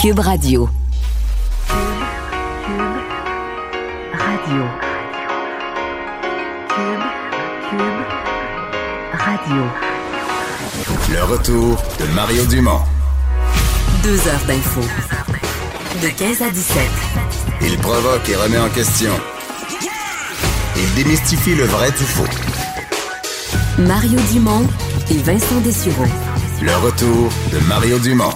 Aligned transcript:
Cube 0.00 0.20
Radio. 0.20 0.66
Radio. 4.14 4.62
Cube. 6.70 7.04
Cube. 7.68 8.00
Radio. 9.12 9.62
Le 11.12 11.24
retour 11.24 11.76
de 11.98 12.06
Mario 12.14 12.46
Dumont. 12.46 12.80
Deux 14.02 14.16
heures 14.26 14.40
d'info. 14.46 14.80
De 16.02 16.08
15 16.08 16.42
à 16.44 16.50
17. 16.50 16.78
Il 17.60 17.76
provoque 17.76 18.26
et 18.26 18.36
remet 18.36 18.58
en 18.58 18.70
question. 18.70 19.12
Il 20.78 20.94
démystifie 20.94 21.54
le 21.54 21.64
vrai 21.64 21.90
du 21.90 22.04
faux. 22.04 22.24
Mario 23.78 24.18
Dumont 24.32 24.66
et 25.10 25.18
Vincent 25.18 25.60
Dessureau. 25.60 26.06
Le 26.62 26.74
retour 26.76 27.28
de 27.52 27.58
Mario 27.68 27.98
Dumont. 27.98 28.32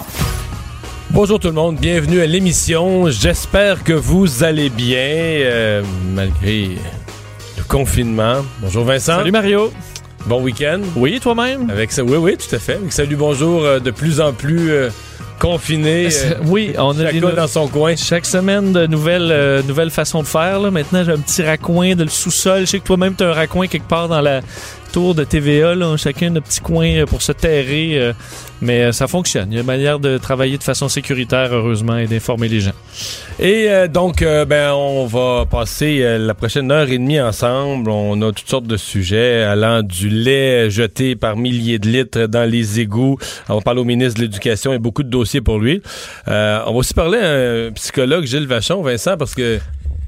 Bonjour 1.11 1.39
tout 1.39 1.47
le 1.47 1.53
monde, 1.53 1.77
bienvenue 1.77 2.19
à 2.21 2.25
l'émission. 2.25 3.09
J'espère 3.09 3.83
que 3.83 3.93
vous 3.93 4.43
allez 4.43 4.69
bien 4.69 4.97
euh, 4.99 5.83
malgré 6.13 6.71
le 7.57 7.63
confinement. 7.67 8.43
Bonjour 8.61 8.83
Vincent. 8.83 9.17
Salut 9.17 9.31
Mario. 9.31 9.71
Bon 10.25 10.41
week-end. 10.41 10.81
Oui, 10.95 11.19
toi-même? 11.19 11.69
Avec 11.69 11.91
ça, 11.91 12.03
oui, 12.03 12.17
oui, 12.17 12.35
tout 12.37 12.53
à 12.53 12.59
fait. 12.59 12.73
Avec 12.75 12.91
salut, 12.91 13.15
bonjour, 13.15 13.63
euh, 13.63 13.79
de 13.79 13.91
plus 13.91 14.19
en 14.19 14.33
plus 14.33 14.71
euh, 14.71 14.89
confinés. 15.39 16.09
euh, 16.11 16.33
oui, 16.47 16.73
on 16.77 16.99
a 16.99 17.11
des 17.11 17.19
dans 17.21 17.47
son 17.47 17.67
coin. 17.67 17.95
chaque 17.95 18.25
semaine 18.25 18.73
de 18.73 18.87
nouvelles, 18.87 19.29
euh, 19.31 19.61
nouvelles 19.63 19.91
façons 19.91 20.21
de 20.23 20.27
faire. 20.27 20.59
Là. 20.59 20.71
Maintenant, 20.71 21.03
j'ai 21.05 21.11
un 21.11 21.19
petit 21.19 21.43
raccoin 21.43 21.95
de 21.95 22.03
le 22.03 22.09
sous-sol. 22.09 22.61
Je 22.61 22.65
sais 22.65 22.79
que 22.79 22.85
toi-même, 22.85 23.13
tu 23.15 23.23
as 23.23 23.29
un 23.29 23.33
raccoin 23.33 23.67
quelque 23.67 23.87
part 23.87 24.09
dans 24.09 24.21
la 24.21 24.41
tour 24.95 25.13
de 25.13 25.25
TVA. 25.25 25.75
Là. 25.75 25.97
Chacun 25.97 26.33
un 26.37 26.39
petit 26.39 26.61
coin 26.61 26.87
euh, 26.87 27.05
pour 27.05 27.21
se 27.21 27.33
terrer. 27.33 27.99
euh, 27.99 28.13
mais 28.61 28.81
euh, 28.83 28.91
ça 28.93 29.07
fonctionne. 29.07 29.51
Il 29.51 29.55
y 29.55 29.57
a 29.57 29.61
une 29.61 29.67
manière 29.67 29.99
de 29.99 30.17
travailler 30.17 30.57
de 30.57 30.63
façon 30.63 30.87
sécuritaire, 30.87 31.53
heureusement, 31.53 31.97
et 31.97 32.07
d'informer 32.07 32.47
les 32.47 32.61
gens. 32.61 32.71
Et 33.37 33.65
euh, 33.69 33.89
donc, 33.89 34.21
euh, 34.21 34.45
ben, 34.45 34.71
on 34.71 35.05
va 35.05 35.45
passer 35.45 36.17
la 36.17 36.33
prochaine 36.33 36.71
heure 36.71 36.89
et 36.89 36.97
demie 36.97 37.19
ensemble. 37.19 37.89
On 37.89 38.21
a 38.21 38.31
toutes 38.31 38.49
sortes 38.49 38.67
de 38.67 38.77
sujets 38.77 39.43
allant 39.43 39.83
du 39.83 40.07
lait 40.07 40.69
jeté 40.69 41.17
par 41.17 41.35
milliers 41.35 41.77
de 41.77 41.89
litres 41.89 42.27
dans 42.27 42.49
les 42.49 42.79
égouts. 42.79 43.17
On 43.49 43.61
parle 43.61 43.79
au 43.79 43.83
ministre 43.83 44.19
de 44.19 44.21
l'Éducation 44.25 44.71
et 44.71 44.79
beaucoup 44.79 45.03
de 45.03 45.09
dossiers 45.09 45.41
pour 45.41 45.59
lui. 45.59 45.81
On 46.27 46.31
va 46.31 46.71
aussi 46.71 46.93
parler 46.93 47.17
à 47.17 47.67
un 47.67 47.71
psychologue, 47.73 48.25
Gilles 48.25 48.47
Vachon, 48.47 48.81
Vincent, 48.81 49.17
parce 49.17 49.35
que 49.35 49.59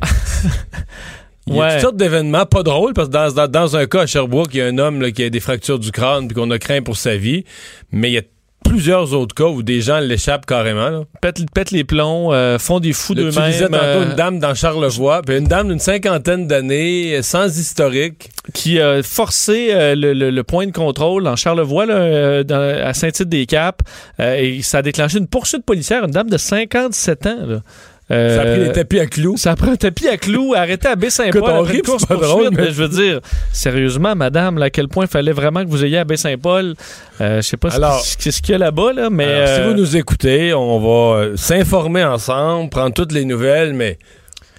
il 1.48 1.56
y 1.56 1.60
a 1.60 1.62
Ouais. 1.62 1.72
toutes 1.74 1.82
sortes 1.82 1.98
d'événements 1.98 2.46
pas 2.46 2.64
drôles, 2.64 2.94
parce 2.94 3.08
que 3.08 3.14
dans, 3.14 3.32
dans, 3.32 3.48
dans 3.48 3.76
un 3.78 3.86
cas 3.86 4.02
à 4.02 4.06
Sherbrooke, 4.06 4.50
il 4.54 4.58
y 4.58 4.62
a 4.62 4.66
un 4.66 4.78
homme 4.78 5.02
là, 5.02 5.12
qui 5.12 5.24
a 5.24 5.30
des 5.30 5.40
fractures 5.40 5.80
du 5.80 5.92
crâne 5.92 6.28
puis 6.28 6.36
qu'on 6.36 6.52
a 6.52 6.60
craint 6.60 6.82
pour 6.82 6.98
sa 6.98 7.16
vie. 7.18 7.44
Mais 7.92 8.10
il 8.10 8.14
y 8.14 8.18
a 8.18 8.22
plusieurs 8.66 9.14
autres 9.14 9.34
cas 9.34 9.46
où 9.46 9.64
des 9.64 9.80
gens 9.80 10.00
l'échappent 10.00 10.46
carrément. 10.46 10.90
Là. 10.90 11.04
Pète, 11.22 11.40
pète 11.54 11.72
les 11.72 11.86
plombs, 11.86 12.34
euh, 12.34 12.60
font 12.60 12.82
des 12.82 12.92
fous 12.92 13.14
Là, 13.14 13.24
tu 13.24 13.30
d'eux-mêmes. 13.30 13.52
disais 13.52 13.66
tantôt 13.70 13.78
euh, 13.78 14.10
une 14.10 14.16
dame 14.16 14.40
dans 14.40 14.54
Charlevoix, 14.56 15.22
puis 15.22 15.38
une 15.38 15.46
dame 15.48 15.70
d'une 15.70 15.80
cinquantaine 15.80 16.48
d'années, 16.48 17.16
euh, 17.16 17.22
sans 17.22 17.46
historique. 17.58 18.30
qui 18.54 18.80
a 18.82 19.02
forcé 19.04 19.70
euh, 19.72 19.94
le, 19.96 20.12
le- 20.14 20.32
le 20.32 20.44
point 20.44 20.66
de 20.68 20.72
contrôle 20.72 21.28
en 21.28 21.36
Charlevoix, 21.38 21.86
là, 21.86 21.96
euh, 21.96 22.44
dans- 22.44 22.56
à 22.86 22.94
Saint-Tite-des-Caps, 22.94 23.80
euh, 24.20 24.36
et 24.38 24.62
ça 24.64 24.80
a 24.80 24.82
déclenché 24.82 25.18
une 25.18 25.28
poursuite 25.28 25.64
policière, 25.66 26.04
une 26.04 26.12
dame 26.12 26.30
de 26.30 26.38
57 26.38 27.26
ans. 27.26 27.38
là. 27.48 27.60
Euh, 28.10 28.36
Ça 28.38 28.42
a 28.44 28.46
pris 28.54 28.64
les 28.64 28.72
tapis 28.72 29.00
à 29.02 29.06
clous. 29.06 29.36
ça 29.36 29.52
a 29.52 29.56
pris 29.58 29.70
un 29.70 29.76
tapis 29.76 30.08
à 30.08 30.16
clous, 30.16 30.54
arrêté 30.56 30.88
à 30.88 30.96
Baie-Saint-Paul. 30.96 31.44
Après 31.44 31.72
rit, 31.72 31.78
une 31.80 31.84
course-poursuite, 31.84 32.22
drôle, 32.30 32.50
mais- 32.54 32.68
je 32.68 32.72
veux 32.84 32.88
dire, 32.88 33.20
sérieusement, 33.52 34.16
madame, 34.16 34.62
à 34.62 34.70
quel 34.70 34.88
point 34.88 35.06
il 35.06 35.10
fallait 35.10 35.34
vraiment 35.34 35.64
que 35.66 35.70
vous 35.70 35.84
ayez 35.84 35.98
à 35.98 36.04
Baie-Saint-Paul. 36.06 36.76
Euh, 37.20 37.42
je 37.42 37.48
sais 37.48 37.58
pas 37.58 37.70
ce 37.70 37.76
Alors- 37.76 38.02
qu'il 38.18 38.52
y 38.52 38.54
a 38.54 38.58
là-bas, 38.58 38.94
là, 38.94 39.10
mais... 39.10 39.26
Alors, 39.26 39.48
Si 39.50 39.62
euh, 39.62 39.68
vous 39.68 39.74
nous 39.74 39.98
écoutez, 39.98 40.54
on 40.54 40.80
va 40.80 41.18
euh, 41.20 41.36
s'informer 41.36 42.06
ensemble, 42.06 42.70
prendre 42.70 42.94
toutes 42.94 43.12
les 43.12 43.26
nouvelles, 43.26 43.74
mais 43.74 43.98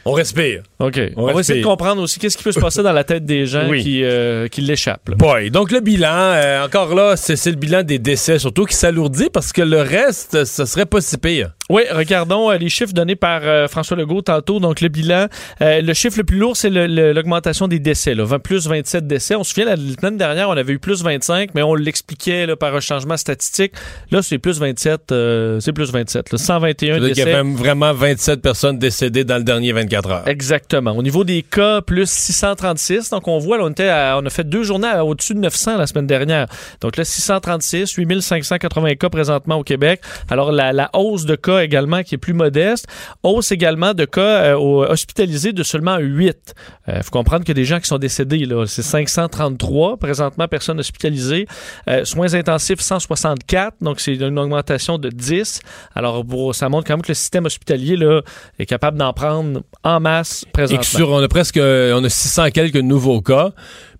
on 0.05 0.13
respire. 0.13 0.63
OK. 0.81 1.01
On 1.17 1.27
va 1.33 1.41
essayer 1.41 1.61
de 1.61 1.67
comprendre 1.67 2.01
aussi 2.03 2.19
qu'est-ce 2.21 2.37
qui 2.37 2.45
peut 2.45 2.53
se 2.53 2.61
passer 2.61 2.83
dans 2.85 2.92
la 2.92 3.02
tête 3.05 3.25
des 3.25 3.47
gens 3.47 3.69
Oui. 3.69 3.83
qui, 3.83 4.05
euh, 4.05 4.47
qui 4.48 4.61
l'échappent. 4.61 5.11
Boy, 5.17 5.51
donc 5.51 5.73
le 5.73 5.80
bilan, 5.80 6.08
euh, 6.13 6.64
encore 6.64 6.95
là, 6.95 7.17
c'est 7.17 7.35
c'est 7.36 7.51
le 7.51 7.57
bilan 7.57 7.83
des 7.83 7.98
décès, 7.98 8.39
surtout 8.39 8.64
qui 8.64 8.75
s'alourdit 8.77 9.29
parce 9.33 9.52
que 9.52 9.63
le 9.63 9.80
reste, 9.80 10.45
ça 10.45 10.67
serait 10.67 10.86
pas 10.86 11.01
si 11.01 11.19
pire. 11.19 11.51
Oui, 11.70 11.83
regardons 11.91 12.51
euh, 12.51 12.57
les 12.58 12.69
chiffres 12.69 12.92
donnés 12.95 13.17
par 13.17 13.42
François 13.69 13.97
Legault 13.97 14.23
tantôt. 14.23 14.58
Donc, 14.61 14.80
le 14.80 14.89
bilan, 14.89 15.27
le 15.61 15.92
chiffre 15.95 16.17
le 16.19 16.25
plus 16.25 16.39
lourd, 16.39 16.57
c'est 16.57 16.70
l'augmentation 16.70 17.69
des 17.69 17.79
décès. 17.79 18.14
Là, 18.14 18.25
20 18.25 18.39
plus 18.39 18.67
27 18.69 19.07
décès. 19.07 19.35
On 19.35 19.45
se 19.45 19.52
souvient, 19.55 19.67
la 19.67 19.77
semaine 19.77 20.17
dernière, 20.17 20.48
on 20.48 20.52
avait 20.57 20.73
eu 20.73 20.79
plus 20.79 21.02
25, 21.02 21.51
mais 21.55 21.63
on 21.63 21.75
l'expliquait 21.75 22.47
par 22.57 22.75
un 22.75 22.81
changement 22.81 23.17
statistique. 23.17 23.73
Là, 24.11 24.23
c'est 24.23 24.39
plus 24.39 24.58
27. 24.61 25.13
euh, 25.13 25.61
c'est 25.61 25.73
plus 25.73 25.92
27. 25.92 26.33
là. 26.33 26.39
121 26.39 26.95
C'est-à-dire 26.95 26.98
qu'il 27.14 27.23
y 27.23 27.25
décès. 27.27 27.36
avait 27.36 27.51
vraiment 27.52 27.92
27 27.92 28.41
personnes 28.41 28.79
décédées 28.79 29.25
dans 29.25 29.36
le 29.36 29.45
dernier 29.45 29.73
24 29.73 30.11
heures. 30.11 30.29
Au 30.74 31.02
niveau 31.02 31.24
des 31.24 31.42
cas, 31.42 31.80
plus 31.80 32.11
636. 32.11 33.11
Donc, 33.11 33.27
on 33.27 33.39
voit, 33.39 33.56
là, 33.58 33.64
on, 33.64 33.70
était 33.70 33.90
on 33.90 34.24
a 34.24 34.30
fait 34.30 34.45
deux 34.45 34.62
journées 34.62 34.92
au-dessus 35.01 35.34
de 35.34 35.40
900 35.40 35.79
la 35.79 35.86
semaine 35.86 36.06
dernière. 36.06 36.46
Donc 36.80 36.96
là, 36.96 37.05
636, 37.05 37.95
8580 37.95 38.95
cas 38.96 39.08
présentement 39.08 39.57
au 39.57 39.62
Québec. 39.62 40.01
Alors, 40.28 40.52
la, 40.52 40.90
hausse 40.92 41.24
de 41.24 41.36
cas 41.36 41.61
également 41.61 42.02
qui 42.02 42.17
est 42.17 42.18
plus 42.18 42.34
modeste. 42.34 42.86
Hausse 43.23 43.52
également 43.52 43.95
de 43.95 44.05
cas 44.05 44.20
euh, 44.20 44.57
hospitalisés 44.57 45.52
de 45.52 45.62
seulement 45.62 45.96
8. 45.98 46.55
Il 46.89 47.02
faut 47.02 47.11
comprendre 47.11 47.45
que 47.45 47.52
des 47.52 47.64
gens 47.64 47.80
qui 47.80 47.86
sont 47.86 47.98
décédés, 47.98 48.46
là, 48.46 48.67
c'est 48.67 48.83
533 48.83 49.98
présentement, 49.98 50.48
personnes 50.48 50.80
hospitalisées. 50.80 51.46
Euh, 51.89 52.05
soins 52.05 52.34
intensifs, 52.34 52.80
164. 52.80 53.77
Donc, 53.80 54.01
c'est 54.01 54.14
une 54.14 54.39
augmentation 54.39 54.98
de 54.98 55.08
10. 55.08 55.61
Alors, 55.95 56.24
ça 56.52 56.68
montre 56.68 56.86
quand 56.86 56.95
même 56.95 57.02
que 57.02 57.08
le 57.08 57.14
système 57.14 57.46
hospitalier 57.46 57.96
là, 57.96 58.23
est 58.58 58.67
capable 58.67 58.98
d'en 58.98 59.12
prendre 59.12 59.62
en 59.84 60.01
masse 60.01 60.45
présentement. 60.67 60.80
que 60.80 60.86
sur, 60.86 61.11
on 61.11 61.23
a 61.23 61.29
presque, 61.29 61.58
on 61.58 62.05
a 62.05 62.08
600 62.08 62.51
quelques 62.51 62.77
nouveaux 62.77 63.20
cas, 63.20 63.51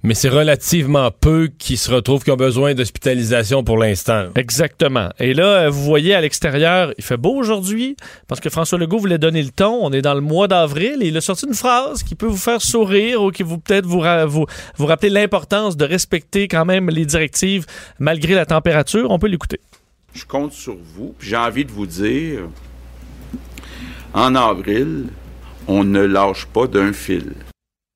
mais 0.03 0.15
c'est 0.15 0.29
relativement 0.29 1.11
peu 1.11 1.49
qui 1.59 1.77
se 1.77 1.91
retrouvent 1.91 2.23
qui 2.23 2.31
ont 2.31 2.37
besoin 2.37 2.75
d'hospitalisation 2.75 3.65
pour 3.65 3.79
l'instant. 3.79 4.27
Exactement. 4.37 5.09
Et 5.19 5.35
là, 5.35 5.45
euh, 5.65 5.71
vous 5.71 5.83
voyez 5.83 6.15
à 6.15 6.21
l'extérieur, 6.21 6.93
il 6.99 7.03
fait 7.05 7.17
beau 7.17 7.35
aujourd'hui 7.35 7.97
parce 8.29 8.41
que 8.41 8.49
François 8.51 8.79
Legault 8.79 8.99
voulait 8.99 9.19
donner 9.19 9.43
le 9.43 9.51
ton. 9.51 9.79
On 9.83 9.93
est 9.93 10.03
dans 10.03 10.15
le 10.15 10.21
mois 10.21 10.47
d'avril 10.47 10.99
et 11.03 11.09
il 11.09 11.17
a 11.17 11.21
sorti 11.21 11.47
une 11.47 11.55
phrase 11.55 12.03
qui 12.05 12.15
peut 12.15 12.27
vous 12.27 12.37
faire 12.37 12.63
sourire 12.63 13.23
ou 13.23 13.31
qui 13.33 13.43
vous 13.43 13.59
peut-être 13.59 13.87
vous, 13.87 13.99
ra- 14.01 14.25
vous, 14.27 14.47
vous 14.77 14.87
rappeler 14.87 15.11
l'importance 15.11 15.77
de 15.77 15.85
respecter 15.85 16.47
quand 16.49 16.65
même 16.65 16.91
les 16.91 17.05
directives 17.07 17.67
malgré 17.99 18.35
la 18.35 18.47
température. 18.47 19.11
On 19.11 19.19
peut 19.19 19.27
l'écouter. 19.29 19.59
Je 20.15 20.25
compte 20.25 20.53
sur 20.53 20.77
vous. 20.95 21.15
puis 21.19 21.29
J'ai 21.31 21.37
envie 21.37 21.65
de 21.65 21.71
vous 21.73 21.87
dire, 21.87 22.41
en 24.15 24.35
avril, 24.35 25.07
on 25.69 25.85
ne 25.85 26.01
lâche 26.01 26.47
pas 26.47 26.67
d'un 26.67 26.93
fil. 26.93 27.33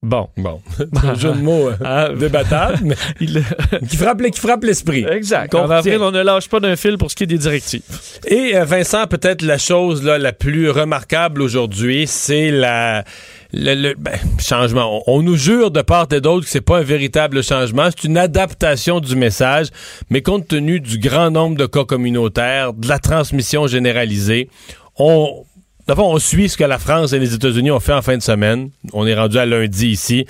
Bon. 0.05 0.29
Bon, 0.37 0.61
c'est 0.77 0.89
un 1.05 1.15
jeu 1.15 1.31
de 1.33 1.41
mots 1.41 1.69
euh, 1.69 1.77
Ah, 1.85 2.09
débattable, 2.09 2.79
mais 2.83 2.97
il- 3.21 3.45
qui 3.89 3.97
frappe, 3.97 4.21
qui 4.21 4.41
frappe 4.41 4.65
l'esprit. 4.65 5.05
exact. 5.09 5.55
En 5.55 5.71
avril, 5.71 5.99
on 6.01 6.11
ne 6.11 6.23
lâche 6.23 6.49
pas 6.49 6.59
d'un 6.59 6.75
fil 6.75 6.99
pour 6.99 7.09
ce 7.09 7.15
qui 7.15 7.23
est 7.23 7.27
des 7.29 7.39
directives. 7.39 7.83
Et 8.27 8.57
euh, 8.57 8.65
Vincent, 8.65 9.07
peut-être 9.07 9.43
la 9.43 9.59
chose 9.59 10.03
là, 10.03 10.19
la 10.19 10.33
plus 10.33 10.71
remarquable 10.71 11.41
aujourd'hui, 11.41 12.07
c'est 12.09 12.51
la 12.51 13.05
le, 13.53 13.75
le- 13.75 13.95
ben, 13.97 14.19
changement. 14.41 15.03
On, 15.07 15.19
on 15.19 15.23
nous 15.23 15.37
jure 15.37 15.71
de 15.71 15.83
part 15.83 16.09
et 16.11 16.21
d'autre 16.21 16.47
que 16.47 16.51
c'est 16.51 16.61
pas 16.63 16.79
un 16.79 16.83
véritable 16.83 17.45
changement, 17.45 17.89
c'est 17.91 18.03
une 18.09 18.19
adaptation 18.19 18.99
du 18.99 19.15
message, 19.15 19.69
mais 20.11 20.21
compte 20.21 20.49
tenu 20.49 20.81
du 20.81 20.99
grand 20.99 21.31
nombre 21.31 21.57
de 21.57 21.67
cas 21.67 21.85
communautaires, 21.85 22.73
de 22.73 22.89
la 22.89 22.99
transmission 22.99 23.69
généralisée, 23.69 24.49
on 24.97 25.45
D'abord, 25.89 26.11
on 26.11 26.19
suit 26.19 26.49
ce 26.49 26.57
que 26.57 26.63
la 26.63 26.79
France 26.79 27.13
et 27.13 27.19
les 27.19 27.35
États-Unis 27.35 27.73
ont 27.73 27.81
fait 27.81 27.93
en 27.93 28.03
fin 28.03 28.17
de 28.17 28.23
semaine. 28.23 28.71
On 28.93 29.05
est 29.05 29.15
rendu 29.15 29.39
à 29.39 29.47
lundi 29.47 29.89
ici, 29.89 30.27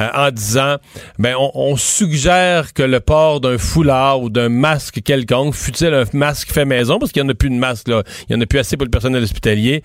euh, 0.00 0.08
en 0.14 0.30
disant, 0.30 0.76
ben, 1.18 1.34
on, 1.38 1.50
on 1.54 1.76
suggère 1.76 2.72
que 2.72 2.82
le 2.82 3.00
port 3.00 3.40
d'un 3.40 3.58
foulard 3.58 4.22
ou 4.22 4.30
d'un 4.30 4.48
masque 4.48 5.02
quelconque, 5.04 5.54
fût-il 5.54 5.92
un 5.92 6.04
masque 6.14 6.52
fait 6.52 6.64
maison, 6.64 6.98
parce 6.98 7.12
qu'il 7.12 7.22
n'y 7.22 7.28
en 7.28 7.32
a 7.32 7.34
plus 7.34 7.50
de 7.50 7.56
masque, 7.56 7.88
là, 7.88 8.02
il 8.28 8.34
n'y 8.34 8.40
en 8.40 8.42
a 8.42 8.46
plus 8.46 8.58
assez 8.58 8.78
pour 8.78 8.86
le 8.86 8.90
personnel 8.90 9.22
hospitalier, 9.22 9.82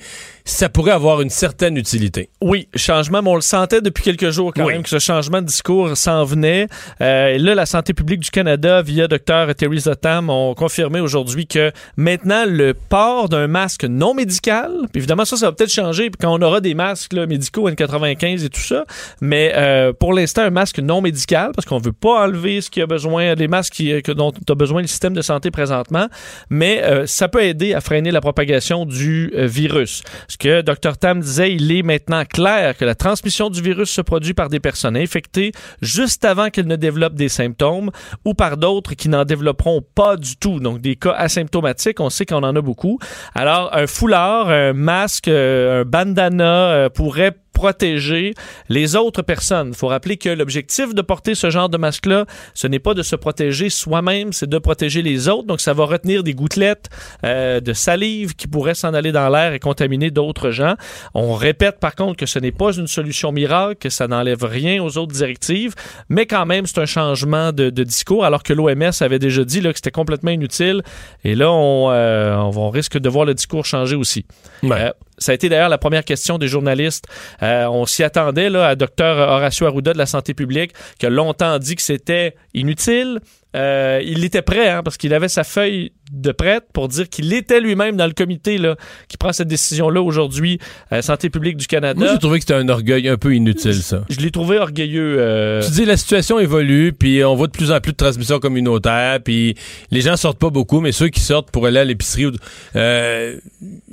ça 0.50 0.68
pourrait 0.70 0.92
avoir 0.92 1.22
une 1.22 1.30
certaine 1.30 1.78
utilité. 1.78 2.30
Oui, 2.42 2.68
changement, 2.76 3.22
mais 3.22 3.30
on 3.30 3.36
le 3.36 3.42
sentait 3.42 3.82
depuis 3.82 4.04
quelques 4.04 4.32
jours 4.32 4.52
quand 4.54 4.66
Oui. 4.66 4.74
même 4.74 4.84
que 4.84 4.90
ce 4.90 5.00
changement 5.00 5.42
de 5.42 5.46
discours 5.48 5.96
s'en 5.96 6.24
venait. 6.24 6.68
Euh, 7.02 7.28
et 7.36 7.38
là, 7.38 7.54
la 7.56 7.66
santé 7.66 7.94
publique 7.94 8.22
du 8.22 8.32
Canada, 8.32 8.82
via 8.82 9.08
Dr. 9.08 9.54
Theresa 9.56 9.96
Tam, 9.96 10.30
ont 10.30 10.56
confirmé 10.56 11.00
aujourd'hui 11.00 11.46
que 11.46 11.72
maintenant, 11.98 12.46
le 12.48 12.74
port 12.74 13.30
d'un 13.30 13.48
masque 13.48 13.84
non 13.84 14.14
médical, 14.14 14.72
puis 14.92 15.00
évidemment, 15.00 15.24
ça, 15.26 15.38
ça 15.38 15.46
va 15.48 15.52
peut-être 15.52 15.72
changer 15.72 16.10
quand 16.20 16.34
on 16.34 16.42
aura 16.42 16.62
des 16.62 16.74
masques 16.74 17.14
là, 17.14 17.28
médicaux 17.28 17.70
N95 17.70 18.46
et 18.46 18.50
tout 18.50 18.60
ça. 18.60 18.86
Mais 19.22 19.54
euh, 19.56 19.94
pour 19.94 20.14
l'instant, 20.14 20.42
un 20.42 20.50
masque 20.50 20.80
non 20.80 21.02
médical, 21.02 21.52
parce 21.56 21.68
qu'on 21.68 21.78
veut 21.80 21.94
pas 21.94 22.24
enlever 22.26 22.62
ce 22.62 22.70
qui 22.70 22.82
a 22.82 22.88
besoin, 22.88 23.36
les 23.36 23.48
masques 23.48 23.74
qui, 23.74 24.02
que, 24.02 24.12
dont 24.12 24.32
a 24.50 24.56
besoin 24.56 24.82
le 24.82 24.88
système 24.88 25.14
de 25.14 25.22
santé 25.22 25.52
présentement. 25.52 26.08
Mais 26.50 26.82
euh, 26.84 27.06
ça 27.06 27.28
peut 27.28 27.44
aider 27.44 27.74
à 27.76 27.82
freiner 27.82 28.10
la 28.12 28.22
propagation 28.22 28.86
du 28.86 29.32
virus. 29.36 30.02
Ce 30.28 30.38
que 30.40 30.62
Dr 30.62 30.98
Tam 30.98 31.20
disait, 31.20 31.54
il 31.54 31.72
est 31.72 31.84
maintenant 31.84 32.24
clair 32.26 32.76
que 32.76 32.86
la 32.86 32.96
transmission 32.96 33.50
du 33.50 33.62
virus 33.62 33.90
se 33.90 34.02
produit 34.02 34.34
par 34.34 34.50
des 34.50 34.60
personnes 34.60 34.98
infectées 34.98 35.52
juste 35.82 36.26
avant 36.26 36.50
qu'elles 36.50 36.68
ne 36.68 36.78
développent 36.78 37.16
des 37.16 37.30
symptômes 37.30 37.92
ou 38.26 38.34
par 38.34 38.58
d'autres 38.58 38.94
qui 38.94 39.10
n'en 39.10 39.26
développeront 39.26 39.82
pas 39.94 40.16
du 40.16 40.38
tout. 40.38 40.60
Donc 40.60 40.80
des 40.82 40.96
cas 40.96 41.12
asymptomatiques, 41.12 42.00
on 42.00 42.10
sait 42.10 42.26
qu'on 42.26 42.44
en 42.44 42.56
a 42.56 42.62
beaucoup. 42.62 42.98
Alors 43.36 43.70
un 43.76 43.86
foulard, 43.86 44.50
un 44.50 44.74
masque, 44.74 45.28
euh, 45.28 45.82
un 45.82 45.86
bandana 45.86 46.70
euh, 46.72 46.90
pourrait 46.90 47.36
protéger 47.60 48.34
les 48.70 48.96
autres 48.96 49.22
personnes. 49.22 49.70
Il 49.74 49.76
faut 49.76 49.90
rappeler 49.90 50.16
que 50.16 50.30
l'objectif 50.30 50.96
de 50.96 51.02
porter 51.02 51.36
ce 51.36 51.50
genre 51.50 51.68
de 51.68 51.78
masque-là, 51.78 52.26
ce 52.54 52.68
n'est 52.68 52.80
pas 52.80 52.94
de 52.94 53.04
se 53.04 53.18
protéger 53.18 53.70
soi-même, 53.70 54.32
c'est 54.32 54.48
de 54.48 54.60
protéger 54.60 55.02
les 55.02 55.28
autres. 55.28 55.46
Donc, 55.46 55.60
ça 55.60 55.74
va 55.74 55.84
retenir 55.84 56.24
des 56.24 56.34
gouttelettes 56.34 56.88
euh, 57.26 57.60
de 57.60 57.74
salive 57.74 58.34
qui 58.36 58.48
pourraient 58.48 58.76
s'en 58.76 58.94
aller 58.94 59.12
dans 59.12 59.28
l'air 59.28 59.52
et 59.52 59.60
contaminer 59.60 60.10
d'autres 60.10 60.52
gens. 60.52 60.76
On 61.14 61.34
répète 61.34 61.82
par 61.82 61.96
contre 61.96 62.16
que 62.16 62.26
ce 62.26 62.40
n'est 62.40 62.54
pas 62.54 62.72
une 62.72 62.88
solution 62.88 63.34
miracle, 63.34 63.76
que 63.76 63.90
ça 63.90 64.08
n'enlève 64.08 64.46
rien 64.46 64.82
aux 64.82 64.98
autres 64.98 65.12
directives, 65.12 65.76
mais 66.08 66.26
quand 66.26 66.46
même, 66.46 66.66
c'est 66.66 66.80
un 66.80 66.86
changement 66.86 67.52
de, 67.52 67.70
de 67.70 67.84
discours, 67.84 68.24
alors 68.24 68.42
que 68.42 68.54
l'OMS 68.54 68.92
avait 69.02 69.20
déjà 69.20 69.44
dit 69.44 69.60
là, 69.60 69.74
que 69.74 69.80
c'était 69.80 69.92
complètement 69.92 70.32
inutile. 70.32 70.82
Et 71.26 71.36
là, 71.36 71.52
on, 71.52 71.92
euh, 71.92 72.38
on 72.38 72.70
risque 72.70 72.98
de 72.98 73.10
voir 73.10 73.26
le 73.26 73.34
discours 73.34 73.66
changer 73.66 73.98
aussi. 73.98 74.26
Ouais. 74.64 74.80
Euh, 74.80 74.92
ça 75.20 75.32
a 75.32 75.36
été 75.36 75.50
d'ailleurs 75.50 75.70
la 75.70 75.78
première 75.78 76.04
question 76.04 76.38
des 76.38 76.48
journalistes. 76.48 77.06
Euh, 77.44 77.66
on 77.68 77.86
s'y 77.86 78.04
attendait 78.04 78.50
là, 78.50 78.70
à 78.70 78.76
Dr 78.76 79.04
Horacio 79.04 79.68
Arruda 79.68 79.94
de 79.94 79.98
la 79.98 80.06
santé 80.06 80.34
publique, 80.34 80.74
qui 80.98 81.06
a 81.06 81.10
longtemps 81.10 81.60
dit 81.60 81.76
que 81.76 81.82
c'était 81.82 82.36
inutile. 82.54 83.20
Euh, 83.56 84.02
il 84.04 84.24
était 84.24 84.42
prêt, 84.42 84.70
hein, 84.70 84.84
parce 84.84 84.98
qu'il 84.98 85.14
avait 85.14 85.28
sa 85.28 85.44
feuille 85.44 85.92
de 86.12 86.32
prête 86.32 86.66
pour 86.74 86.88
dire 86.88 87.08
qu'il 87.10 87.32
était 87.34 87.60
lui-même 87.62 87.96
dans 87.96 88.08
le 88.08 88.14
comité 88.14 88.58
là, 88.58 88.76
qui 89.08 89.18
prend 89.18 89.32
cette 89.32 89.48
décision-là 89.48 90.02
aujourd'hui, 90.02 90.60
euh, 90.92 91.02
Santé 91.02 91.30
publique 91.30 91.58
du 91.58 91.68
Canada. 91.68 92.00
Moi, 92.00 92.10
j'ai 92.14 92.20
trouvé 92.20 92.40
que 92.40 92.44
c'était 92.44 92.56
un 92.60 92.68
orgueil 92.70 93.08
un 93.10 93.18
peu 93.18 93.34
inutile, 93.36 93.76
ça. 93.76 94.04
Je 94.10 94.20
l'ai 94.20 94.32
trouvé 94.32 94.58
orgueilleux. 94.58 95.18
euh, 95.20 95.62
Tu 95.62 95.72
dis 95.72 95.86
la 95.86 95.98
situation 95.98 96.40
évolue, 96.40 96.94
puis 96.94 97.24
on 97.24 97.36
voit 97.36 97.48
de 97.48 97.52
plus 97.52 97.72
en 97.72 97.80
plus 97.80 97.92
de 97.92 97.98
transmissions 97.98 98.40
communautaires, 98.40 99.20
puis 99.24 99.56
les 99.92 100.02
gens 100.02 100.16
sortent 100.18 100.40
pas 100.40 100.50
beaucoup, 100.50 100.80
mais 100.82 100.92
ceux 100.92 101.10
qui 101.10 101.20
sortent 101.20 101.52
pour 101.52 101.66
aller 101.68 101.80
à 101.80 101.86
l'épicerie, 101.86 102.28
euh, 102.76 103.36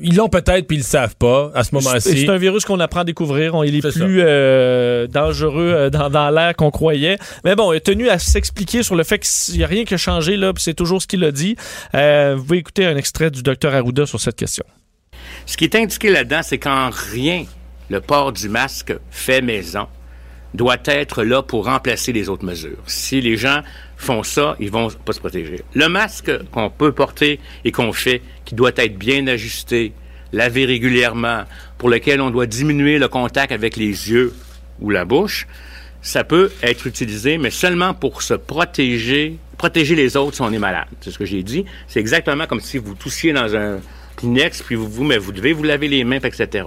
ils 0.01 0.17
l'ont 0.17 0.29
peut-être, 0.29 0.67
puis 0.67 0.77
ils 0.77 0.81
le 0.81 0.85
savent 0.85 1.17
pas 1.17 1.51
à 1.55 1.65
ce 1.65 1.75
moment-ci. 1.75 2.17
C'est 2.25 2.29
un 2.31 2.39
virus 2.39 2.65
qu'on 2.65 2.81
apprend 2.81 3.01
à 3.01 3.05
découvrir. 3.05 3.55
On, 3.55 3.63
il 3.63 3.77
est, 3.77 3.81
plus 3.81 4.21
euh, 4.21 5.07
dangereux 5.07 5.73
euh, 5.75 5.91
dans, 5.91 6.11
dans 6.11 6.31
l'air 6.31 6.55
qu'on 6.57 6.71
croyait. 6.71 7.19
Mais 7.45 7.55
bon, 7.55 7.73
il 7.73 7.77
a 7.77 7.81
tenu 7.81 8.09
à 8.09 8.19
s'expliquer 8.19 8.83
sur 8.83 8.95
le 8.97 9.05
fait 9.05 9.19
qu'il 9.19 9.57
n'y 9.59 9.65
a 9.65 9.67
rien 9.67 9.85
qui 9.85 9.95
a 9.95 9.97
changé, 9.97 10.37
là, 10.37 10.53
puis 10.53 10.63
c'est 10.63 10.75
toujours 10.75 11.01
ce 11.03 11.07
qu'il 11.07 11.23
a 11.25 11.31
dit. 11.33 11.57
Euh, 11.95 12.06
vous 12.37 12.45
pouvez 12.45 12.59
écouter 12.59 12.87
un 12.87 12.97
extrait 12.97 13.31
du 13.31 13.43
docteur 13.43 13.75
Arruda 13.75 14.07
sur 14.07 14.21
cette 14.21 14.37
question. 14.37 14.65
Ce 15.47 15.57
qui 15.57 15.65
est 15.65 15.75
indiqué 15.75 16.11
là-dedans, 16.11 16.41
c'est 16.43 16.59
qu'en 16.59 16.91
rien, 16.91 17.45
le 17.91 18.01
port 18.01 18.33
du 18.33 18.49
masque 18.49 18.95
fait 19.11 19.43
maison 19.43 19.87
doit 20.55 20.79
être 20.87 21.23
là 21.23 21.43
pour 21.43 21.67
remplacer 21.67 22.13
les 22.13 22.29
autres 22.29 22.45
mesures. 22.45 22.83
Si 22.87 23.21
les 23.21 23.37
gens 23.37 23.61
font 23.97 24.23
ça, 24.23 24.57
ils 24.59 24.71
vont 24.71 24.89
pas 24.89 25.13
se 25.13 25.21
protéger. 25.21 25.63
Le 25.75 25.89
masque 25.89 26.31
qu'on 26.51 26.71
peut 26.71 26.93
porter 26.93 27.41
et 27.65 27.73
qu'on 27.73 27.93
fait, 27.93 28.23
qui 28.45 28.55
doit 28.55 28.73
être 28.77 28.99
bien 28.99 29.27
ajusté, 29.27 29.93
lavé 30.33 30.65
régulièrement, 30.65 31.45
pour 31.79 31.91
lequel 31.91 32.21
on 32.21 32.31
doit 32.31 32.47
diminuer 32.47 32.99
le 32.99 33.09
contact 33.09 33.53
avec 33.53 33.77
les 33.77 34.11
yeux 34.11 34.35
ou 34.81 34.91
la 34.91 35.05
bouche, 35.05 35.47
ça 36.03 36.25
peut 36.25 36.51
être 36.63 36.87
utilisé, 36.87 37.39
mais 37.39 37.51
seulement 37.51 37.93
pour 37.93 38.23
se 38.23 38.35
protéger, 38.35 39.39
protéger 39.59 39.95
les 39.95 40.17
autres 40.17 40.37
si 40.37 40.43
on 40.43 40.53
est 40.53 40.59
malade. 40.59 40.87
C'est 41.01 41.11
ce 41.11 41.19
que 41.19 41.25
j'ai 41.25 41.43
dit. 41.43 41.65
C'est 41.89 42.01
exactement 42.01 42.47
comme 42.47 42.61
si 42.61 42.79
vous 42.79 42.95
toussiez 42.95 43.33
dans 43.33 43.55
un 43.57 43.79
Kleenex, 44.17 44.63
puis 44.63 44.75
vous, 44.77 44.89
vous, 44.89 45.05
mais 45.05 45.19
vous 45.19 45.33
devez 45.33 45.53
vous 45.53 45.63
laver 45.63 45.89
les 45.89 46.05
mains, 46.05 46.19
etc. 46.23 46.65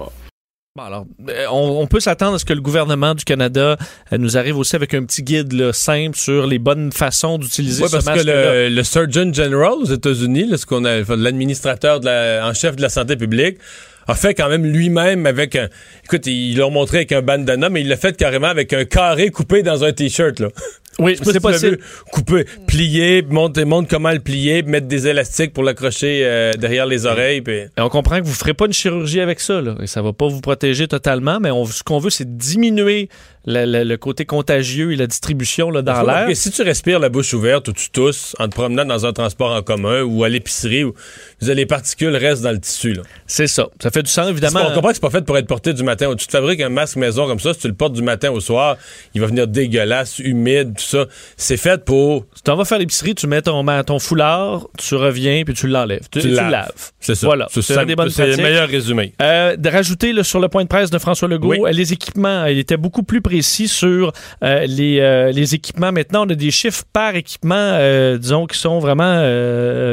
Bon, 0.76 0.84
alors, 0.84 1.04
euh, 1.28 1.46
on, 1.50 1.80
on 1.82 1.86
peut 1.88 1.98
s'attendre 1.98 2.36
à 2.36 2.38
ce 2.38 2.44
que 2.44 2.52
le 2.52 2.60
gouvernement 2.60 3.16
du 3.16 3.24
Canada 3.24 3.76
euh, 4.12 4.18
nous 4.18 4.36
arrive 4.38 4.56
aussi 4.56 4.76
avec 4.76 4.94
un 4.94 5.04
petit 5.04 5.24
guide 5.24 5.52
là, 5.52 5.72
simple 5.72 6.16
sur 6.16 6.46
les 6.46 6.60
bonnes 6.60 6.92
façons 6.92 7.38
d'utiliser 7.38 7.88
ce 7.88 7.90
parce 7.96 8.04
que 8.04 8.24
le, 8.24 8.68
le 8.68 8.82
Surgeon 8.84 9.32
General 9.32 9.72
aux 9.72 9.84
États-Unis, 9.86 10.46
là, 10.46 10.56
ce 10.56 10.66
qu'on 10.66 10.84
a, 10.84 11.00
enfin, 11.00 11.16
l'administrateur 11.16 11.98
de 11.98 12.06
la- 12.06 12.46
en 12.48 12.54
chef 12.54 12.76
de 12.76 12.82
la 12.82 12.88
santé 12.88 13.16
publique, 13.16 13.58
a 14.06 14.14
fait 14.14 14.32
quand 14.34 14.48
même 14.48 14.64
lui-même 14.64 15.26
avec 15.26 15.56
un. 15.56 15.68
Écoute, 16.04 16.26
ils 16.26 16.56
l'ont 16.56 16.70
montré 16.70 16.98
avec 16.98 17.12
un 17.12 17.22
bandana, 17.22 17.68
mais 17.68 17.80
il 17.80 17.88
l'a 17.88 17.96
fait 17.96 18.16
carrément 18.16 18.48
avec 18.48 18.72
un 18.72 18.84
carré 18.84 19.30
coupé 19.30 19.62
dans 19.64 19.82
un 19.84 19.92
t-shirt, 19.92 20.38
là. 20.38 20.48
Oui, 20.98 21.16
c'est 21.22 21.40
possible. 21.40 21.78
Couper, 22.12 22.44
plier, 22.66 23.22
montre, 23.22 23.62
montre 23.62 23.88
comment 23.88 24.10
le 24.10 24.18
plier, 24.18 24.62
mettre 24.62 24.86
des 24.86 25.06
élastiques 25.06 25.52
pour 25.52 25.62
l'accrocher 25.62 26.22
euh, 26.24 26.52
derrière 26.54 26.86
les 26.86 27.06
oreilles. 27.06 27.40
Puis... 27.40 27.54
Et 27.54 27.70
on 27.78 27.88
comprend 27.88 28.18
que 28.18 28.24
vous 28.24 28.32
ne 28.32 28.36
ferez 28.36 28.54
pas 28.54 28.66
une 28.66 28.72
chirurgie 28.72 29.20
avec 29.20 29.40
ça, 29.40 29.60
là, 29.60 29.76
et 29.80 29.86
ça 29.86 30.02
va 30.02 30.12
pas 30.12 30.28
vous 30.28 30.40
protéger 30.40 30.88
totalement, 30.88 31.40
mais 31.40 31.50
on, 31.50 31.64
ce 31.64 31.82
qu'on 31.82 31.98
veut, 31.98 32.10
c'est 32.10 32.36
diminuer 32.36 33.08
le, 33.50 33.64
le- 33.66 33.84
le 33.84 33.96
côté 33.96 34.24
contagieux 34.24 34.92
et 34.92 34.96
la 34.96 35.06
distribution 35.06 35.70
là, 35.70 35.82
dans 35.82 36.02
l'air. 36.02 36.28
Si 36.34 36.50
tu 36.50 36.62
respires 36.62 36.98
la 37.00 37.08
bouche 37.08 37.34
ouverte 37.34 37.68
ou 37.68 37.72
tu 37.72 37.90
tousses 37.90 38.34
en 38.38 38.48
te 38.48 38.54
promenant 38.54 38.84
dans 38.84 39.04
un 39.06 39.12
transport 39.12 39.52
en 39.52 39.62
commun 39.62 40.02
ou 40.02 40.24
à 40.24 40.28
l'épicerie, 40.28 40.84
les 41.42 41.66
particules 41.66 42.14
restent 42.16 42.42
dans 42.42 42.52
le 42.52 42.60
tissu. 42.60 42.96
C'est 43.26 43.46
ça. 43.46 43.68
Ça 43.82 43.90
fait 43.90 44.02
du 44.02 44.10
sens, 44.10 44.28
évidemment. 44.28 44.60
pas- 44.60 44.70
on 44.70 44.74
comprend 44.74 44.88
que 44.88 44.94
c'est 44.94 45.00
pas 45.02 45.10
fait 45.10 45.24
pour 45.24 45.36
être 45.38 45.46
porté 45.46 45.72
du 45.72 45.82
matin. 45.82 46.14
Tu 46.16 46.26
te 46.26 46.32
fabriques 46.32 46.60
un 46.60 46.68
masque 46.68 46.96
maison 46.96 47.26
comme 47.26 47.40
ça, 47.40 47.52
si 47.54 47.60
tu 47.60 47.68
le 47.68 47.74
portes 47.74 47.92
du 47.92 48.02
matin 48.02 48.30
au 48.30 48.40
soir, 48.40 48.76
il 49.14 49.20
va 49.20 49.26
venir 49.26 49.46
dégueulasse, 49.46 50.18
humide, 50.18 50.74
tout 50.76 50.84
ça. 50.84 51.06
C'est 51.36 51.56
fait 51.56 51.84
pour. 51.84 52.26
Si 52.34 52.42
tu 52.42 52.50
vas 52.50 52.64
faire 52.64 52.78
l'épicerie, 52.78 53.14
tu 53.14 53.26
mets 53.26 53.42
ton, 53.42 53.98
foulard, 53.98 54.66
tu 54.78 54.94
reviens, 54.94 55.42
puis 55.44 55.54
tu 55.54 55.66
l'enlèves. 55.66 56.08
Tu, 56.10 56.20
Tu 56.20 56.28
tu 56.28 56.34
laves. 56.34 56.50
laves. 56.50 56.90
C'est 57.00 57.14
ça. 57.14 57.26
Voilà. 57.26 57.46
C'est 57.50 57.62
C'est 57.62 57.74
ça- 57.74 57.84
des 57.84 57.96
bonnes 57.96 58.10
c'est 58.10 58.26
le 58.26 58.36
meilleur 58.36 58.68
résumé. 58.68 59.12
Euh, 59.22 59.56
de 59.56 59.68
rajouter 59.68 60.12
là, 60.12 60.22
sur 60.24 60.40
le 60.40 60.48
point 60.48 60.62
de 60.62 60.68
presse 60.68 60.90
de 60.90 60.98
François 60.98 61.28
Legault, 61.28 61.48
Oui. 61.50 61.58
euh, 61.64 61.70
les 61.70 61.92
équipements, 61.92 62.44
il 62.46 62.58
était 62.58 62.76
beaucoup 62.76 63.02
plus 63.02 63.20
précis 63.40 63.68
sur 63.68 64.12
euh, 64.44 64.66
les, 64.66 65.00
euh, 65.00 65.32
les 65.32 65.54
équipements. 65.54 65.92
Maintenant, 65.92 66.26
on 66.26 66.30
a 66.30 66.34
des 66.34 66.50
chiffres 66.50 66.84
par 66.92 67.14
équipement, 67.16 67.54
euh, 67.56 68.18
disons, 68.18 68.46
qui 68.46 68.58
sont 68.58 68.78
vraiment 68.80 69.20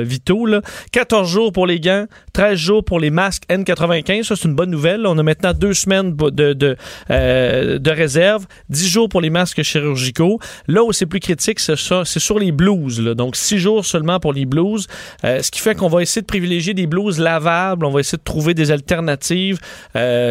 vitaux. 0.03 0.45
Là. 0.45 0.61
14 0.91 1.29
jours 1.29 1.53
pour 1.53 1.65
les 1.65 1.79
gants, 1.79 2.07
13 2.33 2.55
jours 2.57 2.83
pour 2.83 2.99
les 2.99 3.09
masques 3.09 3.44
N95. 3.49 4.23
Ça, 4.23 4.35
c'est 4.35 4.47
une 4.49 4.55
bonne 4.55 4.69
nouvelle. 4.69 5.07
On 5.07 5.17
a 5.17 5.23
maintenant 5.23 5.53
deux 5.53 5.73
semaines 5.73 6.13
de, 6.15 6.29
de, 6.53 6.75
de 7.09 7.91
réserve, 7.91 8.45
10 8.69 8.89
jours 8.89 9.07
pour 9.09 9.21
les 9.21 9.29
masques 9.29 9.61
chirurgicaux. 9.63 10.39
Là 10.67 10.83
où 10.83 10.91
c'est 10.91 11.05
plus 11.05 11.21
critique, 11.21 11.59
c'est 11.61 11.75
sur 11.77 12.39
les 12.39 12.51
blouses. 12.51 12.99
là. 13.01 13.13
Donc, 13.13 13.35
6 13.38 13.59
jours 13.59 13.85
seulement 13.85 14.19
pour 14.19 14.33
les 14.33 14.45
blouses. 14.45 14.88
Euh, 15.23 15.41
ce 15.41 15.51
qui 15.51 15.61
fait 15.61 15.75
qu'on 15.75 15.88
va 15.88 16.01
essayer 16.01 16.21
de 16.21 16.27
privilégier 16.27 16.73
des 16.73 16.88
blouses 16.88 17.19
lavables. 17.19 17.85
On 17.85 17.91
va 17.91 18.01
essayer 18.01 18.17
de 18.17 18.23
trouver 18.23 18.53
des 18.53 18.71
alternatives. 18.71 19.59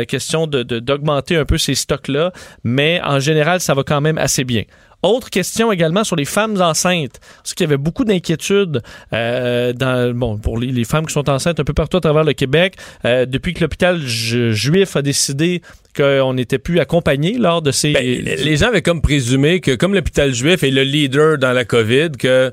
Question 0.08 0.46
de- 0.46 0.62
de- 0.62 0.80
d'augmenter 0.80 1.36
un 1.36 1.44
peu 1.44 1.56
ces 1.58 1.74
stocks-là. 1.74 2.32
Mais 2.64 2.95
en 3.02 3.20
général, 3.20 3.60
ça 3.60 3.74
va 3.74 3.82
quand 3.82 4.00
même 4.00 4.18
assez 4.18 4.44
bien. 4.44 4.62
Autre 5.02 5.30
question 5.30 5.70
également 5.70 6.04
sur 6.04 6.16
les 6.16 6.24
femmes 6.24 6.60
enceintes. 6.60 7.20
Parce 7.36 7.54
qu'il 7.54 7.64
y 7.64 7.68
avait 7.68 7.76
beaucoup 7.76 8.04
d'inquiétudes 8.04 8.82
euh, 9.12 10.12
bon, 10.14 10.38
pour 10.38 10.58
les, 10.58 10.84
femmes 10.84 11.06
qui 11.06 11.12
sont 11.12 11.28
enceintes 11.28 11.60
un 11.60 11.64
peu 11.64 11.74
partout 11.74 11.98
à 11.98 12.00
travers 12.00 12.24
le 12.24 12.32
Québec. 12.32 12.74
Euh, 13.04 13.26
depuis 13.26 13.54
que 13.54 13.60
l'hôpital 13.60 14.00
ju- 14.00 14.54
juif 14.54 14.96
a 14.96 15.02
décidé 15.02 15.62
qu'on 15.96 16.34
n'était 16.34 16.58
plus 16.58 16.80
accompagné 16.80 17.38
lors 17.38 17.62
de 17.62 17.70
ces... 17.70 17.92
Ben, 17.92 18.04
les 18.04 18.56
gens 18.56 18.68
avaient 18.68 18.82
comme 18.82 19.02
présumé 19.02 19.60
que, 19.60 19.74
comme 19.74 19.94
l'hôpital 19.94 20.34
juif 20.34 20.62
est 20.62 20.70
le 20.70 20.82
leader 20.82 21.38
dans 21.38 21.52
la 21.52 21.64
COVID, 21.64 22.12
que 22.18 22.50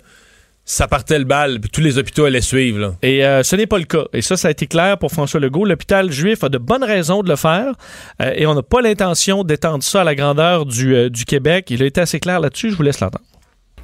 ça 0.65 0.87
partait 0.87 1.19
le 1.19 1.25
bal, 1.25 1.59
puis 1.59 1.69
tous 1.69 1.81
les 1.81 1.97
hôpitaux 1.97 2.25
allaient 2.25 2.41
suivre. 2.41 2.79
Là. 2.79 2.93
Et 3.01 3.25
euh, 3.25 3.43
ce 3.43 3.55
n'est 3.55 3.67
pas 3.67 3.77
le 3.77 3.83
cas. 3.85 4.05
Et 4.13 4.21
ça, 4.21 4.37
ça 4.37 4.47
a 4.47 4.51
été 4.51 4.67
clair 4.67 4.97
pour 4.97 5.11
François 5.11 5.39
Legault. 5.39 5.65
L'hôpital 5.65 6.11
juif 6.11 6.43
a 6.43 6.49
de 6.49 6.57
bonnes 6.57 6.83
raisons 6.83 7.21
de 7.21 7.29
le 7.29 7.35
faire 7.35 7.73
euh, 8.21 8.31
et 8.35 8.45
on 8.47 8.55
n'a 8.55 8.63
pas 8.63 8.81
l'intention 8.81 9.43
d'étendre 9.43 9.83
ça 9.83 10.01
à 10.01 10.03
la 10.03 10.15
grandeur 10.15 10.65
du, 10.65 10.95
euh, 10.95 11.09
du 11.09 11.25
Québec. 11.25 11.69
Il 11.69 11.83
a 11.83 11.85
été 11.85 11.99
assez 11.99 12.19
clair 12.19 12.39
là-dessus. 12.39 12.71
Je 12.71 12.77
vous 12.77 12.83
laisse 12.83 13.01
l'entendre. 13.01 13.25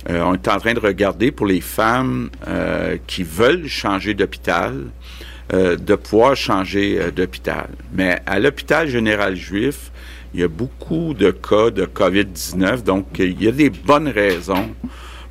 Euh, 0.10 0.22
on 0.22 0.34
est 0.34 0.48
en 0.48 0.58
train 0.60 0.74
de 0.74 0.80
regarder 0.80 1.32
pour 1.32 1.46
les 1.46 1.62
femmes 1.62 2.30
euh, 2.48 2.98
qui 3.06 3.24
veulent 3.24 3.68
changer 3.68 4.14
d'hôpital, 4.14 4.86
euh, 5.54 5.76
de 5.76 5.96
pouvoir 5.96 6.36
changer 6.36 7.00
euh, 7.00 7.12
d'hôpital. 7.12 7.68
Mais 7.94 8.22
à 8.26 8.40
l'hôpital 8.40 8.88
général 8.88 9.36
juif, 9.36 9.92
il 10.34 10.40
y 10.40 10.44
a 10.44 10.48
beaucoup 10.48 11.14
de 11.14 11.32
cas 11.32 11.72
de 11.72 11.86
COVID-19, 11.86 12.84
donc 12.84 13.08
il 13.18 13.42
y 13.44 13.48
a 13.48 13.52
des 13.52 13.70
bonnes 13.70 14.08
raisons 14.08 14.70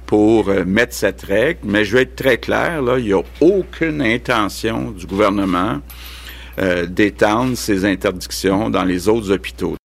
pour 0.09 0.49
euh, 0.49 0.65
mettre 0.65 0.95
cette 0.95 1.23
règle, 1.23 1.61
mais 1.65 1.85
je 1.85 1.95
vais 1.95 2.03
être 2.03 2.17
très 2.17 2.39
clair, 2.39 2.81
là, 2.81 2.99
il 2.99 3.05
n'y 3.05 3.13
a 3.13 3.23
aucune 3.43 4.01
intention 4.01 4.91
du 4.91 5.07
gouvernement 5.07 5.81
euh, 6.59 6.87
d'étendre 6.87 7.57
ces 7.59 7.85
interdictions 7.85 8.71
dans 8.71 8.85
les 8.85 9.07
autres 9.09 9.31
hôpitaux. 9.31 9.77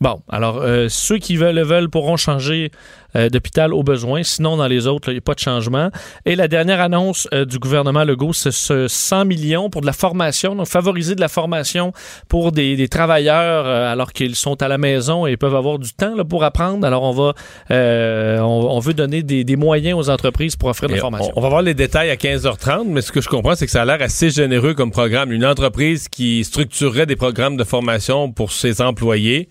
Bon, 0.00 0.22
alors 0.30 0.58
euh, 0.58 0.86
ceux 0.88 1.18
qui 1.18 1.36
veulent 1.36 1.56
le 1.56 1.64
veulent 1.64 1.90
pourront 1.90 2.16
changer 2.16 2.70
d'hôpital 3.14 3.72
au 3.72 3.82
besoin. 3.82 4.22
Sinon, 4.22 4.56
dans 4.56 4.66
les 4.66 4.86
autres, 4.86 5.08
il 5.08 5.14
n'y 5.14 5.18
a 5.18 5.22
pas 5.22 5.34
de 5.34 5.38
changement. 5.40 5.90
Et 6.24 6.36
la 6.36 6.48
dernière 6.48 6.80
annonce 6.80 7.28
euh, 7.32 7.44
du 7.44 7.58
gouvernement 7.58 8.04
Legault, 8.04 8.32
c'est 8.32 8.52
ce 8.52 8.88
100 8.88 9.24
millions 9.24 9.70
pour 9.70 9.80
de 9.80 9.86
la 9.86 9.92
formation, 9.92 10.54
donc 10.54 10.66
favoriser 10.66 11.14
de 11.14 11.20
la 11.20 11.28
formation 11.28 11.92
pour 12.28 12.52
des, 12.52 12.76
des 12.76 12.88
travailleurs 12.88 13.66
euh, 13.66 13.90
alors 13.90 14.12
qu'ils 14.12 14.36
sont 14.36 14.62
à 14.62 14.68
la 14.68 14.78
maison 14.78 15.26
et 15.26 15.36
peuvent 15.36 15.54
avoir 15.54 15.78
du 15.78 15.92
temps 15.92 16.14
là, 16.14 16.24
pour 16.24 16.44
apprendre. 16.44 16.86
Alors, 16.86 17.02
on 17.02 17.12
va, 17.12 17.34
euh, 17.70 18.38
on, 18.40 18.68
on 18.70 18.78
veut 18.78 18.94
donner 18.94 19.22
des, 19.22 19.44
des 19.44 19.56
moyens 19.56 19.98
aux 19.98 20.10
entreprises 20.10 20.56
pour 20.56 20.68
offrir 20.68 20.88
de 20.88 20.94
la 20.94 21.00
formation. 21.00 21.32
On, 21.34 21.38
on 21.38 21.42
va 21.42 21.48
voir 21.48 21.62
les 21.62 21.74
détails 21.74 22.10
à 22.10 22.16
15h30, 22.16 22.84
mais 22.86 23.00
ce 23.00 23.12
que 23.12 23.20
je 23.20 23.28
comprends, 23.28 23.54
c'est 23.54 23.66
que 23.66 23.72
ça 23.72 23.82
a 23.82 23.84
l'air 23.84 24.02
assez 24.02 24.30
généreux 24.30 24.74
comme 24.74 24.90
programme. 24.90 25.32
Une 25.32 25.46
entreprise 25.46 26.08
qui 26.08 26.44
structurerait 26.44 27.06
des 27.06 27.16
programmes 27.16 27.56
de 27.56 27.64
formation 27.64 28.30
pour 28.32 28.52
ses 28.52 28.80
employés. 28.80 29.48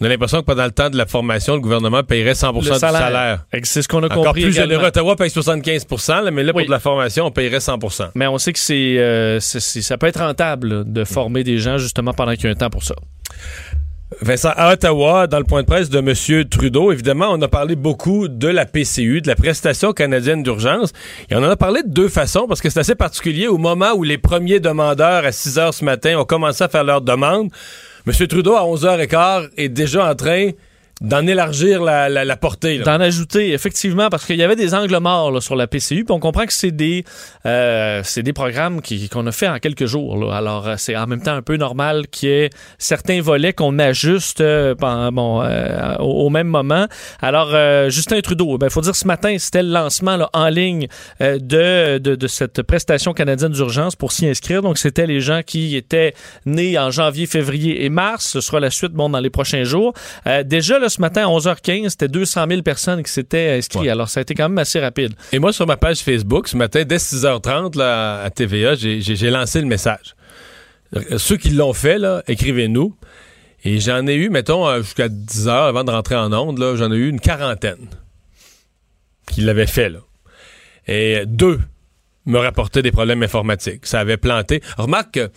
On 0.00 0.04
a 0.04 0.08
l'impression 0.08 0.40
que 0.40 0.44
pendant 0.44 0.64
le 0.66 0.72
temps 0.72 0.90
de 0.90 0.96
la 0.98 1.06
formation, 1.06 1.54
le 1.54 1.60
gouvernement 1.60 2.02
paierait 2.02 2.34
100 2.34 2.52
Le 2.52 2.60
du 2.60 2.66
salaire. 2.66 3.46
Fait 3.50 3.62
que 3.62 3.66
C'est 3.68 3.80
ce 3.80 3.88
qu'on 3.88 4.02
a 4.02 4.06
Encore 4.06 4.24
compris. 4.26 4.42
plus 4.42 4.50
également. 4.52 4.72
généreux. 4.74 4.88
Ottawa 4.88 5.16
paye 5.16 5.30
75 5.30 5.86
là, 6.22 6.30
mais 6.30 6.42
là, 6.42 6.52
Oui. 6.54 6.62
pour 6.64 6.66
de 6.66 6.70
la 6.70 6.80
formation, 6.80 7.24
on 7.24 7.30
paierait 7.30 7.60
100% 7.60 8.10
Mais 8.14 8.26
on 8.26 8.36
sait 8.36 8.52
que 8.52 8.58
c'est, 8.58 8.98
euh, 8.98 9.40
ça 9.40 9.96
peut 9.96 10.06
être 10.06 10.20
rentable 10.20 10.68
là, 10.68 10.84
de 10.84 11.04
former 11.04 11.44
des 11.44 11.56
gens 11.58 11.78
justement 11.78 12.12
pendant 12.12 12.32
qu'il 12.34 12.44
y 12.44 12.48
a 12.48 12.50
un 12.50 12.54
temps 12.54 12.68
pour 12.70 12.82
ça. 12.82 12.94
Vincent, 14.22 14.52
à 14.54 14.72
Ottawa, 14.72 15.26
dans 15.26 15.38
le 15.38 15.44
point 15.44 15.62
de 15.62 15.66
presse 15.66 15.90
de 15.90 15.98
M. 15.98 16.44
Trudeau, 16.48 16.92
évidemment, 16.92 17.28
on 17.32 17.42
a 17.42 17.48
parlé 17.48 17.74
beaucoup 17.74 18.28
de 18.28 18.46
la 18.48 18.64
PCU, 18.64 19.20
de 19.20 19.26
la 19.26 19.34
prestation 19.34 19.92
canadienne 19.92 20.42
d'urgence. 20.44 20.92
Et 21.28 21.34
on 21.34 21.38
en 21.38 21.50
a 21.50 21.56
parlé 21.56 21.82
de 21.82 21.88
deux 21.88 22.08
façons, 22.08 22.46
parce 22.46 22.60
que 22.60 22.70
c'est 22.70 22.78
assez 22.78 22.94
particulier. 22.94 23.48
Au 23.48 23.58
moment 23.58 23.92
où 23.96 24.04
les 24.04 24.16
premiers 24.16 24.60
demandeurs, 24.60 25.24
à 25.24 25.32
6 25.32 25.58
heures 25.58 25.74
ce 25.74 25.84
matin, 25.84 26.16
ont 26.18 26.24
commencé 26.24 26.62
à 26.62 26.68
faire 26.68 26.84
leur 26.84 27.00
demande, 27.00 27.50
M. 28.06 28.26
Trudeau, 28.28 28.54
à 28.54 28.62
11h15, 28.62 29.50
est 29.56 29.68
déjà 29.68 30.08
en 30.08 30.14
train 30.14 30.50
d'en 31.02 31.26
élargir 31.26 31.82
la, 31.82 32.08
la- 32.08 32.24
la 32.24 32.36
portée. 32.36 32.78
D'en 32.78 33.00
ajouter, 33.00 33.52
effectivement, 33.52 34.08
parce 34.08 34.24
qu'il 34.24 34.36
y 34.36 34.42
avait 34.42 34.56
des 34.56 34.74
angles 34.74 34.96
morts 34.98 35.30
là, 35.30 35.40
sur 35.42 35.54
la 35.54 35.66
PCU, 35.66 36.04
puis 36.04 36.12
on 36.12 36.20
comprend 36.20 36.46
que 36.46 36.52
c'est 36.54 36.70
des, 36.70 37.04
euh, 37.44 38.02
des 38.16 38.32
programmes 38.32 38.80
qu'on 39.12 39.26
a 39.26 39.32
fait 39.32 39.48
en 39.48 39.58
quelques 39.58 39.84
jours. 39.86 40.16
là. 40.16 40.34
Alors, 40.36 40.66
euh, 40.68 40.74
c'est 40.78 40.96
en 40.96 41.06
même 41.06 41.20
temps 41.22 41.34
un 41.34 41.42
peu 41.42 41.56
normal 41.58 42.08
qu'il 42.08 42.28
y 42.30 42.32
ait 42.32 42.50
certains 42.78 43.20
volets 43.20 43.52
qu'on 43.52 43.78
ajuste 43.78 44.40
euh, 44.40 44.74
pen- 44.74 45.10
bon, 45.12 45.42
euh, 45.42 45.96
au, 45.98 46.30
même 46.30 46.46
moment. 46.48 46.86
Alors, 47.20 47.50
euh, 47.52 47.90
Justin 47.90 48.20
Trudeau, 48.22 48.58
il 48.62 48.70
faut 48.70 48.80
dire 48.80 48.96
ce 48.96 49.06
matin, 49.06 49.36
c'était 49.38 49.62
le 49.62 49.70
lancement 49.72 50.16
là, 50.16 50.30
en 50.32 50.48
ligne 50.48 50.88
euh, 51.20 51.38
de, 51.38 51.98
de, 51.98 52.14
de 52.14 52.26
cette 52.26 52.62
prestation 52.62 53.12
canadienne 53.12 53.52
d'urgence 53.52 53.96
pour 53.96 54.12
s'y 54.12 54.26
inscrire. 54.26 54.62
Donc, 54.62 54.78
c'était 54.78 55.06
les 55.06 55.20
gens 55.20 55.42
qui 55.44 55.76
étaient 55.76 56.14
nés 56.46 56.78
en 56.78 56.90
janvier, 56.90 57.26
février 57.26 57.84
et 57.84 57.90
mars. 57.90 58.24
Ce 58.26 58.40
sera 58.40 58.60
la 58.60 58.70
suite 58.70 58.92
bon, 58.92 59.10
dans 59.10 59.20
les 59.20 59.28
prochains 59.30 59.64
jours. 59.64 59.92
Déjà, 60.44 60.78
ce 60.88 61.00
matin, 61.00 61.26
à 61.26 61.30
11h15, 61.30 61.90
c'était 61.90 62.08
200 62.08 62.46
000 62.48 62.62
personnes 62.62 63.02
qui 63.02 63.10
s'étaient 63.10 63.56
inscrites. 63.58 63.82
Ouais. 63.82 63.88
Alors, 63.90 64.08
ça 64.08 64.20
a 64.20 64.22
été 64.22 64.34
quand 64.34 64.48
même 64.48 64.58
assez 64.58 64.80
rapide. 64.80 65.12
Et 65.32 65.38
moi, 65.38 65.52
sur 65.52 65.66
ma 65.66 65.76
page 65.76 66.00
Facebook, 66.00 66.48
ce 66.48 66.56
matin, 66.56 66.84
dès 66.84 66.96
6h30, 66.96 67.76
là, 67.76 68.22
à 68.22 68.30
TVA, 68.30 68.74
j'ai 68.74 69.30
lancé 69.30 69.60
le 69.60 69.66
message. 69.66 70.14
Euh, 70.94 71.18
Ceux 71.18 71.36
qui 71.36 71.50
l'ont 71.50 71.72
fait, 71.72 71.98
là, 71.98 72.22
écrivez-nous. 72.28 72.94
Et 73.64 73.80
j'en 73.80 74.06
ai 74.06 74.14
eu, 74.14 74.30
mettons, 74.30 74.68
euh, 74.68 74.82
jusqu'à 74.82 75.08
10 75.08 75.48
heures 75.48 75.64
avant 75.64 75.82
de 75.82 75.90
rentrer 75.90 76.14
en 76.14 76.32
onde, 76.32 76.58
là, 76.58 76.76
j'en 76.76 76.92
ai 76.92 76.96
eu 76.96 77.08
une 77.08 77.20
quarantaine 77.20 77.88
qui 79.28 79.40
l'avaient 79.40 79.66
fait, 79.66 79.88
là. 79.88 79.98
Et 80.86 81.24
deux 81.26 81.58
me 82.26 82.38
rapportaient 82.38 82.82
des 82.82 82.92
problèmes 82.92 83.22
informatiques. 83.22 83.86
Ça 83.86 84.00
avait 84.00 84.16
planté. 84.16 84.62
Remarque 84.76 85.12
que 85.12 85.30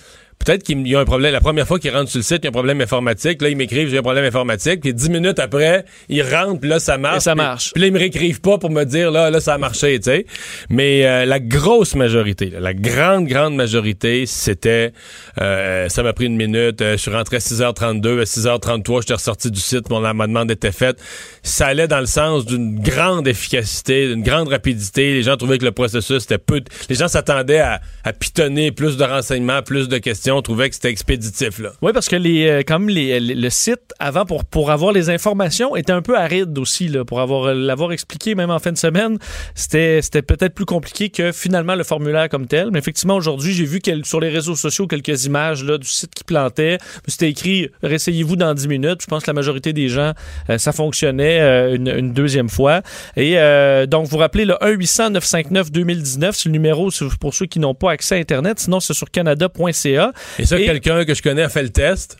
peut-être 0.46 0.64
qu'il 0.64 0.88
y 0.88 0.96
a 0.96 1.00
un 1.00 1.06
problème. 1.06 1.34
La 1.34 1.42
première 1.42 1.68
fois 1.68 1.80
qu'ils 1.80 1.92
rentrent 1.92 2.10
sur 2.10 2.20
le 2.20 2.24
site, 2.24 2.40
il 2.42 2.46
y 2.46 2.48
a 2.48 2.50
un 2.50 2.54
problème 2.54 2.82
informatique. 2.82 3.42
Là, 3.42 3.50
ils 3.50 3.58
m'écrivent, 3.58 3.90
j'ai 3.90 3.98
un 3.98 4.02
problème 4.02 4.26
informatique. 4.26 4.82
Puis 4.82 4.94
dix 4.94 5.10
minutes 5.10 5.38
après, 5.40 5.86
ils 6.08 6.24
rentrent, 6.24 6.62
puis 6.62 6.70
là, 6.70 6.80
ça 6.80 6.98
marche. 6.98 7.18
Et 7.18 7.20
ça 7.20 7.36
marche. 7.36 7.72
Puis 7.74 7.82
là, 7.82 7.88
ils 7.88 7.94
me 7.94 8.00
réécrivent 8.00 8.42
pas 8.42 8.58
pour 8.58 8.72
me 8.72 8.84
dire, 8.86 9.12
là, 9.12 9.30
là, 9.30 9.42
ça 9.42 9.56
a 9.56 9.58
marché, 9.58 10.00
tu 10.00 10.06
sais. 10.06 10.26
Mais 10.70 11.06
euh, 11.06 11.26
la 11.26 11.40
grosse 11.40 11.96
majorité, 11.96 12.50
là, 12.50 12.60
la 12.60 12.74
grande, 12.74 13.28
grande 13.28 13.56
majorité, 13.56 14.26
c'était, 14.26 14.94
euh, 15.42 15.90
ça 15.90 16.04
m'a 16.04 16.14
pris 16.14 16.26
une 16.26 16.38
minute, 16.38 16.82
euh, 16.82 16.94
je 16.94 16.98
suis 16.98 17.12
rentré 17.12 17.36
à 17.36 17.40
6h32, 17.40 18.22
à 18.22 18.24
6h33, 18.24 19.02
j'étais 19.02 19.14
ressorti 19.14 19.52
du 19.52 19.60
site, 19.60 19.90
mon 19.90 20.04
amendement 20.04 20.46
était 20.46 20.72
fait. 20.72 20.98
Ça 21.44 21.68
allait 21.68 21.88
dans 21.88 22.00
le 22.00 22.06
sens 22.06 22.46
d'une 22.46 22.80
grande 22.80 23.28
efficacité, 23.28 24.08
d'une 24.08 24.24
grande 24.24 24.48
rapidité. 24.48 25.14
Les 25.14 25.24
gens 25.24 25.38
trouvaient 25.38 25.58
que 25.58 25.66
le 25.66 25.72
processus 25.72 26.24
était 26.24 26.38
peu... 26.38 26.62
Les 26.90 26.96
gens 26.96 27.08
s'attendaient 27.08 27.60
à, 27.60 27.82
à 28.04 28.14
pitonner 28.14 28.72
plus 28.72 28.98
de 28.98 29.04
renseignements, 29.04 29.62
plus 29.62 29.90
de 29.90 29.98
questions, 29.98 30.29
trouvaient 30.42 30.70
que 30.70 30.76
c'était 30.76 30.90
expéditif. 30.90 31.62
Oui, 31.82 31.92
parce 31.94 32.08
que 32.08 32.16
les, 32.16 32.48
euh, 32.48 32.62
comme 32.66 32.90
les, 32.90 33.20
les- 33.20 33.36
le 33.36 33.50
site, 33.50 33.94
avant, 34.00 34.26
pour, 34.26 34.46
pour 34.46 34.72
avoir 34.72 34.92
les 34.92 35.10
informations, 35.10 35.76
était 35.76 35.92
un 35.92 36.02
peu 36.02 36.18
aride 36.18 36.58
aussi. 36.58 36.88
Là, 36.88 37.06
pour 37.06 37.20
avoir 37.20 37.54
l'avoir 37.54 37.92
expliqué, 37.92 38.36
même 38.36 38.50
en 38.50 38.60
fin 38.60 38.72
de 38.72 38.78
semaine, 38.78 39.18
c'était 39.56 40.02
peut-être 40.22 40.54
plus 40.54 40.66
compliqué 40.66 41.10
que 41.10 41.32
finalement 41.32 41.76
le 41.76 41.84
formulaire 41.84 42.30
comme 42.30 42.48
tel. 42.48 42.70
Mais 42.72 42.80
effectivement, 42.80 43.16
aujourd'hui, 43.16 43.54
j'ai 43.54 43.66
vu 43.66 43.80
sur 44.04 44.20
les 44.20 44.30
réseaux 44.30 44.56
sociaux 44.56 44.88
quelques 44.88 45.26
images 45.26 45.64
là, 45.64 45.78
du 45.78 45.88
site 45.88 46.14
qui 46.14 46.24
plantait. 46.24 46.78
C'était 47.08 47.30
écrit 47.30 47.70
«Réessayez-vous 47.84 48.36
dans 48.36 48.54
10 48.54 48.68
minutes». 48.68 49.02
Je 49.02 49.08
pense 49.08 49.24
que 49.24 49.30
la 49.30 49.34
majorité 49.34 49.74
des 49.74 49.90
gens, 49.90 50.14
euh, 50.50 50.58
ça 50.58 50.72
fonctionnait 50.72 51.40
euh, 51.42 51.76
une, 51.76 52.14
deuxième 52.14 52.50
fois. 52.50 52.82
Et 53.16 53.38
euh, 53.38 53.86
donc, 53.86 54.08
vous 54.08 54.18
rappelez 54.18 54.46
le 54.46 54.54
1-800-959-2019, 54.56 56.32
c'est 56.34 56.46
le 56.46 56.52
numéro 56.52 56.90
pour 57.20 57.34
ceux 57.34 57.46
qui 57.46 57.60
n'ont 57.60 57.76
pas 57.76 57.92
accès 57.92 58.16
à 58.16 58.18
Internet. 58.20 58.60
Sinon, 58.60 58.80
c'est 58.80 58.94
sur 58.94 59.10
canada.ca. 59.12 60.12
Et 60.38 60.46
ça, 60.46 60.60
Et- 60.60 60.66
quelqu'un 60.66 61.06
que 61.06 61.14
je 61.14 61.22
connais 61.22 61.44
a 61.44 61.50
fait 61.50 61.64
le 61.64 61.70
test 61.70 62.18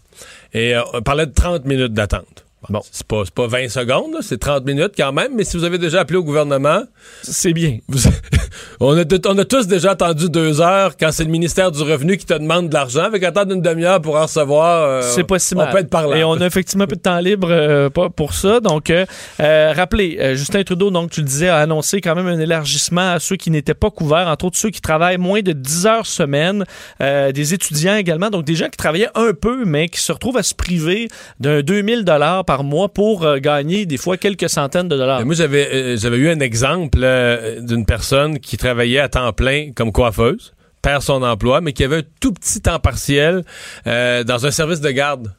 et 0.54 0.76
euh, 0.76 0.82
on 0.94 1.02
parlait 1.02 1.26
de 1.26 1.34
30 1.34 1.66
minutes 1.66 1.94
d'attente. 1.94 2.46
Bon, 2.68 2.82
c'est 2.92 3.08
pas, 3.08 3.24
pas 3.34 3.48
20 3.48 3.70
secondes, 3.70 4.18
c'est 4.22 4.38
30 4.38 4.66
minutes 4.66 4.92
quand 4.98 5.14
même, 5.14 5.32
mais 5.36 5.46
si 5.46 5.56
vous 5.56 5.64
avez 5.64 5.78
déjà 5.78 6.02
appelé 6.02 6.18
au 6.18 6.24
gouvernement, 6.26 6.82
C'est 7.24 7.54
bien. 7.54 7.78
vous- 7.88 8.10
on, 8.82 8.98
a, 8.98 9.04
on 9.28 9.38
a 9.38 9.46
tous 9.46 9.66
déjà 9.66 9.92
attendu 9.92 10.30
deux 10.30 10.60
heures 10.60 10.98
quand 11.00 11.10
c'est 11.14 11.24
le 11.24 11.30
ministère 11.30 11.72
du 11.72 11.82
Revenu 11.82 12.18
qui 12.18 12.26
te 12.26 12.34
demande 12.34 12.68
de 12.68 12.74
l'argent, 12.74 13.04
avec 13.04 13.24
attendre 13.24 13.54
une 13.54 13.62
demi-heure 13.62 14.02
pour 14.02 14.18
en 14.18 14.24
recevoir. 14.24 14.84
euh, 14.90 15.02
C'est 15.04 15.24
pas 15.24 15.40
si 15.40 15.54
on 15.56 15.60
mal. 15.60 15.72
peut 15.72 15.78
être 15.78 15.90
parlant. 15.90 16.14
Et 16.16 16.24
on 16.26 16.34
a 16.34 16.46
effectivement 16.46 16.84
un 16.84 16.88
peu 16.88 16.98
de 16.98 17.02
temps 17.02 17.20
libre 17.20 17.48
euh, 17.50 17.90
pour 17.90 18.34
ça. 18.34 18.60
Donc, 18.60 18.90
euh, 18.90 19.06
rappelez, 19.40 20.36
Justin 20.36 20.64
Trudeau, 20.64 20.92
donc 20.92 21.12
tu 21.12 21.22
le 21.22 21.28
disais, 21.28 21.48
a 21.48 21.60
annoncé 21.60 22.02
quand 22.02 22.14
même 22.16 22.28
un 22.28 22.40
élargissement 22.40 23.14
à 23.14 23.20
ceux 23.20 23.38
qui 23.38 23.52
n'étaient 23.52 23.74
pas 23.74 23.90
couverts, 23.90 24.28
entre 24.28 24.44
autres 24.46 24.58
ceux 24.58 24.70
qui 24.70 24.82
travaillent 24.82 25.18
moins 25.18 25.42
de 25.42 25.54
10 25.54 25.86
heures 25.86 26.06
semaine, 26.06 26.66
des 27.00 27.54
étudiants 27.54 27.96
également, 27.96 28.30
donc 28.30 28.44
des 28.44 28.56
gens 28.56 28.68
qui 28.68 28.78
travaillaient 28.78 29.10
un 29.16 29.32
peu, 29.34 29.64
mais 29.66 29.88
qui 29.88 30.02
se 30.02 30.12
retrouvent 30.12 30.38
à 30.38 30.44
se 30.44 30.54
priver 30.54 31.08
d'un 31.40 31.62
2000 31.62 32.04
dollars 32.04 32.44
par 32.50 32.64
mois 32.64 32.90
pour 32.90 33.26
euh, 33.26 33.38
gagner 33.38 33.86
des 33.86 33.98
fois 33.98 34.18
quelques 34.18 34.50
centaines 34.50 34.88
de 34.88 34.98
dollars. 34.98 35.24
Moi, 35.24 35.36
j'avais 35.36 35.70
euh, 35.72 35.98
j'avais 35.98 36.18
eu 36.18 36.30
un 36.30 36.40
exemple 36.40 36.98
euh, 37.04 37.62
d'une 37.62 37.86
personne 37.86 38.40
qui 38.40 38.58
travaillait 38.58 38.98
à 38.98 39.08
temps 39.08 39.32
plein 39.34 39.70
comme 39.76 39.92
coiffeuse, 39.92 40.56
perd 40.82 41.04
son 41.04 41.22
emploi, 41.22 41.62
mais 41.62 41.74
qui 41.74 41.84
avait 41.84 41.98
un 41.98 42.04
tout 42.20 42.34
petit 42.34 42.60
temps 42.60 42.80
partiel 42.80 43.44
dans 43.86 44.46
un 44.48 44.50
service 44.50 44.82
de 44.82 44.90
garde, 44.90 45.32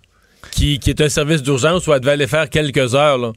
qui, 0.52 0.78
est 0.86 1.00
un 1.00 1.08
service 1.08 1.42
d'urgence 1.42 1.84
où 1.88 1.92
elle 1.92 1.98
devait 1.98 2.12
aller 2.12 2.28
faire 2.28 2.48
quelques 2.48 2.94
heures. 2.94 3.32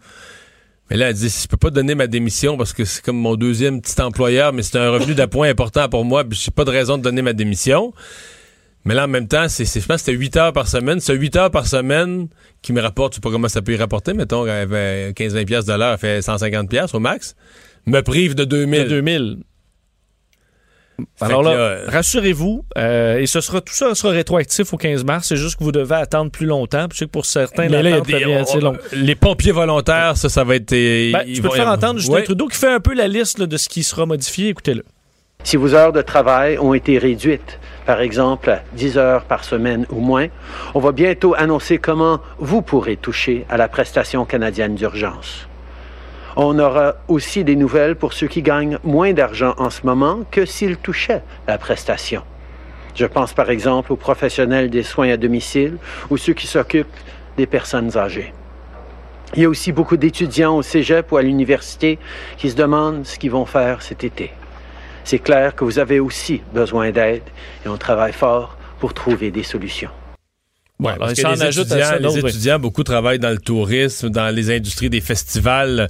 Mais 0.91 0.97
là, 0.97 1.09
elle 1.09 1.15
dit, 1.15 1.29
je 1.29 1.47
peux 1.47 1.57
pas 1.57 1.71
donner 1.71 1.95
ma 1.95 2.05
démission 2.05 2.57
parce 2.57 2.73
que 2.73 2.85
c'est 2.85 3.03
comme 3.03 3.17
mon 3.17 3.35
deuxième 3.35 3.81
petit 3.81 3.99
employeur, 3.99 4.53
mais 4.53 4.61
c'est 4.61 4.77
un 4.77 4.91
revenu 4.91 5.15
d'appoint 5.15 5.49
important 5.49 5.89
pour 5.89 6.05
moi, 6.05 6.23
puis 6.23 6.39
j'ai 6.39 6.51
pas 6.51 6.63
de 6.63 6.69
raison 6.69 6.99
de 6.99 7.01
donner 7.01 7.23
ma 7.23 7.33
démission. 7.33 7.91
Mais 8.85 8.93
là, 8.93 9.05
en 9.05 9.07
même 9.07 9.27
temps, 9.27 9.47
c'est, 9.47 9.65
c'est- 9.65 9.79
je 9.79 9.85
pense 9.87 9.97
que 10.01 10.05
c'était 10.07 10.17
8 10.17 10.35
heures 10.37 10.53
par 10.53 10.67
semaine. 10.67 10.99
C'est 10.99 11.13
8 11.15 11.35
heures 11.37 11.51
par 11.51 11.67
semaine 11.67 12.27
qui 12.61 12.73
me 12.73 12.81
rapporte, 12.81 13.13
je 13.13 13.15
sais 13.15 13.21
pas 13.21 13.31
comment 13.31 13.47
ça 13.47 13.61
peut 13.61 13.71
y 13.73 13.77
rapporter, 13.77 14.13
mettons, 14.13 14.45
elle 14.45 14.51
avait 14.51 15.13
15-20 15.13 15.45
piastres 15.45 15.71
de 15.71 15.77
l'heure, 15.79 15.93
elle 15.93 15.97
fait 15.99 16.21
150 16.21 16.69
piastres 16.69 16.95
au 16.95 16.99
max. 16.99 17.35
Me 17.85 18.01
prive 18.01 18.35
de 18.35 18.43
2000. 18.45 18.83
De 18.83 18.89
2000. 18.89 19.37
Fait 21.17 21.25
Alors 21.25 21.41
là, 21.41 21.51
euh, 21.51 21.85
rassurez-vous, 21.87 22.65
euh, 22.77 23.17
et 23.17 23.25
ce 23.25 23.41
sera 23.41 23.61
tout 23.61 23.73
ça 23.73 23.95
sera 23.95 24.13
rétroactif 24.13 24.71
au 24.73 24.77
15 24.77 25.03
mars. 25.03 25.27
C'est 25.27 25.37
juste 25.37 25.57
que 25.57 25.63
vous 25.63 25.71
devez 25.71 25.95
attendre 25.95 26.29
plus 26.29 26.45
longtemps. 26.45 26.87
Puis 26.87 26.95
je 26.95 26.99
sais 26.99 27.05
que 27.05 27.11
pour 27.11 27.25
certains, 27.25 27.67
l'attente 27.67 28.07
devient 28.07 28.33
assez 28.35 28.59
longue. 28.59 28.77
les 28.93 29.15
pompiers 29.15 29.51
volontaires, 29.51 30.15
ça, 30.17 30.29
ça 30.29 30.43
va 30.43 30.55
être. 30.55 30.71
euh, 30.71 31.11
Ben, 31.13 31.23
tu 31.33 31.41
peux 31.41 31.49
te 31.49 31.55
faire 31.55 31.67
entendre 31.67 31.99
Justin 31.99 32.13
Ouais. 32.15 32.23
Trudeau 32.23 32.47
qui 32.47 32.57
fait 32.57 32.71
un 32.71 32.79
peu 32.79 32.93
la 32.93 33.07
liste 33.07 33.39
là, 33.39 33.47
de 33.47 33.57
ce 33.57 33.67
qui 33.69 33.81
sera 33.83 34.05
modifié. 34.05 34.49
Écoutez-le. 34.49 34.83
Si 35.43 35.57
vos 35.57 35.73
heures 35.73 35.93
de 35.93 36.01
travail 36.03 36.57
ont 36.59 36.73
été 36.75 36.99
réduites, 36.99 37.59
par 37.85 38.01
exemple 38.01 38.49
à 38.49 38.63
10 38.73 38.97
heures 38.97 39.23
par 39.23 39.43
semaine 39.43 39.85
ou 39.89 39.99
moins, 39.99 40.27
on 40.73 40.79
va 40.79 40.91
bientôt 40.91 41.35
annoncer 41.37 41.77
comment 41.77 42.19
vous 42.39 42.61
pourrez 42.61 42.97
toucher 42.97 43.45
à 43.49 43.57
la 43.57 43.67
prestation 43.67 44.25
canadienne 44.25 44.75
d'urgence. 44.75 45.47
On 46.35 46.57
aura 46.57 46.95
aussi 47.07 47.43
des 47.43 47.55
nouvelles 47.55 47.95
pour 47.95 48.13
ceux 48.13 48.27
qui 48.27 48.41
gagnent 48.41 48.79
moins 48.83 49.13
d'argent 49.13 49.53
en 49.57 49.69
ce 49.69 49.85
moment 49.85 50.21
que 50.31 50.45
s'ils 50.45 50.77
touchaient 50.77 51.21
la 51.47 51.57
prestation. 51.57 52.23
Je 52.95 53.05
pense 53.05 53.33
par 53.33 53.49
exemple 53.49 53.91
aux 53.91 53.97
professionnels 53.97 54.69
des 54.69 54.83
soins 54.83 55.09
à 55.09 55.17
domicile 55.17 55.77
ou 56.09 56.17
ceux 56.17 56.33
qui 56.33 56.47
s'occupent 56.47 56.87
des 57.37 57.45
personnes 57.45 57.97
âgées. 57.97 58.33
Il 59.35 59.41
y 59.41 59.45
a 59.45 59.49
aussi 59.49 59.71
beaucoup 59.71 59.97
d'étudiants 59.97 60.55
au 60.55 60.61
cégep 60.61 61.11
ou 61.11 61.17
à 61.17 61.23
l'université 61.23 61.97
qui 62.37 62.51
se 62.51 62.55
demandent 62.55 63.05
ce 63.05 63.17
qu'ils 63.17 63.31
vont 63.31 63.45
faire 63.45 63.81
cet 63.81 64.03
été. 64.03 64.31
C'est 65.03 65.19
clair 65.19 65.55
que 65.55 65.63
vous 65.63 65.79
avez 65.79 65.99
aussi 65.99 66.41
besoin 66.53 66.91
d'aide 66.91 67.23
et 67.65 67.69
on 67.69 67.77
travaille 67.77 68.13
fort 68.13 68.57
pour 68.79 68.93
trouver 68.93 69.31
des 69.31 69.43
solutions. 69.43 69.89
Ouais, 70.79 70.93
parce 70.97 71.13
que 71.13 71.21
les 71.21 71.59
étudiants, 71.59 71.85
ça 71.85 71.99
les 71.99 72.17
étudiants, 72.17 72.59
beaucoup 72.59 72.83
travaillent 72.83 73.19
dans 73.19 73.29
le 73.29 73.37
tourisme, 73.37 74.09
dans 74.09 74.33
les 74.35 74.53
industries 74.53 74.89
des 74.89 75.01
festivals, 75.01 75.87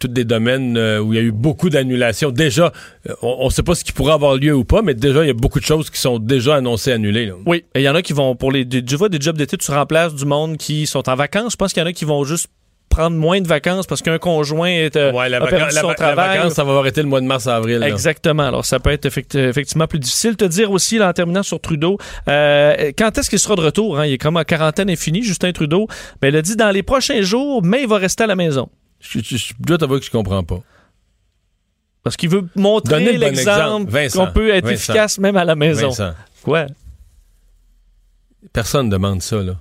tous 0.00 0.08
des 0.08 0.24
domaines 0.24 0.76
euh, 0.76 1.00
où 1.00 1.12
il 1.12 1.16
y 1.16 1.20
a 1.20 1.22
eu 1.22 1.30
beaucoup 1.30 1.70
d'annulations. 1.70 2.30
Déjà, 2.30 2.72
euh, 3.08 3.14
on 3.22 3.44
ne 3.44 3.50
sait 3.50 3.62
pas 3.62 3.74
ce 3.74 3.84
qui 3.84 3.92
pourrait 3.92 4.14
avoir 4.14 4.34
lieu 4.34 4.54
ou 4.54 4.64
pas, 4.64 4.82
mais 4.82 4.94
déjà, 4.94 5.22
il 5.22 5.28
y 5.28 5.30
a 5.30 5.34
beaucoup 5.34 5.60
de 5.60 5.64
choses 5.64 5.90
qui 5.90 6.00
sont 6.00 6.18
déjà 6.18 6.56
annoncées 6.56 6.90
annulées. 6.90 7.26
là. 7.26 7.34
Oui, 7.46 7.64
et 7.74 7.80
il 7.80 7.82
y 7.82 7.88
en 7.88 7.94
a 7.94 8.02
qui 8.02 8.14
vont 8.14 8.34
pour 8.34 8.50
les 8.50 8.66
tu 8.66 8.96
vois 8.96 9.08
des 9.08 9.20
jobs 9.20 9.36
d'été, 9.36 9.56
tu 9.56 9.70
remplaces 9.70 10.14
du 10.14 10.24
monde 10.24 10.56
qui 10.56 10.86
sont 10.86 11.08
en 11.08 11.14
vacances. 11.14 11.52
Je 11.52 11.56
pense 11.56 11.72
qu'il 11.72 11.82
y 11.82 11.84
en 11.84 11.88
a 11.88 11.92
qui 11.92 12.04
vont 12.04 12.24
juste 12.24 12.48
prendre 12.92 13.16
moins 13.16 13.40
de 13.40 13.48
vacances 13.48 13.86
parce 13.86 14.02
qu'un 14.02 14.18
conjoint 14.18 14.68
est, 14.68 14.96
euh, 14.96 15.12
Ouais, 15.12 15.28
la, 15.28 15.38
a 15.38 15.46
perdu 15.46 15.74
la 15.74 15.80
son 15.80 15.86
va- 15.88 15.92
la 15.92 15.94
travail. 15.94 16.36
vacance, 16.38 16.52
ça 16.54 16.62
va 16.64 16.70
avoir 16.70 16.86
été 16.86 17.02
le 17.02 17.08
mois 17.08 17.20
de 17.20 17.26
mars-avril. 17.26 17.78
là. 17.78 17.88
Exactement. 17.88 18.44
Alors, 18.44 18.64
ça 18.64 18.78
peut 18.80 18.90
être 18.90 19.06
effect- 19.06 19.34
effectivement 19.34 19.86
plus 19.86 19.98
difficile. 19.98 20.36
Te 20.36 20.44
dire 20.44 20.70
aussi, 20.70 20.98
là, 20.98 21.08
en 21.08 21.12
terminant 21.12 21.42
sur 21.42 21.60
Trudeau, 21.60 21.98
euh, 22.28 22.92
quand 22.98 23.16
est-ce 23.18 23.30
qu'il 23.30 23.38
sera 23.38 23.56
de 23.56 23.62
retour? 23.62 23.98
hein? 23.98 24.06
Il 24.06 24.12
est 24.12 24.18
comme 24.18 24.36
en 24.36 24.44
quarantaine 24.44 24.90
infinie, 24.90 25.22
Justin 25.22 25.52
Trudeau. 25.52 25.86
Mais 26.20 26.28
il 26.28 26.36
a 26.36 26.42
dit 26.42 26.54
dans 26.56 26.70
les 26.70 26.82
prochains 26.82 27.22
jours, 27.22 27.62
mais 27.64 27.82
il 27.82 27.88
va 27.88 27.98
rester 27.98 28.24
à 28.24 28.26
la 28.26 28.36
maison. 28.36 28.68
Je, 29.00 29.18
je, 29.24 29.36
je 29.36 29.52
dois 29.58 29.78
t'avouer 29.78 29.98
que 29.98 30.06
je 30.06 30.10
comprends 30.10 30.44
pas. 30.44 30.60
Parce 32.04 32.16
qu'il 32.16 32.28
veut 32.30 32.44
montrer 32.56 33.12
bon 33.12 33.18
l'exemple 33.18 33.86
qu'on 34.12 34.26
peut 34.32 34.50
être 34.54 34.64
Vincent. 34.66 34.74
efficace 34.92 35.18
même 35.18 35.36
à 35.36 35.44
la 35.44 35.54
maison. 35.54 35.88
Vincent, 35.88 36.12
Quoi? 36.42 36.66
personne 38.52 38.86
ne 38.86 38.90
demande 38.90 39.22
ça. 39.22 39.36
Là. 39.36 39.54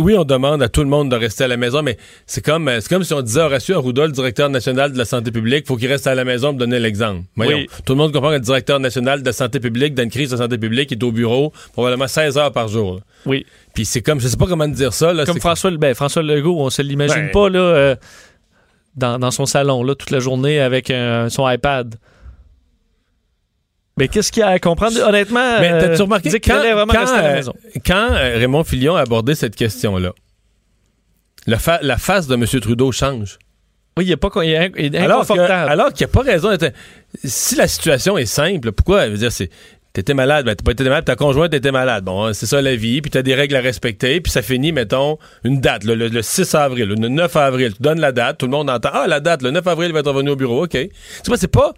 Oui, 0.00 0.14
on 0.16 0.24
demande 0.24 0.62
à 0.62 0.68
tout 0.68 0.82
le 0.82 0.88
monde 0.88 1.10
de 1.10 1.16
rester 1.16 1.44
à 1.44 1.48
la 1.48 1.56
maison, 1.56 1.82
mais 1.82 1.96
c'est 2.26 2.44
comme, 2.44 2.70
c'est 2.80 2.88
comme 2.88 3.04
si 3.04 3.12
on 3.14 3.22
disait 3.22 3.40
à 3.40 3.46
Horacio 3.46 3.76
Arruda, 3.76 4.06
le 4.06 4.12
directeur 4.12 4.48
national 4.48 4.92
de 4.92 4.98
la 4.98 5.04
santé 5.04 5.30
publique, 5.30 5.66
faut 5.66 5.76
qu'il 5.76 5.88
reste 5.88 6.06
à 6.06 6.14
la 6.14 6.24
maison 6.24 6.50
pour 6.50 6.58
donner 6.58 6.78
l'exemple. 6.78 7.22
Oui. 7.36 7.66
Tout 7.84 7.92
le 7.94 7.98
monde 7.98 8.12
comprend 8.12 8.28
que 8.30 8.34
le 8.34 8.40
directeur 8.40 8.78
national 8.80 9.20
de 9.20 9.26
la 9.26 9.32
santé 9.32 9.60
publique, 9.60 9.94
dans 9.94 10.02
une 10.04 10.10
crise 10.10 10.30
de 10.30 10.36
santé 10.36 10.58
publique, 10.58 10.92
est 10.92 11.02
au 11.02 11.12
bureau 11.12 11.52
probablement 11.72 12.06
16 12.08 12.38
heures 12.38 12.52
par 12.52 12.68
jour. 12.68 12.94
là. 12.96 13.00
Oui. 13.26 13.44
Puis 13.74 13.84
c'est 13.84 14.02
comme, 14.02 14.20
je 14.20 14.28
sais 14.28 14.36
pas 14.36 14.46
comment 14.46 14.68
dire 14.68 14.92
ça. 14.94 15.12
Là, 15.12 15.24
Comme 15.26 15.40
François, 15.40 15.70
ben, 15.72 15.94
François 15.94 16.22
Legault, 16.22 16.56
on 16.58 16.70
se 16.70 16.82
l'imagine 16.82 17.26
Ben- 17.26 17.30
pas 17.32 17.48
là, 17.48 17.58
euh, 17.60 17.96
dans, 18.96 19.18
dans 19.18 19.30
son 19.30 19.46
salon 19.46 19.82
là, 19.82 19.94
toute 19.94 20.10
la 20.10 20.20
journée 20.20 20.60
avec 20.60 20.90
un- 20.90 21.28
son 21.28 21.48
iPad. 21.50 21.96
Mais 23.98 24.08
qu'est-ce 24.08 24.30
qu'il 24.30 24.40
y 24.40 24.44
a 24.44 24.48
à 24.48 24.58
comprendre? 24.58 24.98
Honnêtement, 25.06 25.58
Mais 25.60 25.72
euh, 25.72 25.80
t'as-tu 25.80 26.02
remarqué 26.02 26.28
qu'il 26.28 26.40
quand, 26.40 26.58
vraiment 26.60 26.92
quand, 26.92 27.00
rester 27.00 27.16
à 27.16 27.22
la 27.22 27.28
euh, 27.30 27.34
maison. 27.34 27.54
quand, 27.86 28.08
euh, 28.12 28.36
Raymond 28.38 28.64
Filion 28.64 28.94
a 28.96 29.00
abordé 29.00 29.34
cette 29.34 29.56
question-là, 29.56 30.12
fa- 31.58 31.78
la 31.82 31.96
face 31.96 32.26
de 32.26 32.34
M. 32.34 32.44
Trudeau 32.60 32.92
change. 32.92 33.38
Oui, 33.96 34.04
il 34.04 34.12
est 34.12 34.16
pas 34.18 34.28
il 34.44 34.50
est, 34.52 34.98
inconfortable. 34.98 35.70
alors 35.70 35.92
qu'il 35.94 36.06
n'y 36.06 36.10
a 36.10 36.12
pas 36.12 36.20
raison 36.20 36.50
d'être. 36.54 36.74
Si 37.24 37.54
la 37.54 37.66
situation 37.66 38.18
est 38.18 38.26
simple, 38.26 38.72
pourquoi? 38.72 39.06
Je 39.06 39.12
veux 39.12 39.18
dire, 39.18 39.32
c'est. 39.32 39.48
T'étais 39.94 40.12
malade, 40.12 40.44
ben 40.44 40.54
t'as 40.54 40.62
pas 40.62 40.72
été 40.72 40.84
malade, 40.84 41.06
ta 41.06 41.16
conjointe 41.16 41.54
était 41.54 41.72
malade. 41.72 42.04
Bon, 42.04 42.26
hein, 42.26 42.34
c'est 42.34 42.44
ça 42.44 42.60
la 42.60 42.76
vie, 42.76 43.00
puis 43.00 43.10
t'as 43.10 43.22
des 43.22 43.34
règles 43.34 43.56
à 43.56 43.60
respecter, 43.62 44.20
puis 44.20 44.30
ça 44.30 44.42
finit, 44.42 44.70
mettons, 44.70 45.16
une 45.42 45.58
date, 45.62 45.84
le, 45.84 45.94
le- 45.94 46.08
le 46.08 46.20
6 46.20 46.54
avril, 46.54 46.84
le 46.90 46.96
9 47.08 47.34
avril. 47.36 47.72
Tu 47.74 47.82
donnes 47.82 48.00
la 48.00 48.12
date, 48.12 48.36
tout 48.36 48.44
le 48.44 48.50
monde 48.52 48.68
entend. 48.68 48.90
Ah, 48.92 49.06
la 49.06 49.20
date, 49.20 49.40
le 49.40 49.52
9 49.52 49.66
avril, 49.66 49.88
il 49.88 49.92
va 49.94 50.00
être 50.00 50.10
revenu 50.12 50.28
au 50.28 50.36
bureau, 50.36 50.64
OK. 50.64 50.72
Tu 50.72 50.88
vois, 51.26 51.38
c'est 51.38 51.48
pas. 51.48 51.72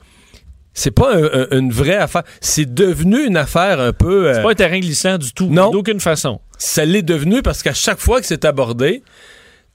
C'est 0.79 0.91
pas 0.93 1.13
un- 1.15 1.25
un- 1.51 1.59
une 1.59 1.73
vraie 1.73 1.97
affaire. 1.97 2.23
C'est 2.41 2.73
devenu 2.73 3.27
une 3.27 3.37
affaire 3.37 3.81
un 3.81 3.93
peu. 3.93 4.33
c'est 4.33 4.39
euh, 4.39 4.43
pas 4.45 4.53
un 4.53 4.55
terrain 4.55 4.79
glissant 4.79 5.19
du 5.19 5.33
tout. 5.33 5.49
Non. 5.49 5.71
D'aucune 5.71 5.99
façon. 6.01 6.41
ça 6.57 6.85
l'est 6.85 7.03
devenu 7.03 7.43
parce 7.43 7.63
qu'à 7.63 7.75
chaque 7.75 7.99
fois 7.99 8.21
que 8.21 8.27
c'est 8.27 8.45
abordé, 8.45 9.03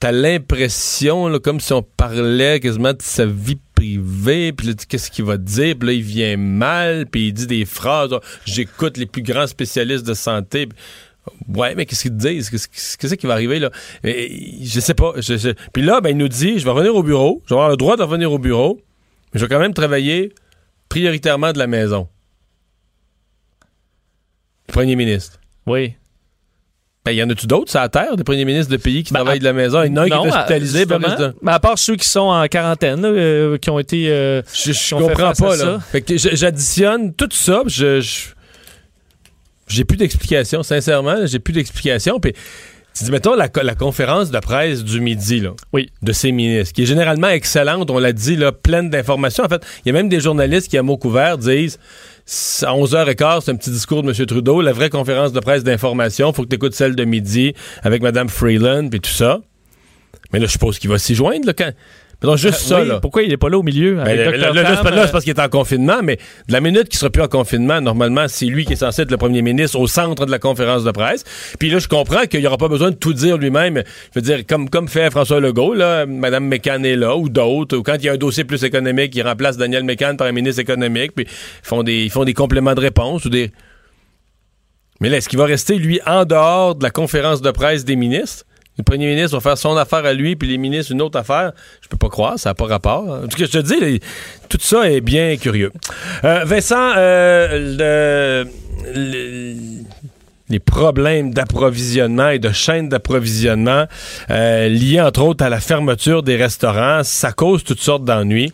t'as 0.00 0.12
l'impression, 0.12 1.38
comme 1.40 1.60
si 1.60 1.72
on 1.72 1.82
parlait 1.82 2.60
quasiment 2.60 2.92
de 2.92 3.02
sa 3.02 3.26
vie 3.26 3.58
privée, 3.74 4.52
puis 4.52 4.74
qu'est-ce 4.88 5.10
qu'il 5.10 5.24
va 5.24 5.36
dire, 5.36 5.76
puis 5.78 5.88
là, 5.88 5.92
il 5.94 6.02
vient 6.02 6.36
mal, 6.36 7.06
puis 7.06 7.28
il 7.28 7.32
dit 7.32 7.46
des 7.46 7.64
phrases, 7.64 8.10
j'écoute 8.46 8.96
les 8.96 9.06
plus 9.06 9.22
grands 9.22 9.46
spécialistes 9.46 10.06
de 10.06 10.14
santé. 10.14 10.68
Ouais, 11.48 11.74
mais 11.74 11.86
qu'est-ce 11.86 12.02
qu'ils 12.02 12.10
te 12.12 12.16
disent? 12.28 12.50
Qu'est-ce 12.50 13.14
qui 13.14 13.26
va 13.26 13.32
arriver, 13.34 13.58
là? 13.58 13.70
Mais, 14.02 14.30
je 14.62 14.78
sais 14.80 14.94
pas. 14.94 15.12
je- 15.16 15.36
je- 15.38 15.50
Puis 15.72 15.82
là, 15.82 16.00
ben, 16.00 16.10
il 16.10 16.16
nous 16.18 16.28
dit, 16.28 16.58
je 16.58 16.64
vais 16.64 16.70
revenir 16.70 16.94
au 16.94 17.02
bureau, 17.02 17.42
je 17.46 17.50
vais 17.54 17.58
avoir 17.58 17.70
le 17.70 17.76
droit 17.76 17.96
de 17.96 18.02
revenir 18.02 18.30
au 18.32 18.38
bureau, 18.38 18.78
mais 19.32 19.40
je 19.40 19.44
vais 19.46 19.48
quand 19.54 19.60
même 19.60 19.74
travailler 19.74 20.32
prioritairement 20.88 21.52
de 21.52 21.58
la 21.58 21.66
maison. 21.66 22.08
Premier 24.68 24.96
ministre. 24.96 25.38
Oui. 25.66 25.94
Ben, 27.04 27.12
y 27.12 27.22
en 27.22 27.28
a-tu 27.28 27.46
d'autres, 27.46 27.70
ça 27.70 27.82
à 27.82 27.88
terre, 27.90 28.16
des 28.16 28.24
premiers 28.24 28.46
ministres 28.46 28.72
de 28.72 28.78
pays 28.78 29.02
qui 29.04 29.12
Ben, 29.12 29.20
travaillent 29.20 29.38
de 29.38 29.44
la 29.44 29.52
maison? 29.52 29.82
Il 29.82 29.92
y 29.92 29.92
en 29.92 29.96
a 29.98 30.02
un 30.04 30.08
qui 30.08 30.12
est 30.14 30.30
hospitalisé, 30.30 30.86
ben, 30.86 30.98
justement. 30.98 31.16
reste- 31.26 31.36
Mais 31.42 31.52
à 31.52 31.60
part 31.60 31.78
ceux 31.78 31.96
qui 31.96 32.08
sont 32.08 32.20
en 32.20 32.46
quarantaine, 32.48 33.02
là, 33.02 33.08
euh, 33.08 33.58
qui 33.58 33.68
ont 33.68 33.78
été. 33.78 34.08
euh, 34.10 34.40
Je, 34.54 34.72
je 34.72 34.94
ont 34.94 35.00
comprends 35.08 35.26
à 35.28 35.34
pas, 35.34 35.56
là. 35.56 35.80
Fait 35.80 36.00
que 36.00 36.16
j- 36.16 36.30
j'additionne 36.32 37.12
tout 37.12 37.28
ça, 37.30 37.62
je- 37.66 38.28
J'ai 39.66 39.84
plus 39.84 39.96
d'explication, 39.96 40.62
sincèrement, 40.62 41.24
j'ai 41.26 41.38
plus 41.38 41.52
d'explication. 41.54 42.20
Puis, 42.20 42.32
tu 42.96 43.04
dis, 43.04 43.10
mettons, 43.10 43.34
la, 43.34 43.48
co- 43.48 43.62
la 43.62 43.74
conférence 43.74 44.30
de 44.30 44.38
presse 44.38 44.84
du 44.84 45.00
midi, 45.00 45.40
là, 45.40 45.50
Oui. 45.72 45.90
de 46.02 46.12
ces 46.12 46.30
ministres, 46.32 46.72
qui 46.74 46.82
est 46.84 46.86
généralement 46.86 47.28
excellente, 47.28 47.90
on 47.90 47.98
l'a 47.98 48.12
dit, 48.12 48.36
là, 48.36 48.52
pleine 48.52 48.88
d'informations. 48.90 49.44
En 49.44 49.48
fait, 49.48 49.62
il 49.84 49.88
y 49.88 49.90
a 49.90 49.92
même 49.92 50.08
des 50.08 50.20
journalistes 50.20 50.68
qui, 50.68 50.78
à 50.78 50.82
mots 50.82 50.96
couverts, 50.96 51.38
disent 51.38 51.78
à 52.62 52.72
11h15, 52.72 53.40
c'est 53.44 53.50
un 53.50 53.56
petit 53.56 53.70
discours 53.70 54.02
de 54.02 54.08
M. 54.16 54.26
Trudeau. 54.26 54.60
La 54.62 54.72
vraie 54.72 54.90
conférence 54.90 55.32
de 55.32 55.40
presse 55.40 55.64
d'information, 55.64 56.32
faut 56.32 56.42
que 56.44 56.48
tu 56.48 56.54
écoutes 56.56 56.74
celle 56.74 56.94
de 56.94 57.04
midi 57.04 57.52
avec 57.82 58.00
Mme 58.02 58.28
Freeland, 58.28 58.88
puis 58.88 59.00
tout 59.00 59.10
ça. 59.10 59.40
Mais 60.32 60.38
là, 60.38 60.46
je 60.46 60.52
suppose 60.52 60.78
qu'il 60.78 60.88
va 60.90 60.98
s'y 60.98 61.14
joindre, 61.14 61.46
là, 61.46 61.52
quand. 61.52 61.70
Juste 62.36 62.60
ça, 62.60 62.80
oui, 62.80 62.88
là. 62.88 63.00
Pourquoi 63.00 63.22
il 63.22 63.28
n'est 63.28 63.36
pas 63.36 63.48
là 63.48 63.58
au 63.58 63.62
milieu? 63.62 63.96
Ben, 63.96 64.02
avec 64.02 64.40
là, 64.40 64.52
là, 64.52 64.80
c'est 64.82 64.86
euh, 64.86 65.02
c'est 65.06 65.12
parce 65.12 65.24
qu'il 65.24 65.32
est 65.32 65.40
en 65.40 65.48
confinement, 65.48 65.98
mais 66.02 66.16
de 66.48 66.52
la 66.52 66.60
minute 66.60 66.88
qu'il 66.88 66.98
sera 66.98 67.10
plus 67.10 67.22
en 67.22 67.28
confinement, 67.28 67.80
normalement, 67.80 68.26
c'est 68.28 68.46
lui 68.46 68.64
qui 68.64 68.72
est 68.74 68.76
censé 68.76 69.02
être 69.02 69.10
le 69.10 69.16
premier 69.16 69.42
ministre 69.42 69.78
au 69.78 69.86
centre 69.86 70.26
de 70.26 70.30
la 70.30 70.38
conférence 70.38 70.84
de 70.84 70.90
presse. 70.90 71.24
Puis 71.58 71.70
là, 71.70 71.78
je 71.78 71.88
comprends 71.88 72.24
qu'il 72.24 72.40
n'y 72.40 72.46
aura 72.46 72.58
pas 72.58 72.68
besoin 72.68 72.90
de 72.90 72.96
tout 72.96 73.12
dire 73.12 73.38
lui-même. 73.38 73.82
Je 74.14 74.20
veux 74.20 74.22
dire, 74.22 74.46
comme, 74.46 74.68
comme 74.70 74.88
fait 74.88 75.10
François 75.10 75.40
Legault, 75.40 75.74
là, 75.74 76.06
Mme 76.06 76.48
McCann 76.48 76.84
est 76.84 76.96
là, 76.96 77.16
ou 77.16 77.28
d'autres, 77.28 77.76
ou 77.76 77.82
quand 77.82 77.96
il 77.98 78.04
y 78.04 78.08
a 78.08 78.12
un 78.12 78.16
dossier 78.16 78.44
plus 78.44 78.64
économique, 78.64 79.14
il 79.14 79.22
remplace 79.22 79.56
Daniel 79.56 79.84
McCann 79.84 80.16
par 80.16 80.26
un 80.26 80.32
ministre 80.32 80.60
économique, 80.60 81.12
puis 81.14 81.26
ils 81.26 81.66
font 81.66 81.82
des, 81.82 82.04
ils 82.04 82.10
font 82.10 82.24
des 82.24 82.34
compléments 82.34 82.74
de 82.74 82.80
réponse 82.80 83.24
ou 83.24 83.30
des. 83.30 83.50
Mais 85.00 85.08
là, 85.08 85.18
est-ce 85.18 85.28
qu'il 85.28 85.38
va 85.38 85.44
rester, 85.44 85.76
lui, 85.76 86.00
en 86.06 86.24
dehors 86.24 86.76
de 86.76 86.82
la 86.82 86.90
conférence 86.90 87.42
de 87.42 87.50
presse 87.50 87.84
des 87.84 87.96
ministres? 87.96 88.44
Le 88.76 88.82
premier 88.82 89.06
ministre 89.06 89.36
va 89.36 89.40
faire 89.40 89.56
son 89.58 89.76
affaire 89.76 90.04
à 90.04 90.12
lui, 90.12 90.34
puis 90.34 90.48
les 90.48 90.58
ministres 90.58 90.90
une 90.92 91.02
autre 91.02 91.18
affaire. 91.18 91.52
Je 91.80 91.88
peux 91.88 91.96
pas 91.96 92.08
croire, 92.08 92.38
ça 92.38 92.50
n'a 92.50 92.54
pas 92.54 92.66
rapport. 92.66 93.08
En 93.08 93.28
tout 93.28 93.36
je 93.38 93.44
te 93.44 93.58
dis, 93.58 94.00
tout 94.48 94.58
ça 94.60 94.90
est 94.90 95.00
bien 95.00 95.36
curieux. 95.36 95.70
Euh, 96.24 96.44
Vincent, 96.44 96.92
euh, 96.96 98.44
le- 98.44 98.50
le- 98.94 99.84
les 100.50 100.58
problèmes 100.58 101.32
d'approvisionnement 101.32 102.28
et 102.28 102.38
de 102.38 102.50
chaîne 102.52 102.88
d'approvisionnement 102.88 103.86
euh, 104.30 104.68
liés 104.68 105.00
entre 105.00 105.22
autres 105.22 105.44
à 105.44 105.48
la 105.48 105.60
fermeture 105.60 106.22
des 106.22 106.36
restaurants, 106.36 107.02
ça 107.02 107.32
cause 107.32 107.64
toutes 107.64 107.80
sortes 107.80 108.04
d'ennuis. 108.04 108.52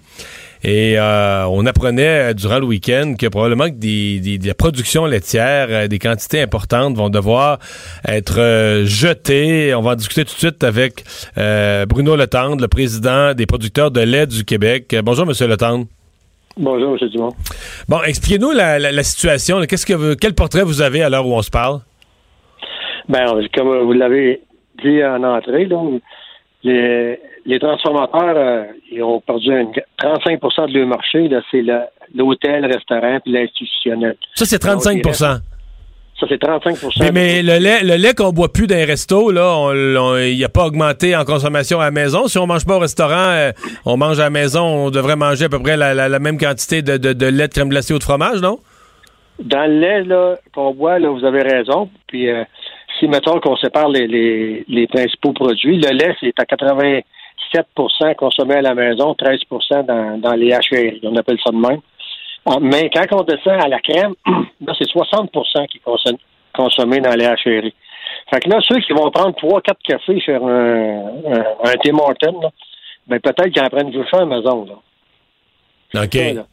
Et 0.63 0.99
euh, 0.99 1.47
on 1.47 1.65
apprenait 1.65 2.31
euh, 2.31 2.35
durant 2.35 2.59
le 2.59 2.67
week-end 2.67 3.15
que 3.19 3.27
probablement 3.29 3.67
que 3.71 3.77
des, 3.77 4.21
des- 4.21 4.37
de 4.39 4.47
la 4.47 4.55
production 4.55 5.07
laitière, 5.07 5.69
euh, 5.71 5.87
des 5.89 5.99
quantités 5.99 6.43
importantes 6.43 6.97
vont 6.97 7.09
devoir 7.09 7.59
être 8.07 8.39
euh, 8.39 8.85
jetées. 8.85 9.75
On 9.75 9.81
va 9.81 9.93
en 9.93 9.95
discuter 9.95 10.25
tout 10.25 10.35
de 10.35 10.39
suite 10.39 10.63
avec 10.63 11.05
euh, 11.39 11.87
Bruno 11.87 12.15
Letendre, 12.15 12.61
le 12.61 12.69
président 12.69 13.33
des 13.33 13.47
producteurs 13.47 13.91
de 13.91 14.01
lait 14.03 14.27
du 14.27 14.45
Québec. 14.45 14.95
Bonjour, 15.03 15.25
Monsieur 15.25 15.47
Letendre. 15.47 15.87
Bonjour, 16.59 16.97
M. 17.01 17.09
Dumont. 17.09 17.33
Bon, 17.89 18.03
expliquez-nous 18.03 18.51
la, 18.53 18.79
la- 18.79 18.93
la 18.93 19.03
situation. 19.03 19.61
Qu'est-ce 19.63 19.87
que 19.87 19.95
vous- 19.95 20.15
quel 20.21 20.35
portrait 20.35 20.63
vous 20.63 20.83
avez 20.83 21.03
à 21.03 21.09
l'heure 21.09 21.27
où 21.27 21.35
on 21.35 21.43
se 21.43 21.51
parle? 21.51 21.81
Ben, 23.09 23.25
comme 23.55 23.79
vous 23.85 23.93
l'avez 23.93 24.41
dit 24.85 25.03
en 25.05 25.23
entrée, 25.25 25.65
là, 25.65 25.79
les, 26.63 27.19
les 27.47 27.59
transformateurs, 27.59 28.35
euh, 28.37 28.65
ils 28.91 29.03
ont 29.03 29.21
perdu 29.21 29.49
une- 29.51 29.73
35% 29.99 30.67
de 30.67 30.79
leur 30.79 30.87
marché. 30.87 31.29
là, 31.29 31.41
C'est 31.51 31.63
l'hôtel, 32.15 32.63
le 32.63 32.69
restaurant 32.69 33.19
puis 33.23 33.33
l'institutionnel. 33.33 34.17
Ça, 34.35 34.45
c'est 34.45 34.59
35 34.59 35.03
Donc, 35.03 35.15
Ça, 35.15 36.27
c'est 36.29 36.39
35 36.39 36.77
mais, 37.01 37.13
mais 37.13 37.43
le 37.43 37.59
lait, 37.59 37.83
le 37.83 37.97
lait 37.97 38.13
qu'on 38.15 38.31
boit 38.31 38.53
plus 38.53 38.67
dans 38.67 38.75
les 38.77 38.85
restos, 38.85 39.31
là, 39.31 39.73
il 40.27 40.39
n'a 40.39 40.49
pas 40.51 40.67
augmenté 40.67 41.17
en 41.17 41.25
consommation 41.25 41.81
à 41.81 41.85
la 41.85 41.91
maison. 41.91 42.27
Si 42.29 42.37
on 42.39 42.47
mange 42.47 42.67
pas 42.67 42.77
au 42.77 42.81
restaurant, 42.81 43.15
euh, 43.31 43.53
on 43.87 43.97
mange 43.97 44.21
à 44.21 44.25
la 44.25 44.31
maison, 44.31 44.61
on 44.61 44.91
devrait 44.91 45.17
manger 45.17 45.47
à 45.47 45.49
peu 45.49 45.59
près 45.61 45.79
la, 45.79 45.95
la- 45.95 46.11
la 46.11 46.19
même 46.19 46.37
quantité 46.37 46.83
de, 46.83 46.99
de- 46.99 47.15
de 47.15 47.27
lait, 47.27 47.49
de 47.49 47.53
crème 47.55 47.71
glacée 47.71 47.95
ou 47.95 47.99
de 47.99 48.03
fromage, 48.05 48.43
non? 48.43 48.59
Dans 49.39 49.65
le 49.67 49.79
lait 49.81 50.37
qu'on 50.55 50.75
boit, 50.75 50.99
là, 50.99 51.09
vous 51.09 51.25
avez 51.25 51.41
raison. 51.43 51.89
Puis, 52.07 52.29
euh, 52.29 52.45
si, 52.99 53.09
mettons 53.09 53.41
qu'on 53.41 53.57
sépare 53.57 53.89
les, 53.89 54.07
les, 54.07 54.65
les 54.69 54.87
principaux 54.89 55.33
produits, 55.33 55.79
le 55.81 55.89
lait, 55.97 56.15
c'est 56.21 56.39
à 56.39 56.45
87% 57.53 58.15
consommé 58.17 58.57
à 58.57 58.63
la 58.63 58.75
maison, 58.75 59.15
13 59.15 59.41
dans, 59.87 60.19
dans 60.19 60.35
les 60.35 60.51
HRI. 60.53 61.01
On 61.05 61.17
appelle 61.17 61.39
ça 61.45 61.51
de 61.51 61.57
même. 61.57 61.81
Ah, 62.47 62.57
Mais 62.61 62.91
quand 62.95 63.07
on 63.13 63.23
descend 63.23 63.61
à 63.61 63.69
la 63.69 63.81
crème, 63.81 64.15
là, 64.27 64.73
c'est 64.79 64.89
60% 64.89 65.67
qui 65.69 65.79
est 65.79 65.85
consom- 65.85 66.19
consommé 66.55 67.01
dans 67.01 67.15
les 67.15 67.27
HRI. 67.27 67.75
Fait 68.31 68.41
que 68.41 68.49
là, 68.49 68.59
ceux 68.67 68.79
qui 68.81 68.93
vont 68.93 69.11
prendre 69.11 69.35
3-4 69.37 69.63
cafés 69.85 70.21
sur 70.21 70.47
un, 70.47 70.99
un, 71.27 71.45
un 71.65 71.73
Tim 71.83 71.99
Hortons, 71.99 72.51
ben 73.07 73.21
peut-être 73.21 73.49
qu'ils 73.49 73.63
en 73.63 73.69
prennent 73.69 73.93
un 73.95 74.17
à 74.17 74.21
la 74.21 74.27
maison. 74.27 74.67
Là. 74.67 76.03
OK. 76.05 76.13
Ça, 76.15 76.33
là. 76.33 76.47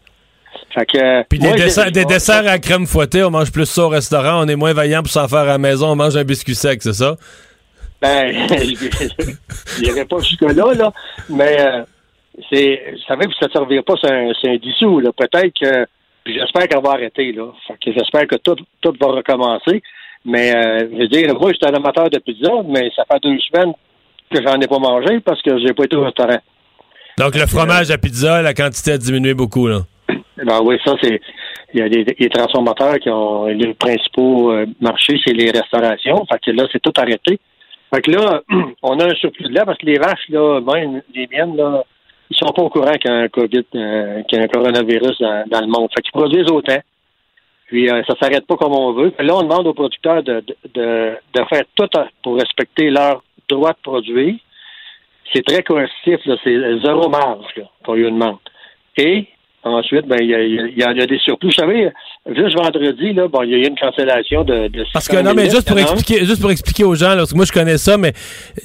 Fait 0.73 0.86
que, 0.86 1.23
Puis 1.23 1.39
des, 1.39 1.53
desserts, 1.53 1.91
des 1.91 2.05
desserts 2.05 2.47
à 2.47 2.57
crème 2.60 2.88
fouettée, 2.88 3.23
on 3.23 3.29
mange 3.29 3.51
plus 3.51 3.65
ça 3.65 3.86
au 3.86 3.89
restaurant, 3.89 4.43
on 4.43 4.47
est 4.47 4.55
moins 4.55 4.73
vaillant 4.73 5.01
pour 5.01 5.12
s'en 5.12 5.27
faire 5.27 5.39
à 5.39 5.45
la 5.45 5.57
maison, 5.57 5.89
on 5.89 5.95
mange 5.95 6.17
un 6.17 6.23
biscuit 6.23 6.55
sec, 6.55 6.81
c'est 6.81 6.93
ça? 6.93 7.15
Ben, 8.01 8.31
n'y 9.81 9.89
avait 9.89 10.05
pas 10.05 10.19
jusque-là, 10.19 10.73
là, 10.73 10.91
mais 11.29 11.60
euh, 11.60 11.83
c'est, 12.51 12.91
vous 12.91 13.01
savez, 13.07 13.25
que 13.25 13.33
ça 13.39 13.47
ne 13.47 13.51
servira 13.51 13.83
pas, 13.83 13.95
c'est 14.01 14.12
un, 14.12 14.31
c'est 14.39 14.49
un 14.49 14.57
dissous, 14.57 14.99
là. 14.99 15.12
Peut-être 15.12 15.53
que, 15.60 15.86
puis 16.23 16.38
j'espère 16.38 16.67
qu'elle 16.67 16.83
va 16.83 16.91
arrêter, 16.91 17.31
là. 17.31 17.51
Fait 17.67 17.73
que 17.83 17.97
j'espère 17.97 18.27
que 18.27 18.36
tout, 18.36 18.55
tout 18.81 18.93
va 18.99 19.07
recommencer. 19.07 19.81
Mais, 20.25 20.55
euh, 20.55 20.88
je 20.91 20.97
veux 20.97 21.07
dire, 21.07 21.33
moi, 21.39 21.51
j'étais 21.53 21.67
un 21.67 21.73
amateur 21.73 22.10
de 22.10 22.19
pizza, 22.19 22.51
mais 22.67 22.91
ça 22.95 23.03
fait 23.12 23.19
deux 23.23 23.39
semaines 23.39 23.73
que 24.31 24.41
j'en 24.43 24.60
ai 24.60 24.67
pas 24.67 24.79
mangé 24.79 25.19
parce 25.21 25.41
que 25.41 25.57
j'ai 25.60 25.73
pas 25.73 25.86
été 25.86 25.95
au 25.95 26.03
restaurant. 26.03 26.39
Donc 27.17 27.33
le 27.33 27.47
fromage 27.47 27.89
à 27.89 27.97
pizza, 27.97 28.41
la 28.41 28.53
quantité 28.53 28.91
a 28.91 28.97
diminué 28.97 29.33
beaucoup, 29.33 29.67
là. 29.67 29.81
Ben 30.38 30.60
oui, 30.63 30.77
ça, 30.86 30.93
c'est. 31.01 31.19
Il 31.73 31.79
y 31.79 31.83
a 31.83 31.89
des, 31.89 32.03
des 32.03 32.29
transformateurs 32.29 32.97
qui 32.99 33.10
ont 33.10 33.47
les 33.47 33.73
principaux 33.73 34.51
euh, 34.51 34.65
marchés, 34.79 35.19
c'est 35.25 35.33
les 35.33 35.51
restaurations. 35.51 36.25
Fait 36.31 36.39
que 36.45 36.51
là, 36.51 36.65
c'est 36.71 36.81
tout 36.81 36.93
arrêté. 36.97 37.39
Fait 37.93 38.02
que 38.02 38.12
là, 38.12 38.41
on 38.84 39.00
a 39.00 39.06
un 39.06 39.15
surplus 39.15 39.47
de 39.47 39.54
lait 39.54 39.65
parce 39.65 39.78
que 39.78 39.86
les 39.86 39.97
vaches, 39.97 40.28
là, 40.30 40.60
même 40.62 41.02
les 41.13 41.28
miennes, 41.28 41.56
là, 41.56 41.84
ils 42.30 42.38
sont 42.38 42.54
pas 42.54 42.62
au 42.62 42.69
courant 42.69 42.91
qu'il 42.93 43.10
y 43.10 43.13
a 43.13 43.17
un 43.17 43.28
COVID, 43.30 43.65
euh, 43.76 44.23
qu'il 44.23 44.38
y 44.38 44.41
a 44.41 44.43
un 44.43 44.47
coronavirus 44.47 45.19
dans, 45.19 45.62
le 45.62 45.67
monde. 45.67 45.89
Fait 45.95 46.02
qu'ils 46.02 46.12
produisent 46.12 46.52
autant. 46.52 46.80
Puis 47.67 47.89
euh, 47.89 48.02
ça 48.08 48.15
s'arrête 48.19 48.45
pas 48.45 48.56
comme 48.56 48.73
on 48.73 48.93
veut. 48.93 49.13
Là, 49.19 49.36
on 49.36 49.43
demande 49.43 49.67
aux 49.67 49.73
producteurs 49.73 50.23
de, 50.23 50.43
de, 50.73 51.17
de, 51.34 51.43
faire 51.50 51.63
tout 51.76 51.89
pour 52.23 52.36
respecter 52.36 52.89
leur 52.89 53.23
droit 53.50 53.71
de 53.71 53.82
produire. 53.82 54.36
C'est 55.34 55.45
très 55.45 55.63
coercitif. 55.63 56.19
C'est 56.43 56.80
zéro 56.84 57.10
marge 57.10 57.62
qu'on 57.86 57.93
lui 57.93 58.04
demande. 58.04 58.38
Et 58.97 59.28
ensuite, 59.69 60.06
ben, 60.08 60.17
il 60.21 60.27
y 60.30 60.36
a, 60.36 60.43
y 60.43 60.84
a- 60.84 60.93
y 60.93 61.01
a 61.01 61.06
des 61.06 61.17
surplus. 61.19 61.47
Vous 61.49 61.53
savez, 61.53 61.89
juste 62.36 62.56
vendredi, 62.58 63.13
là, 63.13 63.27
bon, 63.27 63.43
il 63.43 63.49
y 63.51 63.53
a 63.56 63.58
eu 63.58 63.67
une 63.67 63.77
cancellation 63.77 64.43
de, 64.43 64.67
de 64.67 64.84
Parce 64.93 65.08
que 65.08 65.15
600 65.17 65.23
non, 65.23 65.32
000 65.32 65.36
mais 65.36 65.49
juste 65.49 65.67
pour 65.67 65.80
y 65.80 65.84
en 65.84 65.88
a 65.88 65.91
expliquer, 65.91 66.25
juste 66.25 66.41
pour 66.41 66.51
expliquer 66.51 66.84
aux 66.84 66.95
gens, 66.95 67.10
là, 67.10 67.17
parce 67.17 67.32
que 67.32 67.36
moi 67.36 67.45
je 67.45 67.51
connais 67.51 67.77
ça, 67.77 67.97
mais 67.97 68.13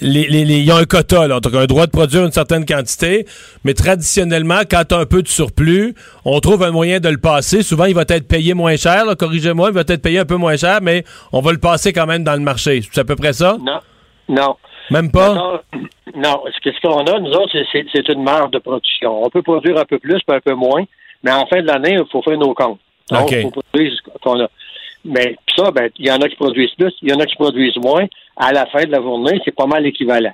les, 0.01 0.27
les, 0.29 0.45
les- 0.45 0.61
ils 0.61 0.73
ont 0.73 0.77
un 0.77 0.85
quota, 0.85 1.27
là, 1.29 1.41
donc 1.41 1.55
un 1.55 1.67
droit 1.67 1.87
de 1.87 1.91
produire 1.91 2.25
une 2.25 2.33
certaine 2.33 2.65
quantité, 2.67 3.27
mais 3.65 3.75
traditionnellement, 3.75 4.61
quand 4.71 4.83
tu 4.89 4.95
as 4.95 4.99
un 4.99 5.07
peu 5.07 5.23
de 5.23 5.29
surplus, 5.29 5.95
on 6.25 6.41
trouve 6.41 6.63
un 6.63 6.71
moyen 6.71 7.01
de 7.01 7.09
le 7.09 7.19
passer. 7.19 7.63
Souvent, 7.63 7.85
il 7.87 7.95
va 7.95 8.03
être 8.09 8.27
payé 8.29 8.55
moins 8.55 8.77
cher, 8.77 9.05
corrigez-moi, 9.19 9.69
il 9.71 9.75
va 9.75 9.81
être 9.83 10.03
payé 10.03 10.19
un 10.21 10.25
peu 10.25 10.37
moins 10.37 10.57
cher, 10.57 10.79
mais 10.83 11.05
on 11.33 11.41
va 11.41 11.53
le 11.53 11.59
passer 11.59 11.93
quand 11.93 12.07
même 12.07 12.25
dans 12.25 12.35
le 12.35 12.41
marché. 12.41 12.81
C'est 12.91 13.01
à 13.01 13.05
peu 13.05 13.17
près 13.17 13.33
ça? 13.33 13.57
Non. 13.65 13.81
Non. 14.29 14.57
Même 14.93 15.11
pas? 15.11 15.35
Non, 15.35 15.61
non. 16.15 16.45
Ce 16.63 16.81
qu'on 16.87 17.05
a, 17.05 17.19
nous 17.19 17.33
autres, 17.33 17.57
c'est- 17.73 18.09
une 18.13 18.23
marge 18.23 18.51
de 18.51 18.59
production. 18.59 19.25
On 19.25 19.31
peut 19.31 19.43
produire 19.43 19.79
un 19.79 19.85
peu 19.85 19.99
plus, 19.99 20.21
puis 20.27 20.37
un 20.37 20.41
peu 20.41 20.55
moins, 20.55 20.85
mais 21.23 21.33
en 21.33 21.47
fin 21.47 21.61
de 21.63 21.67
l'année, 21.67 21.95
il 21.99 22.05
faut 22.11 22.23
faire 22.23 22.39
nos 22.39 22.55
comptes. 22.55 22.81
Donc, 23.11 23.23
OK. 23.23 23.33
il 23.33 23.43
faut 23.43 23.51
produire 23.51 23.93
ce 23.97 24.19
qu'on 24.21 24.41
a. 24.41 24.49
Mais 25.05 25.37
puis 25.47 25.55
ça, 25.57 25.71
ben, 25.73 25.91
il 25.99 26.07
y 26.07 26.11
en 26.13 26.19
a 26.19 26.29
qui 26.29 26.37
produisent 26.37 26.75
plus, 26.79 26.93
il 27.03 27.11
y 27.11 27.15
en 27.15 27.19
a 27.19 27.27
qui 27.27 27.35
produisent 27.37 27.77
moins. 27.83 28.07
À 28.37 28.53
la 28.53 28.67
fin 28.67 28.85
de 28.85 28.91
la 28.93 29.01
journée, 29.01 29.41
c'est 29.45 29.55
pas 29.55 29.67
mal 29.67 29.85
équivalent 29.87 30.33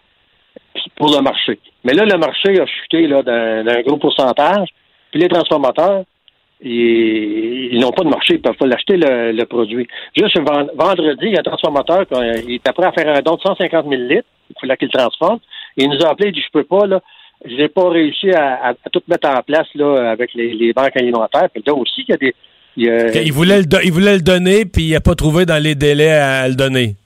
Puis 0.75 0.85
pour 0.97 1.11
le 1.11 1.23
marché. 1.23 1.59
Mais 1.85 1.94
là, 1.94 2.05
le 2.05 2.18
marché 2.18 2.61
a 2.61 2.66
chuté 2.66 3.09
d'un 3.09 3.81
gros 3.83 3.97
pourcentage. 3.97 4.68
Puis 5.11 5.21
les 5.21 5.29
transformateurs, 5.29 6.03
ils, 6.61 7.68
ils 7.73 7.79
n'ont 7.81 7.92
pas 7.92 8.05
de 8.05 8.09
marché, 8.09 8.35
ils 8.35 8.40
peuvent 8.40 8.57
pas 8.57 8.66
l'acheter 8.66 8.97
le, 8.97 9.33
le 9.33 9.44
produit. 9.47 9.87
Juste 10.16 10.37
ven- 10.38 10.68
vendredi, 10.77 11.27
il 11.27 11.33
y 11.33 11.37
a 11.37 11.40
un 11.40 11.42
transformateur 11.42 12.07
qui 12.07 12.14
il 12.49 12.55
était 12.57 12.73
prêt 12.73 12.87
à 12.87 12.92
faire 12.92 13.09
un 13.14 13.21
don 13.23 13.37
de 13.37 13.40
150 13.40 13.87
000 13.88 14.03
litres, 14.03 14.27
il 14.51 14.57
fallait 14.61 14.77
qu'il 14.77 14.88
transforme. 14.88 15.38
Et 15.77 15.85
il 15.85 15.90
nous 15.90 16.01
a 16.05 16.11
appelé, 16.11 16.29
il 16.31 16.35
dit 16.35 16.40
Je 16.44 16.51
peux 16.53 16.64
pas, 16.64 16.87
là, 16.87 17.01
je 17.44 17.55
n'ai 17.55 17.68
pas 17.68 17.88
réussi 17.88 18.31
à, 18.31 18.55
à- 18.55 18.71
à 18.71 18.90
tout 18.92 19.03
mettre 19.09 19.29
en 19.29 19.40
place 19.42 19.68
là, 19.75 20.11
avec 20.11 20.35
les, 20.35 20.53
les 20.55 20.73
banques 20.73 20.97
alimentaires. 20.97 21.49
Puis 21.53 21.62
là 21.66 21.75
aussi, 21.75 22.05
il 22.07 22.11
y 22.11 22.12
a 22.12 22.16
des. 22.16 22.35
il 22.77 22.85
y 22.87 22.90
a- 22.90 23.23
Il 23.23 23.33
voulait, 23.33 23.59
le 23.59 23.66
do- 23.66 23.79
il 23.85 23.92
voulait 23.92 24.14
le 24.16 24.23
donner, 24.23 24.64
puis 24.64 24.85
il 24.85 24.92
n'a 24.92 25.01
pas 25.01 25.14
trouvé 25.14 25.47
dans 25.47 25.62
les 25.62 25.75
délais 25.75 26.11
à 26.11 26.49
le 26.49 26.55
donner. 26.55 26.97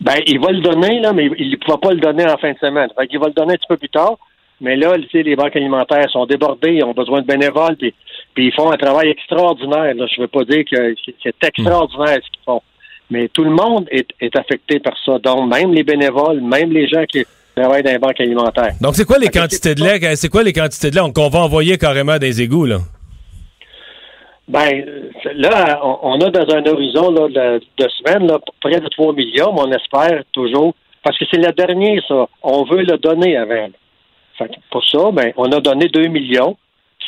Ben, 0.00 0.14
il 0.26 0.38
va 0.40 0.50
le 0.52 0.60
donner, 0.60 1.00
là, 1.00 1.12
mais 1.12 1.28
il 1.38 1.50
ne 1.50 1.56
pourra 1.56 1.78
pas 1.80 1.92
le 1.92 2.00
donner 2.00 2.24
en 2.24 2.36
fin 2.38 2.52
de 2.52 2.58
semaine. 2.58 2.88
Fait 2.98 3.06
qu'il 3.08 3.18
va 3.18 3.26
le 3.26 3.32
donner 3.32 3.54
un 3.54 3.56
petit 3.56 3.66
peu 3.68 3.76
plus 3.76 3.88
tard. 3.88 4.16
Mais 4.60 4.74
là, 4.76 4.94
les 5.12 5.36
banques 5.36 5.54
alimentaires 5.54 6.10
sont 6.10 6.26
débordées, 6.26 6.72
ils 6.74 6.84
ont 6.84 6.92
besoin 6.92 7.20
de 7.20 7.26
bénévoles, 7.26 7.76
puis, 7.76 7.94
puis 8.34 8.46
ils 8.46 8.54
font 8.54 8.70
un 8.70 8.76
travail 8.76 9.08
extraordinaire. 9.10 9.94
Là. 9.94 10.06
Je 10.06 10.20
ne 10.20 10.22
veux 10.22 10.28
pas 10.28 10.44
dire 10.44 10.64
que 10.70 10.94
c'est- 11.22 11.34
extraordinaire 11.46 12.18
ce 12.24 12.30
qu'ils 12.30 12.44
font. 12.44 12.62
Mais 13.10 13.28
tout 13.28 13.44
le 13.44 13.50
monde 13.50 13.86
est, 13.90 14.08
est 14.20 14.36
affecté 14.36 14.80
par 14.80 14.94
ça. 15.04 15.18
Donc, 15.18 15.52
même 15.52 15.72
les 15.72 15.82
bénévoles, 15.82 16.40
même 16.40 16.70
les 16.72 16.86
gens 16.88 17.04
qui 17.06 17.24
travaillent 17.56 17.82
dans 17.82 17.90
les 17.90 17.98
banques 17.98 18.20
alimentaires. 18.20 18.74
Donc, 18.80 18.94
c'est 18.94 19.06
quoi 19.06 19.18
les 19.18 19.28
quantités 19.28 19.74
de 19.74 19.82
lait? 19.82 20.16
C'est 20.16 20.28
quoi 20.28 20.42
les 20.42 20.52
quantités 20.52 20.90
de 20.90 20.96
lait? 20.96 21.12
Qu'on 21.12 21.28
va 21.28 21.40
envoyer 21.40 21.78
carrément 21.78 22.18
dans 22.18 22.26
les 22.26 22.42
égouts, 22.42 22.66
là? 22.66 22.78
Ben, 24.46 24.82
là, 25.34 25.78
on, 25.84 26.18
a 26.20 26.30
dans 26.30 26.54
un 26.54 26.64
horizon 26.66 27.10
là, 27.10 27.28
de, 27.28 27.60
de 27.84 27.88
semaine 27.90 28.26
là, 28.26 28.38
près 28.60 28.80
de 28.80 28.88
3 28.88 29.12
millions, 29.12 29.52
mais 29.52 29.60
on 29.60 29.72
espère 29.72 30.22
toujours, 30.32 30.74
parce 31.02 31.18
que 31.18 31.26
c'est 31.30 31.36
le 31.44 31.52
dernier, 31.52 32.00
ça. 32.08 32.26
On 32.42 32.64
veut 32.64 32.82
le 32.82 32.96
donner 32.96 33.36
avant. 33.36 33.68
Fait 34.38 34.48
que 34.48 34.54
pour 34.70 34.82
ça, 34.86 35.10
ben, 35.12 35.32
on 35.36 35.52
a 35.52 35.60
donné 35.60 35.88
2 35.88 36.06
millions 36.06 36.56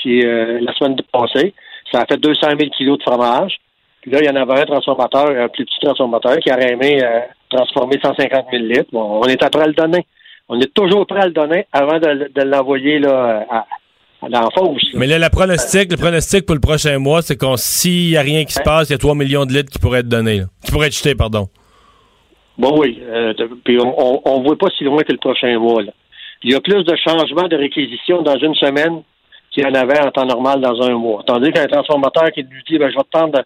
qui, 0.03 0.21
euh, 0.25 0.59
la 0.61 0.73
semaine 0.75 0.97
passée. 1.13 1.55
Ça 1.93 2.03
a 2.03 2.07
fait 2.07 2.17
200 2.19 2.41
000 2.59 2.71
kilos 2.77 2.99
de 2.99 3.03
fromage. 3.03 3.57
Puis 4.03 4.11
là, 4.11 4.19
il 4.23 4.27
y 4.27 4.31
en 4.31 4.37
avait 4.37 4.61
un 4.61 4.65
transformateur, 4.65 5.29
un 5.31 5.49
plus 5.49 5.65
petit 5.65 5.81
transformateur, 5.83 6.39
qui 6.39 6.51
aurait 6.51 6.73
aimé 6.73 7.01
euh, 7.03 7.21
transformer 7.51 7.99
150 8.03 8.47
000 8.51 8.65
litres. 8.65 8.89
Bon, 8.93 9.21
on 9.23 9.25
est 9.25 9.37
prêt 9.37 9.63
à 9.63 9.67
le 9.67 9.75
donner. 9.75 10.07
On 10.49 10.59
est 10.61 10.73
toujours 10.73 11.07
prêt 11.07 11.21
à 11.21 11.27
le 11.27 11.33
donner 11.33 11.67
avant 11.73 11.99
de, 11.99 12.43
l'envoyer 12.43 12.99
là, 12.99 13.47
à, 13.51 13.67
à 14.23 14.29
l'enfance. 14.29 14.83
là. 14.93 14.99
Mais 14.99 15.07
là, 15.07 15.19
la 15.19 15.31
pronostic, 15.31 15.91
le 15.91 15.97
pronostic 15.97 16.47
pour 16.47 16.55
le 16.55 16.61
prochain 16.61 16.99
mois, 16.99 17.23
c'est 17.23 17.37
qu'on 17.37 17.57
s'il 17.57 18.11
n'y 18.11 18.17
a 18.17 18.23
rien 18.23 18.45
qui 18.45 18.53
se 18.55 18.63
passe, 18.63 18.89
il 18.89 18.93
y 18.93 18.95
a 18.95 18.99
3 18.99 19.15
millions 19.15 19.45
de 19.45 19.53
litres 19.53 19.71
qui 19.71 19.79
pourraient 19.79 20.01
être 20.01 20.09
donnés, 20.09 20.39
là. 20.41 20.45
qui 20.65 20.73
pourraient 20.73 20.89
être 20.89 20.97
jetés, 20.97 21.15
pardon. 21.15 21.49
Bon, 22.59 22.79
oui. 22.79 23.01
euh, 23.09 23.33
puis 23.65 23.79
on 23.81 24.39
ne 24.39 24.45
voit 24.45 24.59
pas 24.59 24.69
si 24.77 24.85
loin 24.85 25.03
que 25.03 25.13
le 25.13 25.19
prochain 25.19 25.59
mois. 25.59 25.83
là. 25.83 25.93
Il 26.43 26.53
y 26.53 26.55
a 26.55 26.61
plus 26.61 26.85
de 26.85 26.97
changements 26.97 27.49
de 27.49 27.57
réquisition 27.57 28.23
dans 28.23 28.39
une 28.39 28.55
semaine 28.55 29.03
qu'il 29.51 29.65
y 29.65 29.67
en 29.67 29.75
avait 29.75 30.01
en 30.01 30.11
temps 30.11 30.27
normal 30.27 30.61
dans 30.61 30.81
un 30.83 30.95
mois. 30.95 31.23
Tandis 31.27 31.51
qu'un 31.53 31.67
transformateur 31.67 32.31
qui 32.33 32.43
lui 32.43 32.63
dit 32.69 32.79
ben, 32.79 32.91
je 32.91 32.97
vais 32.97 33.03
te 33.03 33.09
prendre 33.11 33.41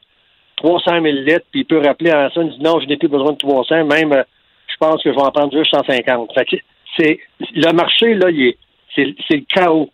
300 0.56 1.02
000 1.02 1.04
litres, 1.04 1.46
puis 1.50 1.60
il 1.60 1.64
peut 1.64 1.80
rappeler 1.84 2.10
à 2.10 2.30
ça, 2.30 2.42
il 2.42 2.50
dit 2.50 2.60
non, 2.62 2.78
je 2.80 2.86
n'ai 2.86 2.96
plus 2.96 3.08
besoin 3.08 3.32
de 3.32 3.38
300, 3.38 3.84
même 3.84 4.12
euh, 4.12 4.22
je 4.68 4.76
pense 4.78 5.02
que 5.02 5.10
je 5.10 5.14
vais 5.16 5.22
en 5.22 5.30
prendre 5.30 5.52
juste 5.56 5.74
150. 5.74 6.32
Fait 6.34 6.44
que 6.44 6.56
c'est 6.96 7.18
le 7.54 7.72
marché, 7.72 8.14
là, 8.14 8.30
il 8.30 8.48
est 8.48 8.58
c'est 8.94 9.14
c'est 9.28 9.36
le 9.36 9.44
chaos. 9.48 9.90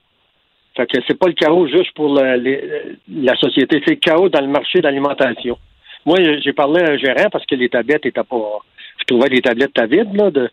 Fait 0.77 0.87
que 0.87 0.99
c'est 1.07 1.19
pas 1.19 1.27
le 1.29 1.33
chaos 1.35 1.67
juste 1.67 1.93
pour 1.95 2.15
le- 2.15 2.37
les- 2.37 2.63
la 3.09 3.35
société, 3.37 3.81
c'est 3.85 3.95
le 3.95 3.97
chaos 4.01 4.29
dans 4.29 4.41
le 4.41 4.47
marché 4.49 4.81
d'alimentation. 4.81 5.59
Moi, 6.07 6.17
j'ai 6.43 6.53
parlé 6.53 6.81
à 6.83 6.93
un 6.93 6.97
gérant 6.97 7.29
parce 7.31 7.45
que 7.47 7.55
les 7.55 7.69
tablettes 7.69 8.07
étaient 8.07 8.23
pas. 8.23 8.59
Je 8.99 9.05
trouvais 9.05 9.29
les 9.29 9.41
tablettes 9.43 9.71
étaient 9.71 9.87
vides, 9.87 10.15
là. 10.15 10.31
De, 10.31 10.51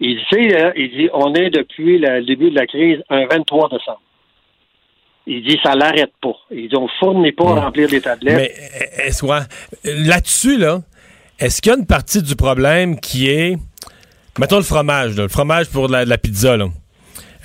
il 0.00 0.16
dit, 0.16 0.54
euh, 0.54 0.72
il 0.76 0.90
dit, 0.90 1.08
on 1.12 1.34
est 1.34 1.50
depuis 1.50 1.98
le 1.98 2.22
début 2.22 2.50
de 2.50 2.56
la 2.58 2.66
crise 2.66 3.02
un 3.10 3.26
23 3.26 3.68
décembre. 3.70 4.00
Il 5.26 5.42
dit, 5.42 5.58
ça 5.62 5.74
l'arrête 5.74 6.12
pas. 6.20 6.36
Il 6.50 6.68
dit, 6.68 6.76
on 6.76 6.88
fournit 7.00 7.32
pas 7.32 7.56
à 7.56 7.60
remplir 7.60 7.88
des 7.88 8.00
tablettes. 8.00 8.36
Mais 8.36 8.52
euh, 8.52 9.06
est-ce 9.06 9.24
ouais, 9.24 9.38
là-dessus, 9.84 10.58
là, 10.58 10.82
est-ce 11.38 11.62
qu'il 11.62 11.72
y 11.72 11.74
a 11.74 11.78
une 11.78 11.86
partie 11.86 12.22
du 12.22 12.36
problème 12.36 13.00
qui 13.00 13.28
est, 13.30 13.56
mettons 14.38 14.58
le 14.58 14.62
fromage, 14.62 15.16
là, 15.16 15.22
le 15.22 15.28
fromage 15.28 15.68
pour 15.68 15.88
la, 15.88 16.04
la 16.04 16.18
pizza, 16.18 16.56
là. 16.56 16.66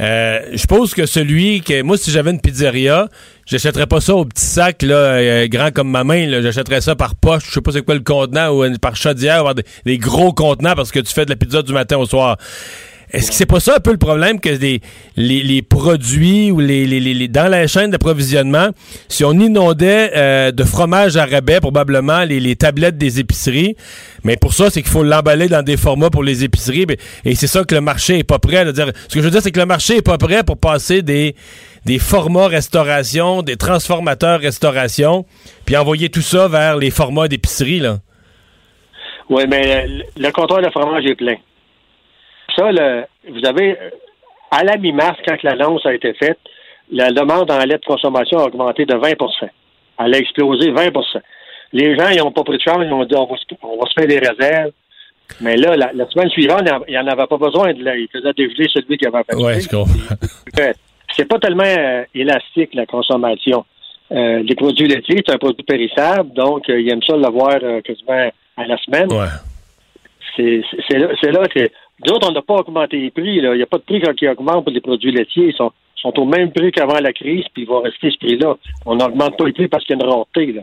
Euh, 0.02 0.40
je 0.54 0.58
suppose 0.58 0.94
que 0.94 1.06
celui 1.06 1.60
que 1.60 1.82
moi 1.82 1.98
si 1.98 2.10
j'avais 2.10 2.32
une 2.32 2.40
pizzeria, 2.40 3.10
j'achèterais 3.46 3.86
pas 3.86 4.00
ça 4.00 4.16
au 4.16 4.24
petit 4.24 4.46
sac 4.46 4.82
là 4.82 4.96
euh, 4.96 5.48
grand 5.48 5.72
comme 5.72 5.92
ma 5.92 6.06
main, 6.06 6.26
là. 6.26 6.42
j'achèterais 6.42 6.80
ça 6.80 6.96
par 6.96 7.16
poche, 7.16 7.48
je 7.48 7.52
sais 7.52 7.62
pas 7.62 7.74
c'est 7.74 7.84
quoi 7.84 7.96
le 7.96 8.00
contenant 8.00 8.50
ou 8.52 8.64
euh, 8.64 8.74
par 8.82 8.96
chaudière, 8.96 9.46
ou 9.46 9.50
des 9.86 9.98
gros 9.98 10.32
contenants 10.32 10.74
parce 10.74 10.92
que 10.92 11.00
tu 11.00 11.14
fais 11.14 11.26
de 11.26 11.32
la 11.32 11.36
pizza 11.36 11.62
du 11.62 11.74
matin 11.74 11.98
au 11.98 12.06
soir. 12.06 12.38
Est-ce 13.12 13.30
que 13.32 13.36
c'est 13.36 13.48
pas 13.48 13.60
ça 13.60 13.78
un 13.78 13.80
peu 13.80 13.92
le 13.92 13.98
problème 13.98 14.40
que 14.40 14.50
les, 14.50 14.82
les 15.16 15.62
produits 15.64 16.52
ou 16.52 16.60
les, 16.60 16.86
les, 16.86 17.00
les- 17.00 17.28
dans 17.28 17.50
la 17.50 17.66
chaîne 17.66 17.90
d'approvisionnement, 17.90 18.70
si 19.08 19.26
on 19.26 19.32
inondait 19.34 20.12
euh, 20.16 20.52
de 20.52 20.64
fromage 20.64 21.18
à 21.18 21.26
rabais 21.26 21.60
probablement 21.60 22.24
les, 22.24 22.40
les 22.40 22.56
tablettes 22.56 22.98
des 22.98 23.20
épiceries, 23.20 23.76
mais 24.24 24.38
pour 24.38 24.54
ça 24.54 24.70
c'est 24.70 24.84
qu'il 24.84 24.92
faut 24.92 25.04
l'emballer 25.04 25.48
dans 25.48 25.64
des 25.64 25.76
formats 25.76 26.12
pour 26.12 26.24
les 26.24 26.44
épiceries 26.44 26.86
et 27.26 27.34
c'est 27.34 27.48
ça 27.48 27.64
que 27.64 27.74
le 27.74 27.82
marché 27.82 28.20
est 28.20 28.24
pas 28.24 28.38
prêt 28.38 28.58
à 28.58 28.72
dire. 28.72 28.92
Ce 29.08 29.14
que 29.16 29.20
je 29.20 29.26
veux 29.26 29.32
dire 29.32 29.42
c'est 29.42 29.52
que 29.52 29.60
le 29.60 29.66
marché 29.66 29.98
est 29.98 30.02
pas 30.06 30.18
prêt 30.20 30.44
pour 30.44 30.58
passer 30.58 31.02
des 31.02 31.36
des 31.86 31.98
formats 31.98 32.48
restauration, 32.48 33.42
des 33.42 33.56
transformateurs 33.56 34.40
restauration, 34.42 35.26
puis 35.66 35.78
envoyer 35.78 36.10
tout 36.10 36.22
ça 36.22 36.48
vers 36.48 36.78
les 36.78 36.92
formats 36.92 37.28
d'épicerie 37.28 37.80
là. 37.80 38.00
Oui, 39.30 39.44
mais 39.50 39.88
le, 39.88 40.04
le 40.18 40.32
comptoir 40.32 40.62
de 40.62 40.70
fromage 40.70 41.06
est 41.06 41.16
plein. 41.16 41.36
Ça, 42.56 42.72
le, 42.72 43.04
vous 43.30 43.46
avez, 43.46 43.72
euh, 43.72 43.90
à 44.52 44.64
la 44.64 44.78
mi-mars, 44.78 45.18
quand 45.28 45.42
l'annonce 45.44 45.86
a 45.86 45.94
été 45.94 46.14
faite, 46.14 46.40
la 46.92 47.12
demande 47.12 47.50
en 47.52 47.60
lait 47.60 47.78
de 47.78 47.86
consommation 47.86 48.40
a 48.40 48.46
augmenté 48.46 48.86
de 48.86 48.96
20% 48.96 49.50
Elle 50.00 50.16
a 50.16 50.18
explosé 50.18 50.72
20% 50.72 51.22
Les 51.74 51.96
gens, 51.98 52.10
ils 52.10 52.18
n'ont 52.18 52.32
pas 52.32 52.44
pris 52.44 52.58
de 52.58 52.62
chance, 52.64 52.80
ils 52.84 52.92
ont 52.92 53.06
dit 53.06 53.16
on 53.16 53.26
va, 53.26 53.38
se, 53.38 53.44
on 53.62 53.78
va 53.78 53.90
se 53.90 53.94
faire 53.94 54.08
des 54.08 54.20
réserves. 54.20 54.72
Mais 55.42 55.56
là, 55.58 55.76
la, 55.76 55.92
la 55.94 56.10
semaine 56.10 56.30
suivante, 56.30 56.64
il 56.88 56.92
n'y 56.92 56.98
en 56.98 57.08
avait 57.08 57.28
pas 57.28 57.38
besoin. 57.38 57.72
De, 57.74 57.80
il 57.80 58.08
faisait 58.12 58.34
dégeler 58.34 58.68
celui 58.74 58.98
qui 58.98 59.06
avait 59.06 59.24
fait 59.30 59.36
Ouais, 59.36 59.60
je 59.60 59.70
comprends. 59.70 60.16
Euh, 60.60 60.74
C'est 61.16 61.26
pas 61.28 61.40
tellement 61.40 61.64
euh, 61.64 62.04
élastique, 62.16 62.74
la 62.74 62.86
consommation. 62.86 63.66
Euh, 64.12 64.42
les 64.42 64.56
produits 64.56 64.88
laitiers, 64.88 65.22
c'est 65.26 65.34
un 65.34 65.38
produit 65.38 65.64
périssable, 65.64 66.34
donc 66.34 66.68
euh, 66.70 66.80
ils 66.82 66.90
aiment 66.90 67.04
ça 67.04 67.16
l'avoir 67.16 67.60
quasiment 67.84 68.32
à 68.58 68.66
la 68.66 68.78
semaine. 68.78 69.12
Ouais. 69.12 69.28
C'est 70.36 70.98
là, 70.98 71.08
c'est 71.22 71.32
là 71.32 71.46
que 71.48 71.70
nous 72.06 72.14
autres, 72.14 72.30
on 72.30 72.32
n'a 72.32 72.42
pas 72.42 72.56
augmenté 72.56 72.98
les 72.98 73.12
prix. 73.12 73.42
Là. 73.42 73.54
Il 73.54 73.58
n'y 73.58 73.64
a 73.64 73.68
pas 73.68 73.78
de 73.78 73.84
prix 73.84 74.02
qui 74.16 74.28
augmente 74.28 74.64
pour 74.64 74.74
les 74.74 74.82
produits 74.82 75.12
laitiers. 75.12 75.50
Ils 75.50 75.56
sont, 75.56 75.72
au 76.04 76.26
même 76.26 76.52
prix 76.52 76.72
qu'avant 76.72 77.00
la 77.00 77.12
crise, 77.12 77.46
puis 77.54 77.64
ils 77.64 77.68
vont 77.68 77.82
rester 77.82 78.12
ce 78.12 78.18
prix-là. 78.18 78.56
On 78.86 78.96
n'augmente 78.96 79.38
pas 79.38 79.46
les 79.46 79.54
prix 79.54 79.68
parce 79.68 79.84
qu'il 79.84 79.98
y 79.98 80.02
a 80.02 80.06
une 80.06 80.10
rareté. 80.10 80.54
Là. 80.54 80.62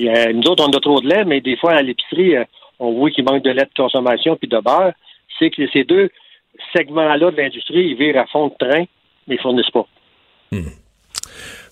Euh, 0.00 0.32
nous 0.32 0.48
autres, 0.50 0.64
on 0.66 0.72
a 0.72 0.80
trop 0.80 1.00
de 1.00 1.08
lait, 1.08 1.24
mais 1.24 1.40
des 1.40 1.56
fois, 1.56 1.72
à 1.72 1.82
l'épicerie, 1.82 2.36
euh, 2.36 2.44
on 2.78 2.92
voit 2.92 3.10
qu'il 3.10 3.24
manque 3.24 3.42
de 3.42 3.50
lait 3.50 3.64
de 3.64 3.70
consommation 3.76 4.36
puis 4.36 4.48
de 4.48 4.58
beurre. 4.58 4.92
C'est 5.38 5.50
que 5.50 5.68
ces 5.72 5.84
deux 5.84 6.08
segments-là 6.74 7.30
de 7.30 7.36
l'industrie, 7.36 7.88
ils 7.88 7.96
virent 7.96 8.18
à 8.18 8.26
fond 8.26 8.48
de 8.48 8.54
train, 8.58 8.84
mais 9.26 9.34
ils 9.34 9.38
ne 9.38 9.42
fournissent 9.42 9.70
pas. 9.70 9.86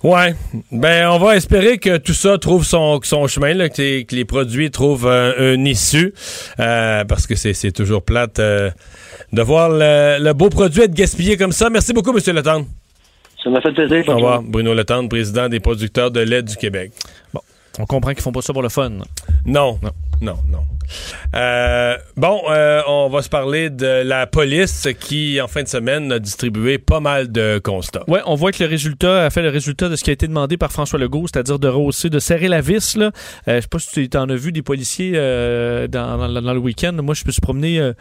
Ouais. 0.04 0.34
Ben, 0.70 1.08
on 1.08 1.18
va 1.18 1.34
espérer 1.36 1.78
que 1.78 1.96
tout 1.96 2.12
ça 2.14 2.38
trouve 2.38 2.64
son, 2.64 3.00
son 3.02 3.26
chemin, 3.26 3.52
là, 3.54 3.68
que, 3.68 3.82
les, 3.82 4.04
que 4.04 4.14
les 4.14 4.24
produits 4.24 4.70
trouvent 4.70 5.08
un, 5.08 5.54
une 5.54 5.66
issue. 5.66 6.14
euh, 6.60 7.04
parce 7.04 7.26
que 7.26 7.34
c'est 7.34 7.52
c'est 7.52 7.72
toujours 7.72 8.02
plate 8.02 8.38
euh, 8.38 8.70
de 9.32 9.42
voir 9.42 9.70
le, 9.70 10.18
le 10.22 10.32
beau 10.34 10.50
produit 10.50 10.82
être 10.82 10.94
gaspillé 10.94 11.36
comme 11.36 11.52
ça. 11.52 11.68
Merci 11.68 11.92
beaucoup, 11.92 12.16
M. 12.16 12.22
Letendre. 12.34 12.66
Ça 13.42 13.50
m'a 13.50 13.60
fait 13.60 13.72
plaisir. 13.72 14.04
Au 14.08 14.14
revoir. 14.16 14.42
Bruno 14.42 14.72
Letendre, 14.74 15.08
président 15.08 15.48
des 15.48 15.60
producteurs 15.60 16.10
de 16.10 16.20
lait 16.20 16.42
du 16.42 16.56
Québec. 16.56 16.92
Bon, 17.34 17.40
on 17.78 17.86
comprend 17.86 18.12
qu'ils 18.12 18.22
font 18.22 18.32
pas 18.32 18.42
ça 18.42 18.52
pour 18.52 18.62
le 18.62 18.68
fun. 18.68 18.90
Non. 19.46 19.78
Non, 19.82 19.90
non, 20.20 20.36
non. 20.48 20.60
Euh, 21.34 21.96
bon, 22.16 22.40
euh, 22.50 22.80
on 22.88 23.08
va 23.10 23.20
se 23.22 23.28
parler 23.28 23.68
de 23.70 24.02
la 24.02 24.26
police 24.26 24.88
qui, 24.98 25.40
en 25.40 25.46
fin 25.48 25.62
de 25.62 25.68
semaine, 25.68 26.10
a 26.12 26.18
distribué 26.18 26.78
pas 26.78 27.00
mal 27.00 27.30
de 27.30 27.60
constats. 27.62 28.04
Ouais, 28.08 28.20
on 28.26 28.34
voit 28.34 28.52
que 28.52 28.62
le 28.62 28.68
résultat 28.68 29.26
a 29.26 29.30
fait 29.30 29.42
le 29.42 29.50
résultat 29.50 29.88
de 29.88 29.96
ce 29.96 30.04
qui 30.04 30.10
a 30.10 30.14
été 30.14 30.26
demandé 30.26 30.56
par 30.56 30.72
François 30.72 30.98
Legault, 30.98 31.26
c'est-à-dire 31.26 31.58
de 31.58 31.68
rehausser, 31.68 32.08
de 32.10 32.18
serrer 32.18 32.48
la 32.48 32.60
vis. 32.62 32.96
Là. 32.96 33.10
Euh, 33.48 33.56
je 33.56 33.60
sais 33.60 33.68
pas 33.68 33.78
si 33.78 34.08
tu 34.08 34.16
en 34.16 34.28
as 34.30 34.34
vu 34.34 34.50
des 34.50 34.62
policiers 34.62 35.12
euh, 35.14 35.86
dans, 35.88 36.16
dans- 36.16 36.40
dans 36.42 36.54
le 36.54 36.60
week-end. 36.60 36.92
Moi, 37.02 37.14
je 37.14 37.24
me 37.26 37.30
suis 37.32 37.40
promené. 37.42 37.92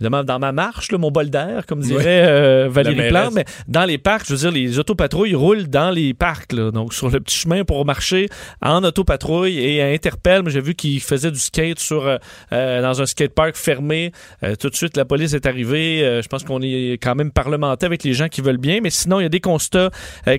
Évidemment, 0.00 0.24
dans 0.24 0.38
ma 0.38 0.52
marche, 0.52 0.90
là, 0.90 0.98
mon 0.98 1.10
bol 1.10 1.30
d'air, 1.30 1.64
comme 1.66 1.80
dirait 1.80 2.24
euh, 2.26 2.68
Valérie 2.68 2.96
La 2.96 3.08
Plante, 3.08 3.34
mais 3.34 3.44
dans 3.68 3.84
les 3.84 3.98
parcs, 3.98 4.26
je 4.26 4.32
veux 4.32 4.38
dire, 4.38 4.50
les 4.50 4.78
autopatrouilles 4.78 5.34
roulent 5.34 5.68
dans 5.68 5.90
les 5.90 6.14
parcs, 6.14 6.52
là, 6.52 6.70
donc 6.70 6.92
sur 6.92 7.08
le 7.08 7.20
petit 7.20 7.36
chemin 7.36 7.64
pour 7.64 7.84
marcher 7.84 8.28
en 8.60 8.82
autopatrouille 8.82 9.58
et 9.58 9.82
à 9.82 9.86
Interpel. 9.86 10.42
J'ai 10.48 10.60
vu 10.60 10.74
qu'ils 10.74 11.00
faisaient 11.00 11.30
du 11.30 11.38
skate 11.38 11.78
sur 11.78 12.06
euh, 12.06 12.16
euh, 12.52 12.82
dans 12.82 13.00
un 13.00 13.06
skatepark 13.06 13.56
fermé. 13.56 14.12
Euh, 14.42 14.56
tout 14.56 14.70
de 14.70 14.74
suite, 14.74 14.96
la 14.96 15.04
police 15.04 15.34
est 15.34 15.46
arrivée. 15.46 16.20
Je 16.22 16.28
pense 16.28 16.44
qu'on 16.44 16.62
est 16.62 16.98
quand 17.02 17.14
même 17.14 17.30
parlementé 17.30 17.86
avec 17.86 18.02
les 18.02 18.12
gens 18.12 18.28
qui 18.28 18.40
veulent 18.40 18.56
bien, 18.58 18.80
mais 18.82 18.90
sinon, 18.90 19.20
il 19.20 19.24
y 19.24 19.26
a 19.26 19.28
des 19.28 19.40
constats 19.40 19.90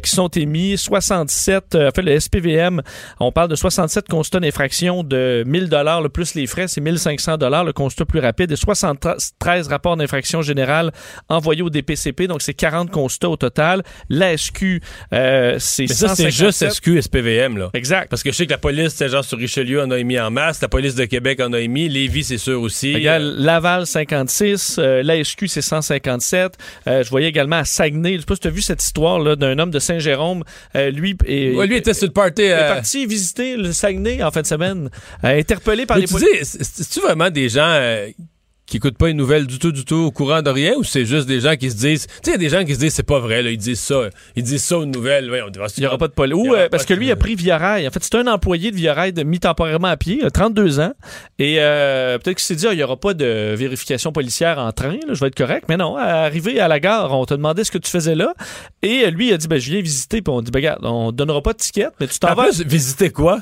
qui 0.02 0.10
sont 0.10 0.28
émis. 0.30 0.78
67, 0.78 1.76
euh, 1.76 1.90
en 1.90 1.92
fait, 1.92 2.02
le 2.02 2.20
SPVM, 2.20 2.82
on 3.20 3.32
parle 3.32 3.50
de 3.50 3.56
67 3.56 4.08
constats 4.08 4.40
d'infraction 4.40 5.04
de 5.04 5.44
1000 5.46 5.70
dollars 5.70 6.02
le 6.02 6.10
plus 6.10 6.36
les 6.36 6.48
frais, 6.48 6.68
c'est 6.68 6.82
1500 6.82 7.38
dollars 7.38 7.64
le 7.64 7.74
constat 7.74 8.06
plus 8.06 8.20
rapide 8.20 8.52
et 8.52 8.56
73 8.56 9.34
rapports 9.62 9.96
d'infraction 9.98 10.42
générale 10.42 10.92
envoyés 11.30 11.62
au 11.62 11.70
DPCP, 11.70 12.28
donc 12.28 12.42
c'est 12.42 12.54
40 12.54 12.92
constats 12.92 13.30
au 13.30 13.38
total. 13.38 13.84
La 14.10 14.36
SQ, 14.36 14.82
euh, 15.14 15.56
c'est 15.60 15.84
Mais 15.84 15.88
ça, 15.94 16.10
c'est 16.16 16.32
157. 16.32 16.32
juste 16.70 16.74
SQ, 16.76 17.02
SPVM, 17.02 17.58
là. 17.58 17.70
Exact. 17.74 18.10
Parce 18.10 18.24
que 18.24 18.32
je 18.32 18.38
sais 18.38 18.46
que 18.46 18.52
la 18.52 18.58
police, 18.58 18.94
c'est 18.96 19.10
genre 19.10 19.24
sur 19.24 19.38
Richelieu, 19.38 19.82
en 19.82 19.92
a 19.92 19.98
émis 20.00 20.20
en 20.20 20.32
masse. 20.32 20.62
La 20.62 20.68
police 20.68 20.96
de 20.96 21.06
Québec 21.06 21.40
en 21.42 21.54
a 21.54 21.60
émis. 21.60 21.90
Lévis, 21.90 22.24
c'est 22.26 22.38
sûr 22.38 22.62
aussi. 22.62 22.94
Égal, 22.94 23.36
Laval 23.38 23.86
56, 23.86 24.78
euh, 24.80 25.04
l'ASQ 25.04 25.48
c'est 25.48 25.62
157. 25.62 26.54
Euh, 26.88 27.04
je 27.04 27.10
voyais 27.10 27.28
également 27.30 27.58
à 27.58 27.66
Saguenay, 27.66 28.16
je 28.16 28.20
sais 28.20 28.26
pas 28.26 28.36
si 28.36 28.42
tu 28.42 28.48
as 28.48 28.52
vu 28.52 28.62
cette 28.62 28.82
histoire 28.84 29.20
là 29.20 29.36
d'un 29.36 29.58
homme 29.60 29.72
de 29.72 29.80
Saint-Jérôme, 29.80 30.44
Euh, 30.76 30.90
lui 30.92 31.16
et 31.26 31.54
Ouais, 31.56 31.68
lui 31.68 31.76
était 31.78 31.94
sur 31.94 32.08
le 32.08 32.14
party. 32.14 32.42
il 32.44 32.46
est 32.52 32.68
parti 32.68 33.06
visiter 33.06 33.58
le 33.58 33.72
Saguenay 33.74 34.24
en 34.24 34.32
fin 34.32 34.42
de 34.42 34.48
semaine, 34.48 34.90
interpellé 35.22 35.86
par 35.86 35.98
Mais 35.98 36.02
les 36.02 36.08
tu 36.08 36.14
policiers. 36.14 36.44
c'est-tu 36.44 37.00
vraiment 37.02 37.30
des 37.30 37.50
gens 37.50 37.66
qui 38.74 38.78
écoutent 38.78 38.98
pas 38.98 39.06
les 39.06 39.14
nouvelles 39.14 39.46
du 39.46 39.60
tout, 39.60 39.72
du 39.72 39.86
tout, 39.86 39.96
au 39.96 40.10
courant 40.12 40.42
de 40.42 40.50
rien, 40.50 40.74
ou 40.78 40.84
c'est 40.84 41.06
juste 41.06 41.28
des 41.28 41.40
gens 41.42 41.56
qui 41.56 41.70
se 41.70 41.76
disent, 41.76 42.08
tu 42.08 42.14
sais, 42.14 42.22
il 42.26 42.32
y 42.32 42.34
a 42.34 42.38
des 42.38 42.50
gens 42.50 42.66
qui 42.66 42.74
se 42.74 42.80
disent, 42.80 42.94
c'est 42.96 43.04
pas 43.04 43.20
vrai, 43.20 43.44
là, 43.44 43.52
ils 43.52 43.58
disent 43.58 43.80
ça, 43.80 44.10
ils 44.36 44.42
disent 44.42 44.64
ça 44.64 44.80
aux 44.80 44.86
nouvelles, 44.86 45.30
ouais, 45.30 45.44
on 45.46 45.50
dit, 45.52 45.60
Il 45.78 45.82
n'y 45.82 45.86
aura 45.86 46.00
pas 46.00 46.08
de 46.08 46.14
police. 46.14 46.34
Ou 46.36 46.56
euh, 46.56 46.68
parce 46.70 46.86
que 46.86 46.96
lui, 46.96 47.06
il 47.06 47.12
a 47.12 47.16
pris 47.16 47.36
Via 47.36 47.60
Rail. 47.60 47.88
En 47.88 47.92
fait, 47.92 48.04
c'est 48.04 48.16
un 48.16 48.26
employé 48.26 48.72
de 48.72 48.76
Via 48.76 48.96
Rail 48.96 49.14
de- 49.14 49.22
mis 49.22 49.40
temporairement 49.40 49.90
à 49.90 49.96
pied, 49.98 50.18
il 50.22 50.26
a 50.26 50.32
32 50.32 50.80
ans. 50.80 50.94
Et 51.38 51.58
euh, 51.60 52.18
peut-être 52.18 52.38
qu'il 52.38 52.46
s'est 52.46 52.56
dit, 52.56 52.66
ah, 52.68 52.74
il 52.74 52.78
n'y 52.78 52.84
aura 52.84 52.98
pas 52.98 53.14
de 53.14 53.54
vérification 53.56 54.12
policière 54.12 54.58
en 54.58 54.72
train, 54.72 54.94
là, 55.08 55.14
je 55.14 55.20
vais 55.20 55.28
être 55.28 55.38
correct. 55.38 55.66
Mais 55.70 55.78
non, 55.78 55.96
arrivé 55.96 56.60
à 56.60 56.68
la 56.68 56.80
gare, 56.80 57.12
on 57.18 57.26
te 57.26 57.36
demandait 57.36 57.64
ce 57.64 57.70
que 57.72 57.78
tu 57.78 57.92
faisais 57.92 58.16
là. 58.16 58.34
Et 58.82 59.04
euh, 59.06 59.12
lui, 59.12 59.28
il 59.28 59.34
a 59.34 59.38
dit, 59.38 59.48
ben, 59.48 59.60
je 59.60 59.70
viens 59.72 59.82
visiter. 59.82 60.22
Puis 60.24 60.34
on 60.34 60.42
dit, 60.42 60.50
ben, 60.50 60.58
regarde, 60.60 60.80
on 60.84 61.08
ne 61.08 61.12
donnera 61.12 61.42
pas 61.44 61.54
de 61.54 61.60
ticket, 61.60 61.90
mais 62.00 62.08
tu 62.08 62.18
t'en 62.18 62.32
En 62.32 62.36
vas. 62.36 62.50
visiter 62.66 63.12
quoi? 63.12 63.40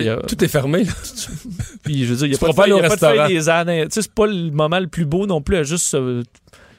Euh, 0.00 0.20
Tout 0.28 0.42
est 0.42 0.48
fermé, 0.48 0.84
là. 0.84 0.92
puis 1.82 2.04
je 2.04 2.12
veux 2.14 2.16
dire, 2.16 2.26
il 2.26 2.30
n'y 2.30 2.34
a 2.36 2.38
pas 2.38 2.46
de 2.46 2.70
y 2.70 2.72
a 2.72 2.88
pas 2.88 2.94
de 2.94 3.00
feuille 3.00 3.18
restaurant. 3.18 3.28
des 3.28 3.48
ânes. 3.48 3.66
Tu 3.88 3.94
sais, 3.94 4.02
c'est 4.02 4.14
pas 4.14 4.26
le 4.26 4.50
moment 4.50 4.80
le 4.80 4.86
plus 4.88 5.04
beau 5.04 5.26
non 5.26 5.40
plus 5.42 5.56
à 5.56 5.62
juste. 5.64 5.94
euh, 5.94 6.22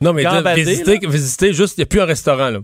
Non, 0.02 0.13
mais 0.13 0.23
Gambader, 0.23 0.63
visiter, 0.63 0.99
visiter, 1.08 1.54
juste, 1.54 1.78
il 1.78 1.82
n'y 1.82 1.84
a 1.84 1.88
plus 1.88 2.02
un 2.02 2.06
restaurant, 2.06 2.49
là. 2.49 2.60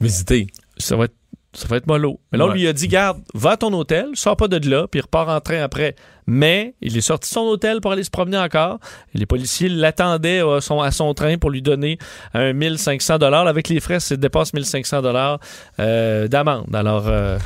Visiter. 0.00 0.46
ça 0.78 0.96
va 0.96 1.04
être. 1.04 1.14
Ça 1.54 1.68
va 1.68 1.76
être 1.76 1.86
mollo. 1.86 2.18
Mais 2.32 2.38
là, 2.38 2.46
on 2.46 2.48
Ouais. 2.48 2.54
lui 2.54 2.66
a 2.66 2.72
dit, 2.72 2.88
garde, 2.88 3.20
va 3.34 3.50
à 3.50 3.56
ton 3.58 3.70
hôtel, 3.74 4.06
sors 4.14 4.38
pas 4.38 4.48
de 4.48 4.70
là, 4.70 4.86
puis 4.90 5.02
repars 5.02 5.28
en 5.28 5.38
train 5.38 5.60
après. 5.62 5.94
Mais 6.26 6.74
il 6.80 6.96
est 6.96 7.02
sorti 7.02 7.28
de 7.28 7.34
son 7.34 7.40
hôtel 7.42 7.82
pour 7.82 7.92
aller 7.92 8.04
se 8.04 8.10
promener 8.10 8.38
encore. 8.38 8.78
Et 9.14 9.18
les 9.18 9.26
policiers 9.26 9.68
l'attendaient 9.68 10.40
à 10.40 10.62
son, 10.62 10.80
à 10.80 10.90
son 10.90 11.12
train 11.12 11.36
pour 11.36 11.50
lui 11.50 11.60
donner 11.60 11.98
un 12.32 12.54
1500 12.54 13.18
dollars. 13.18 13.46
Avec 13.46 13.68
les 13.68 13.80
frais, 13.80 14.00
ça 14.00 14.16
dépasse 14.16 14.54
1500 14.54 15.02
dollars 15.02 15.40
euh, 15.78 16.26
d'amende. 16.26 16.74
Alors, 16.74 17.08
euh, 17.08 17.36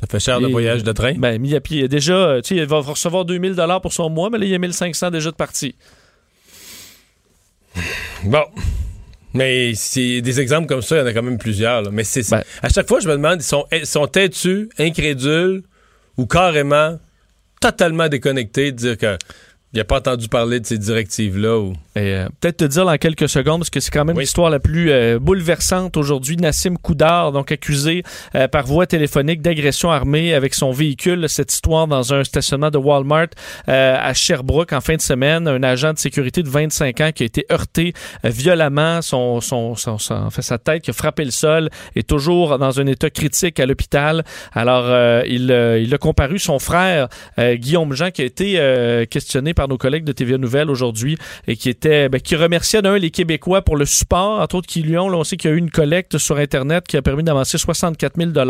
Ça 0.00 0.06
fait 0.10 0.18
cher 0.20 0.40
le 0.40 0.48
voyage 0.48 0.82
de 0.82 0.92
train. 0.92 1.12
ben, 1.14 1.38
mis 1.38 1.54
à 1.54 1.60
pied. 1.60 1.86
Déjà, 1.86 2.14
euh, 2.14 2.40
tu 2.40 2.54
sais, 2.54 2.62
il 2.62 2.66
va 2.66 2.78
recevoir 2.78 3.24
2000 3.26 3.54
dollars 3.54 3.82
pour 3.82 3.92
son 3.92 4.08
mois, 4.08 4.30
mais 4.30 4.38
là, 4.38 4.44
il 4.46 4.50
y 4.50 4.54
a 4.54 4.58
1500 4.58 5.10
déjà 5.10 5.30
de 5.30 5.36
parti. 5.36 5.74
Bon. 8.24 8.44
Mais 9.32 9.74
c'est 9.74 10.22
des 10.22 10.40
exemples 10.40 10.66
comme 10.66 10.82
ça, 10.82 10.96
il 10.96 10.98
y 11.00 11.02
en 11.02 11.06
a 11.06 11.12
quand 11.12 11.22
même 11.22 11.38
plusieurs. 11.38 11.82
là. 11.82 11.90
Mais 11.92 12.02
c'est 12.02 12.28
Ben. 12.30 12.42
à 12.62 12.68
chaque 12.68 12.88
fois, 12.88 12.98
je 13.00 13.08
me 13.08 13.12
demande, 13.12 13.40
ils 13.40 13.44
sont, 13.44 13.64
ils 13.70 13.86
sont 13.86 14.06
têtus, 14.06 14.68
incrédules 14.78 15.62
ou 16.16 16.26
carrément 16.26 16.98
totalement 17.60 18.08
déconnectés 18.08 18.72
de 18.72 18.76
dire 18.76 18.98
que 18.98 19.16
il 19.72 19.78
n'a 19.78 19.84
pas 19.84 19.98
entendu 19.98 20.26
parler 20.28 20.58
de 20.58 20.66
ces 20.66 20.78
directives-là. 20.78 21.58
Ou... 21.58 21.74
Euh, 21.96 22.26
Peut-être 22.40 22.56
te 22.56 22.64
dire 22.64 22.84
dans 22.86 22.96
quelques 22.98 23.28
secondes, 23.28 23.60
parce 23.60 23.70
que 23.70 23.78
c'est 23.78 23.92
quand 23.92 24.04
même 24.04 24.16
Oui. 24.16 24.24
l'histoire 24.24 24.50
la 24.50 24.58
plus 24.58 24.90
euh, 24.90 25.20
bouleversante 25.20 25.96
aujourd'hui. 25.96 26.36
Nassim 26.36 26.76
Koudar, 26.76 27.30
donc 27.30 27.52
accusé 27.52 28.02
euh, 28.34 28.48
par 28.48 28.66
voie 28.66 28.86
téléphonique 28.86 29.42
d'agression 29.42 29.92
armée 29.92 30.34
avec 30.34 30.54
son 30.54 30.72
véhicule. 30.72 31.28
Cette 31.28 31.52
histoire 31.52 31.86
dans 31.86 32.12
un 32.12 32.24
stationnement 32.24 32.70
de 32.70 32.78
Walmart 32.78 33.28
à 33.68 34.12
Sherbrooke 34.12 34.72
en 34.72 34.80
fin 34.80 34.96
de 34.96 35.00
semaine. 35.00 35.46
Un 35.46 35.62
agent 35.62 35.92
de 35.92 35.98
sécurité 35.98 36.42
de 36.42 36.48
25 36.48 37.00
ans 37.00 37.10
qui 37.14 37.22
a 37.22 37.26
été 37.26 37.46
heurté 37.52 37.92
violemment. 38.24 39.02
Son, 39.02 39.40
son, 39.40 39.76
son, 39.76 39.98
son- 39.98 40.14
en 40.14 40.30
fait, 40.30 40.42
sa 40.42 40.58
tête 40.58 40.82
qui 40.82 40.90
a 40.90 40.94
frappé 40.94 41.24
le 41.24 41.30
sol 41.30 41.70
est 41.94 42.08
toujours 42.08 42.58
dans 42.58 42.80
un 42.80 42.86
état 42.86 43.10
critique 43.10 43.60
à 43.60 43.66
l'hôpital. 43.66 44.24
Alors, 44.52 44.86
il, 45.26 45.50
il 45.80 45.94
a 45.94 45.98
comparu 45.98 46.38
son 46.40 46.58
frère, 46.58 47.08
Guillaume 47.38 47.92
Jean, 47.92 48.10
qui 48.10 48.22
a 48.22 48.24
été 48.24 49.06
questionné 49.10 49.54
par 49.54 49.59
nos 49.68 49.78
collègues 49.78 50.04
de 50.04 50.12
TVA 50.12 50.38
Nouvelles 50.38 50.70
aujourd'hui 50.70 51.16
et 51.46 51.56
qui 51.56 51.68
était 51.68 52.08
ben, 52.08 52.20
qui 52.20 52.36
remerciait 52.36 52.82
d'un 52.82 52.98
les 52.98 53.10
Québécois 53.10 53.62
pour 53.62 53.76
le 53.76 53.84
support, 53.84 54.40
entre 54.40 54.56
autres 54.56 54.68
qui 54.68 54.82
lui 54.82 54.96
ont. 54.98 55.08
Là, 55.08 55.18
on 55.18 55.24
sait 55.24 55.36
qu'il 55.36 55.50
y 55.50 55.52
a 55.52 55.56
eu 55.56 55.58
une 55.58 55.70
collecte 55.70 56.18
sur 56.18 56.36
Internet 56.36 56.86
qui 56.86 56.96
a 56.96 57.02
permis 57.02 57.22
d'avancer 57.22 57.58
64 57.58 58.16
000 58.16 58.30
Mais 58.32 58.42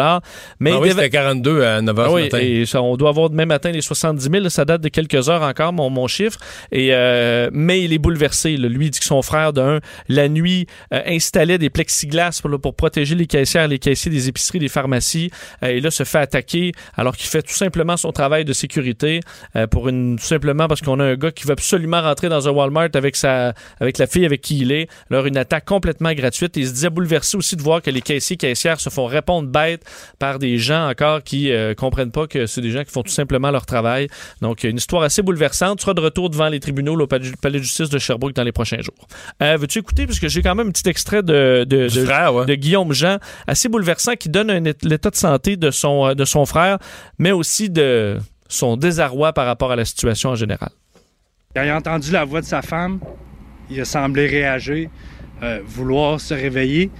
ah 0.72 0.78
oui, 0.80 0.88
devait- 0.88 0.90
c'était 0.90 1.10
42 1.10 1.62
à 1.64 1.80
9 1.82 1.96
h 1.96 2.02
ah 2.04 2.12
oui, 2.12 2.22
matin. 2.24 2.38
et 2.38 2.66
ça, 2.66 2.82
on 2.82 2.96
doit 2.96 3.08
avoir 3.10 3.30
demain 3.30 3.46
matin 3.46 3.70
les 3.70 3.80
70 3.80 4.28
000. 4.30 4.48
Ça 4.48 4.64
date 4.64 4.80
de 4.82 4.88
quelques 4.88 5.28
heures 5.28 5.42
encore, 5.42 5.72
mon, 5.72 5.90
mon 5.90 6.06
chiffre. 6.06 6.38
Et, 6.72 6.90
euh, 6.92 7.50
mais 7.52 7.82
il 7.82 7.92
est 7.92 7.98
bouleversé. 7.98 8.56
là. 8.56 8.68
Lui 8.68 8.86
il 8.86 8.90
dit 8.90 8.98
que 9.00 9.04
son 9.04 9.22
frère, 9.22 9.52
d'un, 9.52 9.80
la 10.08 10.28
nuit, 10.28 10.66
euh, 10.92 11.00
installait 11.06 11.58
des 11.58 11.70
plexiglas 11.70 12.38
pour, 12.40 12.50
là, 12.50 12.58
pour 12.58 12.74
protéger 12.74 13.14
les 13.14 13.26
caissières, 13.26 13.68
les 13.68 13.78
caissiers 13.78 14.10
des 14.10 14.28
épiceries, 14.28 14.58
des 14.58 14.68
pharmacies. 14.68 15.30
Euh, 15.62 15.68
et 15.68 15.80
là, 15.80 15.90
se 15.90 16.04
fait 16.04 16.18
attaquer 16.18 16.72
alors 16.96 17.16
qu'il 17.16 17.28
fait 17.28 17.42
tout 17.42 17.54
simplement 17.54 17.96
son 17.96 18.12
travail 18.12 18.44
de 18.44 18.52
sécurité 18.52 19.20
euh, 19.56 19.66
pour 19.66 19.88
une 19.88 20.16
tout 20.18 20.24
simplement 20.24 20.68
parce 20.68 20.80
qu'on 20.80 20.99
a 21.00 21.04
un 21.04 21.14
gars 21.16 21.32
qui 21.32 21.44
veut 21.44 21.52
absolument 21.52 22.00
rentrer 22.00 22.28
dans 22.28 22.48
un 22.48 22.52
Walmart 22.52 22.90
avec 22.94 23.16
sa 23.16 23.54
avec 23.80 23.98
la 23.98 24.06
fille 24.06 24.24
avec 24.24 24.40
qui 24.40 24.58
il 24.58 24.72
est. 24.72 24.88
Alors 25.10 25.26
une 25.26 25.36
attaque 25.36 25.64
complètement 25.64 26.12
gratuite. 26.12 26.56
Et 26.56 26.60
il 26.60 26.68
se 26.68 26.72
disait 26.72 26.90
bouleversé 26.90 27.36
aussi 27.36 27.56
de 27.56 27.62
voir 27.62 27.82
que 27.82 27.90
les 27.90 28.02
caissiers 28.02 28.36
caissières 28.36 28.80
se 28.80 28.90
font 28.90 29.06
répondre 29.06 29.48
bêtes 29.48 29.84
par 30.18 30.38
des 30.38 30.58
gens 30.58 30.88
encore 30.88 31.22
qui 31.22 31.52
euh, 31.52 31.74
comprennent 31.74 32.12
pas 32.12 32.26
que 32.26 32.46
c'est 32.46 32.60
des 32.60 32.70
gens 32.70 32.84
qui 32.84 32.92
font 32.92 33.02
tout 33.02 33.10
simplement 33.10 33.50
leur 33.50 33.66
travail. 33.66 34.08
Donc 34.40 34.64
une 34.64 34.76
histoire 34.76 35.02
assez 35.02 35.22
bouleversante. 35.22 35.78
Tu 35.78 35.82
seras 35.82 35.94
de 35.94 36.00
retour 36.00 36.30
devant 36.30 36.48
les 36.48 36.60
tribunaux 36.60 36.96
là, 36.96 37.04
au 37.04 37.06
palais 37.06 37.58
de 37.58 37.62
justice 37.62 37.88
de 37.88 37.98
Sherbrooke 37.98 38.34
dans 38.34 38.44
les 38.44 38.52
prochains 38.52 38.80
jours. 38.80 39.08
Euh, 39.42 39.56
Veux-tu 39.58 39.78
écouter 39.78 40.06
parce 40.06 40.18
que 40.18 40.28
j'ai 40.28 40.42
quand 40.42 40.54
même 40.54 40.68
un 40.68 40.70
petit 40.70 40.88
extrait 40.88 41.22
de 41.22 41.64
de, 41.64 41.88
frère, 41.88 42.34
ouais. 42.34 42.46
de 42.46 42.54
Guillaume 42.54 42.92
Jean, 42.92 43.18
assez 43.46 43.68
bouleversant, 43.68 44.16
qui 44.16 44.28
donne 44.28 44.50
l'état 44.82 45.10
de 45.10 45.16
santé 45.16 45.56
de 45.56 45.70
son, 45.70 46.08
euh, 46.08 46.14
de 46.14 46.24
son 46.24 46.44
frère, 46.46 46.78
mais 47.18 47.32
aussi 47.32 47.70
de 47.70 48.18
son 48.48 48.76
désarroi 48.76 49.32
par 49.32 49.46
rapport 49.46 49.72
à 49.72 49.76
la 49.76 49.84
situation 49.84 50.30
en 50.30 50.34
général. 50.34 50.70
Quand 51.52 51.64
il 51.64 51.68
a 51.68 51.76
entendu 51.76 52.12
la 52.12 52.24
voix 52.24 52.40
de 52.40 52.46
sa 52.46 52.62
femme, 52.62 53.00
il 53.68 53.80
a 53.80 53.84
semblé 53.84 54.28
réagir, 54.28 54.88
euh, 55.42 55.58
vouloir 55.66 56.20
se 56.20 56.32
réveiller. 56.32 56.92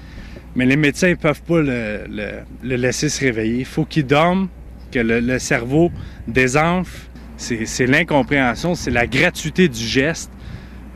mais 0.57 0.67
les 0.67 0.75
médecins 0.75 1.11
ne 1.11 1.15
peuvent 1.15 1.43
pas 1.43 1.61
le, 1.63 2.43
laisser 2.61 3.09
se 3.09 3.21
réveiller. 3.21 3.61
Il 3.61 3.65
faut 3.65 3.85
qu'il 3.85 4.07
dorme, 4.07 4.49
que 4.91 4.99
le, 4.99 5.39
cerveau 5.39 5.93
désenfle. 6.27 6.99
C'est 7.37 7.87
l'incompréhension, 7.87 8.75
c'est 8.75 8.91
la 8.91 9.07
gratuité 9.07 9.69
du 9.69 9.85
geste. 9.85 10.33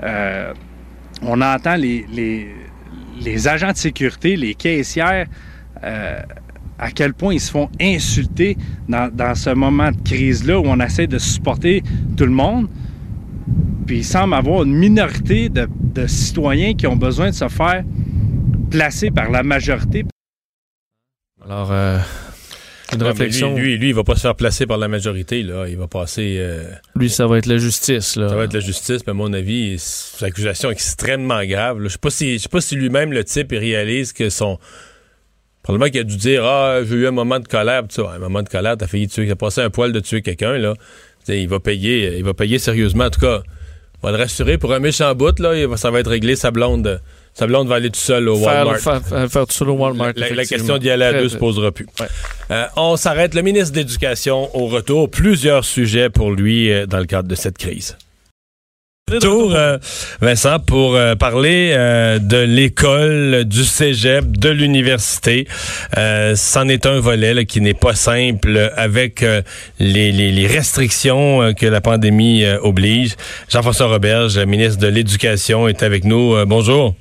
Euh, 0.03 0.53
on 1.23 1.41
entend 1.41 1.77
les, 1.77 3.47
agents 3.47 3.71
de 3.71 3.77
sécurité, 3.77 4.35
les 4.35 4.57
caissières, 4.57 5.29
euh, 5.85 6.21
à 6.77 6.91
quel 6.91 7.15
point 7.15 7.35
ils 7.35 7.41
se 7.41 7.53
font 7.53 7.71
insulter 7.81 8.57
dans 8.89 9.37
ce 9.37 9.51
moment 9.51 9.93
de 9.93 10.01
crise-là 10.03 10.59
où 10.59 10.65
on 10.67 10.81
essaie 10.81 11.07
de 11.07 11.19
supporter 11.19 11.85
tout 12.17 12.27
le 12.27 12.33
monde. 12.33 12.69
Puis 13.87 13.99
il 13.99 14.05
semble 14.05 14.35
avoir 14.35 14.63
une 14.65 14.75
minorité 14.75 15.49
de, 15.49 15.69
de 15.71 16.07
citoyens 16.07 16.75
qui 16.75 16.87
ont 16.87 16.97
besoin 16.97 17.31
de 17.31 17.35
se 17.35 17.49
faire 17.49 17.85
placer 18.71 19.11
par 19.11 19.31
la 19.31 19.43
majorité. 19.43 20.05
Alors, 21.45 21.71
euh, 21.73 21.99
une 22.93 23.03
réflexion. 23.03 23.55
Lui, 23.55 23.63
lui, 23.73 23.79
lui, 23.79 23.89
il 23.91 23.95
va 23.95 24.05
pas 24.05 24.15
se 24.17 24.23
faire 24.23 24.35
placer 24.35 24.67
par 24.67 24.79
la 24.79 24.89
majorité. 24.89 25.43
Là. 25.43 25.67
Il 25.69 25.77
va 25.77 25.87
passer. 25.89 26.37
euh, 26.39 26.71
Lui, 26.97 27.11
ça 27.11 27.27
va 27.27 27.39
être 27.39 27.47
la 27.47 27.59
justice. 27.59 28.17
Là. 28.17 28.29
Ça 28.31 28.37
va 28.37 28.45
être 28.45 28.55
la 28.55 28.61
justice, 28.61 29.03
mais 29.07 29.11
à 29.11 29.15
mon 29.15 29.33
avis, 29.33 29.75
c'est 29.79 30.21
une 30.21 30.27
accusation 30.29 30.71
extrêmement 30.71 31.45
grave. 31.45 31.79
là. 31.81 31.89
Je 31.89 31.93
sais 31.93 31.99
pas 31.99 32.11
si, 32.11 32.35
je 32.39 32.43
sais 32.45 32.49
pas 32.49 32.61
si 32.61 32.77
lui-même, 32.77 33.13
le 33.13 33.25
type, 33.25 33.53
il 33.53 33.59
réalise 33.59 34.13
que 34.13 34.31
son. 34.31 34.59
Probablement 35.63 35.91
qu'il 35.91 36.01
a 36.01 36.05
dû 36.05 36.17
dire 36.17 36.45
Ah, 36.45 36.81
j'ai 36.87 36.95
eu 36.95 37.07
un 37.07 37.11
moment 37.11 37.41
de 37.41 37.49
colère. 37.49 37.83
Tu 37.89 38.01
ouais, 38.01 38.09
un 38.15 38.19
moment 38.19 38.43
de 38.43 38.49
colère, 38.49 38.77
t'as 38.77 38.87
failli 38.87 39.09
tuer, 39.09 39.27
t'as 39.29 39.35
passé 39.35 39.61
un 39.63 39.71
poil 39.71 39.93
de 39.93 40.01
tuer 40.01 40.23
quelqu'un, 40.23 40.57
là. 40.59 40.75
Il 41.29 41.49
va 41.49 41.59
payer, 41.59 42.19
il 42.19 42.25
va 42.25 42.35
payer 42.35 42.59
sérieusement. 42.59 43.05
En 43.05 43.11
tout 43.11 43.21
cas, 43.21 43.43
va 44.05 44.13
le 44.13 44.19
rassurer 44.19 44.59
pour 44.59 44.73
un 44.73 44.79
méchant 44.79 45.15
bout, 45.15 45.39
là. 45.41 45.57
il 45.57 45.67
va- 45.67 45.77
ça 45.77 45.91
va 45.91 46.01
être 46.01 46.11
réglé. 46.11 46.37
Sa 46.37 46.51
blonde, 46.51 47.01
sa 47.35 47.47
blonde 47.47 47.69
va 47.69 47.77
aller 47.77 47.91
tout 47.91 47.99
seul 48.01 48.29
au 48.29 48.37
Walmart. 48.37 48.79
faire, 48.79 49.03
faire- 49.05 49.29
faire 49.31 49.47
tout 49.47 49.53
ça 49.55 49.65
au 49.65 49.73
Walmart. 49.73 50.13
La, 50.17 50.45
question 50.45 50.79
d'y 50.79 50.91
aller 50.91 51.05
à 51.05 51.13
deux 51.15 51.29
se 51.29 51.37
posera 51.37 51.73
plus. 51.73 51.87
Ouais. 52.01 52.07
Euh, 52.51 52.67
on 52.77 52.97
s'arrête. 52.97 53.35
Le 53.35 53.43
ministre 53.43 53.73
de 53.73 53.79
l'Éducation 53.79 54.55
au 54.57 54.67
retour. 54.67 55.11
Plusieurs 55.11 55.65
sujets 55.65 56.11
pour 56.11 56.31
lui 56.31 56.71
euh, 56.73 56.87
dans 56.87 56.99
le 56.99 57.07
cadre 57.07 57.29
de 57.29 57.35
cette 57.35 57.59
crise. 57.59 57.97
Retour, 59.13 59.55
euh, 59.55 59.77
Vincent, 60.23 60.59
pour 60.61 60.95
euh, 60.97 61.15
parler 61.15 61.73
euh, 61.75 62.19
de 62.19 62.39
l'école, 62.39 63.45
du 63.45 63.63
cégep, 63.63 64.35
de 64.39 64.49
l'université. 64.49 65.47
C'en 66.37 66.69
est 66.69 66.87
un 66.87 67.01
volet 67.01 67.35
là, 67.35 67.45
qui 67.45 67.61
n'est 67.61 67.75
pas 67.75 67.95
simple 67.95 68.73
avec 68.77 69.21
les, 69.79 70.11
les- 70.11 70.33
les 70.33 70.47
restrictions 70.47 71.53
que 71.53 71.67
la 71.67 71.83
pandémie 71.83 72.47
oblige. 72.63 73.15
Jean-François 73.51 73.89
Roberge, 73.89 74.39
ministre 74.39 74.79
de 74.81 74.89
l'Éducation, 74.89 75.69
est 75.69 75.83
avec 75.83 76.05
nous. 76.05 76.35
Bonjour. 76.47 76.95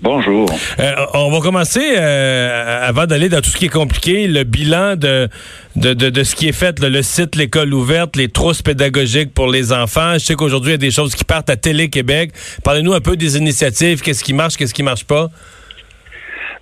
Bonjour. 0.00 0.48
Euh, 0.78 0.94
on 1.14 1.30
va 1.30 1.40
commencer, 1.40 1.82
euh, 1.96 2.88
avant 2.88 3.06
d'aller 3.06 3.28
dans 3.28 3.40
tout 3.40 3.50
ce 3.50 3.56
qui 3.56 3.64
est 3.64 3.70
compliqué, 3.70 4.28
le 4.28 4.44
bilan 4.44 4.94
de, 4.96 5.28
ce 5.76 6.34
qui 6.34 6.48
est 6.48 6.52
fait, 6.52 6.78
le 6.80 7.02
site 7.02 7.34
L'école 7.34 7.74
ouverte, 7.74 8.14
les 8.16 8.28
trousses 8.28 8.62
pédagogiques 8.62 9.34
pour 9.34 9.48
les 9.48 9.72
enfants. 9.72 10.14
Je 10.14 10.18
sais 10.18 10.34
qu'aujourd'hui, 10.34 10.70
il 10.70 10.74
y 10.74 10.74
a 10.74 10.78
des 10.78 10.90
choses 10.92 11.14
qui 11.14 11.24
partent 11.24 11.50
à 11.50 11.56
Télé-Québec. 11.56 12.30
Parlez-nous 12.62 12.92
un 12.92 13.00
peu 13.00 13.16
des 13.16 13.36
initiatives, 13.36 14.00
qu'est-ce 14.00 14.22
qui 14.22 14.32
marche, 14.32 14.56
qu'est-ce 14.56 14.74
qui 14.74 14.84
marche 14.84 15.04
pas? 15.04 15.30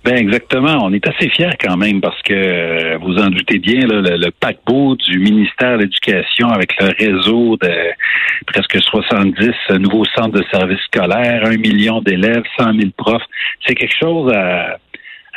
Ben 0.07 0.15
exactement. 0.15 0.85
On 0.85 0.93
est 0.93 1.05
assez 1.05 1.27
fiers 1.27 1.57
quand 1.59 1.75
même 1.75 1.99
parce 1.99 2.21
que 2.21 2.33
euh, 2.33 2.97
vous 3.01 3.17
en 3.17 3.27
doutez 3.27 3.59
bien, 3.59 3.81
le, 3.81 4.29
paquebot 4.29 4.95
du 4.95 5.19
ministère 5.19 5.77
de 5.77 5.83
l'Éducation 5.83 6.47
avec 6.47 6.71
le 6.79 6.93
réseau 6.97 7.57
de 7.57 7.69
presque 8.45 8.81
70 8.81 9.51
nouveaux 9.79 10.05
centres 10.15 10.39
de 10.39 10.45
services 10.49 10.79
scolaires, 10.85 11.43
un 11.45 11.57
million 11.57 11.99
d'élèves, 11.99 12.43
100 12.57 12.79
000 12.79 12.91
profs, 12.95 13.21
c'est 13.65 13.75
quelque 13.75 13.97
chose 13.99 14.31
à, 14.31 14.77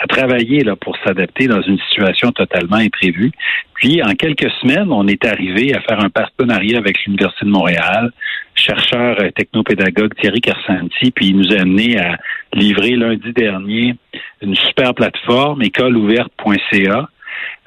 à 0.02 0.06
travailler 0.06 0.60
là, 0.64 0.76
pour 0.76 0.96
s'adapter 1.04 1.46
dans 1.46 1.60
une 1.62 1.78
situation 1.90 2.32
totalement 2.32 2.76
imprévue. 2.76 3.32
Puis, 3.74 4.02
en 4.02 4.14
quelques 4.14 4.50
semaines, 4.62 4.90
on 4.90 5.06
est 5.06 5.24
arrivé 5.26 5.74
à 5.74 5.80
faire 5.82 6.00
un 6.02 6.08
partenariat 6.08 6.78
avec 6.78 7.04
l'Université 7.04 7.44
de 7.44 7.50
Montréal, 7.50 8.10
chercheur 8.54 9.16
euh, 9.20 9.30
technopédagogue 9.30 10.14
Thierry 10.20 10.40
Carsanti, 10.40 11.10
puis 11.10 11.28
il 11.28 11.36
nous 11.36 11.52
a 11.52 11.60
amené 11.60 11.98
à 11.98 12.18
livrer 12.54 12.90
lundi 12.96 13.32
dernier 13.32 13.94
une 14.42 14.54
super 14.56 14.94
plateforme, 14.94 15.62
écoleouverte.ca, 15.62 17.08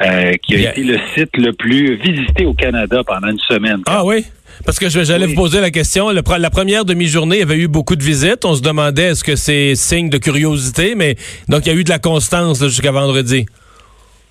euh, 0.02 0.32
qui 0.42 0.56
a 0.56 0.58
Yeah. 0.60 0.72
été 0.72 0.84
le 0.84 0.98
site 1.16 1.38
le 1.38 1.54
plus 1.54 1.96
visité 1.96 2.46
au 2.46 2.54
Canada 2.54 3.02
pendant 3.06 3.30
une 3.30 3.40
semaine. 3.40 3.82
Ah 3.88 4.04
oui? 4.04 4.26
Parce 4.66 4.80
que 4.80 4.90
j'allais 4.90 5.26
Oui. 5.26 5.34
vous 5.34 5.42
poser 5.42 5.62
la 5.62 5.72
question. 5.72 6.10
Le 6.12 6.22
la 6.38 6.50
première 6.50 6.86
demi-journée, 6.86 7.38
il 7.38 7.40
y 7.40 7.44
avait 7.44 7.58
eu 7.58 7.68
beaucoup 7.68 7.96
de 7.96 8.04
visites. 8.04 8.46
On 8.46 8.56
se 8.56 8.62
demandait 8.62 9.10
est-ce 9.12 9.24
que 9.24 9.36
c'est 9.36 9.76
signe 9.76 10.10
de 10.10 10.18
curiosité, 10.18 10.96
mais 10.96 11.16
donc 11.50 11.66
il 11.66 11.70
y 11.74 11.76
a 11.76 11.80
eu 11.80 11.84
de 11.84 11.90
la 11.90 12.00
constance 12.00 12.64
jusqu'à 12.64 12.92
vendredi. 12.92 13.46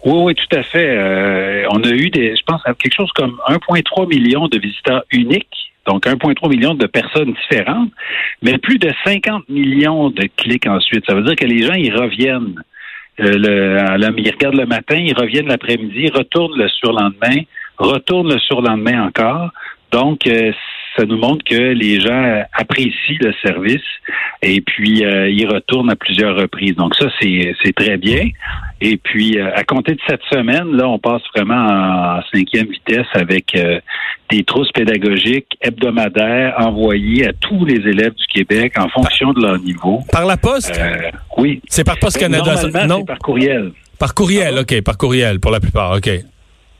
Oui, 0.05 0.13
oui, 0.25 0.35
tout 0.35 0.57
à 0.57 0.63
fait. 0.65 0.89
Euh, 0.89 1.65
on 1.71 1.83
a 1.85 1.91
eu 1.91 2.11
des, 2.11 2.35
je 2.37 2.43
pense, 2.47 2.61
quelque 2.65 2.95
chose 2.97 3.11
comme 3.15 3.39
1,3 3.49 4.09
million 4.09 4.49
de 4.49 4.59
visiteurs 4.59 5.05
uniques, 5.13 5.47
donc 5.87 6.07
1,3 6.07 6.49
million 6.49 6.75
de 6.75 6.87
personnes 6.87 7.33
différentes, 7.35 7.91
mais 8.43 8.59
plus 8.59 8.79
de 8.79 8.91
50 9.05 9.49
millions 9.49 10.11
de 10.11 10.29
clics 10.37 10.67
ensuite. 10.67 11.05
Ça 11.07 11.15
veut 11.15 11.23
dire 11.23 11.37
que 11.37 11.45
les 11.47 11.65
gens, 11.65 11.75
ils 11.75 11.95
reviennent. 11.95 12.55
Euh, 13.21 13.31
le, 13.35 14.15
ils 14.19 14.31
regardent 14.31 14.57
le 14.57 14.67
matin, 14.67 14.97
ils 14.97 15.15
reviennent 15.15 15.47
l'après-midi, 15.47 16.09
retournent 16.13 16.57
le 16.59 16.69
surlendemain, 16.69 17.43
retournent 17.79 18.33
le 18.33 18.39
surlendemain 18.41 19.05
encore. 19.07 19.51
Donc, 19.93 20.27
euh, 20.27 20.53
ça 20.97 21.05
nous 21.07 21.17
montre 21.17 21.43
que 21.45 21.55
les 21.55 22.01
gens 22.01 22.43
apprécient 22.53 23.17
le 23.21 23.33
service 23.43 23.81
et 24.43 24.61
puis 24.61 25.05
euh, 25.05 25.31
ils 25.31 25.47
retournent 25.47 25.91
à 25.91 25.97
plusieurs 25.97 26.37
reprises. 26.37 26.75
Donc 26.77 26.95
ça, 26.97 27.07
c'est 27.21 27.73
très 27.75 27.97
bien. 27.97 28.29
Et 28.81 28.97
puis, 28.99 29.39
euh, 29.39 29.51
à 29.55 29.65
compter 29.65 29.93
de 29.95 30.01
cette 30.07 30.23
semaine, 30.31 30.77
là, 30.77 30.89
on 30.89 30.99
passe 30.99 31.23
vraiment 31.35 31.55
en, 31.55 32.19
en 32.19 32.23
cinquième 32.35 32.67
vitesse 32.67 33.07
avec 33.15 33.55
euh, 33.55 33.81
des 34.31 34.45
trousses 34.45 34.73
pédagogiques 34.73 35.57
hebdomadaires 35.61 36.55
envoyées 36.59 37.29
à 37.29 37.33
tous 37.33 37.65
les 37.65 37.77
élèves 37.89 38.15
du 38.15 38.27
Québec 38.27 38.75
en 38.79 38.89
fonction 38.89 39.33
de 39.33 39.41
leur 39.41 39.59
niveau. 39.61 40.01
Par 40.11 40.27
la 40.27 40.37
poste? 40.37 40.79
Euh, 40.79 41.11
oui. 41.39 41.63
c'est 41.69 41.85
par 41.85 41.99
Poste 41.99 42.19
Ben, 42.21 42.31
Canada? 42.33 42.55
Normalement, 42.63 42.99
Non? 42.99 43.05
par 43.05 43.19
courriel. 43.19 43.73
Par 43.99 44.15
courriel, 44.15 44.59
OK. 44.59 44.83
Par 44.83 44.99
courriel, 44.99 45.39
pour 45.41 45.53
la 45.53 45.61
plupart, 45.61 45.93
OK. 45.97 46.11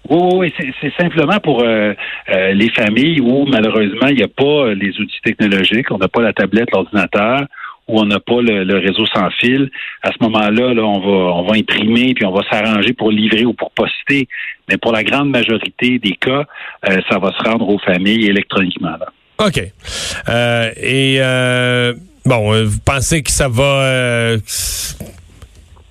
Oui, 0.09 0.53
oui, 0.59 0.73
c'est- 0.81 0.93
simplement 1.01 1.39
pour 1.39 1.63
euh, 1.63 1.95
euh, 2.29 2.53
les 2.53 2.71
familles 2.71 3.21
où 3.21 3.47
malheureusement 3.47 4.09
il 4.09 4.17
n'y 4.17 4.23
a 4.23 4.29
pas 4.29 4.45
euh, 4.45 4.75
les 4.75 4.91
outils 4.99 5.21
technologiques, 5.25 5.91
on 5.91 5.99
n'a 5.99 6.09
pas 6.09 6.23
la 6.23 6.33
tablette, 6.33 6.71
l'ordinateur, 6.73 7.43
ou 7.89 8.01
on 8.01 8.05
n'a 8.05 8.21
pas 8.21 8.41
le, 8.41 8.79
réseau 8.79 9.07
sans 9.07 9.31
fil. 9.41 9.71
À 10.03 10.11
ce 10.13 10.23
moment-là, 10.23 10.75
là, 10.75 10.83
on 10.83 11.01
va 11.01 11.35
on 11.35 11.43
va 11.45 11.57
imprimer 11.57 12.15
puis 12.15 12.25
on 12.25 12.33
va 12.33 12.43
s'arranger 12.51 12.93
pour 12.93 13.11
livrer 13.11 13.45
ou 13.45 13.53
pour 13.53 13.71
poster. 13.73 14.29
Mais 14.69 14.77
pour 14.77 14.93
la 14.93 15.05
grande 15.05 15.31
majorité 15.31 15.99
des 15.99 16.15
cas, 16.15 16.45
euh, 16.89 17.01
ça 17.11 17.19
va 17.19 17.31
se 17.33 17.49
rendre 17.49 17.69
aux 17.69 17.79
familles 17.79 18.27
électroniquement. 18.27 18.97
Là. 18.99 19.07
OK. 19.39 19.61
Euh, 20.29 20.71
et 20.81 21.17
euh, 21.21 21.95
bon, 22.25 22.65
vous 22.65 22.79
pensez 22.85 23.23
que 23.23 23.31
ça 23.31 23.49
va 23.49 24.37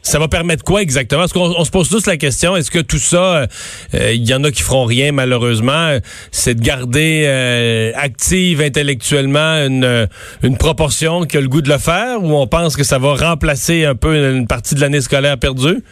ça 0.01 0.19
va 0.19 0.27
permettre 0.27 0.63
quoi 0.63 0.81
exactement? 0.81 1.23
Est-ce 1.23 1.33
qu'on 1.33 1.53
on 1.57 1.63
se 1.63 1.71
pose 1.71 1.89
tous 1.89 2.05
la 2.07 2.17
question, 2.17 2.55
est-ce 2.55 2.71
que 2.71 2.79
tout 2.79 2.97
ça, 2.97 3.47
euh, 3.93 4.13
il 4.13 4.27
y 4.27 4.33
en 4.33 4.43
a 4.43 4.51
qui 4.51 4.63
feront 4.63 4.85
rien 4.85 5.11
malheureusement, 5.11 5.97
c'est 6.31 6.55
de 6.55 6.61
garder 6.61 7.23
euh, 7.25 7.91
active 7.95 8.61
intellectuellement 8.61 9.65
une, 9.65 10.07
une 10.43 10.57
proportion 10.57 11.23
qui 11.23 11.37
a 11.37 11.41
le 11.41 11.47
goût 11.47 11.61
de 11.61 11.69
le 11.69 11.77
faire 11.77 12.21
ou 12.21 12.33
on 12.33 12.47
pense 12.47 12.75
que 12.75 12.83
ça 12.83 12.97
va 12.97 13.13
remplacer 13.13 13.85
un 13.85 13.95
peu 13.95 14.35
une 14.35 14.47
partie 14.47 14.75
de 14.75 14.81
l'année 14.81 15.01
scolaire 15.01 15.37
perdue? 15.37 15.83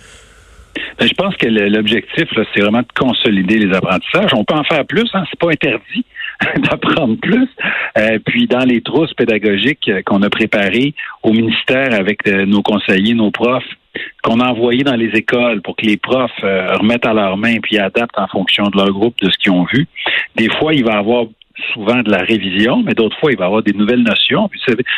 Ben, 0.99 1.07
Je 1.07 1.13
pense 1.13 1.35
que 1.35 1.47
l'objectif, 1.47 2.25
c'est 2.53 2.61
vraiment 2.61 2.81
de 2.81 2.87
consolider 2.97 3.57
les 3.57 3.75
apprentissages. 3.75 4.31
On 4.33 4.43
peut 4.43 4.55
en 4.55 4.63
faire 4.63 4.85
plus, 4.85 5.09
hein, 5.13 5.23
c'est 5.29 5.39
pas 5.39 5.51
interdit 5.51 6.05
d'apprendre 6.57 7.17
plus. 7.21 7.47
Euh, 7.97 8.19
puis 8.25 8.47
dans 8.47 8.65
les 8.65 8.81
trousses 8.81 9.13
pédagogiques 9.13 9.89
qu'on 10.05 10.21
a 10.21 10.29
préparées 10.29 10.93
au 11.23 11.31
ministère 11.31 11.93
avec 11.93 12.27
euh, 12.27 12.45
nos 12.45 12.61
conseillers, 12.61 13.13
nos 13.13 13.31
profs, 13.31 13.63
qu'on 14.23 14.39
a 14.39 14.49
envoyés 14.49 14.83
dans 14.83 14.95
les 14.95 15.09
écoles 15.09 15.61
pour 15.61 15.75
que 15.75 15.85
les 15.85 15.97
profs 15.97 16.31
euh, 16.43 16.75
remettent 16.75 17.05
à 17.05 17.13
leurs 17.13 17.37
mains 17.37 17.59
puis 17.61 17.77
adaptent 17.77 18.17
en 18.17 18.27
fonction 18.27 18.65
de 18.65 18.77
leur 18.77 18.91
groupe, 18.91 19.15
de 19.21 19.29
ce 19.29 19.37
qu'ils 19.37 19.51
ont 19.51 19.65
vu. 19.65 19.87
Des 20.35 20.49
fois, 20.49 20.73
il 20.73 20.85
va 20.85 20.93
y 20.93 20.97
avoir 20.97 21.25
souvent 21.73 22.01
de 22.01 22.11
la 22.11 22.19
révision, 22.19 22.83
mais 22.83 22.93
d'autres 22.93 23.17
fois, 23.19 23.31
il 23.31 23.37
va 23.37 23.45
y 23.45 23.47
avoir 23.47 23.63
des 23.63 23.73
nouvelles 23.73 24.03
notions. 24.03 24.49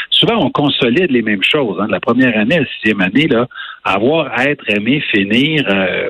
Souvent, 0.09 0.45
on 0.45 0.49
consolide 0.49 1.11
les 1.11 1.21
mêmes 1.21 1.43
choses. 1.43 1.77
Hein. 1.79 1.87
De 1.87 1.91
la 1.91 1.99
première 1.99 2.37
année 2.37 2.55
à 2.55 2.59
la 2.61 2.65
sixième 2.65 3.01
année, 3.01 3.27
là, 3.27 3.47
avoir, 3.83 4.39
être, 4.39 4.63
aimer, 4.69 5.01
finir, 5.11 5.65
euh, 5.67 6.09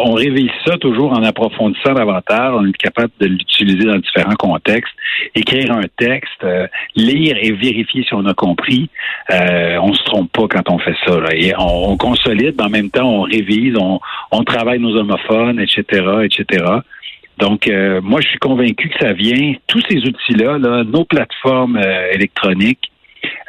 on 0.00 0.14
révise 0.14 0.50
ça 0.66 0.76
toujours 0.78 1.12
en 1.12 1.22
approfondissant 1.22 1.94
davantage. 1.94 2.52
On 2.54 2.66
est 2.66 2.76
capable 2.76 3.12
de 3.20 3.26
l'utiliser 3.26 3.84
dans 3.84 3.98
différents 3.98 4.34
contextes. 4.34 4.92
Écrire 5.34 5.72
un 5.72 5.84
texte, 5.96 6.42
euh, 6.44 6.66
lire 6.94 7.36
et 7.40 7.52
vérifier 7.52 8.02
si 8.02 8.14
on 8.14 8.26
a 8.26 8.34
compris. 8.34 8.90
Euh, 9.30 9.78
on 9.80 9.94
se 9.94 10.02
trompe 10.04 10.30
pas 10.32 10.48
quand 10.48 10.70
on 10.70 10.78
fait 10.78 10.96
ça. 11.06 11.18
On 11.58 11.96
consolide, 11.96 12.54
mais 12.58 12.64
en 12.64 12.70
même 12.70 12.90
temps, 12.90 13.08
on 13.08 13.22
révise, 13.22 13.76
on, 13.78 14.00
on 14.32 14.44
travaille 14.44 14.80
nos 14.80 14.96
homophones, 14.96 15.60
etc., 15.60 16.04
etc. 16.24 16.64
Donc, 17.38 17.68
euh, 17.68 18.00
moi, 18.02 18.20
je 18.20 18.28
suis 18.28 18.38
convaincu 18.38 18.88
que 18.88 18.98
ça 18.98 19.12
vient, 19.12 19.54
tous 19.66 19.82
ces 19.88 19.98
outils-là, 19.98 20.58
là, 20.58 20.84
nos 20.84 21.04
plateformes 21.04 21.76
euh, 21.76 22.12
électroniques, 22.12 22.90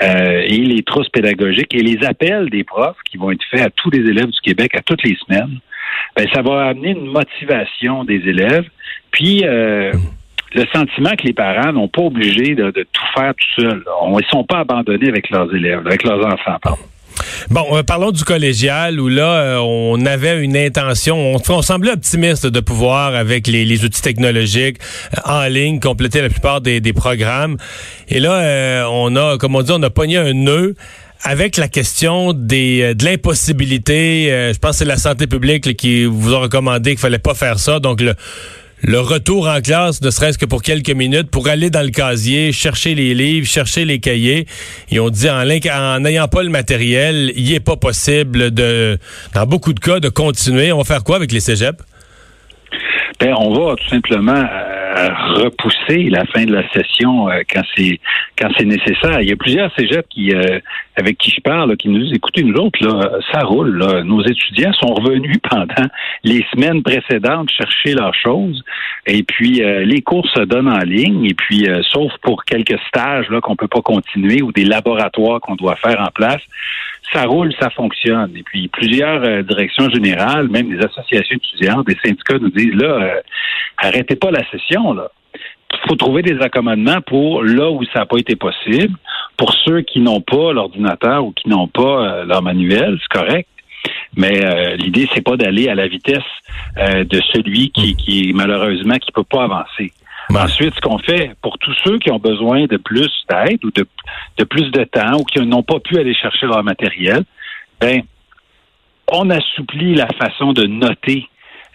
euh, 0.01 0.43
et 0.45 0.57
les 0.57 0.83
trousses 0.83 1.09
pédagogiques 1.09 1.73
et 1.73 1.81
les 1.81 2.05
appels 2.05 2.49
des 2.49 2.63
profs 2.63 2.97
qui 3.09 3.17
vont 3.17 3.31
être 3.31 3.43
faits 3.49 3.61
à 3.61 3.69
tous 3.69 3.89
les 3.89 3.99
élèves 3.99 4.27
du 4.27 4.41
Québec 4.41 4.75
à 4.75 4.81
toutes 4.81 5.03
les 5.03 5.17
semaines, 5.25 5.59
ben, 6.15 6.27
ça 6.33 6.41
va 6.41 6.67
amener 6.67 6.91
une 6.91 7.07
motivation 7.07 8.03
des 8.03 8.15
élèves. 8.27 8.65
Puis 9.11 9.41
euh, 9.43 9.91
le 10.53 10.65
sentiment 10.73 11.11
que 11.11 11.23
les 11.23 11.33
parents 11.33 11.73
n'ont 11.73 11.87
pas 11.87 12.03
obligé 12.03 12.55
de, 12.55 12.71
tout 12.71 13.05
faire 13.15 13.33
tout 13.35 13.61
seuls. 13.61 13.83
Ils 14.07 14.15
ne 14.15 14.21
sont 14.29 14.43
pas 14.43 14.59
abandonnés 14.59 15.09
avec 15.09 15.29
leurs 15.29 15.53
élèves, 15.53 15.85
avec 15.85 16.03
leurs 16.03 16.25
enfants, 16.25 16.57
pardon. 16.61 16.83
Bon, 17.49 17.65
euh, 17.77 17.83
parlons 17.83 18.11
du 18.11 18.23
collégial 18.23 18.99
où 18.99 19.07
là, 19.07 19.41
euh, 19.41 19.57
on 19.59 20.05
avait 20.05 20.43
une 20.43 20.57
intention, 20.57 21.35
on, 21.35 21.61
semblait 21.61 21.91
optimiste 21.91 22.45
de 22.45 22.59
pouvoir, 22.59 23.15
avec 23.15 23.47
les, 23.47 23.83
outils 23.83 24.01
technologiques 24.01 24.77
euh, 25.17 25.21
en 25.25 25.47
ligne, 25.47 25.79
compléter 25.79 26.21
la 26.21 26.29
plupart 26.29 26.61
des, 26.61 26.81
programmes. 26.93 27.57
Et 28.09 28.19
là, 28.19 28.87
on 28.91 29.15
a, 29.15 29.37
comme 29.37 29.55
on 29.55 29.61
dit, 29.61 29.71
on 29.71 29.83
a 29.83 29.89
pogné 29.89 30.17
un 30.17 30.33
nœud 30.33 30.75
avec 31.23 31.57
la 31.57 31.67
question 31.67 32.33
des 32.33 32.95
de 32.95 33.05
l'impossibilité. 33.05 34.51
je 34.53 34.57
pense 34.57 34.71
que 34.71 34.77
c'est 34.77 34.85
la 34.85 34.97
santé 34.97 35.27
publique 35.27 35.75
qui 35.75 36.05
vous 36.05 36.33
a 36.33 36.39
recommandé 36.39 36.91
qu'il 36.91 36.99
fallait 36.99 37.19
pas 37.19 37.33
faire 37.33 37.59
ça. 37.59 37.79
Donc 37.79 38.01
le 38.01 38.15
le 38.83 38.99
retour 38.99 39.47
en 39.47 39.59
classe, 39.61 40.01
ne 40.01 40.09
serait-ce 40.09 40.37
que 40.37 40.45
pour 40.45 40.61
quelques 40.61 40.91
minutes, 40.91 41.31
pour 41.31 41.47
aller 41.47 41.69
dans 41.69 41.81
le 41.81 41.89
casier, 41.89 42.51
chercher 42.51 42.93
les 42.93 43.13
livres, 43.13 43.47
chercher 43.47 43.85
les 43.85 43.99
cahiers. 43.99 44.45
Et 44.91 44.99
on 44.99 45.09
dit 45.09 45.29
en 45.29 45.99
n'ayant 45.99 46.27
pas 46.27 46.43
le 46.43 46.49
matériel, 46.49 47.31
il 47.35 47.51
n'est 47.51 47.59
pas 47.59 47.75
possible 47.75 48.51
de, 48.51 48.99
dans 49.33 49.45
beaucoup 49.45 49.73
de 49.73 49.79
cas, 49.79 49.99
de 49.99 50.09
continuer. 50.09 50.71
On 50.71 50.77
va 50.77 50.83
faire 50.83 51.03
quoi 51.03 51.15
avec 51.15 51.31
les 51.31 51.39
cégeps? 51.39 51.83
Ben, 53.19 53.33
on 53.39 53.51
va 53.51 53.75
tout 53.75 53.89
simplement 53.89 54.33
euh, 54.33 54.76
repousser 55.35 56.09
la 56.09 56.25
fin 56.25 56.45
de 56.45 56.53
la 56.53 56.67
session 56.69 57.29
euh, 57.29 57.41
quand 57.51 57.63
c'est 57.75 57.99
quand 58.39 58.49
c'est 58.57 58.65
nécessaire. 58.65 59.21
Il 59.21 59.29
y 59.29 59.31
a 59.31 59.35
plusieurs 59.35 59.73
cégeps 59.75 60.07
qui 60.09 60.33
euh, 60.33 60.59
avec 60.95 61.17
qui 61.17 61.31
je 61.31 61.41
parle, 61.41 61.75
qui 61.77 61.89
nous 61.89 61.99
disent 61.99 62.13
écoutez, 62.13 62.43
nous 62.43 62.55
autres, 62.55 62.83
là, 62.83 63.19
ça 63.31 63.41
roule. 63.41 63.77
Là. 63.77 64.03
Nos 64.03 64.23
étudiants 64.23 64.73
sont 64.73 64.93
revenus 64.93 65.37
pendant 65.49 65.87
les 66.23 66.45
semaines 66.51 66.83
précédentes 66.83 67.49
chercher 67.51 67.93
leurs 67.93 68.15
choses. 68.15 68.63
Et 69.05 69.23
puis 69.23 69.63
euh, 69.63 69.83
les 69.85 70.01
cours 70.01 70.27
se 70.29 70.41
donnent 70.41 70.69
en 70.69 70.83
ligne. 70.83 71.25
Et 71.25 71.33
puis, 71.33 71.67
euh, 71.67 71.81
sauf 71.91 72.11
pour 72.21 72.45
quelques 72.45 72.79
stages 72.87 73.29
là 73.29 73.41
qu'on 73.41 73.55
peut 73.55 73.67
pas 73.67 73.81
continuer 73.81 74.41
ou 74.41 74.51
des 74.51 74.65
laboratoires 74.65 75.39
qu'on 75.39 75.55
doit 75.55 75.75
faire 75.75 76.01
en 76.01 76.11
place, 76.13 76.41
ça 77.13 77.23
roule, 77.23 77.53
ça 77.59 77.69
fonctionne. 77.69 78.35
Et 78.35 78.43
puis 78.43 78.67
plusieurs 78.67 79.23
euh, 79.23 79.41
directions 79.43 79.89
générales, 79.89 80.47
même 80.49 80.69
des 80.69 80.83
associations 80.83 81.37
étudiantes, 81.37 81.87
des 81.87 81.97
syndicats 82.03 82.37
nous 82.39 82.49
disent 82.49 82.75
là, 82.75 82.87
euh, 82.87 83.21
arrêtez 83.77 84.15
pas 84.15 84.31
la 84.31 84.43
session 84.49 84.93
là. 84.93 85.09
Il 85.73 85.89
faut 85.89 85.95
trouver 85.95 86.21
des 86.21 86.39
accommodements 86.41 87.01
pour 87.01 87.43
là 87.43 87.69
où 87.69 87.83
ça 87.85 87.99
n'a 87.99 88.05
pas 88.05 88.17
été 88.17 88.35
possible. 88.35 88.97
Pour 89.37 89.53
ceux 89.53 89.81
qui 89.81 89.99
n'ont 89.99 90.21
pas 90.21 90.53
l'ordinateur 90.53 91.25
ou 91.25 91.31
qui 91.31 91.49
n'ont 91.49 91.67
pas 91.67 91.81
euh, 91.81 92.25
leur 92.25 92.41
manuel, 92.41 92.97
c'est 93.01 93.19
correct. 93.19 93.49
Mais 94.15 94.43
euh, 94.43 94.75
l'idée, 94.75 95.07
c'est 95.13 95.21
pas 95.21 95.37
d'aller 95.37 95.69
à 95.69 95.75
la 95.75 95.87
vitesse 95.87 96.23
euh, 96.77 97.03
de 97.03 97.21
celui 97.33 97.69
qui, 97.69 97.95
qui 97.95 98.31
malheureusement 98.33 98.95
qui 98.95 99.11
peut 99.11 99.23
pas 99.23 99.43
avancer. 99.43 99.91
Ensuite, 100.35 100.75
ce 100.75 100.81
qu'on 100.81 100.97
fait 100.97 101.31
pour 101.41 101.57
tous 101.57 101.73
ceux 101.85 101.97
qui 101.99 102.11
ont 102.11 102.19
besoin 102.19 102.65
de 102.65 102.77
plus 102.77 103.11
d'aide 103.29 103.63
ou 103.63 103.71
de, 103.71 103.85
plus 104.43 104.71
de 104.71 104.83
temps 104.83 105.19
ou 105.19 105.23
qui 105.23 105.39
n'ont 105.39 105.63
pas 105.63 105.79
pu 105.79 105.97
aller 105.97 106.13
chercher 106.13 106.47
leur 106.47 106.63
matériel, 106.63 107.23
ben, 107.79 108.01
on 109.11 109.29
assouplit 109.29 109.95
la 109.95 110.07
façon 110.19 110.51
de 110.51 110.65
noter 110.65 111.27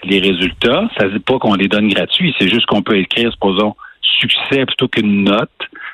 les 0.05 0.19
résultats. 0.19 0.89
Ça 0.99 1.07
ne 1.07 1.11
dit 1.13 1.19
pas 1.21 1.39
qu'on 1.39 1.55
les 1.55 1.69
donne 1.69 1.89
gratuits, 1.89 2.35
c'est 2.39 2.49
juste 2.49 2.67
qu'on 2.67 2.83
peut 2.83 2.99
écrire, 2.99 3.33
supposons, 3.33 3.75
succès 4.03 4.67
plutôt 4.67 4.89
qu'une 4.89 5.25
note, 5.25 5.51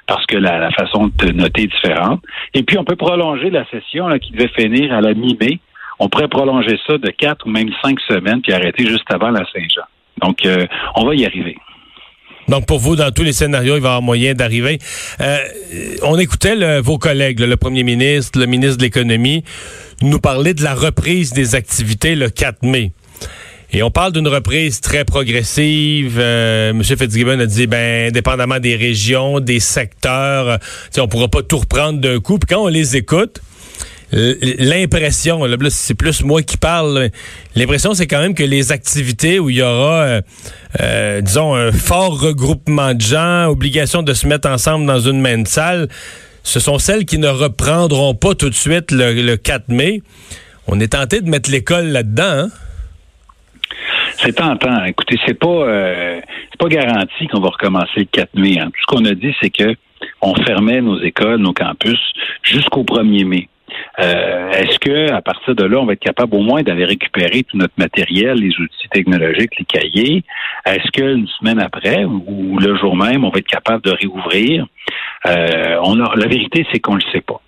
parce 0.06 0.26
que 0.26 0.36
la, 0.36 0.58
la 0.58 0.70
façon 0.72 1.10
de 1.16 1.32
noter 1.32 1.62
est 1.62 1.66
différente. 1.68 2.22
Et 2.54 2.62
puis, 2.64 2.76
on 2.76 2.84
peut 2.84 2.96
prolonger 2.96 3.50
la 3.50 3.64
session 3.66 4.08
là, 4.08 4.18
qui 4.18 4.32
devait 4.32 4.48
finir 4.48 4.92
à 4.92 5.00
la 5.00 5.14
mi-mai. 5.14 5.60
On 6.00 6.08
pourrait 6.08 6.28
prolonger 6.28 6.78
ça 6.86 6.98
de 6.98 7.10
quatre 7.10 7.46
ou 7.46 7.50
même 7.50 7.70
cinq 7.82 8.00
semaines, 8.00 8.40
puis 8.40 8.52
arrêter 8.52 8.86
juste 8.86 9.12
avant 9.12 9.30
la 9.30 9.44
Saint-Jean. 9.52 9.82
Donc, 10.22 10.44
euh, 10.44 10.66
on 10.96 11.04
va 11.04 11.14
y 11.14 11.24
arriver. 11.24 11.56
Donc, 12.48 12.66
pour 12.66 12.78
vous, 12.78 12.96
dans 12.96 13.10
tous 13.10 13.22
les 13.22 13.32
scénarios, 13.32 13.76
il 13.76 13.82
va 13.82 13.88
y 13.88 13.90
avoir 13.90 14.02
moyen 14.02 14.34
d'arriver. 14.34 14.78
Euh, 15.20 15.38
on 16.02 16.18
écoutait 16.18 16.80
vos 16.80 16.98
collègues, 16.98 17.40
le 17.40 17.56
premier 17.56 17.82
ministre, 17.82 18.38
le 18.38 18.46
ministre 18.46 18.78
de 18.78 18.82
l'Économie, 18.82 19.44
nous 20.00 20.18
parler 20.18 20.54
de 20.54 20.62
la 20.62 20.74
reprise 20.74 21.32
des 21.32 21.54
activités 21.54 22.14
le 22.14 22.30
4 22.30 22.62
mai. 22.62 22.92
Et 23.70 23.82
on 23.82 23.90
parle 23.90 24.12
d'une 24.12 24.28
reprise 24.28 24.80
très 24.80 25.04
progressive. 25.04 26.16
Euh, 26.18 26.70
M. 26.70 26.82
Fitzgibbon 26.82 27.38
a 27.38 27.44
dit, 27.44 27.66
ben, 27.66 28.08
indépendamment 28.08 28.60
des 28.60 28.76
régions, 28.76 29.40
des 29.40 29.60
secteurs, 29.60 30.48
euh, 30.48 30.56
on 31.02 31.06
pourra 31.06 31.28
pas 31.28 31.42
tout 31.42 31.58
reprendre 31.58 32.00
d'un 32.00 32.18
coup. 32.18 32.38
Puis 32.38 32.54
quand 32.54 32.64
on 32.64 32.68
les 32.68 32.96
écoute, 32.96 33.42
l'impression, 34.12 35.44
là, 35.44 35.56
c'est 35.70 35.94
plus 35.94 36.22
moi 36.24 36.42
qui 36.42 36.56
parle, 36.56 37.10
l'impression 37.54 37.94
c'est 37.94 38.06
quand 38.06 38.20
même 38.20 38.34
que 38.34 38.42
les 38.42 38.72
activités 38.72 39.38
où 39.38 39.50
il 39.50 39.56
y 39.56 39.62
aura, 39.62 40.02
euh, 40.02 40.20
euh, 40.80 41.20
disons, 41.20 41.54
un 41.54 41.72
fort 41.72 42.20
regroupement 42.20 42.94
de 42.94 43.00
gens, 43.00 43.46
obligation 43.48 44.02
de 44.02 44.14
se 44.14 44.26
mettre 44.26 44.48
ensemble 44.48 44.86
dans 44.86 45.00
une 45.00 45.20
même 45.20 45.46
salle, 45.46 45.88
ce 46.42 46.60
sont 46.60 46.78
celles 46.78 47.04
qui 47.04 47.18
ne 47.18 47.28
reprendront 47.28 48.14
pas 48.14 48.34
tout 48.34 48.48
de 48.48 48.54
suite 48.54 48.90
le, 48.90 49.12
le 49.12 49.36
4 49.36 49.68
mai. 49.68 50.02
On 50.66 50.80
est 50.80 50.92
tenté 50.92 51.20
de 51.20 51.28
mettre 51.28 51.50
l'école 51.50 51.88
là-dedans, 51.88 52.46
hein? 52.46 52.48
C'est 54.20 54.32
tentant. 54.32 54.84
Écoutez, 54.84 55.16
c'est 55.26 55.38
pas 55.38 55.46
euh, 55.48 56.20
c'est 56.50 56.58
pas 56.58 56.68
garanti 56.68 57.26
qu'on 57.28 57.40
va 57.40 57.50
recommencer 57.50 57.90
le 57.98 58.04
4 58.04 58.34
mai. 58.34 58.58
hein. 58.58 58.66
Tout 58.66 58.80
ce 58.80 58.86
qu'on 58.86 59.04
a 59.04 59.14
dit, 59.14 59.34
c'est 59.40 59.50
que 59.50 59.76
on 60.20 60.34
fermait 60.44 60.80
nos 60.80 61.00
écoles, 61.00 61.38
nos 61.40 61.52
campus 61.52 61.98
jusqu'au 62.42 62.82
1er 62.82 63.24
mai. 63.24 63.48
Euh, 64.00 64.50
Est-ce 64.50 64.78
que 64.78 65.12
à 65.12 65.20
partir 65.22 65.54
de 65.54 65.64
là, 65.64 65.78
on 65.78 65.86
va 65.86 65.94
être 65.94 66.00
capable 66.00 66.36
au 66.36 66.40
moins 66.40 66.62
d'aller 66.62 66.84
récupérer 66.84 67.42
tout 67.42 67.56
notre 67.56 67.74
matériel, 67.76 68.38
les 68.38 68.54
outils 68.60 68.88
technologiques, 68.92 69.58
les 69.58 69.64
cahiers? 69.64 70.24
Est-ce 70.66 70.90
qu'une 70.92 71.26
semaine 71.26 71.60
après 71.60 72.04
ou 72.04 72.58
le 72.58 72.76
jour 72.76 72.96
même, 72.96 73.24
on 73.24 73.30
va 73.30 73.38
être 73.38 73.48
capable 73.48 73.82
de 73.82 73.90
réouvrir? 73.90 74.66
Euh, 75.26 75.76
On 75.82 76.00
a 76.00 76.14
la 76.14 76.26
vérité, 76.26 76.66
c'est 76.72 76.80
qu'on 76.80 76.94
le 76.94 77.02
sait 77.12 77.20
pas. 77.20 77.40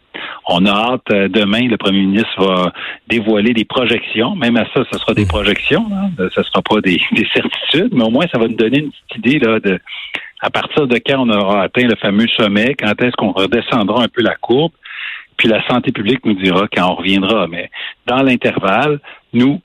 On 0.49 0.67
a 0.67 0.71
hâte, 0.71 1.13
euh, 1.13 1.29
demain, 1.29 1.69
le 1.69 1.77
premier 1.77 2.01
ministre 2.01 2.45
va 2.45 2.73
dévoiler 3.07 3.53
des 3.53 3.65
projections. 3.65 4.35
Même 4.35 4.57
à 4.57 4.65
ça, 4.75 4.83
ce 4.91 4.99
sera 4.99 5.15
des 5.15 5.27
projections. 5.27 5.87
Hein? 5.93 6.11
Ce 6.19 6.41
ne 6.41 6.45
sera 6.45 6.63
pas 6.63 6.81
des, 6.81 7.01
des 7.13 7.27
certitudes, 7.33 7.93
mais 7.93 8.05
au 8.05 8.11
moins, 8.11 8.27
ça 8.33 8.39
va 8.39 8.49
nous 8.49 8.57
donner 8.57 8.79
une 8.79 8.91
petite 8.91 9.27
idée 9.27 9.39
là, 9.39 9.61
de 9.61 9.79
à 10.43 10.51
partir 10.51 10.87
de 10.87 10.97
quand 10.97 11.19
on 11.19 11.29
aura 11.29 11.65
atteint 11.65 11.87
le 11.87 11.97
fameux 11.97 12.27
sommet, 12.29 12.75
quand 12.75 13.01
est-ce 13.03 13.13
qu'on 13.13 13.33
redescendra 13.33 14.03
un 14.05 14.09
peu 14.09 14.23
la 14.23 14.37
courbe, 14.37 14.73
puis 15.41 15.49
la 15.49 15.67
santé 15.67 15.91
publique 15.91 16.23
nous 16.27 16.35
dira 16.35 16.69
quand 16.71 16.93
on 16.93 16.97
reviendra. 16.97 17.47
Mais 17.47 17.71
dans 18.07 18.21
l'intervalle, 18.23 19.01
nous, 19.33 19.59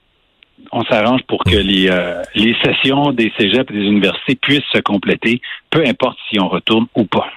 on 0.71 0.85
s'arrange 0.85 1.19
pour 1.27 1.43
que 1.43 1.57
les, 1.57 1.89
euh, 1.89 2.23
les 2.33 2.55
sessions 2.63 3.11
des 3.11 3.29
cégeps 3.37 3.69
et 3.71 3.73
des 3.73 3.83
universités 3.83 4.35
puissent 4.35 4.71
se 4.73 4.79
compléter, 4.79 5.41
peu 5.69 5.83
importe 5.85 6.17
si 6.29 6.39
on 6.39 6.47
retourne 6.47 6.85
ou 6.95 7.03
pas. 7.03 7.27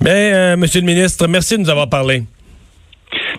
Mais, 0.00 0.32
euh, 0.34 0.56
Monsieur 0.56 0.80
le 0.80 0.86
ministre, 0.86 1.28
merci 1.28 1.56
de 1.56 1.62
nous 1.62 1.70
avoir 1.70 1.88
parlé. 1.88 2.24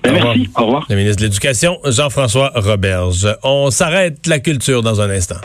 Ben, 0.01 0.13
merci. 0.13 0.49
Au 0.55 0.63
revoir. 0.63 0.85
Le 0.89 0.95
ministre 0.95 1.17
de 1.17 1.23
l'Éducation, 1.23 1.77
Jean-François 1.83 2.53
Roberge. 2.55 3.27
On 3.43 3.69
s'arrête 3.69 4.27
la 4.27 4.39
culture 4.39 4.81
dans 4.81 5.01
un 5.01 5.09
instant. 5.09 5.41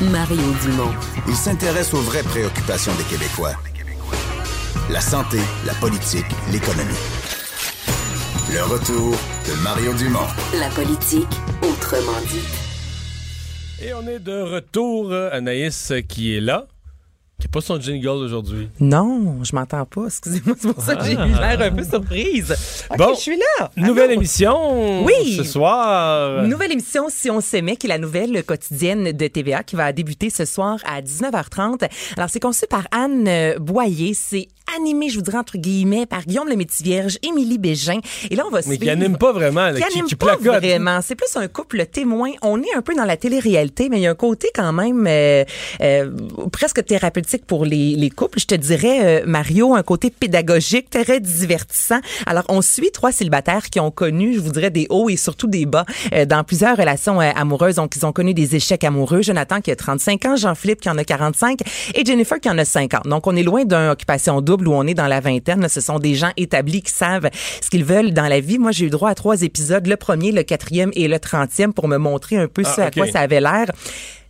Mario 0.00 0.52
Dumont. 0.64 0.92
Il 1.28 1.36
s'intéresse 1.36 1.94
aux 1.94 2.02
vraies 2.02 2.24
préoccupations 2.24 2.92
des 2.96 3.04
Québécois. 3.04 3.54
La 4.90 5.00
santé, 5.00 5.38
la 5.66 5.74
politique, 5.74 6.26
l'économie. 6.52 6.92
Le 8.52 8.62
retour 8.64 9.12
de 9.46 9.62
Mario 9.62 9.92
Dumont. 9.94 10.26
La 10.58 10.68
politique, 10.68 11.26
autrement 11.62 12.20
dit. 12.28 13.84
Et 13.86 13.92
on 13.94 14.06
est 14.06 14.18
de 14.18 14.40
retour. 14.42 15.10
euh, 15.12 15.30
Anaïs 15.32 15.90
euh, 15.90 16.00
qui 16.00 16.36
est 16.36 16.40
là. 16.40 16.66
Qui 17.40 17.48
n'a 17.48 17.50
pas 17.50 17.60
son 17.60 17.80
jingle 17.80 18.06
aujourd'hui. 18.24 18.68
Non, 18.78 19.42
je 19.42 19.54
m'entends 19.56 19.84
pas. 19.84 20.06
Excusez-moi, 20.06 20.54
c'est 20.58 20.72
pour 20.72 20.82
ça 20.82 20.94
que 20.94 21.04
j'ai 21.04 21.14
eu 21.14 21.16
l'air 21.16 21.60
un 21.60 21.70
peu 21.72 21.82
surprise. 21.82 22.54
OK, 22.90 22.96
Bon, 22.96 23.12
je 23.14 23.20
suis 23.20 23.36
là. 23.36 23.70
Nouvelle 23.76 24.04
Allô? 24.10 24.20
émission 24.20 25.04
Oui. 25.04 25.34
ce 25.36 25.42
soir. 25.42 26.44
Nouvelle 26.44 26.70
émission 26.72 27.06
Si 27.10 27.30
on 27.30 27.40
s'aimait, 27.40 27.74
qui 27.76 27.86
est 27.86 27.88
la 27.88 27.98
nouvelle 27.98 28.44
quotidienne 28.44 29.10
de 29.10 29.26
TVA 29.26 29.64
qui 29.64 29.74
va 29.74 29.92
débuter 29.92 30.30
ce 30.30 30.44
soir 30.44 30.78
à 30.86 31.02
19h30. 31.02 31.88
Alors, 32.16 32.30
c'est 32.30 32.40
conçu 32.40 32.66
par 32.70 32.86
Anne 32.92 33.26
euh, 33.26 33.58
Boyer. 33.58 34.14
C'est 34.14 34.46
animé, 34.76 35.08
je 35.08 35.16
vous 35.16 35.22
dirais 35.22 35.38
entre 35.38 35.58
guillemets, 35.58 36.06
par 36.06 36.24
Guillaume 36.24 36.48
le 36.48 36.56
Métivierge, 36.56 37.18
Émilie 37.22 37.58
Bégin. 37.58 38.00
Et 38.30 38.36
là, 38.36 38.44
on 38.46 38.50
va 38.50 38.60
Mais 38.66 38.78
qui 38.78 38.90
anime 38.90 39.16
pas 39.16 39.32
vraiment, 39.32 39.66
là, 39.70 39.74
qui 39.74 39.82
qui, 39.82 39.92
anime 39.94 40.06
qui 40.06 40.16
pas 40.16 40.36
vraiment. 40.36 41.00
C'est 41.02 41.14
plus 41.14 41.36
un 41.36 41.48
couple 41.48 41.86
témoin. 41.86 42.30
On 42.42 42.60
est 42.62 42.74
un 42.74 42.82
peu 42.82 42.94
dans 42.94 43.04
la 43.04 43.16
télé-réalité, 43.16 43.88
mais 43.88 43.98
il 43.98 44.02
y 44.02 44.06
a 44.06 44.10
un 44.10 44.14
côté 44.14 44.48
quand 44.54 44.72
même 44.72 45.06
euh, 45.06 45.44
euh, 45.80 46.10
presque 46.52 46.84
thérapeutique 46.84 47.46
pour 47.46 47.64
les, 47.64 47.94
les 47.96 48.10
couples. 48.10 48.38
Je 48.40 48.46
te 48.46 48.54
dirais, 48.54 49.22
euh, 49.22 49.24
Mario, 49.26 49.74
un 49.74 49.82
côté 49.82 50.10
pédagogique, 50.10 50.90
très 50.90 51.20
divertissant. 51.20 52.00
Alors, 52.26 52.44
on 52.48 52.62
suit 52.62 52.90
trois 52.92 53.12
célibataires 53.12 53.70
qui 53.70 53.80
ont 53.80 53.90
connu, 53.90 54.34
je 54.34 54.40
vous 54.40 54.50
dirais, 54.52 54.70
des 54.70 54.86
hauts 54.90 55.08
et 55.08 55.16
surtout 55.16 55.46
des 55.46 55.66
bas 55.66 55.84
euh, 56.12 56.24
dans 56.24 56.44
plusieurs 56.44 56.76
relations 56.76 57.20
euh, 57.20 57.30
amoureuses. 57.34 57.76
Donc, 57.76 57.96
ils 57.96 58.06
ont 58.06 58.12
connu 58.12 58.34
des 58.34 58.56
échecs 58.56 58.84
amoureux. 58.84 59.22
Jonathan 59.22 59.60
qui 59.60 59.70
a 59.70 59.76
35 59.76 60.24
ans, 60.26 60.36
Jean-Philippe 60.36 60.80
qui 60.80 60.90
en 60.90 60.98
a 60.98 61.04
45 61.04 61.60
et 61.94 62.04
Jennifer 62.04 62.40
qui 62.40 62.50
en 62.50 62.58
a 62.58 62.64
50. 62.64 63.06
Donc, 63.06 63.26
on 63.26 63.36
est 63.36 63.42
loin 63.42 63.64
d'une 63.64 63.88
occupation 63.90 64.40
double 64.40 64.63
où 64.68 64.72
on 64.72 64.86
est 64.86 64.94
dans 64.94 65.06
la 65.06 65.20
vingtaine. 65.20 65.60
Là, 65.60 65.68
ce 65.68 65.80
sont 65.80 65.98
des 65.98 66.14
gens 66.14 66.30
établis 66.36 66.82
qui 66.82 66.92
savent 66.92 67.28
ce 67.62 67.70
qu'ils 67.70 67.84
veulent 67.84 68.12
dans 68.12 68.28
la 68.28 68.40
vie. 68.40 68.58
Moi, 68.58 68.72
j'ai 68.72 68.86
eu 68.86 68.90
droit 68.90 69.10
à 69.10 69.14
trois 69.14 69.42
épisodes, 69.42 69.86
le 69.86 69.96
premier, 69.96 70.32
le 70.32 70.42
quatrième 70.42 70.90
et 70.94 71.08
le 71.08 71.18
trentième 71.18 71.72
pour 71.72 71.88
me 71.88 71.96
montrer 71.96 72.36
un 72.36 72.48
peu 72.48 72.62
Ah, 72.64 72.72
ce 72.74 72.80
à 72.80 72.90
quoi 72.90 73.06
ça 73.06 73.20
avait 73.20 73.40
l'air. 73.40 73.66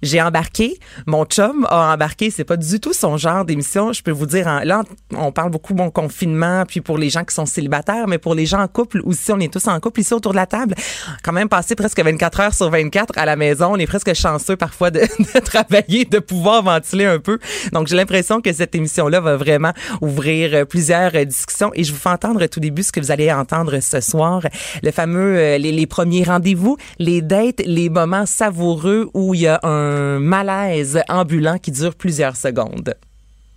J'ai 0.04 0.20
embarqué, 0.20 0.78
mon 1.06 1.24
chum 1.24 1.66
a 1.70 1.94
embarqué, 1.94 2.30
c'est 2.30 2.44
pas 2.44 2.56
du 2.58 2.78
tout 2.78 2.92
son 2.92 3.16
genre 3.16 3.44
d'émission. 3.46 3.92
Je 3.94 4.02
peux 4.02 4.10
vous 4.10 4.26
dire, 4.26 4.46
en- 4.46 4.60
là, 4.60 4.82
on 5.16 5.32
parle 5.32 5.50
beaucoup 5.50 5.72
bon 5.72 5.90
confinement, 5.90 6.64
puis 6.68 6.80
pour 6.82 6.98
les 6.98 7.08
gens 7.08 7.24
qui 7.24 7.34
sont 7.34 7.46
célibataires, 7.46 8.06
mais 8.06 8.18
pour 8.18 8.34
les 8.34 8.44
gens 8.44 8.60
en 8.60 8.68
couple 8.68 9.00
aussi, 9.04 9.32
on 9.32 9.40
est 9.40 9.50
tous 9.52 9.66
en 9.66 9.80
couple 9.80 10.00
ici 10.00 10.12
autour 10.12 10.32
de 10.32 10.36
la 10.36 10.46
table. 10.46 10.74
Quand 11.22 11.32
même 11.32 11.48
passé 11.48 11.74
presque 11.74 11.98
24 12.02 12.40
heures 12.40 12.54
sur 12.54 12.68
24 12.70 13.14
à 13.16 13.24
la 13.24 13.34
maison, 13.36 13.70
on 13.72 13.76
est 13.76 13.86
presque 13.86 14.12
chanceux 14.14 14.56
parfois 14.56 14.90
de, 14.90 15.00
travailler, 15.44 16.04
de 16.04 16.18
pouvoir 16.18 16.62
ventiler 16.62 17.06
un 17.06 17.18
peu. 17.18 17.38
Donc 17.72 17.86
j'ai 17.88 17.96
l'impression 17.96 18.42
que 18.42 18.52
cette 18.52 18.74
émission-là 18.74 19.20
va 19.20 19.36
vraiment 19.36 19.72
ouvrir 20.02 20.50
euh, 20.52 20.64
plusieurs 20.66 21.12
euh, 21.14 21.24
discussions 21.24 21.70
et 21.74 21.82
je 21.82 21.92
vous 21.92 21.98
fais 21.98 22.10
entendre 22.10 22.44
tout 22.46 22.60
début 22.60 22.82
ce 22.82 22.92
que 22.92 23.00
vous 23.00 23.10
allez 23.10 23.32
entendre 23.32 23.80
ce 23.80 24.00
soir, 24.00 24.42
le 24.82 24.90
fameux 24.90 25.38
euh, 25.38 25.56
les 25.58 25.86
premiers 25.86 26.24
rendez-vous, 26.24 26.76
les 26.98 27.22
dates, 27.22 27.62
les 27.64 27.88
moments 27.88 28.26
savoureux 28.26 29.08
où 29.14 29.32
il 29.34 29.40
y 29.42 29.46
a 29.46 29.60
un 29.62 29.93
malaise 30.18 31.00
ambulant 31.08 31.58
qui 31.58 31.70
dure 31.70 31.94
plusieurs 31.94 32.36
secondes. 32.36 32.94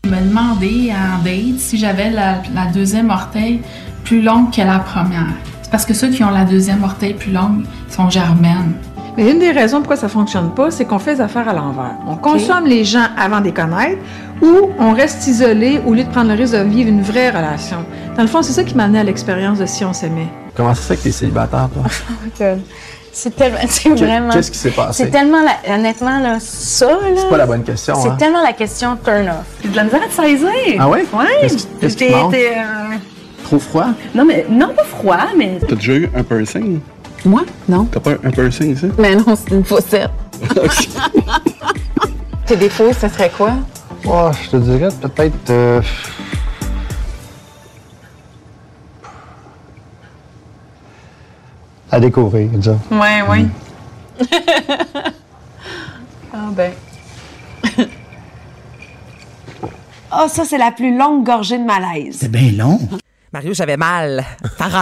Je 0.05 0.09
me 0.09 0.21
demandais 0.21 0.91
en 0.91 1.23
date 1.23 1.59
si 1.59 1.77
j'avais 1.77 2.09
la, 2.11 2.41
la 2.53 2.71
deuxième 2.71 3.09
orteil 3.09 3.61
plus 4.03 4.21
longue 4.21 4.53
que 4.53 4.61
la 4.61 4.79
première. 4.79 5.27
C'est 5.61 5.71
parce 5.71 5.85
que 5.85 5.93
ceux 5.93 6.09
qui 6.09 6.23
ont 6.23 6.29
la 6.29 6.45
deuxième 6.45 6.83
orteil 6.83 7.13
plus 7.13 7.31
longue 7.31 7.63
sont 7.89 8.09
germaines. 8.09 8.73
Mais 9.17 9.31
une 9.31 9.39
des 9.39 9.51
raisons 9.51 9.79
pourquoi 9.79 9.97
ça 9.97 10.07
fonctionne 10.07 10.51
pas, 10.53 10.69
c'est 10.69 10.85
qu'on 10.85 10.99
fait 10.99 11.15
les 11.15 11.21
affaires 11.21 11.49
à 11.49 11.53
l'envers. 11.53 11.95
On 12.07 12.15
consomme 12.15 12.67
les 12.67 12.85
gens 12.85 13.07
avant 13.17 13.39
de 13.39 13.45
les 13.45 13.53
connaître 13.53 13.99
ou 14.43 14.69
on 14.77 14.93
reste 14.93 15.25
isolé 15.27 15.81
au 15.85 15.93
lieu 15.93 16.03
de 16.03 16.09
prendre 16.09 16.29
le 16.29 16.35
risque 16.35 16.53
de 16.53 16.61
vivre 16.63 16.89
une 16.89 17.01
vraie 17.01 17.29
relation. 17.31 17.83
Dans 18.15 18.21
le 18.21 18.27
fond, 18.29 18.43
c'est 18.43 18.53
ça 18.53 18.63
qui 18.63 18.75
m'a 18.75 18.83
amené 18.83 18.99
à 18.99 19.03
l'expérience 19.03 19.57
de 19.57 19.65
Si 19.65 19.83
on 19.83 19.91
s'aimait. 19.91 20.27
Comment 20.55 20.73
ça 20.75 20.81
se 20.83 20.87
fait 20.87 20.97
que 20.97 21.03
t'es 21.03 21.11
célibataire, 21.11 21.67
toi? 21.73 21.83
C'est 23.19 23.35
tellement, 23.35 23.57
c'est 23.67 23.89
vraiment. 23.89 24.29
Qu'est-ce 24.29 24.51
qui 24.51 24.59
s'est 24.59 24.69
passé? 24.69 25.05
C'est 25.05 25.09
tellement, 25.09 25.39
la- 25.41 25.73
honnêtement, 25.75 26.19
là, 26.19 26.37
ça, 26.39 26.85
là. 26.85 26.97
C'est 27.15 27.29
pas 27.29 27.37
la 27.37 27.47
bonne 27.47 27.63
question, 27.63 27.95
C'est 27.99 28.09
hein? 28.09 28.15
tellement 28.19 28.43
la 28.43 28.53
question 28.53 28.95
turn 29.03 29.27
off. 29.27 29.43
J'ai 29.63 29.69
de 29.69 29.75
la 29.75 29.83
misère 29.85 30.03
à 30.03 30.07
te 30.07 30.13
saisir. 30.13 30.47
Ah 30.79 30.87
ouais? 30.87 31.03
Ouais. 31.11 31.47
Qu'est-ce 31.81 31.97
qui- 31.97 32.05
te 32.05 32.13
euh, 32.13 32.95
Trop 33.43 33.57
froid? 33.57 33.87
Non, 34.13 34.23
mais 34.23 34.45
non, 34.49 34.71
pas 34.75 34.83
froid, 34.83 35.17
mais. 35.35 35.57
T'as 35.67 35.75
déjà 35.75 35.93
eu 35.93 36.09
un 36.15 36.21
piercing? 36.21 36.79
Moi? 37.25 37.41
Non. 37.67 37.85
T'as 37.91 37.99
pas 38.01 38.11
un 38.23 38.29
piercing, 38.29 38.77
ça? 38.77 38.85
Mais 38.99 39.15
non, 39.15 39.35
c'est 39.35 39.55
une 39.55 39.65
faussette. 39.65 40.11
Tes 42.45 42.55
défauts, 42.55 42.93
ce 42.93 43.07
serait 43.07 43.31
quoi? 43.35 43.53
Oh, 44.05 44.29
je 44.43 44.49
te 44.51 44.57
dirais 44.57 44.89
peut-être. 45.01 45.49
euh, 45.49 45.81
À 51.91 51.99
découvrir, 51.99 52.49
disons. 52.49 52.79
Ouais, 52.91 53.21
ouais. 53.29 53.45
ah 56.33 56.49
ben. 56.51 56.71
Ah, 60.11 60.27
ça, 60.29 60.43
c'est 60.43 60.57
la 60.57 60.71
plus 60.71 60.97
longue 60.97 61.25
gorgée 61.25 61.57
de 61.57 61.63
malaise. 61.63 62.17
C'est 62.19 62.31
bien 62.31 62.51
long. 62.51 62.79
Mario, 63.33 63.53
j'avais 63.53 63.75
mal 63.75 64.25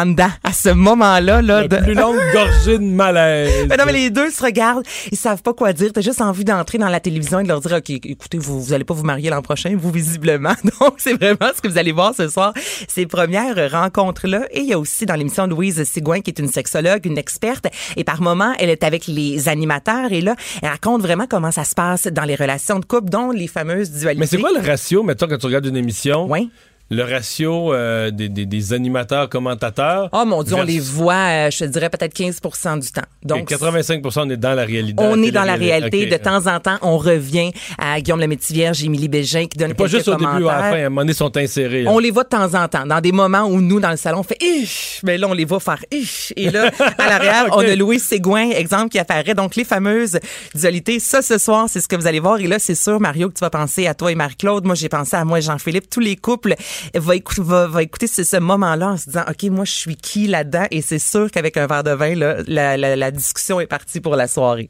dedans 0.05 0.29
à 0.43 0.53
ce 0.53 0.69
moment-là. 0.69 1.41
Là, 1.41 1.61
La 1.61 1.67
de... 1.67 1.77
plus 1.77 1.95
longue 1.95 2.19
gorgée 2.31 2.77
de 2.77 2.83
malaise. 2.83 3.65
Mais 3.69 3.77
non, 3.77 3.85
mais 3.85 3.93
les 3.93 4.09
deux 4.11 4.29
se 4.29 4.43
regardent, 4.43 4.85
ils 5.11 5.17
savent 5.17 5.41
pas 5.41 5.53
quoi 5.53 5.73
dire. 5.73 5.91
T'as 5.91 6.01
juste 6.01 6.21
envie 6.21 6.45
d'entrer 6.45 6.77
dans 6.77 6.89
la 6.89 6.99
télévision 6.99 7.39
et 7.39 7.43
de 7.43 7.47
leur 7.47 7.59
dire, 7.59 7.73
OK, 7.77 7.89
écoutez, 7.89 8.37
vous, 8.37 8.61
vous 8.61 8.73
allez 8.73 8.83
pas 8.83 8.93
vous 8.93 9.03
marier 9.03 9.29
l'an 9.29 9.41
prochain, 9.41 9.75
vous, 9.75 9.91
visiblement. 9.91 10.53
Donc, 10.79 10.95
c'est 10.97 11.13
vraiment 11.13 11.51
ce 11.55 11.61
que 11.61 11.67
vous 11.67 11.77
allez 11.77 11.91
voir 11.91 12.13
ce 12.15 12.27
soir, 12.27 12.53
ces 12.87 13.07
premières 13.07 13.71
rencontres-là. 13.71 14.45
Et 14.51 14.59
il 14.59 14.67
y 14.67 14.73
a 14.73 14.79
aussi 14.79 15.05
dans 15.05 15.15
l'émission 15.15 15.47
Louise 15.47 15.83
Sigouin, 15.83 16.21
qui 16.21 16.29
est 16.29 16.39
une 16.39 16.49
sexologue, 16.49 17.05
une 17.05 17.17
experte. 17.17 17.65
Et 17.95 18.03
par 18.03 18.21
moment, 18.21 18.53
elle 18.59 18.69
est 18.69 18.83
avec 18.83 19.07
les 19.07 19.49
animateurs. 19.49 20.11
Et 20.11 20.21
là, 20.21 20.35
elle 20.61 20.69
raconte 20.69 21.01
vraiment 21.01 21.25
comment 21.27 21.51
ça 21.51 21.63
se 21.63 21.73
passe 21.73 22.07
dans 22.07 22.23
les 22.23 22.35
relations 22.35 22.79
de 22.79 22.85
couple, 22.85 23.09
dont 23.09 23.31
les 23.31 23.47
fameuses 23.47 23.89
dualités. 23.89 24.19
Mais 24.19 24.27
c'est 24.27 24.37
quoi 24.37 24.51
le 24.53 24.65
ratio, 24.65 25.01
mettons, 25.01 25.27
quand 25.27 25.37
tu 25.37 25.45
regardes 25.47 25.65
une 25.65 25.77
émission? 25.77 26.27
Oui. 26.29 26.51
Le 26.91 27.01
ratio 27.03 27.73
euh, 27.73 28.11
des, 28.11 28.29
des- 28.29 28.45
des 28.45 28.73
animateurs, 28.73 29.27
commentateurs. 29.27 30.07
Oh 30.13 30.23
mon 30.23 30.43
Dieu, 30.43 30.55
on 30.55 30.61
les 30.61 30.79
voit, 30.79 31.15
euh, 31.47 31.49
je 31.51 31.59
te 31.59 31.63
dirais 31.65 31.89
peut-être 31.89 32.13
15 32.13 32.39
du 32.79 32.91
temps. 32.91 33.01
Donc, 33.23 33.39
Donc, 33.39 33.47
85 33.49 34.01
on 34.15 34.29
est 34.29 34.37
dans 34.37 34.53
la 34.53 34.65
réalité. 34.65 35.03
on 35.03 35.21
est 35.23 35.31
dans 35.31 35.43
la 35.45 35.55
réalité. 35.55 36.05
De 36.05 36.17
temps 36.17 36.45
en 36.45 36.59
temps, 36.59 36.77
on 36.83 36.99
revient 36.99 37.51
à 37.79 37.99
Guillaume 38.01 38.19
le 38.19 38.27
Métivierge, 38.27 38.83
Émilie 38.83 39.07
Bégin 39.07 39.47
qui 39.47 39.57
donne 39.57 39.73
Pas 39.73 39.85
quelques 39.85 39.95
juste 39.95 40.07
au 40.09 40.15
début 40.15 40.43
ou 40.43 40.49
à 40.49 40.57
la 40.57 40.63
fin, 40.69 40.71
à 40.75 40.85
un 40.85 40.89
moment 40.89 41.01
donné, 41.01 41.13
ils 41.13 41.15
sont 41.15 41.35
insérés. 41.35 41.81
là. 41.83 41.91
On 41.91 41.97
les 41.97 42.11
voit 42.11 42.23
de 42.23 42.29
temps 42.29 42.53
en 42.53 42.67
temps, 42.67 42.85
dans 42.85 43.01
des 43.01 43.11
moments 43.11 43.45
où 43.45 43.59
nous, 43.61 43.79
dans 43.79 43.89
le 43.89 43.97
salon, 43.97 44.19
on 44.19 44.23
fait 44.23 44.37
ich, 44.43 44.99
mais 45.03 45.17
là, 45.17 45.27
on 45.27 45.33
les 45.33 45.45
voit 45.45 45.59
faire 45.59 45.83
ich. 45.91 46.33
Et 46.37 46.51
là, 46.51 46.69
à 46.99 47.07
l'arrière, 47.09 47.45
Ok. 47.47 47.53
on 47.55 47.59
a 47.67 47.75
Louis 47.75 47.99
Ségouin, 47.99 48.51
exemple, 48.51 48.89
qui 48.89 48.99
apparaît. 48.99 49.33
Donc, 49.33 49.55
les 49.55 49.63
fameuses 49.65 50.19
dualités. 50.53 50.99
Ça, 50.99 51.23
ce 51.23 51.39
soir, 51.39 51.65
c'est 51.67 51.81
ce 51.81 51.87
que 51.87 51.95
vous 51.95 52.05
allez 52.05 52.19
voir. 52.19 52.39
Et 52.39 52.47
là, 52.47 52.59
c'est 52.59 52.75
sûr, 52.75 52.99
Mario, 52.99 53.29
que 53.29 53.33
tu 53.33 53.41
vas 53.41 53.49
penser 53.49 53.87
à 53.87 53.95
toi 53.95 54.11
et 54.11 54.15
Marie-Claude. 54.15 54.65
Moi, 54.65 54.75
j'ai 54.75 54.89
pensé 54.89 55.15
à 55.15 55.25
moi 55.25 55.39
et 55.39 55.41
Jean-Philippe. 55.41 55.89
Tous 55.89 55.99
les 55.99 56.15
couples 56.15 56.53
vont 56.95 57.11
écouter, 57.13 57.41
va, 57.41 57.67
va 57.67 57.83
écouter 57.83 58.07
ce, 58.07 58.23
ce 58.23 58.37
moment-là 58.37 58.91
en 58.91 58.97
se 58.97 59.05
disant, 59.05 59.23
OK, 59.29 59.43
moi, 59.51 59.65
je 59.65 59.71
suis 59.71 59.95
qui 59.95 60.27
là-dedans? 60.27 60.65
Et 60.71 60.81
c'est 60.81 60.99
sûr 60.99 61.29
qu'avec 61.31 61.57
un 61.57 61.67
verre 61.67 61.83
de 61.83 61.91
vin, 61.91 62.15
là, 62.15 62.37
la, 62.47 62.77
la, 62.77 62.95
la 62.95 63.11
discussion 63.11 63.59
est 63.59 63.67
partie 63.67 64.01
pour 64.01 64.15
la 64.15 64.27
soirée. 64.27 64.69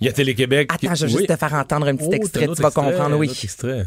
Il 0.00 0.06
y 0.06 0.10
a 0.10 0.12
Télé-Québec. 0.12 0.70
Attends, 0.72 0.94
je 0.94 1.06
vais 1.06 1.12
Oui. 1.12 1.18
juste 1.18 1.28
te 1.28 1.36
faire 1.36 1.54
entendre 1.54 1.88
un 1.88 1.96
petit 1.96 2.08
Oh, 2.10 2.14
extrait. 2.14 2.44
un 2.48 2.54
Tu 2.54 2.62
vas 2.62 2.68
extrait, 2.68 2.84
comprendre, 2.84 3.16
oui. 3.16 3.30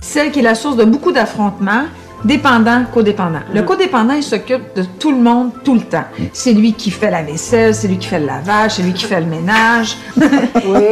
Celle 0.01 0.31
qui 0.31 0.39
est 0.39 0.43
la 0.43 0.55
source 0.55 0.75
de 0.77 0.83
beaucoup 0.85 1.11
d'affrontements, 1.11 1.85
dépendant, 2.25 2.83
codépendant. 2.93 3.41
Le 3.53 3.61
codépendant, 3.63 4.13
il 4.15 4.23
s'occupe 4.23 4.75
de 4.75 4.83
tout 4.99 5.11
le 5.11 5.19
monde, 5.21 5.51
tout 5.63 5.75
le 5.75 5.81
temps. 5.81 6.05
C'est 6.33 6.53
lui 6.53 6.73
qui 6.73 6.91
fait 6.91 7.11
la 7.11 7.21
vaisselle, 7.21 7.73
c'est 7.75 7.87
lui 7.87 7.97
qui 7.97 8.07
fait 8.07 8.19
le 8.19 8.25
lavage, 8.25 8.71
c'est 8.75 8.81
lui 8.83 8.93
qui 8.93 9.05
fait 9.05 9.19
le 9.19 9.27
ménage. 9.27 9.95
Oui, 10.65 10.83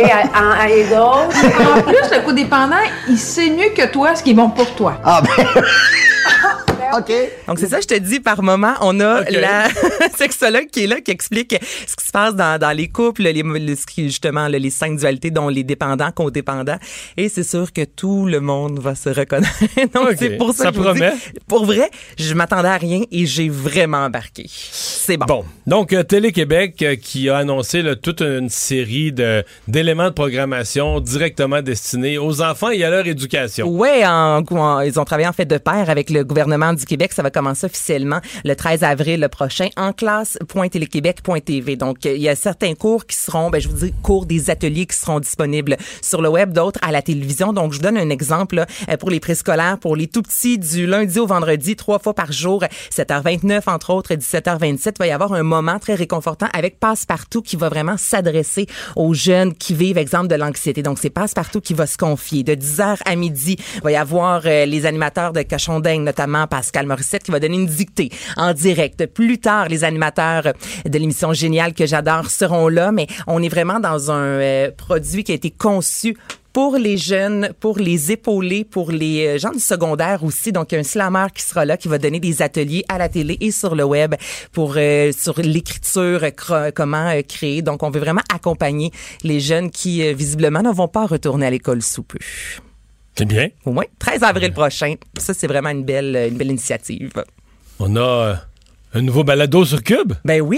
et 0.70 0.84
d'autres? 0.90 1.78
En 1.78 1.82
plus, 1.82 1.96
le 2.16 2.26
codépendant, 2.26 2.76
il 3.10 3.18
sait 3.18 3.50
mieux 3.50 3.70
que 3.76 3.92
toi 3.92 4.16
ce 4.16 4.24
qui 4.24 4.32
est 4.32 4.34
bon 4.34 4.50
pour 4.50 4.74
toi. 4.76 5.00
Ah 5.04 5.22
ben. 5.22 5.46
OK. 6.98 7.12
Donc, 7.48 7.60
c'est 7.60 7.68
ça, 7.68 7.82
je 7.82 7.88
te 7.88 7.94
dis, 7.96 8.20
par 8.20 8.42
moment, 8.44 8.74
on 8.82 9.00
a 9.00 9.22
Ok. 9.22 9.32
la 9.32 9.68
sexologue 10.18 10.68
qui 10.72 10.84
est 10.84 10.88
là, 10.88 11.02
qui 11.02 11.12
explique 11.12 11.56
ce 11.88 11.96
qui 11.96 12.06
se 12.06 12.12
passe 12.12 12.36
dans, 12.36 12.60
dans 12.60 12.72
les 12.76 12.88
couples, 12.90 13.24
les, 13.24 13.76
justement, 13.98 14.48
les 14.48 14.70
cinq 14.70 14.98
dualités, 14.98 15.32
dont 15.32 15.50
les 15.50 15.64
dépendants, 15.64 16.12
codépendants. 16.12 16.78
Et 17.18 17.30
c'est 17.30 17.44
sûr 17.44 17.72
que 17.74 17.84
tout 17.84 18.26
le 18.26 18.40
monde 18.40 18.80
va 18.80 18.96
se 18.96 19.10
reconnaître. 19.10 19.58
Donc, 19.94 20.14
c'est 20.18 20.38
pour 20.38 20.54
ça, 20.54 20.66
Ça 20.66 20.72
que 20.72 20.78
je 20.78 20.82
vous 20.82 20.94
dis, 20.94 21.00
promet. 21.00 21.14
pour 21.48 21.66
vrai, 21.66 21.90
je 22.18 22.34
m'attendais 22.34 22.70
à 22.70 22.78
rien 22.78 23.02
et 23.12 23.26
j'ai 23.26 23.50
vraiment 23.50 24.06
embarqué. 24.06 24.46
C'est 25.08 25.16
bon. 25.16 25.26
Bon, 25.26 25.46
donc 25.68 25.94
euh, 25.94 26.04
Télé-Québec 26.04 26.82
euh, 26.82 26.96
qui 26.98 27.30
a 27.30 27.38
annoncé 27.38 27.82
là, 27.82 27.96
toute 27.96 28.20
une 28.20 28.50
série 28.50 29.14
de 29.14 29.42
d'éléments 29.70 30.10
de 30.10 30.14
programmation 30.14 31.00
directement 31.00 31.62
destinés 31.62 32.18
aux 32.18 32.42
enfants 32.42 32.72
et 32.72 32.84
à 32.84 32.90
leur 32.90 33.08
éducation. 33.08 33.70
Ouais, 33.70 34.06
en, 34.06 34.44
en- 34.46 34.82
ils 34.82 35.00
ont 35.00 35.06
travaillé 35.06 35.30
en 35.30 35.32
fait 35.32 35.46
de 35.46 35.58
pair 35.58 35.90
avec 35.90 36.10
le 36.10 36.26
gouvernement 36.26 36.74
du 36.74 36.84
Québec. 36.84 37.14
Ça 37.14 37.24
va 37.24 37.32
commencer 37.32 37.66
officiellement 37.68 38.20
le 38.44 38.54
13 38.54 38.84
avril 38.84 39.22
le 39.22 39.30
prochain 39.30 39.70
en 39.78 39.94
classe.téléquébec.tv. 39.94 41.78
Donc, 41.78 42.04
il 42.04 42.18
y 42.22 42.28
a 42.28 42.36
certains 42.36 42.74
cours 42.74 43.06
qui 43.06 43.16
seront, 43.16 43.50
ben, 43.50 43.62
je 43.62 43.70
vous 43.70 43.78
dis, 43.86 43.94
cours 44.04 44.26
des 44.26 44.50
ateliers 44.50 44.88
qui 44.88 44.98
seront 44.98 45.22
disponibles 45.22 45.78
sur 46.02 46.22
le 46.22 46.28
web, 46.28 46.52
d'autres 46.52 46.82
à 46.84 46.92
la 46.92 47.02
télévision. 47.02 47.54
Donc, 47.54 47.72
je 47.72 47.78
vous 47.78 47.84
donne 47.84 47.98
un 47.98 48.10
exemple 48.10 48.56
là, 48.58 48.66
euh, 48.90 48.98
pour 48.98 49.10
les 49.10 49.22
préscolaires, 49.22 49.78
pour 49.80 49.96
les 49.96 50.08
tout 50.08 50.22
petits, 50.22 50.58
du 50.60 50.86
lundi 50.86 51.18
au 51.18 51.28
vendredi, 51.28 51.78
trois 51.78 52.00
fois 52.00 52.14
par 52.14 52.34
jour, 52.34 52.62
7h29 52.92 53.62
entre 53.68 53.92
autres, 53.92 54.14
17h27. 54.14 54.97
Il 54.98 55.04
va 55.04 55.08
y 55.08 55.12
avoir 55.12 55.34
un 55.34 55.44
moment 55.44 55.78
très 55.78 55.94
réconfortant 55.94 56.48
avec 56.54 56.80
Passepartout 56.80 57.44
qui 57.44 57.56
va 57.56 57.70
vraiment 57.70 57.98
s'adresser 57.98 58.66
aux 58.96 59.14
jeunes 59.14 59.54
qui 59.54 59.76
vivent, 59.76 60.00
exemple, 60.00 60.28
de 60.28 60.34
l'anxiété. 60.34 60.82
Donc, 60.82 60.98
c'est 61.00 61.12
Passepartout 61.12 61.62
qui 61.62 61.76
va 61.76 61.86
se 61.86 61.98
confier. 61.98 62.44
De 62.44 62.56
10h 62.56 62.98
à 63.06 63.16
midi, 63.16 63.58
il 63.76 63.82
va 63.82 63.92
y 63.92 63.96
avoir 63.96 64.42
euh, 64.46 64.66
les 64.66 64.88
animateurs 64.88 65.34
de 65.34 65.44
Cochon 65.44 65.80
d'Inde, 65.80 66.02
notamment 66.02 66.48
Pascal 66.48 66.88
Morissette, 66.88 67.22
qui 67.22 67.30
va 67.30 67.40
donner 67.40 67.58
une 67.58 67.68
dictée 67.68 68.10
en 68.38 68.54
direct. 68.54 69.06
Plus 69.06 69.38
tard, 69.38 69.68
les 69.68 69.84
animateurs 69.84 70.54
de 70.86 70.98
l'émission 70.98 71.32
Géniale 71.32 71.76
que 71.76 71.86
j'adore 71.86 72.32
seront 72.32 72.68
là, 72.68 72.92
mais 72.92 73.06
on 73.28 73.44
est 73.44 73.50
vraiment 73.50 73.80
dans 73.80 74.10
un 74.10 74.24
euh, 74.24 74.72
produit 74.76 75.24
qui 75.24 75.32
a 75.32 75.36
été 75.36 75.52
conçu 75.52 76.18
pour 76.58 76.76
les 76.76 76.98
jeunes, 76.98 77.52
pour 77.60 77.78
les 77.78 78.12
épauler, 78.12 78.64
pour 78.64 78.90
les 78.90 79.28
euh, 79.28 79.38
gens 79.38 79.52
du 79.52 79.60
secondaire 79.60 80.24
aussi. 80.24 80.52
Donc, 80.52 80.72
il 80.72 80.74
y 80.74 80.78
a 80.80 80.80
un 80.80 80.84
slammer 80.84 81.28
qui 81.32 81.44
sera 81.44 81.66
là, 81.66 81.78
qui 81.78 81.88
va 81.88 82.00
donner 82.00 82.20
des 82.20 82.42
ateliers 82.42 82.84
à 82.90 82.98
la 82.98 83.10
télé 83.10 83.38
et 83.42 83.52
sur 83.52 83.76
le 83.76 83.84
web 83.84 84.16
pour 84.54 84.74
euh, 84.76 85.12
sur 85.12 85.40
l'écriture, 85.40 86.20
comment 86.74 87.10
euh, 87.10 87.22
créer. 87.22 87.62
Donc, 87.62 87.84
on 87.84 87.92
veut 87.92 88.00
vraiment 88.00 88.24
accompagner 88.34 88.90
les 89.24 89.40
jeunes 89.40 89.70
qui, 89.70 90.02
euh, 90.02 90.14
visiblement, 90.14 90.64
ne 90.64 90.72
vont 90.72 90.88
pas 90.88 91.06
retourner 91.06 91.46
à 91.46 91.52
l'école 91.52 91.84
sous 91.84 92.02
peu. 92.02 92.18
C'est 93.14 93.26
bien. 93.26 93.50
Au 93.64 93.72
moins, 93.72 93.86
13 94.00 94.24
avril 94.24 94.52
prochain. 94.52 94.96
Ça, 95.20 95.36
c'est 95.36 95.46
vraiment 95.46 95.70
une 95.70 95.84
belle, 95.84 96.30
une 96.32 96.38
belle 96.40 96.50
initiative. 96.50 97.12
On 97.78 97.96
a 97.98 98.42
un 98.96 99.02
nouveau 99.04 99.24
balado 99.24 99.64
sur 99.64 99.84
Cube? 99.84 100.14
Ben 100.26 100.42
oui! 100.42 100.58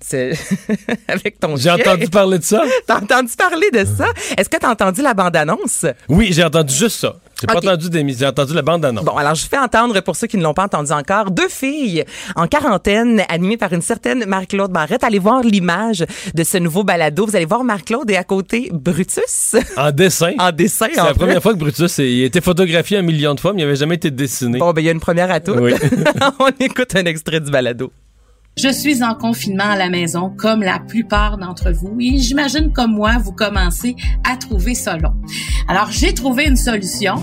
Avec 1.08 1.40
ton 1.40 1.56
J'ai 1.56 1.70
entendu 1.70 2.06
parler 2.08 2.38
de 2.38 2.44
ça. 2.44 2.62
T'as 2.86 3.00
entendu 3.00 3.32
parler 3.36 3.70
de 3.72 3.84
ça? 3.84 4.06
Est-ce 4.36 4.48
que 4.48 4.56
t'as 4.58 4.70
entendu 4.70 5.02
la 5.02 5.14
bande-annonce? 5.14 5.86
Oui, 6.08 6.28
j'ai 6.32 6.44
entendu 6.44 6.72
juste 6.74 7.00
ça. 7.00 7.16
J'ai 7.40 7.46
Ok. 7.48 7.52
pas 7.62 7.70
entendu 7.72 7.90
des 7.90 8.14
j'ai 8.14 8.26
entendu 8.26 8.54
la 8.54 8.62
bande 8.62 8.84
annonce. 8.84 9.04
Bon, 9.04 9.16
alors 9.16 9.34
je 9.34 9.46
fais 9.46 9.58
entendre, 9.58 10.00
pour 10.00 10.16
ceux 10.16 10.26
qui 10.26 10.36
ne 10.38 10.42
l'ont 10.42 10.54
pas 10.54 10.64
entendu 10.64 10.92
encore, 10.92 11.30
deux 11.30 11.48
filles 11.48 12.04
en 12.34 12.46
quarantaine, 12.46 13.22
animées 13.28 13.56
par 13.58 13.72
une 13.74 13.82
certaine 13.82 14.24
Marie-Claude 14.26 14.70
Barrette. 14.70 15.04
Allez 15.04 15.18
voir 15.18 15.42
l'image 15.42 16.04
de 16.34 16.44
ce 16.44 16.56
nouveau 16.56 16.82
balado. 16.82 17.26
Vous 17.26 17.36
allez 17.36 17.44
voir 17.44 17.62
Marie-Claude 17.64 18.10
et 18.10 18.16
à 18.16 18.24
côté 18.24 18.70
Brutus. 18.72 19.56
En 19.76 19.90
dessin. 19.90 20.32
En 20.38 20.52
dessin, 20.52 20.86
C'est 20.94 21.02
la 21.02 21.14
première 21.14 21.42
fois 21.42 21.52
que 21.52 21.58
Brutus 21.58 21.98
il 21.98 22.22
a 22.22 22.26
été 22.26 22.40
photographié 22.40 22.98
un 22.98 23.02
million 23.02 23.34
de 23.34 23.40
fois, 23.40 23.52
mais 23.52 23.60
il 23.62 23.64
n'avait 23.64 23.76
jamais 23.76 23.96
été 23.96 24.10
dessiné. 24.10 24.58
Bon, 24.58 24.72
ben 24.72 24.80
il 24.80 24.84
y 24.84 24.88
a 24.88 24.92
une 24.92 25.00
première 25.00 25.30
à 25.30 25.40
toutes. 25.40 25.58
Oui. 25.58 25.74
On 26.38 26.48
écoute 26.60 26.94
un 26.96 27.04
extrait 27.04 27.40
du 27.40 27.50
balado. 27.50 27.92
Je 28.58 28.70
suis 28.70 29.02
en 29.02 29.14
confinement 29.14 29.68
à 29.68 29.76
la 29.76 29.90
maison, 29.90 30.30
comme 30.30 30.62
la 30.62 30.78
plupart 30.78 31.36
d'entre 31.36 31.72
vous, 31.72 31.94
et 32.00 32.16
j'imagine 32.16 32.72
comme 32.72 32.92
moi, 32.92 33.18
vous 33.18 33.32
commencez 33.32 33.96
à 34.24 34.38
trouver 34.38 34.74
ça 34.74 34.96
long. 34.96 35.12
Alors, 35.68 35.90
j'ai 35.90 36.14
trouvé 36.14 36.46
une 36.46 36.56
solution. 36.56 37.16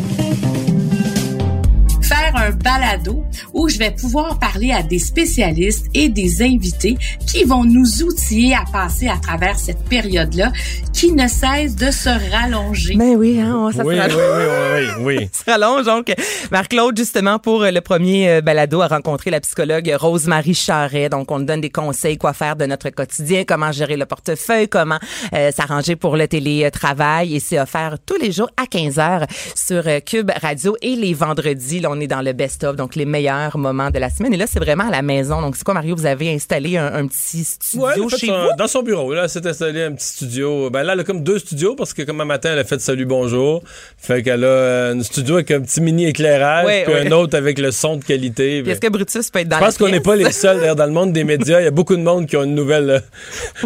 Faire 2.33 2.47
un 2.47 2.51
balado 2.51 3.23
où 3.53 3.69
je 3.69 3.77
vais 3.77 3.91
pouvoir 3.91 4.39
parler 4.39 4.71
à 4.71 4.81
des 4.83 4.99
spécialistes 4.99 5.85
et 5.93 6.09
des 6.09 6.41
invités 6.41 6.97
qui 7.27 7.43
vont 7.43 7.63
nous 7.63 8.03
outiller 8.03 8.55
à 8.55 8.63
passer 8.71 9.07
à 9.07 9.17
travers 9.17 9.57
cette 9.59 9.83
période-là 9.85 10.51
qui 10.93 11.11
ne 11.11 11.27
cesse 11.27 11.75
de 11.75 11.91
se 11.91 12.09
rallonger. 12.31 12.95
Ben 12.95 13.15
oui, 13.15 13.39
hein, 13.39 13.69
ça 13.75 13.83
Oui, 13.83 13.95
se 13.95 13.99
oui, 13.99 13.99
rallonge. 13.99 14.17
oui, 14.17 14.85
oui, 15.05 15.17
oui. 15.19 15.29
se 15.31 15.43
rallonge. 15.51 15.85
Donc, 15.85 16.13
Marc-Claude, 16.51 16.97
justement, 16.97 17.39
pour 17.39 17.63
euh, 17.63 17.71
le 17.71 17.81
premier 17.81 18.29
euh, 18.29 18.41
balado, 18.41 18.81
a 18.81 18.87
rencontré 18.87 19.29
la 19.31 19.39
psychologue 19.39 19.91
Rose-Marie 19.99 20.53
Charret. 20.53 21.09
Donc, 21.09 21.29
on 21.31 21.39
donne 21.39 21.61
des 21.61 21.69
conseils, 21.71 22.17
quoi 22.17 22.33
faire 22.33 22.55
de 22.55 22.65
notre 22.65 22.89
quotidien, 22.89 23.43
comment 23.45 23.71
gérer 23.71 23.97
le 23.97 24.05
portefeuille, 24.05 24.67
comment 24.69 24.99
euh, 25.33 25.51
s'arranger 25.51 25.95
pour 25.95 26.15
le 26.17 26.27
télétravail. 26.27 27.35
Et 27.35 27.39
c'est 27.39 27.59
offert 27.59 27.97
tous 28.05 28.17
les 28.17 28.31
jours 28.31 28.49
à 28.57 28.65
15 28.65 28.99
heures 28.99 29.25
sur 29.55 29.83
Cube 30.05 30.31
Radio. 30.41 30.75
Et 30.81 30.95
les 30.95 31.13
vendredis, 31.13 31.79
là, 31.79 31.89
on 31.91 31.99
est 31.99 32.07
dans 32.07 32.21
le 32.23 32.33
best-of, 32.33 32.75
donc 32.75 32.95
les 32.95 33.05
meilleurs 33.05 33.57
moments 33.57 33.89
de 33.91 33.99
la 33.99 34.09
semaine. 34.09 34.33
Et 34.33 34.37
là, 34.37 34.45
c'est 34.47 34.59
vraiment 34.59 34.87
à 34.87 34.91
la 34.91 35.01
maison. 35.01 35.41
Donc, 35.41 35.55
c'est 35.55 35.63
quoi, 35.63 35.73
Mario? 35.73 35.95
Vous 35.95 36.05
avez 36.05 36.33
installé 36.33 36.77
un, 36.77 36.93
un 36.93 37.07
petit 37.07 37.43
studio 37.43 37.85
Ouais, 37.85 37.93
chez 38.17 38.27
son- 38.27 38.33
vous? 38.43 38.49
dans 38.57 38.67
son 38.67 38.81
bureau. 38.81 39.13
Là, 39.13 39.23
elle 39.23 39.29
s'est 39.29 39.45
installé 39.45 39.83
un 39.83 39.91
petit 39.91 40.05
studio. 40.07 40.69
Ben 40.69 40.83
là, 40.83 40.93
elle 40.93 40.99
a 41.01 41.03
comme 41.03 41.23
deux 41.23 41.39
studios 41.39 41.75
parce 41.75 41.93
que 41.93 42.01
comme 42.03 42.19
un 42.21 42.25
matin, 42.25 42.49
elle 42.53 42.59
a 42.59 42.63
fait 42.63 42.79
Salut 42.81 43.05
Bonjour. 43.05 43.61
Fait 43.97 44.23
qu'elle 44.23 44.43
a 44.43 44.47
euh, 44.47 44.95
un 44.95 45.03
studio 45.03 45.35
avec 45.35 45.51
un 45.51 45.61
petit 45.61 45.81
mini 45.81 46.05
éclairage, 46.07 46.65
Ouais, 46.65 46.83
puis 46.85 46.93
ouais. 46.93 47.07
un 47.07 47.11
autre 47.11 47.37
avec 47.37 47.59
le 47.59 47.71
son 47.71 47.97
de 47.97 48.03
qualité. 48.03 48.61
Puis 48.63 48.71
Est-ce 48.71 48.79
que 48.79 48.89
Brutus 48.89 49.29
peut 49.29 49.39
être 49.39 49.47
dans 49.49 49.57
Je 49.59 49.63
pense 49.63 49.77
qu'on 49.77 49.89
n'est 49.89 49.99
pas 49.99 50.15
les 50.15 50.31
seuls 50.31 50.59
d'ailleurs, 50.59 50.75
dans 50.75 50.85
le 50.85 50.91
monde 50.91 51.11
des 51.13 51.23
médias. 51.23 51.59
Il 51.61 51.65
y 51.65 51.67
a 51.67 51.71
beaucoup 51.71 51.95
de 51.95 52.01
monde 52.01 52.25
qui 52.27 52.37
ont 52.37 52.43
une 52.43 52.55
nouvelle, 52.55 52.89
euh, 52.89 52.99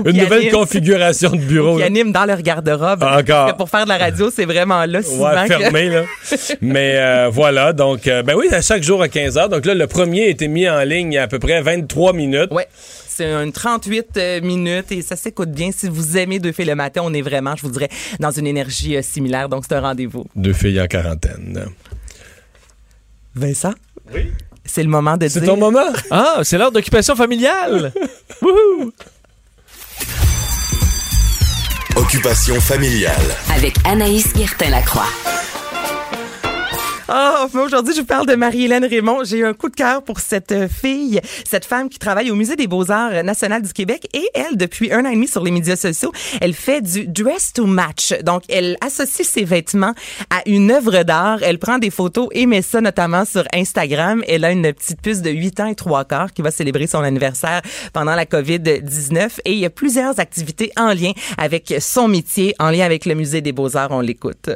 une 0.06 0.18
nouvelle 0.18 0.42
anime. 0.42 0.52
configuration 0.52 1.30
de 1.32 1.38
bureau. 1.38 1.76
Qui 1.76 1.82
là. 1.82 1.86
animent 1.88 2.12
dans 2.12 2.26
leur 2.26 2.42
garde-robe. 2.42 3.04
Encore. 3.04 3.24
Parce 3.28 3.52
que 3.54 3.58
pour 3.58 3.70
faire 3.70 3.84
de 3.84 3.90
la 3.90 3.98
radio, 3.98 4.30
c'est 4.34 4.46
vraiment 4.46 4.86
là 4.86 5.02
souvent 5.02 5.30
Ouais, 5.34 5.48
que- 5.48 5.54
fermé, 5.58 5.90
là. 5.90 6.04
Mais 6.62 6.94
euh, 6.98 7.30
voilà, 7.32 7.74
donc, 7.74 8.08
euh, 8.08 8.24
ben 8.24 8.36
oui, 8.36 8.47
à 8.54 8.62
chaque 8.62 8.84
jour 8.84 9.02
à 9.02 9.10
15 9.10 9.36
h. 9.38 9.50
Donc 9.50 9.66
là, 9.66 9.74
le 9.74 9.88
premier 9.88 10.26
a 10.26 10.28
été 10.30 10.48
mis 10.48 10.68
en 10.70 10.82
ligne 10.84 11.14
il 11.14 11.16
y 11.16 11.18
a 11.18 11.24
à 11.24 11.28
peu 11.28 11.40
près 11.40 11.62
23 11.62 12.14
minutes. 12.14 12.52
Ouais. 12.52 12.68
C'est 13.08 13.32
une 13.32 13.52
38 13.52 14.18
euh, 14.18 14.42
minutes 14.42 14.92
et 14.92 15.02
ça 15.02 15.16
s'écoute 15.16 15.50
bien. 15.52 15.72
Si 15.76 15.90
vous 15.90 16.18
aimez 16.18 16.40
Deux 16.40 16.52
filles 16.52 16.66
le 16.66 16.76
matin, 16.76 17.02
on 17.04 17.14
est 17.14 17.22
vraiment, 17.22 17.56
je 17.56 17.64
vous 17.64 17.72
dirais, 17.72 17.90
dans 18.20 18.32
une 18.32 18.46
énergie 18.46 18.96
euh, 18.96 19.02
similaire. 19.02 19.50
Donc, 19.50 19.64
c'est 19.68 19.76
un 19.76 19.82
rendez-vous. 19.82 20.26
Deux 20.36 20.54
filles 20.54 20.80
en 20.80 20.86
quarantaine. 20.88 21.66
Vincent? 23.36 23.74
Oui? 24.14 24.32
C'est 24.66 24.84
le 24.84 24.90
moment 24.90 25.18
de 25.18 25.28
C'est 25.28 25.40
dire... 25.40 25.50
ton 25.50 25.58
moment? 25.58 25.92
Ah, 26.12 26.42
c'est 26.44 26.58
l'heure 26.58 26.72
d'occupation 26.72 27.16
familiale. 27.16 27.92
Wouhou! 28.42 28.92
Occupation 31.96 32.60
familiale. 32.62 33.16
Avec 33.56 33.76
Anaïs 33.86 34.32
Guertin-Lacroix. 34.34 35.08
Ah, 37.10 37.48
mais 37.54 37.62
aujourd'hui, 37.62 37.94
je 37.94 38.02
vous 38.02 38.06
parle 38.06 38.26
de 38.26 38.36
Marie-Hélène 38.36 38.84
Raymond. 38.84 39.24
J'ai 39.24 39.42
un 39.46 39.54
coup 39.54 39.70
de 39.70 39.76
cœur 39.76 40.04
pour 40.04 40.20
cette 40.20 40.52
euh, 40.52 40.68
fille, 40.68 41.22
cette 41.46 41.64
femme 41.64 41.88
qui 41.88 42.00
travaille 42.00 42.32
au 42.32 42.36
Musée 42.36 42.58
des 42.58 42.68
Beaux-Arts 42.68 43.12
euh, 43.14 43.24
national 43.24 43.62
du 43.62 43.72
Québec. 43.72 44.10
Et 44.14 44.30
elle, 44.34 44.58
depuis 44.58 44.92
un 44.92 45.06
an 45.06 45.10
et 45.10 45.14
demi 45.14 45.30
sur 45.30 45.42
les 45.42 45.52
médias 45.52 45.78
sociaux, 45.78 46.12
elle 46.42 46.54
fait 46.54 46.82
du 46.82 47.08
dress 47.08 47.54
to 47.54 47.66
match. 47.66 48.14
Donc, 48.24 48.44
elle 48.50 48.76
associe 48.86 49.26
ses 49.26 49.46
vêtements 49.46 49.94
à 50.30 50.42
une 50.48 50.70
œuvre 50.70 51.04
d'art. 51.04 51.42
Elle 51.44 51.60
prend 51.60 51.78
des 51.78 51.92
photos 51.92 52.28
et 52.34 52.46
met 52.46 52.62
ça 52.62 52.82
notamment 52.82 53.24
sur 53.24 53.46
Instagram. 53.54 54.22
Elle 54.28 54.44
a 54.44 54.52
une 54.52 54.74
petite 54.74 55.02
puce 55.02 55.22
de 55.22 55.30
8 55.30 55.62
ans 55.62 55.68
et 55.68 55.76
3 55.76 56.04
quarts 56.04 56.34
qui 56.34 56.42
va 56.42 56.52
célébrer 56.52 56.88
son 56.88 57.00
anniversaire 57.00 57.62
pendant 57.94 58.16
la 58.16 58.26
COVID-19. 58.26 59.40
Et 59.46 59.54
il 59.54 59.60
y 59.60 59.66
a 59.66 59.70
plusieurs 59.70 60.20
activités 60.20 60.74
en 60.76 60.94
lien 60.94 61.14
avec 61.38 61.74
son 61.80 62.10
métier, 62.10 62.54
en 62.60 62.70
lien 62.70 62.84
avec 62.84 63.06
le 63.06 63.16
Musée 63.16 63.40
des 63.40 63.54
Beaux-Arts. 63.54 63.92
On 63.92 64.02
l'écoute. 64.02 64.50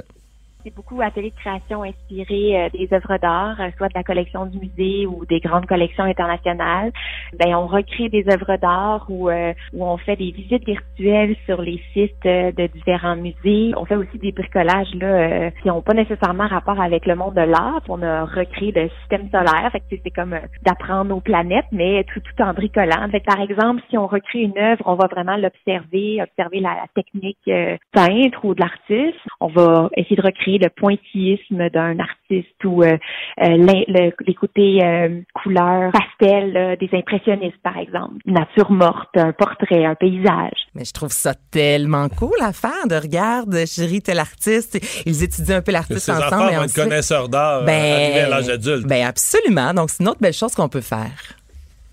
C'est 0.63 0.75
beaucoup 0.75 1.01
ateliers 1.01 1.31
de 1.31 1.35
création 1.35 1.83
inspirés 1.83 2.61
euh, 2.65 2.69
des 2.69 2.87
œuvres 2.93 3.17
d'art, 3.17 3.59
euh, 3.59 3.69
soit 3.77 3.87
de 3.87 3.93
la 3.95 4.03
collection 4.03 4.45
du 4.45 4.59
musée 4.59 5.07
ou 5.07 5.25
des 5.25 5.39
grandes 5.39 5.65
collections 5.65 6.03
internationales. 6.03 6.91
Ben, 7.39 7.55
on 7.55 7.65
recrée 7.65 8.09
des 8.09 8.25
œuvres 8.29 8.57
d'art 8.57 9.05
ou 9.09 9.29
euh, 9.29 9.53
où 9.73 9.83
on 9.83 9.97
fait 9.97 10.15
des 10.15 10.31
visites 10.31 10.65
virtuelles 10.65 11.35
sur 11.45 11.61
les 11.61 11.81
sites 11.93 12.23
de 12.23 12.67
différents 12.67 13.15
musées. 13.15 13.73
On 13.75 13.85
fait 13.85 13.95
aussi 13.95 14.17
des 14.19 14.31
bricolages 14.31 14.93
là 14.95 15.49
qui 15.51 15.67
n'ont 15.67 15.81
pas 15.81 15.93
nécessairement 15.93 16.47
rapport 16.47 16.79
avec 16.79 17.05
le 17.05 17.15
monde 17.15 17.33
de 17.33 17.41
l'art. 17.41 17.81
On 17.89 18.01
a 18.03 18.25
recréé 18.25 18.71
le 18.71 18.89
système 18.99 19.29
solaire. 19.29 19.71
C'est- 19.89 20.01
comme 20.13 20.35
d'apprendre 20.63 21.15
aux 21.15 21.21
planètes, 21.21 21.65
mais 21.71 22.03
tout, 22.03 22.19
tout 22.19 22.43
en 22.43 22.53
bricolant. 22.53 23.07
Fait 23.11 23.21
que, 23.21 23.25
par 23.25 23.39
exemple, 23.39 23.81
si 23.89 23.97
on 23.97 24.07
recrée 24.07 24.41
une 24.41 24.57
œuvre, 24.57 24.83
on 24.85 24.95
va 24.95 25.07
vraiment 25.07 25.37
l'observer, 25.37 26.21
observer 26.21 26.59
la, 26.59 26.71
la 26.71 26.87
technique 26.93 27.37
euh, 27.47 27.77
peintre 27.93 28.43
ou 28.43 28.53
de 28.53 28.59
l'artiste. 28.61 29.17
On 29.39 29.47
va 29.47 29.89
essayer 29.95 30.15
de 30.15 30.21
recréer 30.21 30.50
le 30.57 30.69
pointillisme 30.69 31.69
d'un 31.69 31.97
artiste 31.99 32.63
ou 32.65 32.83
euh, 32.83 32.97
euh, 33.41 33.47
le- 33.49 34.11
les 34.25 34.33
côtés 34.33 34.79
euh, 34.83 35.21
couleurs 35.43 35.91
pastel 35.91 36.53
là, 36.53 36.75
des 36.75 36.89
impressionnistes, 36.93 37.57
par 37.63 37.77
exemple. 37.77 38.15
Nature 38.25 38.71
morte, 38.71 39.09
un 39.15 39.31
portrait, 39.33 39.85
un 39.85 39.95
paysage. 39.95 40.57
Mais 40.75 40.85
je 40.85 40.93
trouve 40.93 41.11
ça 41.11 41.33
tellement 41.51 42.07
cool 42.09 42.37
à 42.41 42.53
faire 42.53 42.87
de 42.89 42.95
regarde, 42.95 43.55
chérie, 43.65 44.01
tel 44.01 44.19
artiste. 44.19 44.79
Ils 45.05 45.23
étudient 45.23 45.57
un 45.57 45.61
peu 45.61 45.71
l'artiste 45.71 46.09
ensemble. 46.09 46.25
enfants 46.33 46.49
et 46.49 46.55
vont 46.55 46.63
être 46.63 46.69
ensuite- 46.69 46.83
connaisseurs 46.83 47.29
d'art 47.29 47.63
euh, 47.63 47.67
arrivés 47.67 48.19
à 48.21 48.29
l'âge 48.29 48.49
adulte. 48.49 48.87
Ben 48.87 49.05
absolument. 49.05 49.73
Donc 49.73 49.89
c'est 49.89 50.03
une 50.03 50.09
autre 50.09 50.21
belle 50.21 50.33
chose 50.33 50.53
qu'on 50.55 50.69
peut 50.69 50.81
faire. 50.81 51.11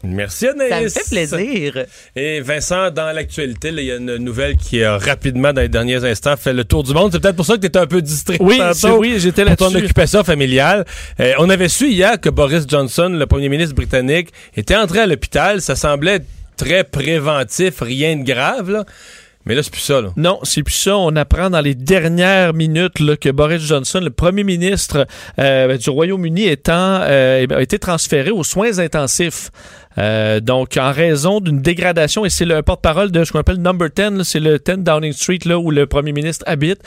Merci 0.05 0.47
Anaïs. 0.47 0.93
Ça 0.93 1.01
me 1.01 1.05
fait 1.05 1.11
plaisir. 1.11 1.87
Et 2.15 2.41
Vincent, 2.41 2.91
dans 2.91 3.13
l'actualité, 3.13 3.71
il 3.71 3.81
y 3.81 3.91
a 3.91 3.97
une 3.97 4.17
nouvelle 4.17 4.57
qui 4.57 4.83
a 4.85 4.97
rapidement, 4.97 5.53
dans 5.53 5.61
les 5.61 5.69
derniers 5.69 6.05
instants, 6.05 6.37
fait 6.37 6.53
le 6.53 6.65
tour 6.65 6.85
du 6.85 6.93
monde. 6.95 7.11
C'est 7.13 7.21
peut-être 7.21 7.37
pour 7.37 7.47
ça 7.47 7.55
que 7.57 7.61
tu 7.61 7.67
étais 7.67 7.79
un 7.79 7.87
peu 7.87 8.01
distrait. 8.01 8.37
Oui, 8.41 8.61
oui, 8.97 9.17
j'étais 9.19 9.45
pour 9.45 9.57
ton 9.57 9.65
là-dessus. 9.67 9.85
occupation 9.85 10.23
familiale. 10.23 10.85
Euh, 11.19 11.33
on 11.39 11.51
avait 11.51 11.69
su 11.69 11.89
hier 11.89 12.21
que 12.21 12.29
Boris 12.29 12.65
Johnson, 12.69 13.09
le 13.09 13.27
premier 13.27 13.49
ministre 13.49 13.75
britannique, 13.75 14.31
était 14.57 14.77
entré 14.77 15.01
à 15.01 15.07
l'hôpital. 15.07 15.61
Ça 15.61 15.75
semblait 15.75 16.21
très 16.57 16.85
préventif, 16.85 17.81
rien 17.81 18.17
de 18.17 18.25
grave. 18.25 18.71
Là. 18.71 18.85
Mais 19.49 19.55
là, 19.55 19.63
c'est 19.63 19.73
plus 19.73 19.81
ça. 19.81 20.03
Là. 20.03 20.11
Non, 20.17 20.41
c'est 20.43 20.63
plus 20.63 20.75
ça. 20.75 20.99
On 20.99 21.17
apprend 21.17 21.49
dans 21.49 21.63
les 21.63 21.75
dernières 21.75 22.53
minutes 22.53 23.17
que 23.19 23.31
Boris 23.31 23.63
Johnson, 23.63 23.99
le 24.03 24.11
premier 24.11 24.45
ministre 24.45 25.07
euh, 25.39 25.79
du 25.79 25.89
Royaume-Uni, 25.89 26.51
euh, 26.69 27.47
a 27.49 27.63
été 27.63 27.79
transféré 27.79 28.31
aux 28.31 28.45
soins 28.45 28.79
intensifs. 28.79 29.51
Euh, 29.97 30.39
donc, 30.39 30.77
en 30.77 30.93
raison 30.93 31.41
d'une 31.41 31.61
dégradation, 31.61 32.25
et 32.27 32.31
c'est 32.31 32.45
le 32.45 32.63
porte-parole 32.63 33.11
de 33.11 33.25
ce 33.25 33.33
qu'on 33.33 33.41
appelle 33.41 33.57
Number 33.57 33.89
10, 33.89 34.03
là, 34.19 34.23
c'est 34.23 34.39
le 34.39 34.59
10 34.59 34.85
Downing 34.85 35.13
Street, 35.13 35.39
là 35.47 35.59
où 35.59 35.71
le 35.71 35.87
premier 35.87 36.13
ministre 36.13 36.45
habite, 36.47 36.83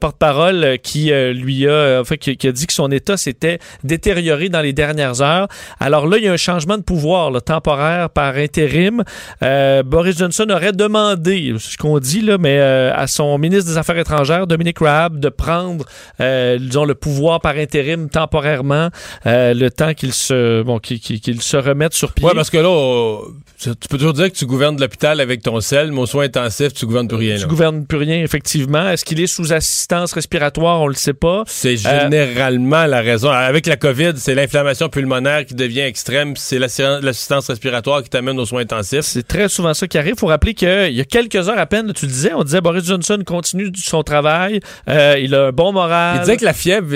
porte-parole 0.00 0.78
qui 0.82 1.10
lui 1.34 1.68
a, 1.68 2.00
en 2.00 2.04
fait, 2.04 2.16
qui, 2.16 2.48
a 2.48 2.52
dit 2.52 2.66
que 2.66 2.72
son 2.72 2.90
état 2.90 3.18
s'était 3.18 3.58
détérioré 3.82 4.48
dans 4.48 4.62
les 4.62 4.72
dernières 4.72 5.20
heures. 5.20 5.48
Alors 5.78 6.06
là, 6.06 6.16
il 6.16 6.24
y 6.24 6.28
a 6.28 6.32
un 6.32 6.38
changement 6.38 6.78
de 6.78 6.82
pouvoir 6.82 7.42
temporaire 7.42 8.08
par 8.08 8.36
intérim. 8.36 9.02
Boris 9.42 10.16
Johnson 10.16 10.46
aurait 10.48 10.72
demandé, 10.72 11.54
ce 11.58 11.76
qu'on 11.76 11.98
dit, 12.04 12.20
là, 12.20 12.38
mais 12.38 12.58
euh, 12.58 12.94
à 12.94 13.06
son 13.06 13.36
ministre 13.38 13.70
des 13.70 13.78
Affaires 13.78 13.98
étrangères, 13.98 14.46
Dominic 14.46 14.78
Raab, 14.78 15.18
de 15.18 15.28
prendre, 15.30 15.84
euh, 16.20 16.58
disons, 16.58 16.84
le 16.84 16.94
pouvoir 16.94 17.40
par 17.40 17.56
intérim 17.56 18.08
temporairement, 18.08 18.90
euh, 19.26 19.54
le 19.54 19.70
temps 19.70 19.94
qu'il 19.94 20.12
se, 20.12 20.62
bon, 20.62 20.78
qu'il, 20.78 21.40
se 21.42 21.56
remette 21.56 21.94
sur 21.94 22.12
pied. 22.12 22.26
Ouais, 22.26 22.34
parce 22.34 22.50
que 22.50 22.58
là, 22.58 23.18
tu 23.58 23.88
peux 23.88 23.96
toujours 23.98 24.12
dire 24.12 24.30
que 24.30 24.36
tu 24.36 24.46
gouvernes 24.46 24.76
de 24.76 24.80
l'hôpital 24.82 25.20
avec 25.20 25.42
ton 25.42 25.60
sel, 25.60 25.90
mais 25.92 26.00
aux 26.00 26.06
soins 26.06 26.24
intensifs, 26.24 26.74
tu 26.74 26.86
gouvernes 26.86 27.08
plus 27.08 27.16
rien. 27.16 27.36
Tu 27.36 27.42
là. 27.42 27.46
gouvernes 27.48 27.86
plus 27.86 27.98
rien, 27.98 28.22
effectivement. 28.22 28.88
Est-ce 28.88 29.04
qu'il 29.04 29.20
est 29.20 29.26
sous 29.26 29.52
assistance 29.52 30.12
respiratoire? 30.12 30.80
On 30.82 30.86
le 30.86 30.94
sait 30.94 31.14
pas. 31.14 31.44
C'est 31.46 31.76
généralement 31.76 32.86
la 32.86 33.00
raison. 33.00 33.30
Avec 33.30 33.66
la 33.66 33.76
COVID, 33.76 34.12
c'est 34.16 34.34
l'inflammation 34.34 34.88
pulmonaire 34.88 35.46
qui 35.46 35.54
devient 35.54 35.80
extrême, 35.80 36.34
c'est 36.36 36.58
l'assi- 36.58 36.82
l'assistance 37.02 37.48
respiratoire 37.48 38.02
qui 38.02 38.10
t'amène 38.10 38.38
aux 38.38 38.46
soins 38.46 38.62
intensifs. 38.62 39.02
C'est 39.02 39.26
très 39.26 39.48
souvent 39.48 39.74
ça 39.74 39.86
qui 39.86 39.98
arrive. 39.98 40.14
Il 40.16 40.20
faut 40.20 40.26
rappeler 40.26 40.54
qu'il 40.54 40.92
y 40.92 41.00
a 41.00 41.04
quelques 41.04 41.48
heures 41.48 41.58
à 41.58 41.66
peine, 41.66 41.83
tu 41.92 42.06
le 42.06 42.10
disais, 42.12 42.32
on 42.34 42.44
disait 42.44 42.60
Boris 42.60 42.84
Johnson 42.84 43.18
continue 43.26 43.70
son 43.76 44.02
travail, 44.02 44.60
euh, 44.88 45.16
il 45.20 45.34
a 45.34 45.46
un 45.48 45.52
bon 45.52 45.72
moral. 45.72 46.16
Il 46.16 46.20
disait 46.20 46.36
que 46.36 46.44
la 46.44 46.52
fièvre, 46.52 46.88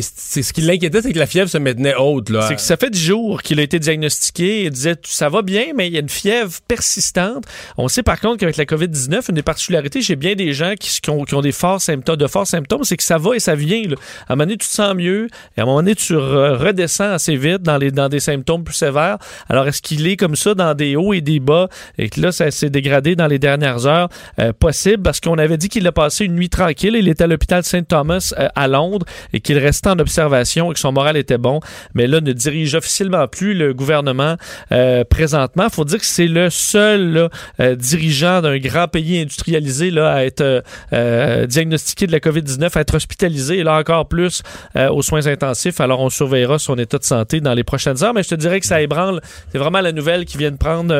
c'est 0.00 0.42
ce 0.42 0.52
qui 0.52 0.60
l'inquiétait, 0.60 1.02
c'est 1.02 1.12
que 1.12 1.18
la 1.18 1.26
fièvre 1.26 1.48
se 1.50 1.58
maintenait 1.58 1.94
haute. 1.96 2.30
Là. 2.30 2.42
C'est 2.48 2.54
que 2.56 2.60
ça 2.60 2.76
fait 2.76 2.90
10 2.90 3.00
jours 3.04 3.42
qu'il 3.42 3.58
a 3.60 3.62
été 3.62 3.78
diagnostiqué. 3.78 4.64
Il 4.64 4.70
disait 4.70 4.96
ça 5.04 5.28
va 5.28 5.42
bien, 5.42 5.66
mais 5.74 5.86
il 5.88 5.94
y 5.94 5.96
a 5.96 6.00
une 6.00 6.08
fièvre 6.08 6.52
persistante. 6.66 7.44
On 7.76 7.88
sait 7.88 8.02
par 8.02 8.20
contre 8.20 8.38
qu'avec 8.38 8.56
la 8.56 8.64
COVID-19, 8.64 9.24
une 9.28 9.34
des 9.34 9.42
particularités 9.42 10.02
chez 10.02 10.16
bien 10.16 10.34
des 10.34 10.52
gens 10.52 10.74
qui, 10.78 11.00
qui 11.00 11.10
ont, 11.10 11.24
qui 11.24 11.34
ont 11.34 11.40
des 11.40 11.52
forts 11.52 11.80
symptômes, 11.80 12.16
de 12.16 12.26
forts 12.26 12.46
symptômes, 12.46 12.84
c'est 12.84 12.96
que 12.96 13.02
ça 13.02 13.18
va 13.18 13.34
et 13.36 13.40
ça 13.40 13.54
vient. 13.54 13.82
là. 13.88 13.96
À 14.28 14.32
un 14.32 14.36
moment 14.36 14.44
donné, 14.46 14.56
tu 14.58 14.66
te 14.68 14.72
sens 14.72 14.94
mieux, 14.94 15.28
et 15.56 15.60
à 15.60 15.62
un 15.62 15.66
moment 15.66 15.78
donné, 15.78 15.94
tu 15.94 16.14
re- 16.14 16.56
redescends 16.56 17.12
assez 17.12 17.36
vite 17.36 17.62
dans, 17.62 17.76
les, 17.78 17.90
dans 17.90 18.08
des 18.08 18.20
symptômes 18.20 18.64
plus 18.64 18.74
sévères. 18.74 19.18
Alors, 19.48 19.66
est-ce 19.68 19.82
qu'il 19.82 20.06
est 20.06 20.16
comme 20.16 20.36
ça 20.36 20.54
dans 20.54 20.74
des 20.74 20.96
hauts 20.96 21.12
et 21.12 21.20
des 21.20 21.40
bas, 21.40 21.68
et 21.98 22.08
que 22.08 22.20
là, 22.20 22.32
ça 22.32 22.50
s'est 22.50 22.70
dégradé 22.70 23.16
dans 23.16 23.26
les 23.26 23.38
dernières 23.38 23.86
heures? 23.86 24.08
Euh, 24.40 24.52
possible, 24.52 25.02
parce 25.02 25.20
qu'on 25.20 25.38
avait 25.38 25.56
dit 25.56 25.68
qu'il 25.68 25.86
a 25.86 25.92
passé 25.92 26.24
une 26.24 26.34
nuit 26.34 26.48
tranquille. 26.48 26.94
Il 26.96 27.08
était 27.08 27.24
à 27.24 27.26
l'hôpital 27.26 27.62
Saint-Thomas 27.64 28.32
euh, 28.38 28.48
à 28.54 28.68
Londres 28.68 29.06
et 29.32 29.40
qu'il 29.40 29.58
restait 29.58 29.90
en 29.90 29.98
observation 29.98 30.70
et 30.70 30.74
que 30.74 30.80
son 30.80 30.92
moral 30.92 31.16
était 31.16 31.38
bon. 31.38 31.60
Mais 31.94 32.06
là, 32.06 32.20
ne 32.20 32.32
dirige 32.32 32.74
officiellement 32.74 33.26
plus 33.28 33.54
le 33.54 33.74
gouvernement 33.74 34.36
euh, 34.72 35.04
présentement. 35.04 35.68
faut 35.70 35.84
dire 35.84 35.98
que 35.98 36.06
c'est 36.06 36.26
le 36.26 36.50
seul 36.50 37.12
là, 37.12 37.28
euh, 37.60 37.74
dirigeant 37.74 38.42
d'un 38.42 38.58
grand 38.58 38.88
pays 38.88 39.20
industrialisé 39.20 39.90
là, 39.90 40.12
à 40.12 40.24
être 40.24 40.40
euh, 40.40 40.60
euh, 40.92 41.46
diagnostiqué 41.46 42.06
de 42.06 42.12
la 42.12 42.18
COVID-19, 42.18 42.76
à 42.76 42.80
être 42.80 42.94
hospitalisé, 42.94 43.58
et 43.58 43.62
là 43.62 43.78
encore 43.78 44.08
plus 44.08 44.42
aux 44.74 45.02
soins 45.02 45.26
intensifs. 45.26 45.80
Alors, 45.80 46.00
on 46.00 46.10
surveillera 46.10 46.58
son 46.58 46.76
état 46.78 46.98
de 46.98 47.04
santé 47.04 47.40
dans 47.40 47.54
les 47.54 47.64
prochaines 47.64 48.02
heures. 48.02 48.14
Mais 48.14 48.22
je 48.22 48.30
te 48.30 48.34
dirais 48.34 48.60
que 48.60 48.66
ça 48.66 48.80
ébranle. 48.80 49.20
C'est 49.52 49.58
vraiment 49.58 49.80
la 49.80 49.92
nouvelle 49.92 50.24
qui 50.24 50.38
vient 50.38 50.50
de 50.50 50.56
prendre 50.56 50.92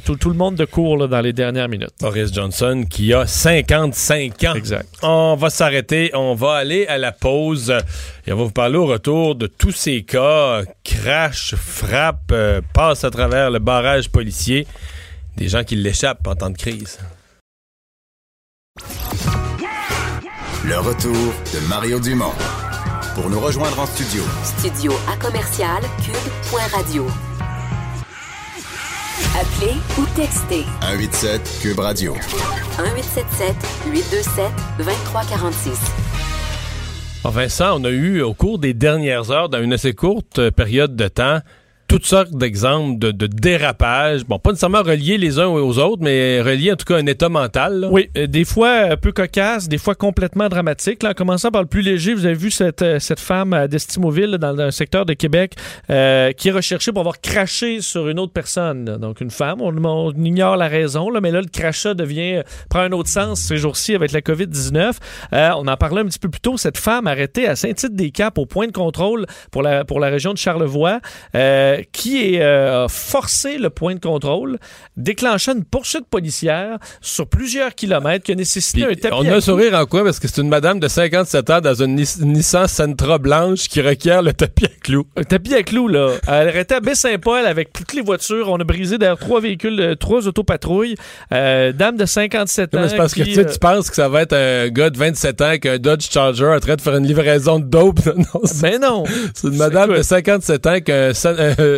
tout, 0.00 0.16
tout 0.16 0.28
le 0.30 0.34
monde 0.34 0.56
de 0.56 0.64
court 0.64 0.96
là, 0.96 1.06
dans 1.06 1.20
les 1.20 1.32
dernières 1.32 1.68
minutes. 1.68 1.94
Boris 2.00 2.32
Johnson 2.32 2.53
qui 2.88 3.12
a 3.12 3.26
55 3.26 4.44
ans. 4.44 4.54
Exact. 4.54 4.88
On 5.02 5.36
va 5.36 5.50
s'arrêter, 5.50 6.10
on 6.14 6.34
va 6.34 6.54
aller 6.54 6.86
à 6.86 6.98
la 6.98 7.12
pause 7.12 7.74
et 8.26 8.32
on 8.32 8.36
va 8.36 8.44
vous 8.44 8.50
parler 8.50 8.76
au 8.76 8.86
retour 8.86 9.34
de 9.34 9.46
tous 9.46 9.72
ces 9.72 10.02
cas, 10.02 10.62
crash, 10.84 11.54
frappe, 11.56 12.30
euh, 12.32 12.60
passe 12.72 13.04
à 13.04 13.10
travers 13.10 13.50
le 13.50 13.58
barrage 13.58 14.08
policier, 14.08 14.66
des 15.36 15.48
gens 15.48 15.64
qui 15.64 15.76
l'échappent 15.76 16.26
en 16.26 16.34
temps 16.36 16.50
de 16.50 16.56
crise. 16.56 16.98
Le 20.64 20.78
retour 20.78 21.34
de 21.52 21.68
Mario 21.68 21.98
Dumont. 21.98 22.32
Pour 23.14 23.30
nous 23.30 23.38
rejoindre 23.38 23.78
en 23.78 23.86
studio, 23.86 24.22
Studio 24.58 24.92
à 25.08 25.16
commercial 25.16 25.82
cube.radio. 26.04 27.06
Appelez 29.38 29.76
ou 29.98 30.04
textez 30.16 30.64
187 30.80 31.58
Cube 31.62 31.78
Radio. 31.78 32.14
1877 32.14 33.54
827 33.92 34.50
2346. 34.78 35.78
Bon, 37.22 37.30
Vincent, 37.30 37.80
on 37.80 37.84
a 37.84 37.90
eu 37.90 38.22
au 38.22 38.34
cours 38.34 38.58
des 38.58 38.74
dernières 38.74 39.30
heures, 39.30 39.48
dans 39.48 39.62
une 39.62 39.72
assez 39.72 39.92
courte 39.94 40.40
euh, 40.40 40.50
période 40.50 40.96
de 40.96 41.08
temps, 41.08 41.38
toutes 41.94 42.06
sortes 42.06 42.32
d'exemples 42.32 42.98
de, 42.98 43.12
de 43.12 43.28
dérapage. 43.28 44.24
Bon, 44.24 44.40
pas 44.40 44.50
nécessairement 44.50 44.82
reliés 44.82 45.16
les 45.16 45.38
uns 45.38 45.46
aux 45.46 45.78
autres, 45.78 46.02
mais 46.02 46.40
reliés 46.40 46.72
en 46.72 46.74
tout 46.74 46.86
cas 46.86 46.96
à 46.96 46.98
un 46.98 47.06
état 47.06 47.28
mental. 47.28 47.86
Oui, 47.88 48.10
euh, 48.18 48.26
des 48.26 48.44
fois 48.44 48.70
un 48.70 48.96
peu 48.96 49.12
cocasse, 49.12 49.68
des 49.68 49.78
fois 49.78 49.94
complètement 49.94 50.48
dramatique. 50.48 51.04
En 51.04 51.12
commençant 51.12 51.52
par 51.52 51.62
le 51.62 51.68
plus 51.68 51.82
léger, 51.82 52.12
vous 52.12 52.26
avez 52.26 52.34
vu 52.34 52.50
cette, 52.50 52.82
euh, 52.82 52.98
cette 52.98 53.20
femme 53.20 53.52
à 53.52 53.68
Destimoville, 53.68 54.38
dans 54.40 54.58
un 54.58 54.72
secteur 54.72 55.06
de 55.06 55.12
Québec, 55.12 55.54
euh, 55.88 56.32
qui 56.32 56.48
est 56.48 56.52
recherchée 56.52 56.90
pour 56.90 56.98
avoir 56.98 57.20
craché 57.20 57.80
sur 57.80 58.08
une 58.08 58.18
autre 58.18 58.32
personne. 58.32 58.84
Donc 58.96 59.20
une 59.20 59.30
femme, 59.30 59.60
on, 59.60 60.12
ignore 60.16 60.56
la 60.56 60.66
raison, 60.66 61.10
mais 61.20 61.30
là, 61.30 61.40
le 61.42 61.46
crachat 61.46 61.94
devient, 61.94 62.38
euh, 62.38 62.42
prend 62.70 62.80
un 62.80 62.90
autre 62.90 63.08
sens 63.08 63.40
ces 63.40 63.56
jours-ci 63.56 63.94
avec 63.94 64.10
la 64.10 64.20
COVID-19. 64.20 64.94
Euh, 65.32 65.50
on 65.56 65.68
en 65.68 65.76
parlait 65.76 66.00
un 66.00 66.06
petit 66.06 66.18
peu 66.18 66.28
plus 66.28 66.40
tôt, 66.40 66.56
cette 66.56 66.78
femme 66.78 67.06
arrêtée 67.06 67.46
à 67.46 67.54
Saint-Tite-des-Caps 67.54 68.38
au 68.38 68.46
point 68.46 68.66
de 68.66 68.72
contrôle 68.72 69.26
pour 69.52 69.62
la, 69.62 69.84
pour 69.84 70.00
la 70.00 70.08
région 70.08 70.32
de 70.32 70.38
Charlevoix, 70.38 71.00
euh, 71.36 71.83
qui 71.92 72.38
euh, 72.40 72.84
a 72.84 72.88
forcé 72.88 73.58
le 73.58 73.70
point 73.70 73.94
de 73.94 74.00
contrôle, 74.00 74.58
déclenchant 74.96 75.52
une 75.54 75.64
poursuite 75.64 76.06
policière 76.06 76.78
sur 77.00 77.26
plusieurs 77.26 77.74
kilomètres 77.74 78.24
qui 78.24 78.32
a 78.32 78.34
nécessité 78.34 78.84
un 78.84 78.94
tapis 78.94 79.14
On 79.14 79.26
à 79.28 79.32
a 79.34 79.36
un 79.36 79.40
sourire 79.40 79.74
en 79.74 79.86
quoi? 79.86 80.04
Parce 80.04 80.18
que 80.18 80.28
c'est 80.28 80.40
une 80.40 80.48
madame 80.48 80.80
de 80.80 80.88
57 80.88 81.50
ans 81.50 81.60
dans 81.60 81.74
une 81.74 81.94
Nis- 81.96 82.20
Nissan 82.20 82.66
Sentra 82.68 83.18
blanche 83.18 83.68
qui 83.68 83.80
requiert 83.80 84.22
le 84.22 84.32
tapis 84.32 84.66
à 84.66 84.68
clous. 84.82 85.06
Un 85.16 85.22
tapis 85.24 85.54
à 85.54 85.62
clous, 85.62 85.88
là. 85.88 86.12
Elle 86.26 86.48
arrêtait 86.48 86.76
à 86.76 86.80
Baie-Saint-Paul 86.80 87.46
avec 87.46 87.72
toutes 87.72 87.92
les 87.94 88.02
voitures. 88.02 88.48
On 88.50 88.56
a 88.58 88.64
brisé 88.64 88.98
d'ailleurs 88.98 89.18
trois 89.18 89.40
véhicules, 89.40 89.96
trois 89.98 90.26
autopatrouilles. 90.26 90.94
Euh, 91.32 91.72
dame 91.72 91.96
de 91.96 92.06
57 92.06 92.74
ans. 92.74 92.80
Mais 92.82 92.88
c'est 92.88 92.96
parce 92.96 93.14
que 93.14 93.22
tu 93.22 93.34
sais, 93.34 93.46
euh, 93.46 93.50
tu 93.52 93.58
penses 93.58 93.90
que 93.90 93.96
ça 93.96 94.08
va 94.08 94.22
être 94.22 94.32
un 94.34 94.68
gars 94.68 94.90
de 94.90 94.98
27 94.98 95.40
ans 95.40 95.44
avec 95.46 95.66
un 95.66 95.78
Dodge 95.78 96.08
Charger 96.10 96.46
en 96.46 96.60
train 96.60 96.76
de 96.76 96.80
faire 96.80 96.96
une 96.96 97.06
livraison 97.06 97.58
de 97.58 97.64
dope? 97.64 98.00
Non, 98.16 98.40
c'est- 98.44 98.62
Ben 98.62 98.80
non. 98.80 99.04
c'est 99.34 99.48
une 99.48 99.56
madame 99.56 99.94
de 99.96 100.02
57 100.02 100.66
ans 100.66 100.70
avec 100.70 100.88
un, 100.88 101.12
euh, 101.26 101.73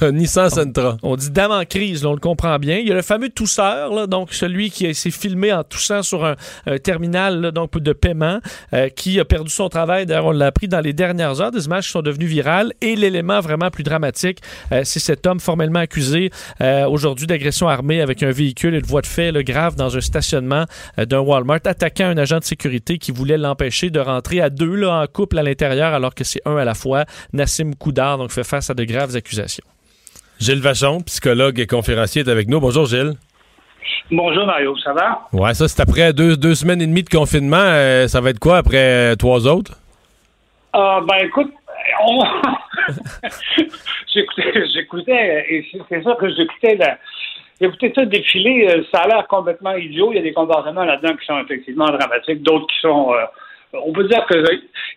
un 0.00 0.12
Nissan 0.12 0.50
Sentra. 0.50 0.96
On 1.02 1.16
dit 1.16 1.30
dame 1.30 1.52
en 1.52 1.64
crise, 1.64 2.02
là, 2.02 2.10
on 2.10 2.14
le 2.14 2.20
comprend 2.20 2.58
bien. 2.58 2.78
Il 2.78 2.88
y 2.88 2.92
a 2.92 2.94
le 2.94 3.02
fameux 3.02 3.30
tousseur, 3.30 3.92
là, 3.92 4.06
donc 4.06 4.32
celui 4.32 4.70
qui 4.70 4.94
s'est 4.94 5.10
filmé 5.10 5.52
en 5.52 5.64
toussant 5.64 6.02
sur 6.02 6.24
un, 6.24 6.36
un 6.66 6.78
terminal 6.78 7.40
là, 7.40 7.50
donc 7.50 7.76
de 7.78 7.92
paiement, 7.92 8.40
euh, 8.72 8.88
qui 8.88 9.20
a 9.20 9.24
perdu 9.24 9.50
son 9.50 9.68
travail. 9.68 10.06
D'ailleurs, 10.06 10.26
on 10.26 10.32
l'a 10.32 10.46
appris 10.46 10.68
dans 10.68 10.80
les 10.80 10.92
dernières 10.92 11.40
heures. 11.40 11.50
Des 11.50 11.66
images 11.66 11.86
qui 11.86 11.92
sont 11.92 12.02
devenues 12.02 12.26
virales. 12.26 12.72
Et 12.80 12.96
l'élément 12.96 13.40
vraiment 13.40 13.70
plus 13.70 13.84
dramatique, 13.84 14.40
euh, 14.72 14.82
c'est 14.84 15.00
cet 15.00 15.26
homme 15.26 15.40
formellement 15.40 15.80
accusé 15.80 16.30
euh, 16.60 16.86
aujourd'hui 16.86 17.26
d'agression 17.26 17.68
armée 17.68 18.00
avec 18.00 18.22
un 18.22 18.30
véhicule 18.30 18.74
et 18.74 18.80
de 18.80 18.86
voie 18.86 19.02
de 19.02 19.06
fait 19.06 19.32
grave 19.42 19.76
dans 19.76 19.96
un 19.96 20.00
stationnement 20.00 20.64
euh, 20.98 21.04
d'un 21.04 21.20
Walmart, 21.20 21.60
attaquant 21.64 22.06
un 22.06 22.18
agent 22.18 22.38
de 22.38 22.44
sécurité 22.44 22.98
qui 22.98 23.12
voulait 23.12 23.38
l'empêcher 23.38 23.90
de 23.90 24.00
rentrer 24.00 24.40
à 24.40 24.50
deux 24.50 24.74
là, 24.74 25.02
en 25.02 25.06
couple 25.06 25.38
à 25.38 25.42
l'intérieur, 25.42 25.94
alors 25.94 26.14
que 26.14 26.24
c'est 26.24 26.40
un 26.44 26.56
à 26.56 26.64
la 26.64 26.74
fois. 26.74 27.04
Nassim 27.32 27.74
Koudar 27.74 28.18
donc 28.18 28.30
fait 28.30 28.44
face 28.44 28.70
à 28.70 28.74
de 28.74 28.84
graves 28.84 29.16
accusations. 29.16 29.29
Gilles 30.40 30.60
Vachon, 30.60 31.00
psychologue 31.02 31.60
et 31.60 31.66
conférencier, 31.66 32.22
est 32.22 32.28
avec 32.28 32.48
nous. 32.48 32.60
Bonjour 32.60 32.86
Gilles. 32.86 33.12
Bonjour 34.10 34.44
Mario, 34.44 34.76
ça 34.78 34.92
va? 34.92 35.28
Ouais, 35.32 35.54
ça 35.54 35.68
c'est 35.68 35.80
après 35.80 36.12
deux, 36.12 36.36
deux 36.36 36.54
semaines 36.54 36.82
et 36.82 36.86
demie 36.86 37.02
de 37.02 37.08
confinement. 37.08 37.56
euh, 37.58 38.08
ça 38.08 38.20
va 38.20 38.30
être 38.30 38.40
quoi 38.40 38.56
après 38.58 39.12
euh, 39.12 39.14
trois 39.16 39.46
autres? 39.46 39.72
Ah 40.72 41.00
ben 41.06 41.26
écoute, 41.26 41.52
on... 42.06 42.24
j'écoutais, 44.74 45.46
et 45.48 45.66
c'est 45.88 46.02
ça 46.02 46.16
que 46.18 46.28
j'écoutais 46.34 46.76
là. 46.76 46.98
J'écoutais 47.60 47.92
ça 47.94 48.04
défiler, 48.06 48.68
euh, 48.68 48.82
ça 48.90 49.02
a 49.02 49.08
l'air 49.08 49.26
complètement 49.28 49.74
idiot. 49.74 50.12
Il 50.12 50.16
y 50.16 50.18
a 50.18 50.22
des 50.22 50.32
comportements 50.32 50.84
là-dedans 50.84 51.14
qui 51.16 51.26
sont 51.26 51.38
effectivement 51.38 51.86
dramatiques, 51.86 52.42
d'autres 52.42 52.66
qui 52.66 52.80
sont. 52.80 53.12
Euh, 53.74 53.78
on 53.86 53.92
peut 53.92 54.04
dire 54.04 54.24
que 54.26 54.34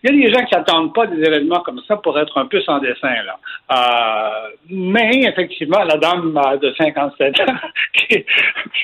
il 0.04 0.10
y 0.20 0.26
a 0.26 0.28
des 0.30 0.34
gens 0.34 0.46
qui 0.46 0.56
n'attendent 0.56 0.94
pas 0.94 1.08
des 1.08 1.22
événements 1.24 1.62
comme 1.62 1.80
ça 1.88 1.96
pour 1.98 2.18
être 2.20 2.38
un 2.38 2.46
peu 2.46 2.62
sans 2.62 2.80
dessin 2.80 3.14
là. 3.26 3.38
Euh, 3.72 4.50
mais 4.70 5.10
effectivement, 5.24 5.84
la 5.84 5.98
dame 5.98 6.38
euh, 6.38 6.58
de 6.58 6.74
57 6.78 7.40
ans, 7.42 7.46
qui- 7.94 8.26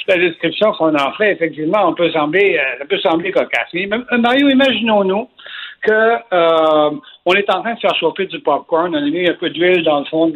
la 0.08 0.18
description 0.18 0.72
qu'on 0.74 0.96
en 0.96 1.12
fait, 1.14 1.32
effectivement, 1.34 1.88
on 1.88 1.94
peut 1.94 2.10
sembler, 2.12 2.58
euh, 2.58 2.80
ça 2.80 2.86
peut 2.86 3.00
sembler 3.00 3.32
cocasse. 3.32 3.68
Mais, 3.74 3.90
euh, 3.92 4.18
Mario, 4.18 4.50
imaginons-nous 4.50 5.30
que 5.82 5.92
euh, 6.34 6.92
on 7.26 7.34
est 7.34 7.50
en 7.50 7.62
train 7.62 7.74
de 7.74 7.80
faire 7.80 7.96
chauffer 7.96 8.26
du 8.26 8.40
popcorn, 8.42 8.94
on 8.94 8.98
a 8.98 9.02
mis 9.02 9.30
un 9.30 9.34
peu 9.34 9.50
d'huile 9.50 9.84
dans 9.84 10.00
le 10.00 10.06
fond 10.06 10.28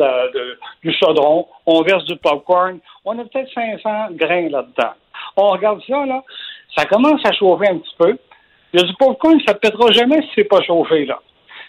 du 0.83 0.93
chaudron, 0.93 1.47
on 1.65 1.81
verse 1.81 2.05
du 2.05 2.15
popcorn, 2.17 2.79
on 3.03 3.19
a 3.19 3.23
peut-être 3.25 3.51
500 3.53 4.07
grains 4.11 4.49
là-dedans. 4.49 4.93
On 5.35 5.49
regarde 5.49 5.81
ça, 5.87 6.05
là, 6.05 6.23
ça 6.77 6.85
commence 6.85 7.25
à 7.25 7.33
chauffer 7.33 7.67
un 7.69 7.77
petit 7.79 7.95
peu. 7.97 8.17
Il 8.73 8.79
y 8.79 8.83
a 8.83 8.87
du 8.87 8.93
popcorn, 8.95 9.39
ça 9.45 9.53
ne 9.53 9.59
pètera 9.59 9.91
jamais 9.91 10.21
si 10.21 10.29
c'est 10.35 10.43
pas 10.45 10.61
chauffé, 10.61 11.05
là? 11.05 11.19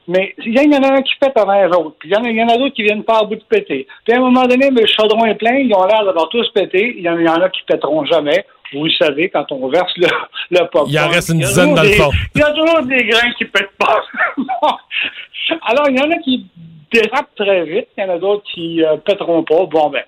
Mais 0.06 0.34
il 0.44 0.54
y 0.54 0.76
en 0.76 0.82
a 0.82 0.98
un 0.98 1.02
qui 1.02 1.14
pète 1.18 1.36
avant 1.36 1.62
l'autre, 1.66 1.96
puis 1.98 2.10
il 2.10 2.12
y 2.12 2.16
en 2.16 2.24
a, 2.24 2.28
il 2.28 2.58
d'autres 2.58 2.74
qui 2.74 2.82
viennent 2.82 3.04
pas 3.04 3.20
à 3.20 3.24
bout 3.24 3.36
de 3.36 3.44
péter. 3.48 3.86
Puis 4.04 4.14
à 4.14 4.18
un 4.18 4.20
moment 4.20 4.44
donné, 4.46 4.68
le 4.70 4.86
chaudron 4.86 5.24
est 5.24 5.34
plein, 5.34 5.54
ils 5.56 5.74
ont 5.74 5.86
l'air 5.86 6.04
d'avoir 6.04 6.28
tous 6.28 6.46
pété, 6.50 6.94
il 6.98 7.02
y 7.02 7.08
en, 7.08 7.18
il 7.18 7.24
y 7.24 7.28
en 7.28 7.40
a 7.40 7.48
qui 7.48 7.62
pèteront 7.62 8.04
jamais. 8.04 8.44
Vous 8.74 8.84
le 8.84 8.90
savez, 8.90 9.30
quand 9.30 9.50
on 9.52 9.68
verse 9.68 9.92
le, 9.96 10.08
le 10.50 10.58
popcorn. 10.58 10.90
Il 10.90 10.98
en 10.98 11.08
reste 11.08 11.30
une 11.30 11.38
dizaine 11.38 11.74
dans 11.74 11.82
le 11.82 11.92
fond. 11.92 12.10
Il 12.34 12.40
y 12.40 12.44
a 12.44 12.52
toujours 12.52 12.82
des 12.82 13.04
grains 13.04 13.32
qui 13.38 13.44
pètent 13.46 13.76
pas. 13.78 14.02
Alors, 15.62 15.88
il 15.88 15.96
y 15.96 16.00
en 16.00 16.10
a 16.10 16.16
qui 16.18 16.46
dérapent 16.92 17.34
très 17.36 17.64
vite, 17.64 17.88
il 17.96 18.04
y 18.04 18.06
en 18.06 18.14
a 18.14 18.18
d'autres 18.18 18.44
qui 18.52 18.84
euh, 18.84 18.96
pèteront 18.98 19.42
pas. 19.42 19.64
Bon, 19.66 19.90
ben, 19.90 20.02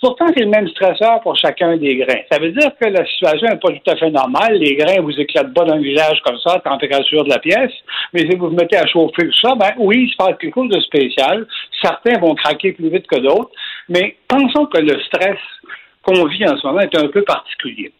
Pourtant, 0.00 0.26
c'est 0.36 0.44
le 0.44 0.50
même 0.50 0.68
stresseur 0.68 1.20
pour 1.22 1.36
chacun 1.36 1.76
des 1.76 1.96
grains. 1.96 2.20
Ça 2.30 2.38
veut 2.38 2.52
dire 2.52 2.70
que 2.80 2.88
la 2.88 3.06
situation 3.06 3.48
n'est 3.48 3.56
pas 3.56 3.70
tout 3.70 3.90
à 3.90 3.96
fait 3.96 4.10
normale. 4.10 4.54
Les 4.58 4.76
grains 4.76 5.00
vous 5.00 5.18
éclatent 5.18 5.54
pas 5.54 5.64
dans 5.64 5.76
le 5.76 5.82
visage 5.82 6.20
comme 6.24 6.38
ça, 6.38 6.54
à 6.54 6.60
température 6.60 7.24
de 7.24 7.30
la 7.30 7.38
pièce. 7.38 7.72
Mais 8.12 8.20
si 8.20 8.36
vous 8.36 8.48
vous 8.48 8.54
mettez 8.54 8.76
à 8.76 8.86
chauffer 8.86 9.26
tout 9.26 9.38
ça, 9.40 9.54
ben 9.54 9.70
oui, 9.78 10.06
il 10.06 10.10
se 10.10 10.16
passe 10.16 10.36
quelque 10.38 10.54
chose 10.54 10.68
de 10.68 10.80
spécial. 10.80 11.46
Certains 11.80 12.18
vont 12.18 12.34
craquer 12.34 12.72
plus 12.72 12.90
vite 12.90 13.06
que 13.06 13.18
d'autres. 13.18 13.50
Mais 13.88 14.16
pensons 14.28 14.66
que 14.66 14.78
le 14.78 15.00
stress 15.04 15.38
qu'on 16.02 16.26
vit 16.26 16.46
en 16.46 16.56
ce 16.58 16.66
moment 16.66 16.80
est 16.80 16.96
un 16.96 17.08
peu 17.08 17.22
particulier. 17.22 17.92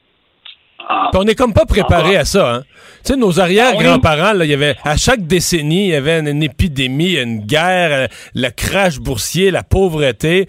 Ah. 0.87 1.11
On 1.15 1.25
n'est 1.25 1.35
comme 1.35 1.55
pas 1.55 1.65
préparé 1.65 2.17
à 2.17 2.25
ça. 2.25 2.57
Hein? 2.57 2.63
Tu 3.05 3.13
sais, 3.13 3.17
nos 3.17 3.41
arrière-grands-parents, 3.41 4.35
là, 4.35 4.45
il 4.45 4.51
y 4.51 4.55
avait 4.55 4.77
à 4.85 4.97
chaque 4.97 5.27
décennie, 5.27 5.87
il 5.87 5.91
y 5.91 5.95
avait 5.95 6.21
une, 6.21 6.29
une 6.29 6.43
épidémie, 6.43 7.15
une 7.15 7.39
guerre, 7.39 7.93
euh, 7.93 8.07
le 8.35 8.51
crash 8.51 8.99
boursier, 8.99 9.51
la 9.51 9.63
pauvreté. 9.63 10.47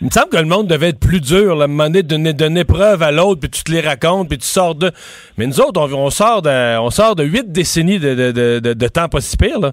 Il 0.00 0.06
me 0.06 0.10
semble 0.10 0.30
que 0.30 0.38
le 0.38 0.46
monde 0.46 0.66
devait 0.66 0.88
être 0.88 1.00
plus 1.00 1.20
dur, 1.20 1.60
un 1.60 1.66
moment 1.66 1.90
donné, 1.90 2.02
d'une 2.02 2.56
épreuve 2.56 3.02
à 3.02 3.12
l'autre, 3.12 3.40
puis 3.40 3.50
tu 3.50 3.62
te 3.62 3.70
les 3.70 3.80
racontes, 3.82 4.28
puis 4.30 4.38
tu 4.38 4.46
sors 4.46 4.74
de. 4.74 4.90
Mais 5.36 5.46
nous 5.46 5.60
autres, 5.60 5.80
on, 5.92 6.08
sort 6.08 6.40
de, 6.40 6.78
on 6.78 6.88
sort 6.90 7.14
de 7.16 7.24
huit 7.24 7.52
décennies 7.52 7.98
de, 7.98 8.14
de, 8.14 8.32
de, 8.32 8.58
de- 8.60 8.72
de 8.72 8.88
temps 8.88 9.08
pas 9.08 9.20
si 9.20 9.36
pire, 9.36 9.60
là. 9.60 9.72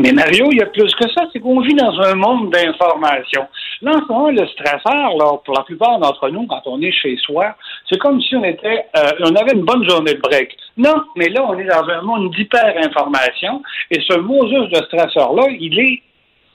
Mais 0.00 0.12
Mario, 0.12 0.46
il 0.52 0.58
y 0.58 0.62
a 0.62 0.66
plus 0.66 0.94
que 0.94 1.10
ça, 1.10 1.22
c'est 1.32 1.40
qu'on 1.40 1.60
vit 1.60 1.74
dans 1.74 2.00
un 2.02 2.14
monde 2.14 2.52
d'information. 2.52 3.48
Là, 3.82 3.92
en 3.96 4.06
ce 4.06 4.12
moment, 4.12 4.30
le 4.30 4.46
stresseur, 4.46 5.16
là, 5.18 5.36
pour 5.44 5.54
la 5.56 5.64
plupart 5.64 5.98
d'entre 5.98 6.28
nous, 6.30 6.46
quand 6.46 6.62
on 6.66 6.80
est 6.80 6.92
chez 6.92 7.16
soi, 7.16 7.56
c'est 7.90 7.98
comme 7.98 8.20
si 8.22 8.36
on 8.36 8.44
était, 8.44 8.86
euh, 8.96 9.10
on 9.24 9.34
avait 9.34 9.54
une 9.54 9.64
bonne 9.64 9.88
journée 9.88 10.14
de 10.14 10.20
break. 10.20 10.56
Non, 10.76 10.94
mais 11.16 11.28
là, 11.28 11.44
on 11.48 11.58
est 11.58 11.64
dans 11.64 11.82
un 11.88 12.02
monde 12.02 12.30
d'hyper-information, 12.36 13.62
et 13.90 14.00
ce 14.08 14.16
Moses 14.18 14.70
de 14.70 14.84
stresseur-là, 14.86 15.46
il 15.58 15.76
est 15.80 16.02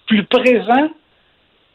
plus 0.07 0.23
présent 0.23 0.89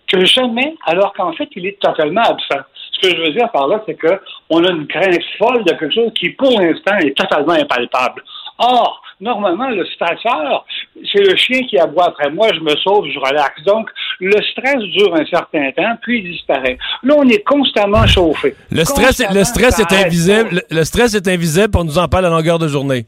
que 0.08 0.24
jamais, 0.24 0.74
alors 0.86 1.12
qu'en 1.12 1.32
fait, 1.32 1.48
il 1.56 1.66
est 1.66 1.78
totalement 1.80 2.22
absent. 2.22 2.62
Ce 3.00 3.08
que 3.08 3.14
je 3.16 3.20
veux 3.22 3.30
dire 3.32 3.48
par 3.52 3.68
là, 3.68 3.80
c'est 3.86 3.94
que 3.94 4.20
on 4.50 4.64
a 4.64 4.70
une 4.72 4.86
crainte 4.88 5.20
folle 5.38 5.62
de 5.64 5.70
quelque 5.72 5.94
chose 5.94 6.10
qui, 6.18 6.30
pour 6.30 6.60
l'instant, 6.60 6.96
est 6.98 7.16
totalement 7.16 7.52
impalpable. 7.52 8.22
Or, 8.58 9.00
normalement, 9.20 9.68
le 9.68 9.84
stresseur, 9.86 10.64
c'est 11.12 11.20
le 11.22 11.36
chien 11.36 11.60
qui 11.68 11.78
aboie 11.78 12.06
après 12.08 12.28
moi, 12.30 12.48
je 12.52 12.58
me 12.60 12.74
sauve, 12.76 13.04
je 13.12 13.18
relaxe. 13.20 13.62
Donc, 13.64 13.88
le 14.18 14.40
stress 14.50 14.82
dure 14.96 15.14
un 15.14 15.24
certain 15.26 15.70
temps, 15.72 15.96
puis 16.02 16.20
il 16.24 16.32
disparaît. 16.32 16.76
Là, 17.04 17.14
on 17.16 17.28
est 17.28 17.44
constamment 17.46 18.04
chauffé. 18.06 18.54
Le 18.72 18.84
stress, 18.84 19.20
est- 19.20 19.32
le 19.32 19.44
stress 19.44 19.78
est 19.78 19.92
invisible. 19.92 20.48
Le, 20.70 20.76
le 20.78 20.84
stress 20.84 21.14
est 21.14 21.28
invisible, 21.28 21.76
on 21.78 21.84
nous 21.84 21.98
en 21.98 22.08
parle 22.08 22.26
à 22.26 22.30
longueur 22.30 22.58
de 22.58 22.66
journée. 22.66 23.04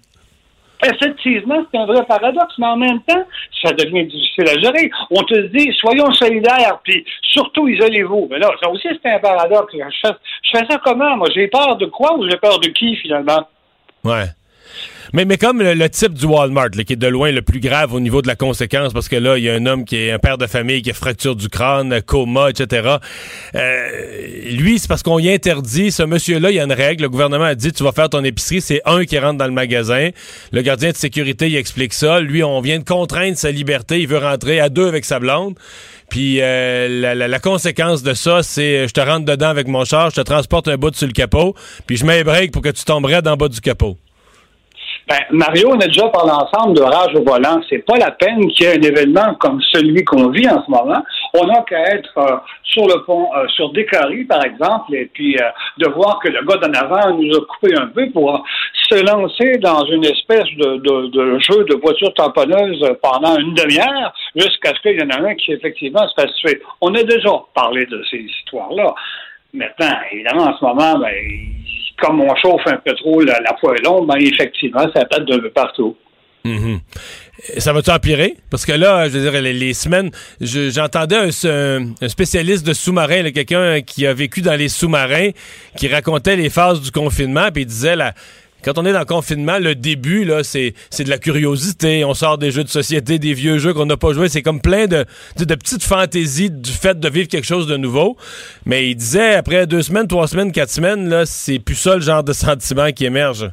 Effectivement, 0.83 1.64
c'est 1.70 1.78
un 1.78 1.87
vrai 1.87 2.05
paradoxe, 2.07 2.55
mais 2.59 2.66
en 2.66 2.76
même 2.76 3.01
temps, 3.03 3.22
ça 3.62 3.72
devient 3.72 4.05
difficile 4.07 4.49
à 4.49 4.59
gérer. 4.59 4.91
On 5.11 5.22
te 5.22 5.39
dit, 5.49 5.72
soyons 5.74 6.12
solidaires, 6.12 6.78
puis 6.83 7.05
surtout 7.22 7.68
isolez-vous. 7.68 8.28
Mais 8.31 8.39
là, 8.39 8.51
ça 8.62 8.70
aussi, 8.70 8.89
c'est 9.03 9.11
un 9.11 9.18
paradoxe. 9.18 9.74
Je 9.74 10.09
fais, 10.09 10.14
je 10.43 10.59
fais 10.59 10.66
ça 10.70 10.81
comment? 10.83 11.16
Moi, 11.16 11.28
j'ai 11.35 11.49
peur 11.49 11.76
de 11.76 11.87
quoi 11.87 12.16
ou 12.16 12.28
j'ai 12.28 12.37
peur 12.37 12.59
de 12.59 12.68
qui, 12.68 12.97
finalement? 12.97 13.47
Ouais. 14.05 14.24
Mais, 15.12 15.25
mais 15.25 15.39
comme 15.39 15.61
le, 15.61 15.89
type 15.89 16.14
du 16.14 16.25
Walmart, 16.25 16.71
qui 16.71 16.93
est 16.93 16.97
de 16.97 17.07
loin 17.09 17.33
le 17.33 17.43
plus 17.43 17.59
grave 17.59 17.93
au 17.93 18.01
niveau 18.01 18.23
de 18.23 18.29
la 18.29 18.37
conséquence, 18.37 18.93
parce 18.93 19.09
que 19.09 19.16
là, 19.16 19.39
il 19.39 19.45
y 19.45 19.51
a 19.51 19.55
un 19.55 19.66
homme 19.66 19.85
qui 19.85 19.97
est 19.97 20.12
un 20.12 20.18
père 20.18 20.39
de 20.39 20.47
famille 20.47 20.83
qui 20.83 20.91
a 20.91 20.95
fracture 20.95 21.35
du 21.35 21.49
crâne, 21.49 22.01
coma, 22.03 22.51
etc. 22.51 22.97
Euh, 23.57 23.89
lui, 24.53 24.79
c'est 24.79 24.89
parce 24.89 25.03
qu'on 25.03 25.18
y 25.18 25.33
interdit. 25.33 25.91
Ce 25.91 26.05
monsieur-là, 26.05 26.51
il 26.51 26.57
y 26.57 26.61
a 26.61 26.64
une 26.64 26.73
règle. 26.73 27.03
Le 27.03 27.09
gouvernement 27.09 27.45
a 27.45 27.55
dit, 27.55 27.73
tu 27.73 27.83
vas 27.83 27.93
faire 27.93 28.09
ton 28.09 28.23
épicerie, 28.23 28.61
c'est 28.61 28.83
un 28.85 29.05
qui 29.05 29.18
rentre 29.18 29.39
dans 29.39 29.47
le 29.47 29.53
magasin. 29.53 30.11
Le 30.53 30.62
gardien 30.62 30.91
de 30.91 30.97
sécurité, 30.97 31.49
il 31.49 31.57
explique 31.57 31.93
ça. 31.93 32.21
Lui, 32.21 32.45
on 32.45 32.61
vient 32.61 32.79
de 32.79 32.85
contraindre 32.85 33.37
sa 33.37 33.51
liberté. 33.51 34.01
Il 34.01 34.07
veut 34.07 34.18
rentrer 34.18 34.61
à 34.61 34.68
deux 34.68 34.87
avec 34.87 35.05
sa 35.05 35.18
blonde. 35.18 35.57
Puis 36.11 36.39
euh, 36.41 37.14
la, 37.14 37.39
conséquence 37.39 38.03
de 38.03 38.14
ça, 38.14 38.43
c'est 38.43 38.89
je 38.89 38.93
te 38.93 39.01
rentre 39.01 39.25
dedans 39.25 39.49
avec 39.49 39.68
mon 39.68 39.85
char, 39.85 40.11
je 40.11 40.16
te 40.16 40.21
transporte 40.21 40.66
un 40.66 40.77
bout 40.77 40.95
sur 40.95 41.07
le 41.07 41.12
capot, 41.12 41.55
puis 41.87 41.97
je 41.97 42.05
mets 42.05 42.25
break 42.25 42.51
pour 42.51 42.62
que 42.62 42.68
tu 42.68 42.85
tomberais 42.85 43.23
dans 43.23 43.31
le 43.31 43.37
bas 43.37 43.49
du 43.49 43.61
capot. 43.61 43.97
Ben, 45.11 45.18
Mario, 45.30 45.70
on 45.72 45.80
a 45.80 45.88
déjà 45.88 46.08
parlé 46.08 46.30
ensemble 46.30 46.76
de 46.76 46.82
rage 46.82 47.12
au 47.16 47.24
volant. 47.24 47.61
C'est 47.68 47.84
pas 47.84 47.96
la 47.96 48.12
peine 48.12 48.46
qu'il 48.46 48.64
y 48.64 48.68
ait 48.68 48.78
un 48.78 48.80
événement 48.80 49.34
comme 49.40 49.61
celui 49.72 50.04
qu'on 50.04 50.28
vit 50.28 50.48
en 50.48 50.64
ce 50.64 50.70
moment. 50.70 51.02
On 51.34 51.46
n'a 51.46 51.62
qu'à 51.62 51.96
être 51.96 52.16
euh, 52.16 52.36
sur 52.62 52.86
le 52.86 53.04
pont, 53.04 53.28
euh, 53.36 53.48
sur 53.48 53.72
Décarie, 53.72 54.24
par 54.24 54.44
exemple, 54.44 54.94
et 54.94 55.06
puis 55.12 55.36
euh, 55.36 55.48
de 55.78 55.88
voir 55.88 56.20
que 56.22 56.28
le 56.28 56.44
gars 56.44 56.58
d'en 56.58 56.72
avant 56.74 57.12
nous 57.14 57.28
a 57.36 57.40
coupé 57.44 57.74
un 57.76 57.88
peu 57.88 58.08
pour 58.11 58.44
se 58.88 59.04
lancer 59.04 59.58
dans 59.58 59.84
une 59.86 60.04
espèce 60.04 60.46
de, 60.56 60.76
de, 60.76 61.08
de 61.08 61.38
jeu 61.40 61.64
de 61.64 61.74
voiture 61.82 62.14
tamponneuse 62.14 62.80
pendant 63.02 63.36
une 63.36 63.54
demi-heure, 63.54 64.14
jusqu'à 64.36 64.70
ce 64.76 64.80
qu'il 64.80 65.00
y 65.00 65.02
en 65.02 65.11
a 65.11 65.28
un 65.28 65.34
qui, 65.34 65.50
effectivement, 65.50 66.06
se 66.06 66.22
fasse 66.22 66.32
tuer. 66.36 66.62
On 66.80 66.94
a 66.94 67.02
déjà 67.02 67.30
parlé 67.52 67.84
de 67.86 68.00
ces 68.08 68.18
histoires-là. 68.18 68.94
Maintenant, 69.52 69.96
évidemment, 70.12 70.44
en 70.44 70.56
ce 70.56 70.64
moment, 70.64 70.98
ben, 71.00 71.11
comme 72.01 72.20
on 72.20 72.34
chauffe 72.36 72.66
un 72.66 72.76
peu 72.84 72.92
trop 72.94 73.20
la, 73.22 73.38
la 73.40 73.53
poêle 73.55 73.80
longue, 73.84 74.07
ben, 74.09 74.16
effectivement, 74.18 74.84
ça 74.94 75.05
pète 75.05 75.24
de 75.24 75.48
partout. 75.48 75.96
Mhm. 76.44 76.80
Ça 77.59 77.72
va-tu 77.72 77.90
empirer? 77.90 78.36
Parce 78.51 78.64
que 78.66 78.72
là, 78.72 79.09
je 79.09 79.18
veux 79.18 79.30
dire, 79.30 79.40
les, 79.42 79.74
semaines, 79.74 80.11
je- 80.40 80.70
j'entendais 80.70 81.16
un, 81.16 81.30
spécialiste 82.09 82.66
de 82.66 82.72
sous-marins, 82.72 83.30
quelqu'un 83.30 83.80
qui 83.82 84.07
a 84.07 84.12
vécu 84.14 84.40
dans 84.42 84.55
les 84.55 84.68
sous-marins, 84.68 85.30
qui 85.76 85.88
racontait 85.88 86.36
les 86.36 86.51
phases 86.51 86.80
du 86.80 86.90
confinement, 86.90 87.48
puis 87.53 87.62
il 87.62 87.66
disait, 87.66 87.96
là, 87.96 88.12
quand 88.64 88.78
on 88.78 88.84
est 88.84 88.92
dans 88.92 89.00
le 89.00 89.04
confinement, 89.04 89.58
le 89.58 89.74
début, 89.74 90.24
là, 90.24 90.42
c'est, 90.44 90.74
de 90.98 91.11
la 91.11 91.18
curiosité. 91.18 92.04
On 92.04 92.14
sort 92.14 92.38
des 92.38 92.50
jeux 92.50 92.64
de 92.64 92.68
société, 92.68 93.18
des 93.18 93.34
vieux 93.34 93.58
jeux 93.58 93.74
qu'on 93.74 93.86
n'a 93.86 93.96
pas 93.96 94.12
joués. 94.12 94.28
C'est 94.28 94.42
comme 94.42 94.61
plein 94.61 94.86
de, 94.86 95.04
de, 95.36 95.44
de 95.44 95.54
petites 95.54 95.82
fantaisies 95.82 96.50
du 96.50 96.70
fait 96.70 96.98
de 96.98 97.08
vivre 97.08 97.28
quelque 97.28 97.46
chose 97.46 97.66
de 97.66 97.76
nouveau. 97.76 98.16
Mais 98.66 98.90
il 98.90 98.96
disait, 98.96 99.34
après 99.34 99.66
deux 99.66 99.82
semaines, 99.82 100.06
trois 100.06 100.28
semaines, 100.28 100.52
quatre 100.52 100.70
semaines, 100.70 101.08
là, 101.08 101.26
c'est 101.26 101.58
plus 101.58 101.74
ça 101.74 101.94
le 101.94 102.02
genre 102.02 102.24
de 102.24 102.32
sentiment 102.34 102.90
qui 102.92 103.04
émerge. 103.04 103.50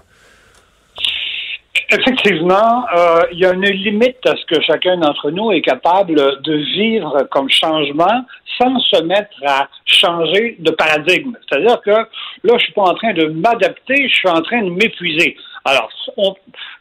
Effectivement, 1.90 2.86
euh, 2.96 3.22
il 3.32 3.40
y 3.40 3.46
a 3.46 3.54
une 3.54 3.66
limite 3.66 4.26
à 4.26 4.36
ce 4.36 4.46
que 4.46 4.62
chacun 4.62 4.98
d'entre 4.98 5.32
nous 5.32 5.52
est 5.52 5.62
capable 5.62 6.16
de 6.42 6.54
vivre 6.54 7.28
comme 7.32 7.50
changement 7.50 8.26
sans 8.60 8.78
se 8.80 9.02
mettre 9.04 9.36
à 9.46 9.68
changer 9.86 10.56
de 10.60 10.72
paradigme. 10.72 11.34
C'est-à-dire 11.48 11.80
que 11.82 11.92
là, 11.92 12.54
je 12.58 12.64
suis 12.64 12.74
pas 12.74 12.82
en 12.84 12.94
train 12.96 13.14
de 13.14 13.26
m'adapter, 13.28 14.08
je 14.10 14.16
suis 14.16 14.30
en 14.30 14.42
train 14.42 14.64
de 14.64 14.70
m'épuiser. 14.70 15.38
Alors, 15.64 15.90
on, 16.18 16.34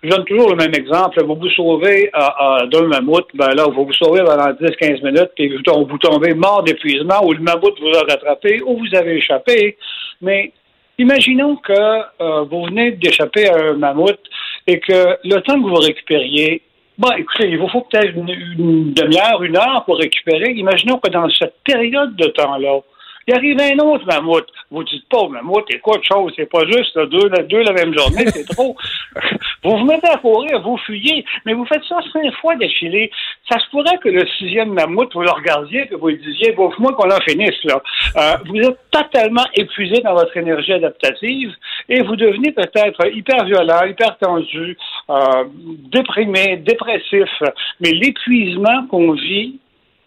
je 0.02 0.08
donne 0.08 0.24
toujours 0.24 0.50
le 0.50 0.56
même 0.56 0.74
exemple. 0.74 1.22
Vous 1.24 1.34
vous 1.34 1.50
sauvez 1.50 2.10
euh, 2.14 2.20
euh, 2.62 2.66
d'un 2.66 2.86
mammouth, 2.86 3.26
ben 3.34 3.52
là, 3.54 3.64
vous 3.66 3.84
vous 3.84 3.92
sauvez 3.92 4.22
pendant 4.24 4.50
10-15 4.52 5.04
minutes, 5.04 5.30
puis 5.36 5.48
vous, 5.54 5.62
tom- 5.62 5.84
vous 5.88 5.98
tombez 5.98 6.34
mort 6.34 6.62
d'épuisement, 6.62 7.24
ou 7.24 7.32
le 7.32 7.40
mammouth 7.40 7.78
vous 7.80 7.96
a 7.98 8.02
rattrapé, 8.10 8.62
ou 8.62 8.78
vous 8.78 8.96
avez 8.98 9.16
échappé. 9.16 9.76
Mais 10.22 10.52
imaginons 10.98 11.56
que 11.56 12.44
vous 12.44 12.64
venez 12.66 12.92
d'échapper 12.92 13.48
à 13.48 13.56
un 13.56 13.72
mammouth 13.74 14.20
et 14.66 14.80
que 14.80 15.16
le 15.24 15.40
temps 15.40 15.60
que 15.60 15.68
vous 15.68 15.74
récupériez, 15.74 16.62
bon, 16.98 17.10
écoutez, 17.16 17.48
il 17.48 17.58
vous 17.58 17.68
faut 17.68 17.82
peut-être 17.82 18.14
une, 18.14 18.28
une 18.28 18.92
demi-heure, 18.92 19.42
une 19.42 19.56
heure 19.56 19.84
pour 19.84 19.98
récupérer. 19.98 20.52
Imaginons 20.52 20.98
que 20.98 21.10
dans 21.10 21.28
cette 21.30 21.56
période 21.64 22.16
de 22.16 22.26
temps-là, 22.26 22.80
il 23.26 23.34
arrive 23.34 23.60
un 23.60 23.78
autre 23.78 24.06
mammouth. 24.06 24.46
Vous 24.70 24.84
dites 24.84 25.08
pas, 25.08 25.28
mammouth, 25.28 25.64
écoute, 25.68 26.02
chose, 26.10 26.32
c'est 26.36 26.50
pas 26.50 26.64
juste 26.66 26.94
là, 26.96 27.06
deux, 27.06 27.28
deux 27.48 27.62
la 27.62 27.72
même 27.72 27.96
journée, 27.96 28.26
c'est 28.28 28.46
trop. 28.48 28.76
vous 29.64 29.78
vous 29.78 29.84
mettez 29.84 30.08
à 30.08 30.16
courir, 30.16 30.60
vous 30.62 30.76
fuyez, 30.78 31.24
mais 31.44 31.52
vous 31.52 31.66
faites 31.66 31.84
ça 31.88 31.98
cinq 32.12 32.32
fois 32.40 32.54
d'affilée. 32.56 33.10
Ça 33.50 33.58
se 33.58 33.68
pourrait 33.70 33.98
que 33.98 34.08
le 34.08 34.26
sixième 34.38 34.72
mammouth, 34.72 35.12
vous 35.14 35.22
le 35.22 35.30
regardiez, 35.30 35.86
que 35.88 35.96
vous 35.96 36.08
lui 36.08 36.18
disiez, 36.18 36.52
bon, 36.52 36.72
moi 36.78 36.92
qu'on 36.92 37.10
en 37.10 37.20
finisse, 37.20 37.62
là. 37.64 37.82
Euh, 38.16 38.36
vous 38.46 38.58
êtes 38.58 38.78
totalement 38.90 39.44
épuisé 39.54 40.00
dans 40.02 40.14
votre 40.14 40.36
énergie 40.36 40.72
adaptative 40.72 41.52
et 41.88 42.02
vous 42.02 42.16
devenez 42.16 42.52
peut-être 42.52 43.06
hyper 43.12 43.44
violent, 43.44 43.84
hyper 43.86 44.16
tendu, 44.18 44.76
euh, 45.10 45.44
déprimé, 45.90 46.56
dépressif. 46.58 47.30
Mais 47.80 47.90
l'épuisement 47.90 48.86
qu'on 48.88 49.12
vit, 49.12 49.58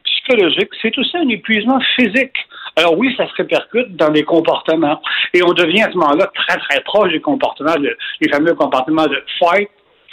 psychologique, 0.03 0.69
c'est 0.81 0.97
aussi 0.97 1.17
un 1.17 1.27
épuisement 1.29 1.79
physique. 1.95 2.35
Alors 2.75 2.97
oui, 2.97 3.13
ça 3.17 3.27
se 3.27 3.33
répercute 3.35 3.95
dans 3.95 4.09
les 4.09 4.23
comportements. 4.23 5.01
Et 5.33 5.43
on 5.43 5.53
devient 5.53 5.81
à 5.81 5.91
ce 5.91 5.97
moment-là 5.97 6.31
très, 6.33 6.57
très 6.57 6.81
proche 6.81 7.11
des 7.11 7.21
comportements, 7.21 7.75
les 7.75 8.29
fameux 8.29 8.53
comportements 8.53 9.07
de 9.07 9.23
fight, 9.39 9.69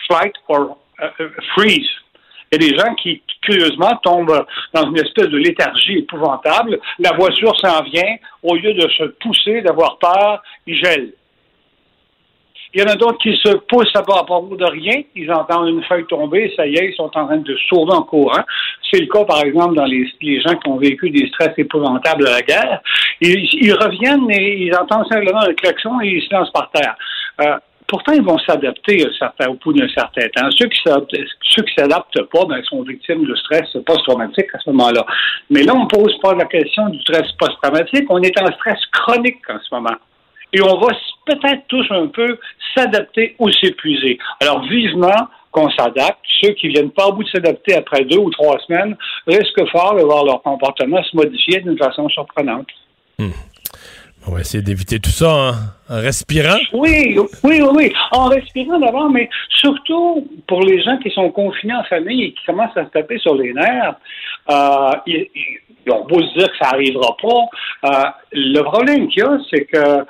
flight 0.07 0.34
or 0.48 0.78
euh, 1.00 1.09
euh, 1.20 1.28
freeze. 1.54 1.88
Il 2.52 2.62
y 2.62 2.64
a 2.64 2.68
des 2.70 2.76
gens 2.78 2.94
qui, 2.94 3.22
curieusement, 3.42 3.96
tombent 4.02 4.46
dans 4.72 4.86
une 4.86 4.98
espèce 4.98 5.28
de 5.28 5.36
léthargie 5.36 5.98
épouvantable. 5.98 6.78
La 7.00 7.12
voiture 7.12 7.59
s'en 7.59 7.82
vient. 7.82 8.16
Au 8.42 8.54
lieu 8.54 8.72
de 8.72 8.88
se 8.88 9.04
pousser, 9.20 9.62
d'avoir 9.62 9.98
peur, 9.98 10.42
ils 10.66 10.76
gèlent. 10.76 11.12
Il 12.75 12.81
y 12.81 12.85
en 12.85 12.89
a 12.89 12.97
d'autres 12.97 13.19
qui 13.19 13.37
se 13.37 13.57
poussent 13.69 13.95
à 13.95 14.03
propos 14.03 14.57
de 14.57 14.64
rien. 14.64 15.03
Ils 15.14 15.31
entendent 15.33 15.69
une 15.69 15.83
feuille 15.85 16.07
tomber, 16.07 16.53
ça 16.57 16.67
y 16.67 16.77
est, 16.77 16.91
ils 16.91 16.95
sont 16.95 17.11
en 17.14 17.27
train 17.27 17.37
de 17.39 17.57
sauver 17.69 17.93
en 17.93 18.03
courant. 18.03 18.43
C'est 18.91 19.01
le 19.01 19.07
cas, 19.07 19.25
par 19.25 19.43
exemple, 19.43 19.75
dans 19.75 19.85
les, 19.85 20.07
gens 20.41 20.55
qui 20.57 20.69
ont 20.69 20.77
vécu 20.77 21.11
des 21.11 21.27
stress 21.29 21.53
épouvantables 21.57 22.27
à 22.27 22.33
la 22.33 22.43
guerre. 22.43 22.81
Ils, 23.21 23.73
reviennent 23.73 24.31
et 24.31 24.64
ils 24.64 24.75
entendent 24.75 25.07
simplement 25.09 25.41
un 25.41 25.55
klaxon 25.55 26.01
et 26.03 26.09
ils 26.09 26.23
se 26.23 26.35
lancent 26.35 26.53
par 26.53 26.71
terre. 26.71 26.97
Euh, 27.41 27.57
pourtant, 27.87 28.12
ils 28.12 28.23
vont 28.23 28.39
s'adapter 28.39 29.07
au 29.49 29.55
bout 29.55 29.73
d'un 29.73 29.89
certain 29.89 30.29
temps. 30.29 30.51
Ceux 30.51 30.67
qui 30.67 30.81
qui 30.81 31.75
s'adaptent 31.77 32.23
pas, 32.23 32.45
ben, 32.47 32.62
sont 32.64 32.83
victimes 32.83 33.25
de 33.25 33.35
stress 33.37 33.77
post-traumatique 33.87 34.49
à 34.53 34.59
ce 34.59 34.71
moment-là. 34.71 35.05
Mais 35.51 35.62
là, 35.62 35.75
on 35.75 35.87
pose 35.87 36.17
pas 36.21 36.35
la 36.35 36.45
question 36.45 36.89
du 36.89 37.01
stress 37.01 37.31
post-traumatique. 37.39 38.07
On 38.11 38.21
est 38.23 38.39
en 38.41 38.47
stress 38.53 38.79
chronique 38.93 39.43
en 39.49 39.59
ce 39.59 39.75
moment. 39.75 39.97
Et 40.57 40.62
on 40.62 40.78
va 40.78 40.88
peut-être 41.26 41.64
tous 41.68 41.86
un 41.90 42.07
peu 42.07 42.38
s'adapter 42.74 43.36
ou 43.38 43.50
s'épuiser. 43.50 44.18
Alors, 44.40 44.62
vivement 44.62 45.28
qu'on 45.50 45.70
s'adapte. 45.70 46.18
Ceux 46.42 46.50
qui 46.52 46.68
viennent 46.68 46.90
pas 46.90 47.07
au 47.09 47.12
bout 47.14 47.24
de 47.24 47.28
s'adapter 47.30 47.74
après 47.74 48.04
deux 48.04 48.18
ou 48.18 48.30
trois 48.30 48.59
semaines 48.66 48.96
risquent 49.26 49.66
fort 49.70 49.94
de 49.96 50.02
voir 50.02 50.24
leur 50.24 50.42
comportement 50.42 51.02
se 51.02 51.16
modifier 51.16 51.61
d'une 51.61 51.78
façon 51.78 52.09
surprenante. 52.11 52.68
On 54.28 54.32
va 54.32 54.40
essayer 54.40 54.62
d'éviter 54.62 54.98
tout 54.98 55.11
ça 55.11 55.28
en, 55.28 55.50
en 55.94 56.00
respirant. 56.00 56.59
Oui, 56.72 57.16
oui, 57.16 57.28
oui, 57.44 57.61
oui. 57.74 57.92
En 58.12 58.24
respirant 58.28 58.78
d'abord, 58.80 59.09
mais 59.09 59.30
surtout 59.48 60.28
pour 60.48 60.62
les 60.62 60.82
gens 60.82 60.98
qui 60.98 61.11
sont 61.11 61.30
confinés 61.30 61.74
en 61.74 61.84
famille 61.84 62.24
et 62.24 62.32
qui 62.32 62.44
commencent 62.44 62.76
à 62.76 62.84
se 62.84 62.90
taper 62.90 63.18
sur 63.18 63.34
les 63.36 63.52
nerfs, 63.54 63.94
euh, 64.50 64.90
ils 65.07 65.28
ont 65.90 66.04
beau 66.07 66.20
se 66.20 66.38
dire 66.38 66.50
que 66.50 66.57
ça 66.61 66.72
n'arrivera 66.72 67.16
pas. 67.22 67.88
euh, 67.94 68.11
le 68.32 68.62
problème 68.62 69.09
qu'il 69.09 69.22
y 69.22 69.26
a, 69.26 69.38
c'est 69.48 69.64
que 69.64 70.04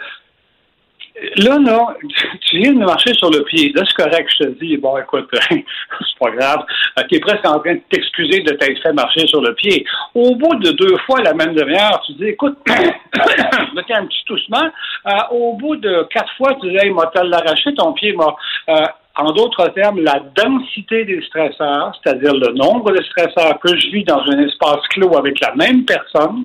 Là, 1.39 1.59
là, 1.59 1.95
tu 2.43 2.59
viens 2.59 2.73
de 2.73 2.85
marcher 2.85 3.15
sur 3.15 3.31
le 3.31 3.43
pied. 3.45 3.73
Là, 3.75 3.83
c'est 3.87 4.05
correct, 4.05 4.31
je 4.39 4.45
te 4.45 4.49
dis, 4.59 4.77
bon, 4.77 4.99
écoute, 4.99 5.29
c'est 5.51 6.19
pas 6.21 6.31
grave. 6.31 6.65
Tu 7.09 7.17
es 7.17 7.21
presque 7.21 7.47
en 7.47 7.59
train 7.59 7.75
de 7.75 7.81
t'excuser 7.91 8.41
de 8.41 8.53
t'être 8.53 8.83
fait 8.83 8.93
marcher 8.93 9.27
sur 9.27 9.41
le 9.41 9.55
pied. 9.55 9.87
Au 10.15 10.35
bout 10.35 10.55
de 10.57 10.73
deux 10.73 10.97
fois 11.07 11.23
la 11.23 11.33
même 11.33 11.55
demi-heure, 11.55 12.03
tu 12.07 12.13
dis, 12.15 12.27
écoute, 12.27 12.59
t'es 12.67 13.95
un 13.95 14.07
petit 14.07 14.25
toussement. 14.27 14.69
Euh, 15.07 15.11
au 15.31 15.55
bout 15.55 15.77
de 15.77 16.07
quatre 16.11 16.33
fois, 16.37 16.55
tu 16.61 16.69
dis, 16.69 16.77
hey, 16.77 16.91
m'a 16.91 17.11
l'arraché, 17.23 17.75
ton 17.75 17.93
pied 17.95 18.13
m'a. 18.13 18.37
Euh, 18.69 18.87
en 19.19 19.33
d'autres 19.33 19.69
termes, 19.69 20.01
la 20.01 20.21
densité 20.35 21.07
des 21.07 21.23
stresseurs, 21.23 21.99
c'est-à-dire 22.03 22.35
le 22.35 22.53
nombre 22.53 22.93
de 22.93 23.03
stresseurs 23.03 23.59
que 23.61 23.75
je 23.75 23.89
vis 23.89 24.05
dans 24.05 24.21
un 24.21 24.39
espace 24.47 24.87
clos 24.91 25.17
avec 25.17 25.41
la 25.41 25.55
même 25.55 25.87
personne, 25.87 26.45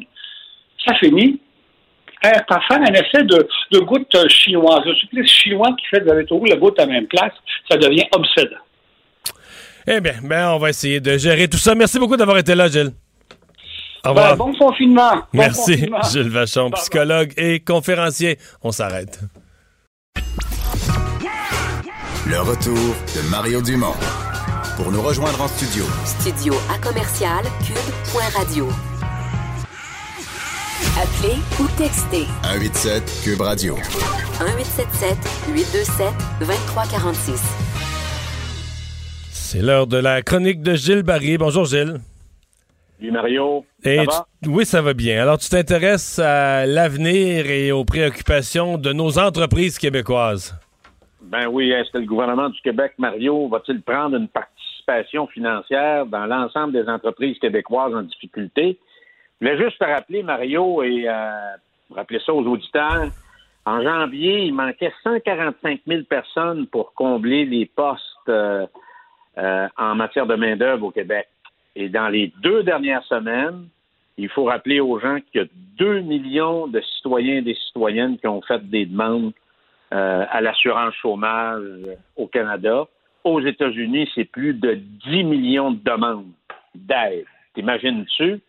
ça 0.85 0.95
finit 0.95 1.41
euh, 2.25 2.29
par 2.47 2.65
faire 2.67 2.79
un 2.79 2.93
effet 2.93 3.23
de, 3.23 3.47
de 3.71 3.79
goutte 3.79 4.15
chinoise. 4.29 4.81
Le 4.85 4.95
supplice 4.95 5.31
chinois 5.31 5.69
qui 5.79 5.87
fait 5.87 6.01
de 6.01 6.11
la 6.11 6.23
toujours 6.23 6.45
la 6.47 6.55
goutte 6.55 6.79
à 6.79 6.85
la 6.85 6.93
même 6.93 7.07
place, 7.07 7.33
ça 7.69 7.77
devient 7.77 8.05
obsédant. 8.11 8.57
Eh 9.87 9.99
bien, 9.99 10.13
ben, 10.23 10.49
on 10.51 10.57
va 10.57 10.69
essayer 10.69 10.99
de 10.99 11.17
gérer 11.17 11.47
tout 11.47 11.57
ça. 11.57 11.73
Merci 11.73 11.97
beaucoup 11.97 12.17
d'avoir 12.17 12.37
été 12.37 12.53
là, 12.53 12.67
Gilles. 12.67 12.91
Au 14.05 14.09
revoir. 14.09 14.31
Ben, 14.31 14.37
bon 14.37 14.53
confinement. 14.53 15.15
Bon 15.15 15.25
Merci, 15.33 15.73
confinement. 15.73 16.01
Gilles 16.03 16.29
Vachon, 16.29 16.71
psychologue 16.71 17.33
et 17.37 17.59
conférencier. 17.59 18.37
On 18.63 18.71
s'arrête. 18.71 19.19
Le 22.27 22.39
retour 22.39 22.95
de 23.15 23.29
Mario 23.29 23.61
Dumont. 23.61 23.95
Pour 24.77 24.91
nous 24.91 25.01
rejoindre 25.01 25.41
en 25.41 25.47
studio, 25.47 25.83
Studio 26.05 26.53
à 26.73 26.77
commercial 26.79 27.43
cube.radio. 27.65 28.67
Appelez 30.81 31.37
ou 31.59 31.67
textez 31.77 32.25
187 32.43 33.21
Cube 33.23 33.41
Radio. 33.41 33.75
1877 33.75 35.17
827 35.53 36.07
2346. 36.39 37.41
C'est 39.31 39.61
l'heure 39.61 39.85
de 39.87 39.97
la 39.97 40.21
chronique 40.21 40.61
de 40.61 40.73
Gilles 40.75 41.03
Barry. 41.03 41.37
Bonjour, 41.37 41.65
Gilles. 41.65 41.99
Salut 42.99 43.11
Mario. 43.11 43.65
Et 43.83 43.97
ça 43.97 44.03
va? 44.03 44.25
tu- 44.43 44.49
oui, 44.49 44.65
ça 44.65 44.81
va 44.81 44.93
bien. 44.93 45.21
Alors, 45.21 45.37
tu 45.37 45.49
t'intéresses 45.49 46.19
à 46.19 46.65
l'avenir 46.65 47.45
et 47.49 47.71
aux 47.71 47.85
préoccupations 47.85 48.77
de 48.77 48.91
nos 48.91 49.17
entreprises 49.19 49.77
québécoises. 49.77 50.55
Ben 51.21 51.47
oui, 51.47 51.71
est-ce 51.71 51.91
que 51.91 51.99
le 51.99 52.05
gouvernement 52.05 52.49
du 52.49 52.59
Québec, 52.61 52.93
Mario, 52.97 53.47
va-t-il 53.49 53.81
prendre 53.81 54.17
une 54.17 54.27
participation 54.27 55.27
financière 55.27 56.05
dans 56.07 56.25
l'ensemble 56.25 56.73
des 56.73 56.89
entreprises 56.89 57.37
québécoises 57.39 57.93
en 57.93 58.01
difficulté? 58.01 58.77
Je 59.41 59.47
voulais 59.47 59.63
juste 59.63 59.79
te 59.79 59.85
rappeler, 59.85 60.21
Mario, 60.21 60.83
et 60.83 61.09
euh, 61.09 61.31
rappeler 61.95 62.19
ça 62.23 62.31
aux 62.31 62.45
auditeurs. 62.45 63.07
En 63.65 63.81
janvier, 63.81 64.43
il 64.43 64.53
manquait 64.53 64.93
145 65.03 65.81
000 65.87 66.03
personnes 66.03 66.67
pour 66.67 66.93
combler 66.93 67.45
les 67.45 67.65
postes 67.65 68.03
euh, 68.29 68.67
euh, 69.39 69.67
en 69.77 69.95
matière 69.95 70.27
de 70.27 70.35
main-d'œuvre 70.35 70.85
au 70.85 70.91
Québec. 70.91 71.27
Et 71.75 71.89
dans 71.89 72.07
les 72.07 72.31
deux 72.43 72.61
dernières 72.61 73.03
semaines, 73.05 73.67
il 74.17 74.29
faut 74.29 74.43
rappeler 74.43 74.79
aux 74.79 74.99
gens 74.99 75.17
qu'il 75.31 75.41
y 75.41 75.43
a 75.43 75.47
2 75.79 76.01
millions 76.01 76.67
de 76.67 76.79
citoyens 76.97 77.37
et 77.37 77.41
des 77.41 77.55
citoyennes 77.55 78.19
qui 78.19 78.27
ont 78.27 78.43
fait 78.43 78.63
des 78.69 78.85
demandes 78.85 79.33
euh, 79.91 80.23
à 80.29 80.41
l'assurance 80.41 80.93
chômage 81.01 81.63
au 82.15 82.27
Canada. 82.27 82.85
Aux 83.23 83.41
États-Unis, 83.41 84.07
c'est 84.13 84.25
plus 84.25 84.53
de 84.53 84.75
10 84.75 85.23
millions 85.23 85.71
de 85.71 85.83
demandes 85.83 86.27
d'aide. 86.75 87.25
T'imagines-tu? 87.55 88.39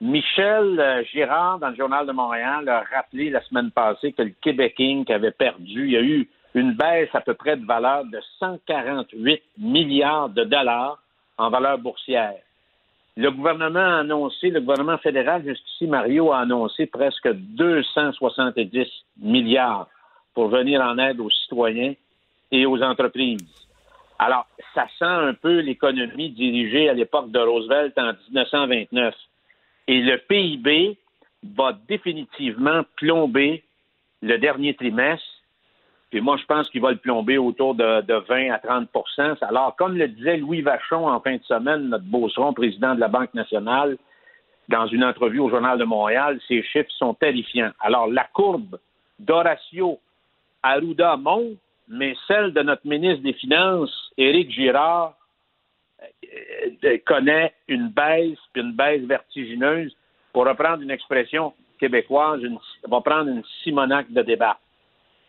Michel 0.00 0.78
euh, 0.78 1.02
Girard, 1.12 1.58
dans 1.58 1.70
le 1.70 1.76
Journal 1.76 2.06
de 2.06 2.12
Montréal, 2.12 2.68
a 2.68 2.84
rappelé 2.94 3.30
la 3.30 3.42
semaine 3.42 3.72
passée 3.72 4.12
que 4.12 4.22
le 4.22 4.32
Québec 4.40 4.76
Inc. 4.78 5.10
avait 5.10 5.32
perdu. 5.32 5.86
Il 5.86 5.90
y 5.90 5.96
a 5.96 6.02
eu 6.02 6.28
une 6.54 6.74
baisse 6.74 7.08
à 7.14 7.20
peu 7.20 7.34
près 7.34 7.56
de 7.56 7.66
valeur 7.66 8.04
de 8.04 8.20
148 8.38 9.42
milliards 9.58 10.28
de 10.28 10.44
dollars 10.44 10.98
en 11.36 11.50
valeur 11.50 11.78
boursière. 11.78 12.36
Le 13.16 13.32
gouvernement 13.32 13.80
a 13.80 13.98
annoncé, 13.98 14.50
le 14.50 14.60
gouvernement 14.60 14.98
fédéral 14.98 15.42
jusqu'ici, 15.44 15.88
Mario, 15.88 16.32
a 16.32 16.38
annoncé 16.38 16.86
presque 16.86 17.28
270 17.32 18.86
milliards 19.20 19.88
pour 20.32 20.48
venir 20.48 20.80
en 20.80 20.96
aide 20.98 21.18
aux 21.18 21.30
citoyens 21.30 21.94
et 22.52 22.64
aux 22.64 22.80
entreprises. 22.80 23.66
Alors, 24.20 24.46
ça 24.74 24.86
sent 24.98 25.04
un 25.04 25.34
peu 25.34 25.58
l'économie 25.58 26.30
dirigée 26.30 26.88
à 26.88 26.94
l'époque 26.94 27.32
de 27.32 27.40
Roosevelt 27.40 27.98
en 27.98 28.12
1929. 28.30 29.14
Et 29.88 30.00
le 30.02 30.18
PIB 30.18 30.98
va 31.56 31.72
définitivement 31.88 32.82
plomber 32.96 33.64
le 34.22 34.38
dernier 34.38 34.74
trimestre. 34.74 35.26
Puis 36.10 36.20
moi, 36.20 36.36
je 36.36 36.44
pense 36.44 36.68
qu'il 36.70 36.80
va 36.80 36.90
le 36.90 36.98
plomber 36.98 37.38
autour 37.38 37.74
de, 37.74 38.02
de 38.02 38.14
20 38.14 38.50
à 38.50 38.58
30% 38.58 39.38
Alors, 39.42 39.76
comme 39.76 39.96
le 39.96 40.08
disait 40.08 40.36
Louis 40.36 40.62
Vachon 40.62 41.08
en 41.08 41.20
fin 41.20 41.36
de 41.36 41.42
semaine, 41.44 41.88
notre 41.88 42.04
beauceron, 42.04 42.52
président 42.52 42.94
de 42.94 43.00
la 43.00 43.08
Banque 43.08 43.34
nationale, 43.34 43.98
dans 44.68 44.86
une 44.86 45.04
entrevue 45.04 45.40
au 45.40 45.48
Journal 45.48 45.78
de 45.78 45.84
Montréal, 45.84 46.38
ces 46.46 46.62
chiffres 46.62 46.90
sont 46.90 47.14
terrifiants. 47.14 47.70
Alors, 47.80 48.06
la 48.06 48.24
courbe 48.24 48.78
d'Horacio 49.18 49.98
Arruda 50.62 51.16
monte, 51.16 51.56
mais 51.88 52.14
celle 52.26 52.52
de 52.52 52.60
notre 52.60 52.86
ministre 52.86 53.22
des 53.22 53.32
Finances, 53.32 54.12
Éric 54.18 54.50
Girard, 54.50 55.14
connaît 57.06 57.52
une 57.68 57.88
baisse, 57.88 58.38
puis 58.52 58.62
une 58.62 58.72
baisse 58.72 59.02
vertigineuse. 59.02 59.94
Pour 60.32 60.46
reprendre 60.46 60.82
une 60.82 60.90
expression 60.90 61.52
québécoise, 61.80 62.40
une, 62.42 62.58
va 62.88 63.00
prendre 63.00 63.28
une 63.30 63.42
Simonac 63.62 64.10
de 64.12 64.22
débat. 64.22 64.58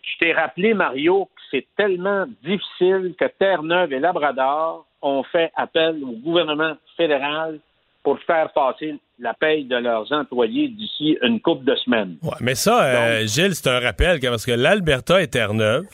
Je 0.01 0.17
t'ai 0.17 0.34
rappelé, 0.34 0.74
Mario, 0.74 1.26
que 1.26 1.41
c'est 1.51 1.67
tellement 1.78 2.26
difficile 2.43 3.13
que 3.20 3.26
Terre-Neuve 3.26 3.93
et 3.93 3.99
Labrador 3.99 4.86
ont 5.01 5.24
fait 5.24 5.51
appel 5.55 6.03
au 6.03 6.11
gouvernement 6.11 6.76
fédéral 6.97 7.59
pour 8.03 8.20
faire 8.22 8.51
passer 8.53 8.95
la 9.20 9.34
paye 9.34 9.65
de 9.65 9.76
leurs 9.76 10.11
employés 10.13 10.70
d'ici 10.70 11.17
une 11.22 11.39
couple 11.41 11.65
de 11.65 11.76
semaines. 11.76 12.17
Ouais, 12.24 12.32
mais 12.41 12.55
ça, 12.55 12.84
euh, 12.84 13.26
Gilles, 13.28 13.55
c'est 13.55 13.70
un 13.70 13.80
rappel, 13.80 14.20
que- 14.20 14.28
parce 14.28 14.45
que 14.45 14.51
l'Alberta 14.51 15.22
et 15.22 15.28
Terre-Neuve 15.28 15.86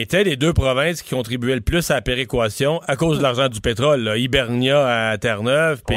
étaient 0.00 0.24
les 0.24 0.36
deux 0.36 0.52
provinces 0.52 1.02
qui 1.02 1.10
contribuaient 1.14 1.54
le 1.54 1.60
plus 1.60 1.90
à 1.90 1.94
la 1.94 2.02
péréquation 2.02 2.80
à 2.86 2.96
cause 2.96 3.18
de 3.18 3.22
l'argent 3.22 3.48
du 3.48 3.60
pétrole. 3.60 4.02
là. 4.02 4.16
Hibernia 4.16 5.10
à 5.10 5.18
Terre-Neuve. 5.18 5.82
puis, 5.86 5.96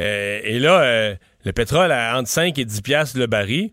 euh, 0.00 0.40
et 0.44 0.58
là, 0.58 0.80
euh, 0.82 1.14
le 1.44 1.52
pétrole 1.52 1.90
à 1.92 2.18
entre 2.18 2.28
5 2.28 2.58
et 2.58 2.64
10 2.64 2.82
piastres 2.82 3.18
le 3.18 3.26
baril. 3.26 3.70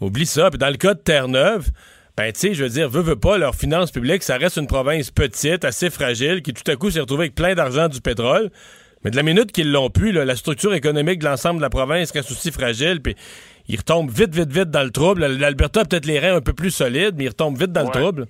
Oublie 0.00 0.26
ça. 0.26 0.50
Puis 0.50 0.58
dans 0.58 0.68
le 0.70 0.76
cas 0.76 0.94
de 0.94 1.00
Terre-Neuve, 1.00 1.68
ben, 2.16 2.32
tu 2.32 2.40
sais, 2.40 2.54
je 2.54 2.62
veux 2.64 2.68
dire, 2.70 2.88
veut, 2.88 3.00
veut 3.02 3.16
pas, 3.16 3.38
leurs 3.38 3.54
finances 3.54 3.90
publiques, 3.90 4.22
ça 4.22 4.36
reste 4.36 4.56
une 4.56 4.66
province 4.66 5.10
petite, 5.10 5.64
assez 5.64 5.88
fragile, 5.90 6.42
qui 6.42 6.52
tout 6.52 6.68
à 6.70 6.76
coup 6.76 6.90
s'est 6.90 7.00
retrouvée 7.00 7.24
avec 7.24 7.34
plein 7.34 7.54
d'argent 7.54 7.88
du 7.88 8.00
pétrole. 8.00 8.50
Mais 9.04 9.10
de 9.10 9.16
la 9.16 9.22
minute 9.22 9.50
qu'ils 9.52 9.70
l'ont 9.72 9.90
pu, 9.90 10.12
là, 10.12 10.24
la 10.24 10.36
structure 10.36 10.74
économique 10.74 11.18
de 11.20 11.24
l'ensemble 11.24 11.56
de 11.58 11.62
la 11.62 11.70
province 11.70 12.10
reste 12.12 12.30
aussi 12.30 12.50
fragile, 12.52 13.00
puis 13.02 13.16
ils 13.68 13.76
retombent 13.76 14.10
vite, 14.10 14.34
vite, 14.34 14.52
vite 14.52 14.70
dans 14.70 14.82
le 14.84 14.90
trouble. 14.90 15.24
L'Alberta 15.26 15.80
a 15.80 15.84
peut-être 15.84 16.04
les 16.06 16.18
reins 16.18 16.36
un 16.36 16.40
peu 16.40 16.52
plus 16.52 16.70
solides, 16.70 17.14
mais 17.16 17.24
ils 17.24 17.28
retombent 17.28 17.58
vite 17.58 17.72
dans 17.72 17.80
Ouais. 17.82 17.90
le 17.94 18.00
trouble. 18.00 18.26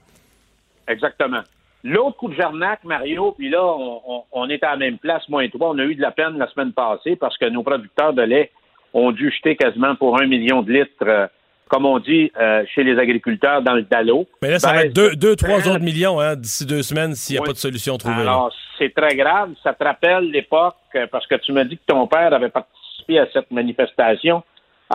Exactement. 0.88 1.40
L'autre 1.84 2.16
coup 2.16 2.28
de 2.28 2.34
jarnac, 2.34 2.84
Mario, 2.84 3.34
puis 3.36 3.48
là, 3.50 3.64
on, 3.64 4.00
on- 4.06 4.22
on 4.32 4.48
est 4.48 4.62
à 4.62 4.70
la 4.70 4.76
même 4.76 4.98
place, 4.98 5.28
moi 5.28 5.44
et 5.44 5.50
toi. 5.50 5.70
On 5.70 5.78
a 5.78 5.82
eu 5.84 5.94
de 5.96 6.00
la 6.02 6.12
peine 6.12 6.38
la 6.38 6.48
semaine 6.48 6.72
passée 6.72 7.16
parce 7.16 7.36
que 7.38 7.46
nos 7.46 7.62
producteurs 7.64 8.12
de 8.12 8.22
lait 8.22 8.50
ont 8.94 9.10
dû 9.10 9.30
jeter 9.32 9.56
quasiment 9.56 9.94
pour 9.96 10.20
un 10.20 10.26
million 10.26 10.62
de 10.62 10.72
litres, 10.72 10.92
euh, 11.02 11.26
comme 11.68 11.86
on 11.86 11.98
dit 11.98 12.30
euh, 12.38 12.62
chez 12.74 12.84
les 12.84 12.98
agriculteurs, 12.98 13.62
dans 13.62 13.74
le 13.74 13.82
dallo. 13.82 14.26
Mais 14.42 14.50
là, 14.50 14.58
ça 14.60 14.72
va 14.72 14.84
être 14.84 14.94
Baisse 14.94 15.10
2, 15.12 15.16
deux, 15.16 15.34
trois 15.36 15.60
30. 15.60 15.66
autres 15.74 15.84
millions 15.84 16.20
hein, 16.20 16.36
d'ici 16.36 16.66
deux 16.66 16.82
semaines 16.82 17.14
s'il 17.14 17.34
n'y 17.34 17.38
a 17.38 17.42
Oui. 17.42 17.46
pas 17.48 17.52
de 17.54 17.58
solution 17.58 17.96
trouvée. 17.96 18.20
Alors, 18.20 18.54
c'est 18.78 18.94
très 18.94 19.16
grave. 19.16 19.50
Ça 19.64 19.72
te 19.72 19.82
rappelle 19.82 20.30
l'époque, 20.30 20.76
euh, 20.94 21.06
parce 21.10 21.26
que 21.26 21.34
tu 21.36 21.52
m'as 21.52 21.64
dit 21.64 21.78
que 21.78 21.82
ton 21.86 22.06
père 22.06 22.32
avait 22.32 22.50
participé 22.50 23.18
à 23.18 23.26
cette 23.32 23.50
manifestation 23.50 24.44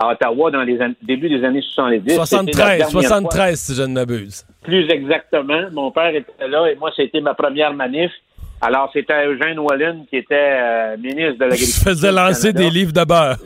à 0.00 0.08
Ottawa 0.12 0.50
dans 0.50 0.62
les 0.62 0.78
début 1.02 1.28
des 1.28 1.44
années 1.44 1.60
70. 1.62 2.00
C'était 2.06 2.16
la 2.18 2.26
73, 2.26 2.54
dernière 2.56 2.90
fois- 2.90 3.02
73, 3.02 3.58
si 3.60 3.74
je 3.74 3.82
ne 3.82 3.92
m'abuse. 3.94 4.46
plus 4.62 4.88
exactement. 4.90 5.62
Mon 5.72 5.90
père 5.90 6.14
était 6.14 6.46
là 6.48 6.66
et 6.70 6.76
moi, 6.76 6.90
c'était 6.94 7.20
ma 7.20 7.34
première 7.34 7.74
manif. 7.74 8.12
Alors, 8.60 8.90
c'était 8.92 9.26
Eugène 9.26 9.58
Wallin 9.58 10.04
qui 10.10 10.16
était 10.16 10.34
euh, 10.60 10.96
ministre 10.96 11.38
de 11.38 11.44
Je 11.44 11.50
l'Agriculture. 11.50 11.82
faisais 11.84 12.08
du 12.10 12.14
lancer 12.16 12.52
des 12.52 12.70
livres 12.70 12.92
de 12.92 13.04
beurre. 13.04 13.36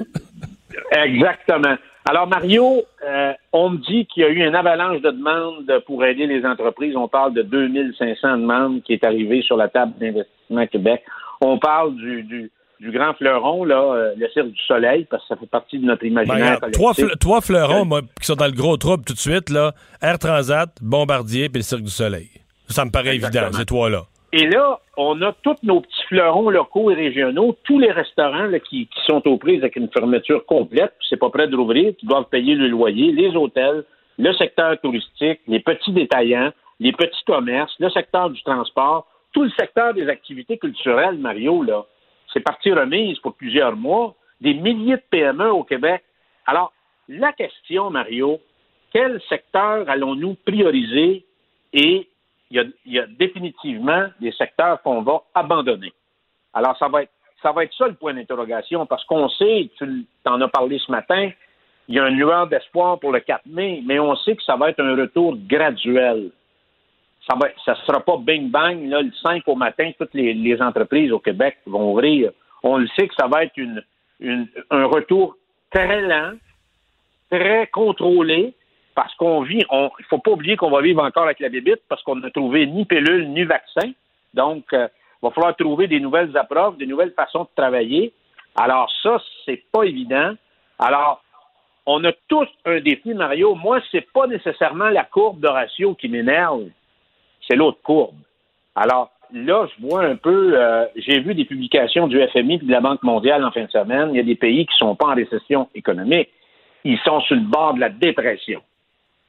Exactement. 0.90 1.76
Alors, 2.09 2.26
Mario, 2.26 2.82
euh, 3.07 3.32
on 3.53 3.70
me 3.70 3.76
dit 3.78 4.07
qu'il 4.07 4.22
y 4.22 4.26
a 4.26 4.28
eu 4.28 4.44
une 4.46 4.55
avalanche 4.57 5.00
de 5.03 5.11
demandes 5.11 5.70
pour 5.86 6.05
aider 6.05 6.26
les 6.26 6.44
entreprises. 6.44 6.96
On 6.96 7.09
parle 7.09 7.32
de 7.34 7.42
2500 7.42 8.38
demandes 8.38 8.82
qui 8.82 8.94
est 8.94 9.05
arrivée 9.05 9.42
sur 9.42 9.57
la 9.57 9.68
table 9.68 9.92
d'investissement 10.00 10.66
Québec. 10.66 11.03
On 11.40 11.59
parle 11.59 11.94
du, 11.96 12.22
du, 12.24 12.50
du 12.82 12.90
grand 12.90 13.14
fleuron, 13.14 13.64
là, 13.64 13.80
euh, 13.94 14.12
le 14.16 14.28
Cirque 14.30 14.48
du 14.48 14.62
Soleil, 14.66 15.06
parce 15.10 15.22
que 15.22 15.28
ça 15.28 15.36
fait 15.36 15.46
partie 15.48 15.78
de 15.78 15.86
notre 15.86 16.02
Ben, 16.02 16.08
imaginaire 16.08 16.60
collectif. 16.60 16.80
trois, 16.82 16.92
fle- 16.92 17.18
trois 17.18 17.40
fleurons, 17.40 17.84
moi, 17.84 18.00
qui 18.20 18.26
sont 18.26 18.34
dans 18.34 18.46
le 18.46 18.52
gros 18.52 18.76
trouble 18.76 19.04
tout 19.04 19.14
de 19.14 19.18
suite, 19.18 19.48
là. 19.50 19.72
Air 20.02 20.18
Transat, 20.18 20.68
Bombardier, 20.82 21.48
puis 21.48 21.60
le 21.60 21.62
Cirque 21.64 21.82
du 21.82 21.90
Soleil. 21.90 22.28
Ça 22.68 22.84
me 22.84 22.90
paraît 22.90 23.14
Exactement. 23.14 23.44
évident, 23.46 23.58
ces 23.58 23.64
trois-là. 23.66 24.02
Et 24.34 24.46
là, 24.48 24.80
on 24.96 25.20
a 25.22 25.32
tous 25.42 25.56
nos 25.62 25.80
petits 25.82 26.04
fleurons 26.08 26.48
locaux 26.48 26.90
et 26.90 26.94
régionaux, 26.94 27.56
tous 27.64 27.78
les 27.78 27.90
restaurants 27.92 28.46
là, 28.46 28.58
qui, 28.60 28.86
qui 28.86 29.00
sont 29.06 29.22
aux 29.28 29.36
prises 29.36 29.60
avec 29.60 29.76
une 29.76 29.90
fermeture 29.90 30.44
complète, 30.46 30.92
puis 30.98 31.06
c'est 31.10 31.18
pas 31.18 31.28
prêt 31.30 31.48
de 31.48 31.56
rouvrir, 31.56 31.92
qui 31.98 32.06
doivent 32.06 32.24
payer 32.30 32.54
le 32.54 32.66
loyer, 32.68 33.12
les 33.12 33.36
hôtels, 33.36 33.84
le 34.18 34.32
secteur 34.34 34.80
touristique, 34.80 35.40
les 35.46 35.60
petits 35.60 35.92
détaillants, 35.92 36.50
les 36.80 36.92
petits 36.92 37.24
commerces, 37.26 37.74
le 37.78 37.90
secteur 37.90 38.30
du 38.30 38.42
transport, 38.42 39.06
tout 39.34 39.44
le 39.44 39.50
secteur 39.50 39.92
des 39.94 40.08
activités 40.08 40.56
culturelles, 40.58 41.18
Mario, 41.18 41.62
là. 41.62 41.84
C'est 42.32 42.40
partie 42.40 42.72
remise 42.72 43.18
pour 43.18 43.34
plusieurs 43.34 43.76
mois, 43.76 44.14
des 44.40 44.54
milliers 44.54 44.96
de 44.96 45.02
PME 45.10 45.50
au 45.50 45.64
Québec. 45.64 46.02
Alors, 46.46 46.72
la 47.08 47.32
question, 47.32 47.90
Mario, 47.90 48.40
quel 48.92 49.20
secteur 49.28 49.88
allons-nous 49.88 50.34
prioriser? 50.46 51.24
Et 51.72 52.08
il 52.50 52.72
y, 52.86 52.98
a, 52.98 53.06
définitivement 53.06 54.08
des 54.20 54.32
secteurs 54.32 54.82
qu'on 54.82 55.02
va 55.02 55.22
abandonner. 55.34 55.92
Alors, 56.52 56.76
ça 56.78 56.88
va 56.88 57.04
être 57.04 57.12
ça 57.42 57.50
va 57.50 57.64
être 57.64 57.74
ça 57.74 57.88
le 57.88 57.94
point 57.94 58.14
d'interrogation, 58.14 58.86
parce 58.86 59.04
qu'on 59.04 59.28
sait, 59.28 59.68
tu 59.76 60.06
en 60.26 60.40
as 60.40 60.48
parlé 60.48 60.78
ce 60.78 60.92
matin, 60.92 61.30
il 61.88 61.96
y 61.96 61.98
a 61.98 62.04
un 62.04 62.10
lueur 62.10 62.46
d'espoir 62.46 63.00
pour 63.00 63.10
le 63.10 63.18
4 63.18 63.46
mai, 63.46 63.82
mais 63.84 63.98
on 63.98 64.14
sait 64.14 64.36
que 64.36 64.42
ça 64.44 64.54
va 64.54 64.70
être 64.70 64.78
un 64.78 64.94
retour 64.94 65.36
graduel. 65.48 66.30
Ça 67.28 67.36
va 67.40 67.48
ça 67.64 67.74
sera 67.86 68.00
pas 68.00 68.16
bing 68.18 68.50
bang, 68.50 68.78
le 68.82 69.10
5 69.22 69.42
au 69.46 69.54
matin, 69.54 69.90
toutes 69.98 70.14
les, 70.14 70.34
les 70.34 70.60
entreprises 70.60 71.12
au 71.12 71.18
Québec 71.20 71.58
vont 71.66 71.92
ouvrir. 71.92 72.32
On 72.62 72.78
le 72.78 72.88
sait 72.96 73.06
que 73.08 73.14
ça 73.14 73.28
va 73.28 73.44
être 73.44 73.56
une, 73.56 73.82
une- 74.20 74.48
un 74.70 74.84
retour 74.86 75.36
très 75.70 76.00
lent, 76.02 76.32
très 77.30 77.66
contrôlé, 77.68 78.54
parce 78.94 79.14
qu'on 79.14 79.42
vit, 79.42 79.62
il 79.70 80.04
faut 80.08 80.18
pas 80.18 80.32
oublier 80.32 80.56
qu'on 80.56 80.70
va 80.70 80.82
vivre 80.82 81.02
encore 81.02 81.24
avec 81.24 81.40
la 81.40 81.48
bébite 81.48 81.80
parce 81.88 82.02
qu'on 82.02 82.16
n'a 82.16 82.30
trouvé 82.30 82.66
ni 82.66 82.84
pilule 82.84 83.30
ni 83.30 83.44
vaccin. 83.44 83.92
Donc, 84.34 84.64
euh, 84.72 84.86
il 85.22 85.26
va 85.26 85.30
falloir 85.30 85.56
trouver 85.56 85.86
des 85.86 86.00
nouvelles 86.00 86.36
approches, 86.36 86.76
des 86.76 86.86
nouvelles 86.86 87.12
façons 87.12 87.44
de 87.44 87.48
travailler. 87.56 88.12
Alors 88.56 88.90
ça, 89.02 89.18
c'est 89.46 89.62
pas 89.72 89.84
évident. 89.84 90.34
Alors, 90.78 91.22
on 91.86 92.04
a 92.04 92.12
tous 92.28 92.48
un 92.66 92.80
défi, 92.80 93.14
Mario. 93.14 93.54
Moi, 93.54 93.80
c'est 93.90 94.06
pas 94.12 94.26
nécessairement 94.26 94.88
la 94.90 95.04
courbe 95.04 95.40
de 95.40 95.48
ratio 95.48 95.94
qui 95.94 96.08
m'énerve, 96.08 96.64
c'est 97.49 97.57
l'autre 97.57 97.78
courbe. 97.82 98.16
Alors 98.74 99.11
là, 99.32 99.66
je 99.66 99.86
vois 99.86 100.05
un 100.05 100.16
peu, 100.16 100.53
euh, 100.59 100.84
j'ai 100.97 101.20
vu 101.20 101.34
des 101.34 101.45
publications 101.45 102.07
du 102.09 102.20
FMI 102.28 102.55
et 102.55 102.59
de 102.59 102.70
la 102.70 102.80
Banque 102.80 103.03
mondiale 103.03 103.45
en 103.45 103.51
fin 103.51 103.64
de 103.64 103.70
semaine. 103.70 104.11
Il 104.12 104.16
y 104.16 104.20
a 104.20 104.24
des 104.24 104.34
pays 104.36 104.66
qui 104.66 104.76
sont 104.78 104.95
pas 104.95 105.07
en 105.09 105.14
récession 105.14 105.68
économique. 105.74 106.28
Ils 106.84 106.99
sont 107.05 107.20
sur 107.22 107.36
le 107.36 107.43
bord 107.43 107.74
de 107.74 107.80
la 107.80 107.88
dépression. 107.88 108.61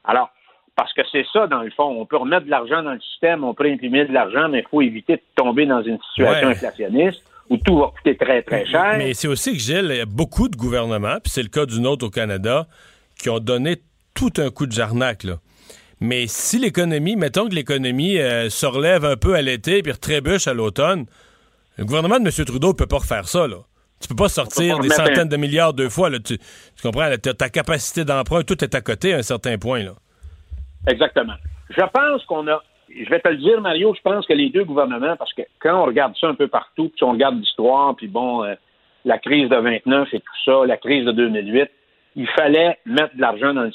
Alors, 0.03 0.30
parce 0.76 0.91
que 0.93 1.01
c'est 1.11 1.26
ça, 1.32 1.45
dans 1.47 1.61
le 1.61 1.70
fond. 1.72 1.84
On 1.99 2.05
peut 2.05 2.18
remettre 2.18 2.45
de 2.45 2.49
l'argent 2.51 2.82
dans 2.82 2.93
le 2.93 2.99
système, 2.99 3.43
on 3.43 3.53
peut 3.53 3.66
imprimer 3.68 4.05
de 4.05 4.14
l'argent, 4.14 4.49
mais 4.49 4.59
il 4.59 4.68
faut 4.70 4.82
éviter 4.82 5.18
de 5.18 5.22
tomber 5.36 5.66
dans 5.66 5.84
une 5.84 5.99
situation 6.09 6.47
Ouais. 6.47 6.53
inflationniste 6.53 7.24
où 7.49 7.57
tout 7.57 7.78
va 7.78 7.91
coûter 7.95 8.18
très, 8.18 8.41
très 8.41 8.66
cher. 8.66 8.95
Mais 8.97 9.14
c'est 9.14 9.28
aussi 9.28 9.51
que, 9.53 9.59
Gilles, 9.59 9.88
il 9.91 9.97
y 9.97 10.01
a 10.01 10.05
beaucoup 10.05 10.49
de 10.49 10.55
gouvernements, 10.55 11.18
puis 11.22 11.30
c'est 11.32 11.43
le 11.43 11.49
cas 11.49 11.66
du 11.66 11.80
nôtre 11.80 12.05
au 12.07 12.09
Canada, 12.09 12.66
qui 13.20 13.30
ont 13.30 13.39
donné 13.39 13.76
tout 14.16 14.32
un 14.38 14.49
coup 14.49 14.66
de 14.66 14.72
jarnac, 14.72 15.24
là. 15.24 15.36
Mais 16.05 16.27
si 16.27 16.59
l'économie, 16.59 17.15
mettons 17.15 17.47
que 17.47 17.55
l'économie 17.55 18.19
euh, 18.19 18.49
se 18.49 18.65
relève 18.65 19.05
un 19.05 19.15
peu 19.15 19.35
à 19.35 19.41
l'été 19.41 19.81
puis 19.81 19.93
retrébuche 19.93 20.47
à 20.47 20.53
l'automne, 20.53 21.05
le 21.77 21.85
gouvernement 21.85 22.19
de 22.19 22.25
M. 22.25 22.45
Trudeau 22.45 22.73
peut 22.73 22.87
pas 22.87 22.97
refaire 22.97 23.25
ça, 23.27 23.47
là. 23.47 23.55
Tu 24.01 24.09
peux 24.09 24.15
pas 24.15 24.27
sortir 24.27 24.75
pas 24.75 24.81
des 24.83 24.89
centaines 24.89 25.19
un- 25.19 25.25
de 25.27 25.37
milliards 25.37 25.73
deux 25.73 25.87
fois, 25.87 26.09
là. 26.09 26.19
Tu, 26.19 26.37
tu 26.37 26.81
comprends? 26.83 27.07
là, 27.07 27.17
ta 27.17 27.47
capacité 27.47 28.03
d'emprunt, 28.03 28.43
tout 28.43 28.61
est 28.61 28.75
à 28.75 28.81
côté 28.81 29.13
à 29.13 29.17
un 29.19 29.21
certain 29.21 29.57
point, 29.57 29.81
là. 29.81 29.93
Exactement. 30.89 31.35
Je 31.69 31.81
pense 31.93 32.25
qu'on 32.25 32.45
a, 32.49 32.61
je 32.89 33.09
vais 33.09 33.21
te 33.21 33.29
le 33.29 33.37
dire, 33.37 33.61
Mario, 33.61 33.93
je 33.95 34.01
pense 34.01 34.27
que 34.27 34.33
les 34.33 34.49
deux 34.49 34.65
gouvernements, 34.65 35.15
parce 35.15 35.33
que 35.33 35.43
quand 35.61 35.81
on 35.83 35.85
regarde 35.85 36.13
ça 36.19 36.27
un 36.27 36.35
peu 36.35 36.49
partout, 36.49 36.91
puis 36.93 37.03
on 37.05 37.13
regarde 37.13 37.37
l'histoire, 37.39 37.95
puis 37.95 38.07
bon, 38.09 38.43
euh, 38.43 38.55
la 39.05 39.17
crise 39.19 39.47
de 39.49 39.55
29 39.55 40.09
et 40.13 40.19
tout 40.19 40.25
ça, 40.43 40.65
la 40.67 40.75
crise 40.75 41.05
de 41.05 41.13
2008, 41.13 41.69
il 42.17 42.27
fallait 42.35 42.77
mettre 42.85 43.15
de 43.15 43.21
l'argent 43.21 43.53
dans 43.53 43.63
le 43.63 43.71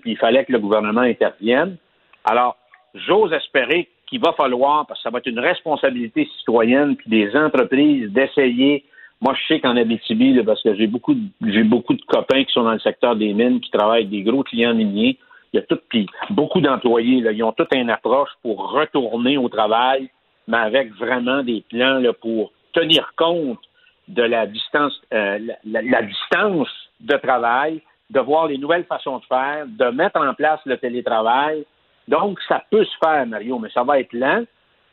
puis 0.00 0.12
il 0.12 0.18
fallait 0.18 0.44
que 0.44 0.52
le 0.52 0.58
gouvernement 0.58 1.00
intervienne. 1.00 1.76
Alors, 2.24 2.56
j'ose 2.94 3.32
espérer 3.32 3.88
qu'il 4.06 4.20
va 4.20 4.32
falloir, 4.32 4.86
parce 4.86 5.00
que 5.00 5.04
ça 5.04 5.10
va 5.10 5.18
être 5.18 5.26
une 5.26 5.40
responsabilité 5.40 6.28
citoyenne, 6.38 6.96
puis 6.96 7.10
des 7.10 7.34
entreprises 7.36 8.10
d'essayer. 8.10 8.84
Moi, 9.20 9.34
je 9.34 9.54
sais 9.54 9.60
qu'en 9.60 9.76
Abitibi, 9.76 10.40
parce 10.42 10.62
que 10.62 10.74
j'ai 10.74 10.86
beaucoup, 10.86 11.16
beaucoup 11.40 11.94
de 11.94 12.02
copains 12.02 12.44
qui 12.44 12.52
sont 12.52 12.64
dans 12.64 12.72
le 12.72 12.80
secteur 12.80 13.16
des 13.16 13.32
mines, 13.32 13.60
qui 13.60 13.70
travaillent 13.70 14.02
avec 14.02 14.10
des 14.10 14.22
gros 14.22 14.42
clients 14.42 14.74
miniers. 14.74 15.18
Il 15.52 15.56
y 15.56 15.60
a 15.60 15.62
tout, 15.62 15.78
puis 15.88 16.06
beaucoup 16.30 16.60
d'employés, 16.60 17.22
ils 17.24 17.42
ont 17.42 17.52
toute 17.52 17.74
une 17.74 17.90
approche 17.90 18.30
pour 18.42 18.72
retourner 18.72 19.38
au 19.38 19.48
travail, 19.48 20.10
mais 20.48 20.58
avec 20.58 20.92
vraiment 20.94 21.42
des 21.42 21.64
plans 21.70 22.02
pour 22.20 22.52
tenir 22.72 23.12
compte 23.16 23.60
de 24.08 24.22
la 24.22 24.46
distance, 24.46 25.00
euh, 25.14 25.38
la 25.64 26.02
distance 26.02 26.68
de 27.00 27.16
travail, 27.16 27.80
de 28.10 28.20
voir 28.20 28.48
les 28.48 28.58
nouvelles 28.58 28.84
façons 28.84 29.18
de 29.18 29.24
faire, 29.24 29.66
de 29.66 29.86
mettre 29.90 30.20
en 30.20 30.34
place 30.34 30.60
le 30.66 30.76
télétravail. 30.76 31.64
Donc, 32.08 32.38
ça 32.48 32.62
peut 32.70 32.84
se 32.84 32.96
faire, 33.02 33.26
Mario, 33.26 33.58
mais 33.58 33.70
ça 33.70 33.82
va 33.82 34.00
être 34.00 34.12
lent. 34.12 34.44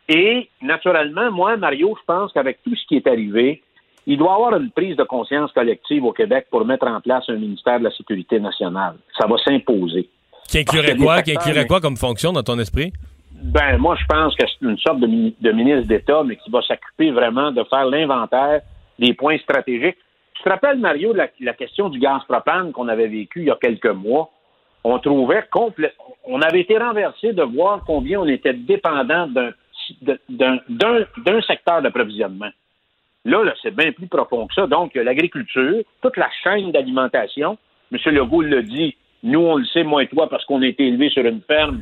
Et 0.07 0.49
naturellement, 0.61 1.31
moi, 1.31 1.57
Mario, 1.57 1.95
je 1.99 2.05
pense 2.05 2.31
qu'avec 2.33 2.61
tout 2.63 2.75
ce 2.75 2.85
qui 2.87 2.95
est 2.95 3.07
arrivé, 3.07 3.61
il 4.07 4.17
doit 4.17 4.31
y 4.31 4.35
avoir 4.35 4.55
une 4.55 4.71
prise 4.71 4.95
de 4.95 5.03
conscience 5.03 5.51
collective 5.51 6.03
au 6.03 6.11
Québec 6.11 6.47
pour 6.49 6.65
mettre 6.65 6.87
en 6.87 6.99
place 7.01 7.25
un 7.29 7.35
ministère 7.35 7.79
de 7.79 7.85
la 7.85 7.91
Sécurité 7.91 8.39
nationale. 8.39 8.95
Ça 9.19 9.27
va 9.27 9.37
s'imposer. 9.37 10.09
Qui 10.47 10.59
inclurait 10.59 10.95
quoi? 10.95 11.21
Qui 11.21 11.31
inclurait 11.31 11.67
quoi 11.67 11.79
comme 11.79 11.97
fonction 11.97 12.33
dans 12.33 12.43
ton 12.43 12.57
esprit? 12.59 12.91
Ben, 13.31 13.77
moi, 13.77 13.95
je 13.99 14.05
pense 14.05 14.35
que 14.35 14.45
c'est 14.47 14.65
une 14.65 14.77
sorte 14.77 14.99
de, 14.99 15.07
de 15.07 15.51
ministre 15.51 15.87
d'État, 15.87 16.23
mais 16.25 16.35
qui 16.35 16.49
va 16.49 16.61
s'occuper 16.61 17.11
vraiment 17.11 17.51
de 17.51 17.63
faire 17.63 17.85
l'inventaire 17.85 18.61
des 18.99 19.13
points 19.13 19.37
stratégiques. 19.39 19.97
Tu 20.41 20.45
te 20.45 20.49
rappelles, 20.49 20.79
Mario, 20.79 21.13
la, 21.13 21.53
question 21.53 21.89
du 21.89 21.99
gaz 21.99 22.23
propane 22.27 22.71
qu'on 22.71 22.87
avait 22.87 23.07
vécu 23.07 23.41
il 23.41 23.45
y 23.45 23.51
a 23.51 23.57
quelques 23.61 23.85
mois? 23.85 24.31
On 24.83 24.97
trouvait 24.97 25.45
complète. 25.51 25.95
On 26.23 26.41
avait 26.41 26.61
été 26.61 26.79
renversé 26.79 27.33
de 27.33 27.43
voir 27.43 27.83
combien 27.85 28.21
on 28.21 28.27
était 28.27 28.55
dépendant 28.55 29.27
d'un 29.27 29.51
d'un- 30.29 31.41
secteur 31.45 31.83
d'approvisionnement. 31.83 32.49
Là, 33.23 33.53
c'est 33.61 33.75
bien 33.75 33.91
plus 33.91 34.07
profond 34.07 34.47
que 34.47 34.55
ça. 34.55 34.65
Donc, 34.65 34.95
l'agriculture, 34.95 35.83
toute 36.01 36.17
la 36.17 36.29
chaîne 36.43 36.71
d'alimentation. 36.71 37.59
M. 37.91 37.99
Legault 38.11 38.41
le 38.41 38.63
dit, 38.63 38.95
nous, 39.21 39.41
on 39.41 39.57
le 39.57 39.65
sait, 39.65 39.83
moi 39.83 40.01
et 40.01 40.07
toi, 40.07 40.27
parce 40.27 40.43
qu'on 40.45 40.63
a 40.63 40.65
été 40.65 40.87
élevés 40.87 41.11
sur 41.11 41.23
une 41.23 41.41
ferme. 41.41 41.81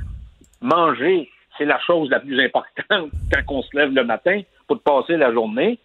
Manger, 0.59 1.29
c'est 1.57 1.63
la 1.63 1.79
chose 1.79 2.09
la 2.09 2.19
plus 2.19 2.37
importante 2.43 3.09
quand 3.47 3.55
on 3.55 3.61
se 3.61 3.77
lève 3.77 3.93
le 3.93 4.03
matin 4.03 4.41
pour 4.67 4.81
passer 4.81 5.15
la 5.15 5.31
journée. 5.31 5.79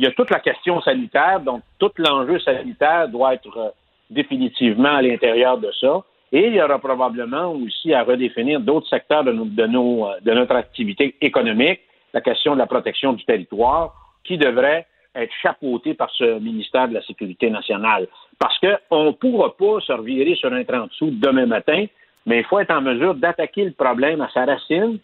Il 0.00 0.04
y 0.04 0.06
a 0.06 0.12
toute 0.12 0.30
la 0.30 0.40
question 0.40 0.80
sanitaire, 0.80 1.40
donc 1.40 1.60
tout 1.78 1.90
l'enjeu 1.98 2.38
sanitaire 2.38 3.06
doit 3.06 3.34
être 3.34 3.54
euh, 3.54 3.68
définitivement 4.08 4.94
à 4.94 5.02
l'intérieur 5.02 5.58
de 5.58 5.70
ça. 5.78 6.02
Et 6.32 6.46
il 6.46 6.54
y 6.54 6.62
aura 6.62 6.78
probablement 6.78 7.52
aussi 7.52 7.92
à 7.92 8.02
redéfinir 8.02 8.60
d'autres 8.60 8.88
secteurs 8.88 9.24
de, 9.24 9.30
euh, 9.30 10.34
notre 10.34 10.56
activité 10.56 11.16
économique, 11.20 11.80
la 12.14 12.22
question 12.22 12.54
de 12.54 12.60
la 12.60 12.66
protection 12.66 13.12
du 13.12 13.22
territoire, 13.26 13.92
qui 14.24 14.38
devrait 14.38 14.86
être 15.14 15.34
chapeauté 15.42 15.92
par 15.92 16.08
ce 16.12 16.38
ministère 16.38 16.88
de 16.88 16.94
la 16.94 17.02
Sécurité 17.02 17.50
nationale. 17.50 18.08
Parce 18.38 18.58
qu'on 18.58 19.04
ne 19.04 19.10
pourra 19.10 19.54
pas 19.54 19.80
se 19.80 19.92
revirer 19.92 20.34
sur 20.34 20.50
un 20.50 20.64
30 20.64 20.92
sous 20.92 21.10
demain 21.10 21.44
matin, 21.44 21.84
mais 22.24 22.38
il 22.38 22.44
faut 22.44 22.58
être 22.58 22.72
en 22.72 22.80
mesure 22.80 23.14
d'attaquer 23.16 23.66
le 23.66 23.72
problème 23.72 24.22
à 24.22 24.30
sa 24.32 24.46
racine, 24.46 24.98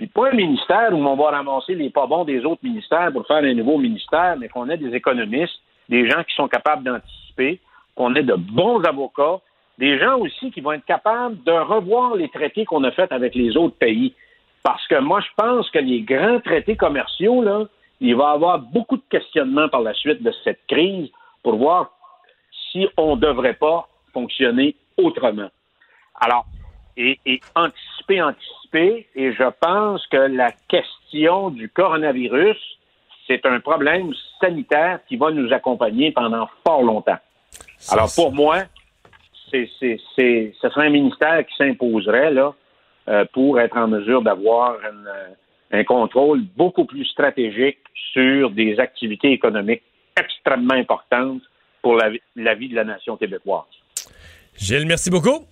puis 0.00 0.06
pas 0.06 0.30
un 0.30 0.34
ministère 0.34 0.94
où 0.94 1.06
on 1.06 1.14
va 1.14 1.30
ramasser 1.30 1.74
les 1.74 1.90
pas 1.90 2.06
bons 2.06 2.24
des 2.24 2.42
autres 2.46 2.64
ministères 2.64 3.12
pour 3.12 3.26
faire 3.26 3.44
un 3.44 3.52
nouveau 3.52 3.76
ministère, 3.76 4.34
mais 4.38 4.48
qu'on 4.48 4.70
ait 4.70 4.78
des 4.78 4.94
économistes, 4.94 5.60
des 5.90 6.08
gens 6.08 6.24
qui 6.24 6.34
sont 6.36 6.48
capables 6.48 6.84
d'anticiper, 6.84 7.60
qu'on 7.94 8.14
ait 8.14 8.22
de 8.22 8.34
bons 8.34 8.80
avocats, 8.84 9.40
des 9.76 9.98
gens 9.98 10.16
aussi 10.16 10.52
qui 10.52 10.62
vont 10.62 10.72
être 10.72 10.86
capables 10.86 11.42
de 11.44 11.52
revoir 11.52 12.14
les 12.14 12.30
traités 12.30 12.64
qu'on 12.64 12.82
a 12.84 12.92
faits 12.92 13.12
avec 13.12 13.34
les 13.34 13.58
autres 13.58 13.76
pays. 13.76 14.14
Parce 14.62 14.86
que 14.86 14.98
moi, 15.00 15.20
je 15.20 15.28
pense 15.36 15.68
que 15.68 15.80
les 15.80 16.00
grands 16.00 16.40
traités 16.40 16.76
commerciaux, 16.76 17.42
là, 17.42 17.66
il 18.00 18.16
va 18.16 18.30
y 18.30 18.34
avoir 18.36 18.58
beaucoup 18.58 18.96
de 18.96 19.04
questionnements 19.10 19.68
par 19.68 19.82
la 19.82 19.92
suite 19.92 20.22
de 20.22 20.32
cette 20.44 20.66
crise 20.66 21.10
pour 21.42 21.56
voir 21.56 21.90
si 22.72 22.88
on 22.96 23.16
ne 23.16 23.20
devrait 23.20 23.52
pas 23.52 23.86
fonctionner 24.14 24.76
autrement. 24.96 25.50
Alors, 26.18 26.46
et, 27.00 27.18
et 27.26 27.40
anticiper, 27.54 28.22
anticiper, 28.22 29.06
et 29.14 29.32
je 29.32 29.50
pense 29.60 30.06
que 30.08 30.16
la 30.16 30.52
question 30.68 31.50
du 31.50 31.68
coronavirus, 31.68 32.58
c'est 33.26 33.44
un 33.46 33.60
problème 33.60 34.12
sanitaire 34.40 35.00
qui 35.08 35.16
va 35.16 35.30
nous 35.30 35.52
accompagner 35.52 36.12
pendant 36.12 36.48
fort 36.66 36.82
longtemps. 36.82 37.18
Alors, 37.90 38.10
pour 38.14 38.32
moi, 38.32 38.64
c'est, 39.50 39.68
c'est, 39.78 39.98
c'est, 40.14 40.54
ce 40.60 40.68
serait 40.68 40.86
un 40.86 40.90
ministère 40.90 41.44
qui 41.46 41.54
s'imposerait 41.56 42.32
là 42.32 42.52
euh, 43.08 43.24
pour 43.32 43.58
être 43.58 43.76
en 43.76 43.88
mesure 43.88 44.22
d'avoir 44.22 44.74
euh, 44.84 45.28
un 45.72 45.84
contrôle 45.84 46.42
beaucoup 46.56 46.84
plus 46.84 47.06
stratégique 47.06 47.78
sur 48.12 48.50
des 48.50 48.78
activités 48.78 49.32
économiques 49.32 49.82
extrêmement 50.18 50.74
importantes 50.74 51.42
pour 51.80 51.96
la 51.96 52.54
vie 52.54 52.68
de 52.68 52.74
la 52.74 52.84
nation 52.84 53.16
québécoise. 53.16 53.64
Gilles, 54.54 54.86
merci 54.86 55.10
beaucoup. 55.10 55.46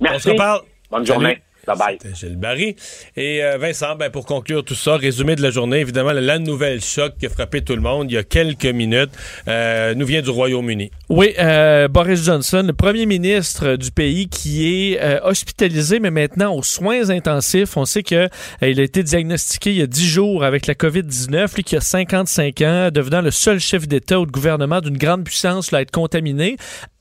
Merci. 0.00 0.16
On 0.16 0.20
se 0.20 0.28
reparle. 0.30 0.60
Bonne 0.90 1.06
Salut. 1.06 1.20
journée. 1.20 1.42
Bye-bye. 1.68 1.98
C'était 2.00 2.14
Gilles 2.14 2.36
Barry. 2.36 2.76
Et 3.16 3.44
euh, 3.44 3.58
Vincent, 3.58 3.94
ben, 3.94 4.10
pour 4.10 4.24
conclure 4.24 4.64
tout 4.64 4.74
ça, 4.74 4.96
résumé 4.96 5.36
de 5.36 5.42
la 5.42 5.50
journée, 5.50 5.80
évidemment, 5.80 6.12
la, 6.12 6.38
nouvelle 6.38 6.80
choc 6.80 7.14
qui 7.18 7.26
a 7.26 7.28
frappé 7.28 7.62
tout 7.62 7.74
le 7.74 7.82
monde 7.82 8.10
il 8.10 8.14
y 8.14 8.16
a 8.16 8.22
quelques 8.22 8.64
minutes 8.64 9.10
euh, 9.48 9.94
nous 9.94 10.06
vient 10.06 10.22
du 10.22 10.30
Royaume-Uni. 10.30 10.90
Oui, 11.08 11.34
euh, 11.38 11.88
Boris 11.88 12.24
Johnson, 12.24 12.62
le 12.66 12.72
premier 12.72 13.06
ministre 13.06 13.76
du 13.76 13.90
pays 13.90 14.28
qui 14.28 14.92
est 14.92 15.02
euh, 15.02 15.20
hospitalisé, 15.24 16.00
mais 16.00 16.10
maintenant 16.10 16.54
aux 16.54 16.62
soins 16.62 17.10
intensifs. 17.10 17.76
On 17.76 17.84
sait 17.84 18.02
que 18.02 18.14
euh, 18.14 18.28
il 18.62 18.78
a 18.80 18.82
été 18.82 19.02
diagnostiqué 19.02 19.70
il 19.70 19.76
y 19.78 19.82
a 19.82 19.86
10 19.86 20.06
jours 20.06 20.44
avec 20.44 20.66
la 20.66 20.74
COVID-19, 20.74 21.54
lui 21.56 21.64
qui 21.64 21.76
a 21.76 21.80
55 21.80 22.60
ans, 22.62 22.90
devenant 22.92 23.20
le 23.20 23.30
seul 23.30 23.58
chef 23.58 23.88
d'État 23.88 24.20
ou 24.20 24.26
de 24.26 24.30
gouvernement 24.30 24.80
d'une 24.80 24.96
grande 24.96 25.24
puissance 25.24 25.72
là, 25.72 25.78
à 25.78 25.82
être 25.82 25.90
contaminé. 25.90 26.56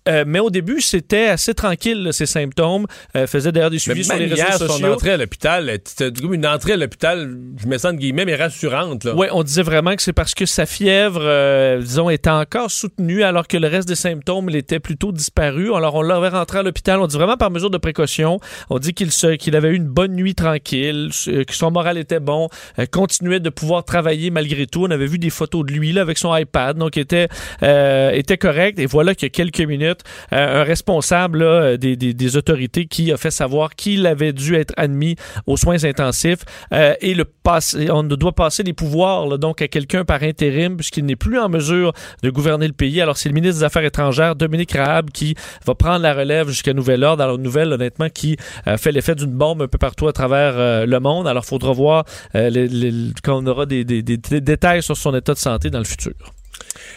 Euh, 0.07 0.23
mais 0.27 0.39
au 0.39 0.49
début, 0.49 0.81
c'était 0.81 1.27
assez 1.27 1.53
tranquille, 1.53 2.03
là, 2.03 2.11
ces 2.11 2.25
symptômes. 2.25 2.85
Euh, 3.15 3.27
faisait 3.27 3.51
d'ailleurs 3.51 3.69
des 3.69 3.79
suivis 3.79 3.99
Mais 3.99 4.03
sur 4.03 4.15
les 4.15 4.25
réseaux 4.25 4.35
hier, 4.35 4.57
sociaux. 4.57 4.85
son 4.85 4.91
entrée 4.91 5.11
à 5.11 5.17
l'hôpital, 5.17 5.77
c'était 5.83 6.11
comme 6.21 6.33
une 6.33 6.45
entrée 6.45 6.73
à 6.73 6.77
l'hôpital, 6.77 7.37
je 7.57 7.67
mets 7.67 7.77
ça 7.77 7.89
entre 7.89 7.99
guillemets, 7.99 8.25
mais 8.25 8.35
rassurante. 8.35 9.07
Oui, 9.15 9.27
on 9.31 9.43
disait 9.43 9.63
vraiment 9.63 9.95
que 9.95 10.01
c'est 10.01 10.13
parce 10.13 10.33
que 10.33 10.45
sa 10.45 10.65
fièvre, 10.65 11.21
euh, 11.21 11.79
disons, 11.79 12.09
était 12.09 12.29
encore 12.29 12.71
soutenue 12.71 13.23
alors 13.23 13.47
que 13.47 13.57
le 13.57 13.67
reste 13.67 13.87
des 13.87 13.95
symptômes 13.95 14.49
l'étaient 14.49 14.79
plutôt 14.79 15.11
disparus. 15.11 15.71
Alors, 15.75 15.95
on 15.95 16.01
l'avait 16.01 16.29
rentré 16.29 16.59
à 16.59 16.63
l'hôpital. 16.63 16.99
On 16.99 17.07
dit 17.07 17.17
vraiment 17.17 17.37
par 17.37 17.51
mesure 17.51 17.69
de 17.69 17.77
précaution. 17.77 18.39
On 18.69 18.79
dit 18.79 18.93
qu'il 18.93 19.55
avait 19.55 19.69
eu 19.69 19.75
une 19.75 19.87
bonne 19.87 20.13
nuit 20.13 20.35
tranquille, 20.35 21.09
euh, 21.27 21.43
que 21.43 21.53
son 21.53 21.71
moral 21.71 21.97
était 21.97 22.19
bon, 22.19 22.49
euh, 22.79 22.85
continuait 22.89 23.39
de 23.39 23.49
pouvoir 23.49 23.83
travailler 23.83 24.29
malgré 24.29 24.67
tout. 24.67 24.85
On 24.85 24.91
avait 24.91 25.07
vu 25.07 25.19
des 25.19 25.29
photos 25.29 25.65
de 25.65 25.71
lui 25.71 25.91
là, 25.93 26.01
avec 26.01 26.17
son 26.17 26.35
iPad, 26.35 26.77
donc 26.77 26.97
était, 26.97 27.27
euh, 27.63 28.11
était 28.11 28.37
correct. 28.37 28.79
Et 28.79 28.85
voilà 28.85 29.15
qu'il 29.15 29.25
y 29.25 29.27
a 29.27 29.29
quelques 29.29 29.61
minutes, 29.61 29.96
euh, 30.33 30.61
un 30.61 30.63
responsable 30.63 31.43
là, 31.43 31.77
des, 31.77 31.95
des- 31.95 32.13
des 32.13 32.37
autorités 32.37 32.85
qui 32.85 33.11
a 33.11 33.17
fait 33.17 33.31
savoir 33.31 33.75
qu'il 33.75 34.05
avait 34.05 34.33
dû 34.33 34.55
être 34.55 34.73
admis 34.77 35.15
aux 35.45 35.57
soins 35.57 35.83
intensifs 35.83 36.39
euh, 36.73 36.95
et 37.01 37.13
le 37.13 37.25
passer, 37.25 37.89
on 37.91 38.03
doit 38.03 38.33
passer 38.33 38.63
les 38.63 38.73
pouvoirs 38.73 39.27
là, 39.27 39.37
donc 39.37 39.61
à 39.61 39.67
quelqu'un 39.67 40.05
par 40.05 40.23
intérim 40.23 40.75
puisqu'il 40.77 41.05
n'est 41.05 41.15
plus 41.15 41.39
en 41.39 41.49
mesure 41.49 41.93
de 42.23 42.29
gouverner 42.29 42.67
le 42.67 42.73
pays. 42.73 43.01
Alors 43.01 43.17
c'est 43.17 43.29
le 43.29 43.35
ministre 43.35 43.59
des 43.59 43.63
Affaires 43.63 43.83
étrangères 43.85 44.35
Dominique 44.35 44.73
Raab 44.73 45.11
qui 45.11 45.35
va 45.65 45.75
prendre 45.75 46.01
la 46.01 46.13
relève 46.13 46.49
jusqu'à 46.49 46.73
nouvel 46.73 47.03
ordre. 47.03 47.23
Alors 47.23 47.37
nouvelle 47.37 47.71
honnêtement 47.73 48.09
qui 48.09 48.37
euh, 48.67 48.77
fait 48.77 48.91
l'effet 48.91 49.15
d'une 49.15 49.31
bombe 49.31 49.61
un 49.61 49.67
peu 49.67 49.77
partout 49.77 50.07
à 50.07 50.13
travers 50.13 50.53
euh, 50.57 50.85
le 50.85 50.99
monde. 50.99 51.27
Alors 51.27 51.45
faudra 51.45 51.71
voir 51.73 52.03
euh, 52.35 52.49
les- 52.49 52.67
les- 52.67 53.11
quand 53.23 53.37
on 53.43 53.45
aura 53.47 53.65
des- 53.65 53.83
des 53.85 54.01
détails 54.01 54.83
sur 54.83 54.97
son 54.97 55.13
état 55.15 55.33
de 55.33 55.39
santé 55.39 55.69
dans 55.69 55.79
le 55.79 55.85
futur. 55.85 56.13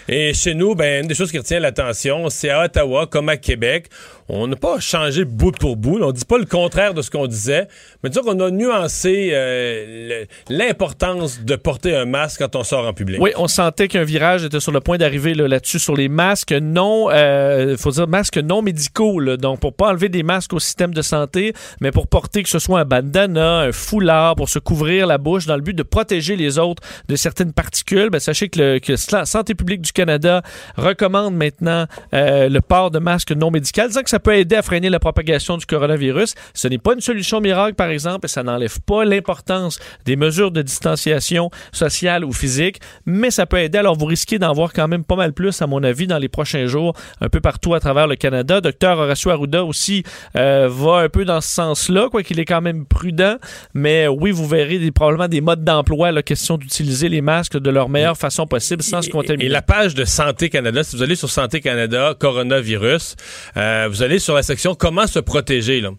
Et 0.08 0.34
chez 0.34 0.54
nous, 0.54 0.74
ben, 0.74 1.02
une 1.02 1.08
des 1.08 1.14
choses 1.14 1.30
qui 1.30 1.38
retient 1.38 1.60
l'attention, 1.60 2.28
c'est 2.30 2.50
à 2.50 2.64
Ottawa, 2.64 3.06
comme 3.06 3.28
à 3.28 3.36
Québec, 3.36 3.86
on 4.32 4.46
n'a 4.46 4.56
pas 4.56 4.80
changé 4.80 5.24
bout 5.24 5.52
pour 5.52 5.76
bout. 5.76 5.98
là. 5.98 6.06
On 6.06 6.12
dit 6.12 6.24
pas 6.24 6.38
le 6.38 6.44
contraire 6.44 6.94
de 6.94 7.02
ce 7.02 7.10
qu'on 7.10 7.26
disait, 7.26 7.66
mais 8.02 8.10
disons 8.10 8.22
qu'on 8.22 8.38
a 8.40 8.50
nuancé 8.50 9.30
euh, 9.32 10.24
l'importance 10.48 11.40
de 11.42 11.56
porter 11.56 11.96
un 11.96 12.04
masque 12.04 12.40
quand 12.40 12.56
on 12.56 12.64
sort 12.64 12.86
en 12.86 12.92
public. 12.92 13.18
Oui, 13.20 13.30
on 13.36 13.48
sentait 13.48 13.88
qu'un 13.88 14.04
virage 14.04 14.44
était 14.44 14.60
sur 14.60 14.72
le 14.72 14.80
point 14.80 14.98
d'arriver 14.98 15.34
là, 15.34 15.48
là-dessus 15.48 15.78
sur 15.78 15.96
les 15.96 16.08
masques 16.08 16.52
non, 16.52 17.08
euh, 17.10 17.76
faut 17.76 17.90
dire 17.90 18.06
masques 18.06 18.38
non 18.38 18.62
médicaux. 18.62 19.20
donc 19.36 19.60
pour 19.60 19.74
pas 19.74 19.88
enlever 19.88 20.08
des 20.08 20.22
masques 20.22 20.52
au 20.52 20.58
système 20.60 20.94
de 20.94 21.02
santé, 21.02 21.52
mais 21.80 21.90
pour 21.90 22.06
porter 22.06 22.42
que 22.42 22.48
ce 22.48 22.58
soit 22.58 22.80
un 22.80 22.84
bandana, 22.84 23.60
un 23.60 23.72
foulard, 23.72 24.36
pour 24.36 24.48
se 24.48 24.58
couvrir 24.58 25.06
la 25.06 25.18
bouche 25.18 25.46
dans 25.46 25.56
le 25.56 25.62
but 25.62 25.74
de 25.74 25.82
protéger 25.82 26.36
les 26.36 26.58
autres 26.58 26.82
de 27.08 27.16
certaines 27.16 27.52
particules. 27.52 28.10
Ben, 28.10 28.20
sachez 28.20 28.48
que, 28.48 28.78
la 29.12 29.24
Santé 29.24 29.54
publique 29.54 29.82
du 29.82 29.92
Canada 29.92 30.42
recommande 30.76 31.34
maintenant 31.34 31.86
euh, 32.14 32.48
le 32.48 32.60
port 32.60 32.90
de 32.90 32.98
masques 32.98 33.32
non 33.32 33.50
médicaux, 33.50 33.82
peut 34.20 34.36
aider 34.36 34.56
à 34.56 34.62
freiner 34.62 34.90
la 34.90 34.98
propagation 34.98 35.56
du 35.56 35.66
coronavirus. 35.66 36.34
Ce 36.54 36.68
n'est 36.68 36.78
pas 36.78 36.94
une 36.94 37.00
solution 37.00 37.40
miracle, 37.40 37.74
par 37.74 37.88
exemple, 37.88 38.26
et 38.26 38.28
ça 38.28 38.42
n'enlève 38.42 38.80
pas 38.80 39.04
l'importance 39.04 39.78
des 40.04 40.16
mesures 40.16 40.50
de 40.50 40.62
distanciation 40.62 41.50
sociale 41.72 42.24
ou 42.24 42.32
physique, 42.32 42.80
mais 43.06 43.30
ça 43.30 43.46
peut 43.46 43.58
aider. 43.58 43.78
Alors, 43.78 43.96
vous 43.96 44.06
risquez 44.06 44.38
d'en 44.38 44.52
voir 44.52 44.72
quand 44.72 44.88
même 44.88 45.04
pas 45.04 45.16
mal 45.16 45.32
plus, 45.32 45.60
à 45.62 45.66
mon 45.66 45.82
avis, 45.82 46.06
dans 46.06 46.18
les 46.18 46.28
prochains 46.28 46.66
jours, 46.66 46.94
un 47.20 47.28
peu 47.28 47.40
partout 47.40 47.74
à 47.74 47.80
travers 47.80 48.06
le 48.06 48.16
Canada. 48.16 48.60
Docteur 48.60 48.98
Horacio 48.98 49.30
Arruda 49.30 49.64
aussi 49.64 50.04
euh, 50.36 50.68
va 50.70 50.98
un 50.98 51.08
peu 51.08 51.24
dans 51.24 51.40
ce 51.40 51.48
sens-là, 51.48 52.08
quoi 52.10 52.22
qu'il 52.22 52.38
est 52.40 52.44
quand 52.44 52.60
même 52.60 52.86
prudent, 52.86 53.36
mais 53.74 54.08
oui, 54.08 54.30
vous 54.30 54.46
verrez 54.46 54.78
des, 54.78 54.90
probablement 54.90 55.28
des 55.28 55.40
modes 55.40 55.64
d'emploi, 55.64 56.12
la 56.12 56.22
question 56.22 56.56
d'utiliser 56.56 57.08
les 57.08 57.20
masques 57.20 57.58
de 57.58 57.70
leur 57.70 57.88
meilleure 57.88 58.16
façon 58.16 58.46
possible 58.46 58.82
sans 58.82 59.02
se 59.02 59.10
contaminer. 59.10 59.46
Et 59.46 59.48
la 59.48 59.62
page 59.62 59.94
de 59.94 60.04
Santé 60.04 60.48
Canada, 60.48 60.82
si 60.82 60.96
vous 60.96 61.02
allez 61.02 61.16
sur 61.16 61.30
Santé 61.30 61.60
Canada, 61.60 62.14
coronavirus, 62.18 63.16
euh, 63.56 63.88
vous 63.90 63.99
allez 64.02 64.18
sur 64.18 64.34
la 64.34 64.42
section 64.42 64.74
Comment 64.74 65.06
se 65.06 65.18
protéger. 65.18 65.80
Là. 65.80 65.90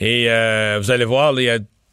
Et 0.00 0.26
euh, 0.28 0.78
vous 0.80 0.90
allez 0.90 1.04
voir, 1.04 1.34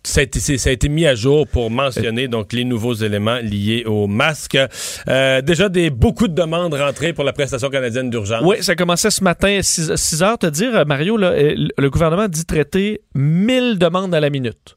ça 0.04 0.22
a, 0.22 0.72
été, 0.72 0.90
mis 0.90 1.06
à 1.06 1.14
jour 1.14 1.48
pour 1.48 1.70
mentionner 1.70 2.28
donc 2.28 2.54
les 2.54 2.66
nouveaux 2.66 2.94
éléments 2.94 3.38
liés 3.38 3.84
au 3.86 4.08
masque. 4.08 4.58
Euh, 5.08 5.42
déjà 5.42 5.70
des 5.70 5.90
beaucoup 5.90 6.28
de 6.28 6.34
demandes 6.34 6.74
rentrées 6.74 7.14
pour 7.14 7.24
la 7.24 7.34
prestation 7.34 7.70
canadienne 7.70 8.10
d'urgence. 8.10 8.42
Oui, 8.44 8.58
ça 8.62 8.76
commençait 8.76 9.12
ce 9.12 9.24
matin 9.24 9.60
à 9.60 9.64
6, 9.64 10.24
heures. 10.24 10.40
Te 10.40 10.48
dire, 10.48 10.86
Mario, 10.88 11.18
là, 11.18 11.32
euh, 11.32 11.68
le 11.78 11.90
gouvernement 11.90 12.28
dit 12.28 12.46
traiter 12.46 13.02
1000 13.14 13.78
demandes 13.78 14.16
à 14.16 14.20
la 14.20 14.30
minute. 14.30 14.76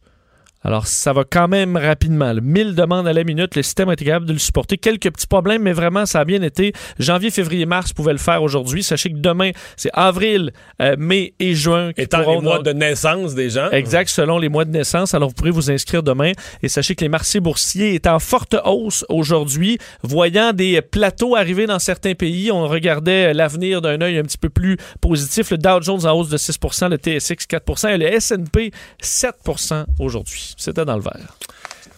Alors, 0.65 0.87
ça 0.87 1.13
va 1.13 1.25
quand 1.31 1.47
même 1.47 1.77
rapidement. 1.77 2.33
là. 2.33 2.41
1000 2.41 2.75
demandes 2.75 3.07
à 3.07 3.13
la 3.13 3.23
minute, 3.23 3.55
le 3.55 3.63
système 3.63 3.91
a 3.91 3.93
été 3.93 4.07
capable 4.07 4.25
de 4.25 4.33
le 4.33 4.39
supporter. 4.39 4.79
Quelques 4.79 5.11
petits 5.13 5.27
problèmes, 5.27 5.63
mais 5.63 5.75
vraiment, 5.75 6.07
ça 6.07 6.21
a 6.21 6.25
bien 6.25 6.41
été. 6.41 6.73
Janvier, 6.99 7.31
février, 7.31 7.67
mars 7.67 7.93
pouvaient 7.93 8.13
le 8.13 8.19
faire 8.19 8.43
aujourd'hui. 8.43 8.83
Sachez 8.83 9.11
que 9.11 9.19
demain, 9.19 9.51
c'est 9.77 9.91
avril, 9.93 10.53
euh, 10.81 10.97
mai 10.99 11.35
et 11.39 11.55
juin. 11.55 11.93
qui 11.93 12.01
Étant 12.01 12.21
les 12.21 12.41
mois 12.41 12.61
de 12.61 12.73
naissance 12.73 13.35
des 13.35 13.51
gens. 13.51 13.71
Exact, 13.71 14.09
selon 14.09 14.39
les 14.39 14.49
mois 14.49 14.65
de 14.65 14.71
naissance. 14.71 15.13
Alors, 15.13 15.29
vous 15.29 15.35
pourrez 15.35 15.51
vous 15.51 15.71
inscrire 15.71 16.03
demain. 16.03 16.33
Et 16.63 16.69
sachez 16.69 16.95
que 16.95 17.05
les 17.05 17.11
marchés 17.11 17.41
boursiers 17.41 17.95
est 17.95 18.07
en 18.07 18.19
forte 18.19 18.57
hausse 18.65 19.05
aujourd'hui. 19.11 19.79
Voyant 20.03 20.55
des 20.55 20.81
plateaux 20.81 21.37
arriver 21.37 21.67
dans 21.67 21.79
certains 21.79 22.15
pays, 22.15 22.51
on 22.51 22.67
regardait 22.67 23.35
l'avenir 23.35 23.83
d'un 23.83 24.01
œil 24.01 24.19
un 24.19 24.23
petit 24.23 24.39
peu 24.39 24.49
plus 24.49 24.79
positif. 25.03 25.51
Le 25.51 25.59
Dow 25.59 25.83
Jones 25.83 26.07
en 26.07 26.13
hausse 26.13 26.31
de 26.31 26.39
6% 26.39 26.89
le 26.89 26.97
TSX 26.97 27.47
4 27.47 27.85
et 27.91 27.99
le 27.99 28.07
S&P 28.07 28.71
7% 29.03 29.85
aujourd'hui. 29.99 30.54
C'était 30.57 30.85
dans 30.85 30.97
le 30.97 31.03
vert. 31.03 31.37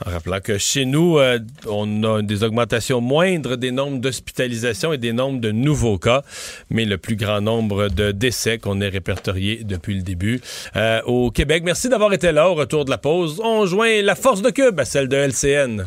En 0.04 0.10
rappelant 0.10 0.40
que 0.40 0.58
chez 0.58 0.84
nous, 0.84 1.18
euh, 1.18 1.38
on 1.66 2.02
a 2.04 2.20
des 2.20 2.44
augmentations 2.44 3.00
moindres 3.00 3.56
des 3.56 3.70
nombres 3.70 3.98
d'hospitalisations 3.98 4.92
et 4.92 4.98
des 4.98 5.12
nombres 5.14 5.40
de 5.40 5.50
nouveaux 5.52 5.98
cas, 5.98 6.22
mais 6.68 6.84
le 6.84 6.98
plus 6.98 7.16
grand 7.16 7.40
nombre 7.40 7.88
de 7.88 8.12
décès 8.12 8.58
qu'on 8.58 8.80
ait 8.82 8.88
répertorié 8.88 9.64
depuis 9.64 9.94
le 9.94 10.02
début 10.02 10.42
euh, 10.76 11.00
au 11.06 11.30
Québec. 11.30 11.62
Merci 11.64 11.88
d'avoir 11.88 12.12
été 12.12 12.30
là 12.30 12.50
au 12.50 12.54
retour 12.54 12.84
de 12.84 12.90
la 12.90 12.98
pause. 12.98 13.40
On 13.42 13.64
joint 13.64 14.02
la 14.02 14.14
force 14.14 14.42
de 14.42 14.50
Cube 14.50 14.78
à 14.78 14.84
celle 14.84 15.08
de 15.08 15.16
LCN. 15.16 15.86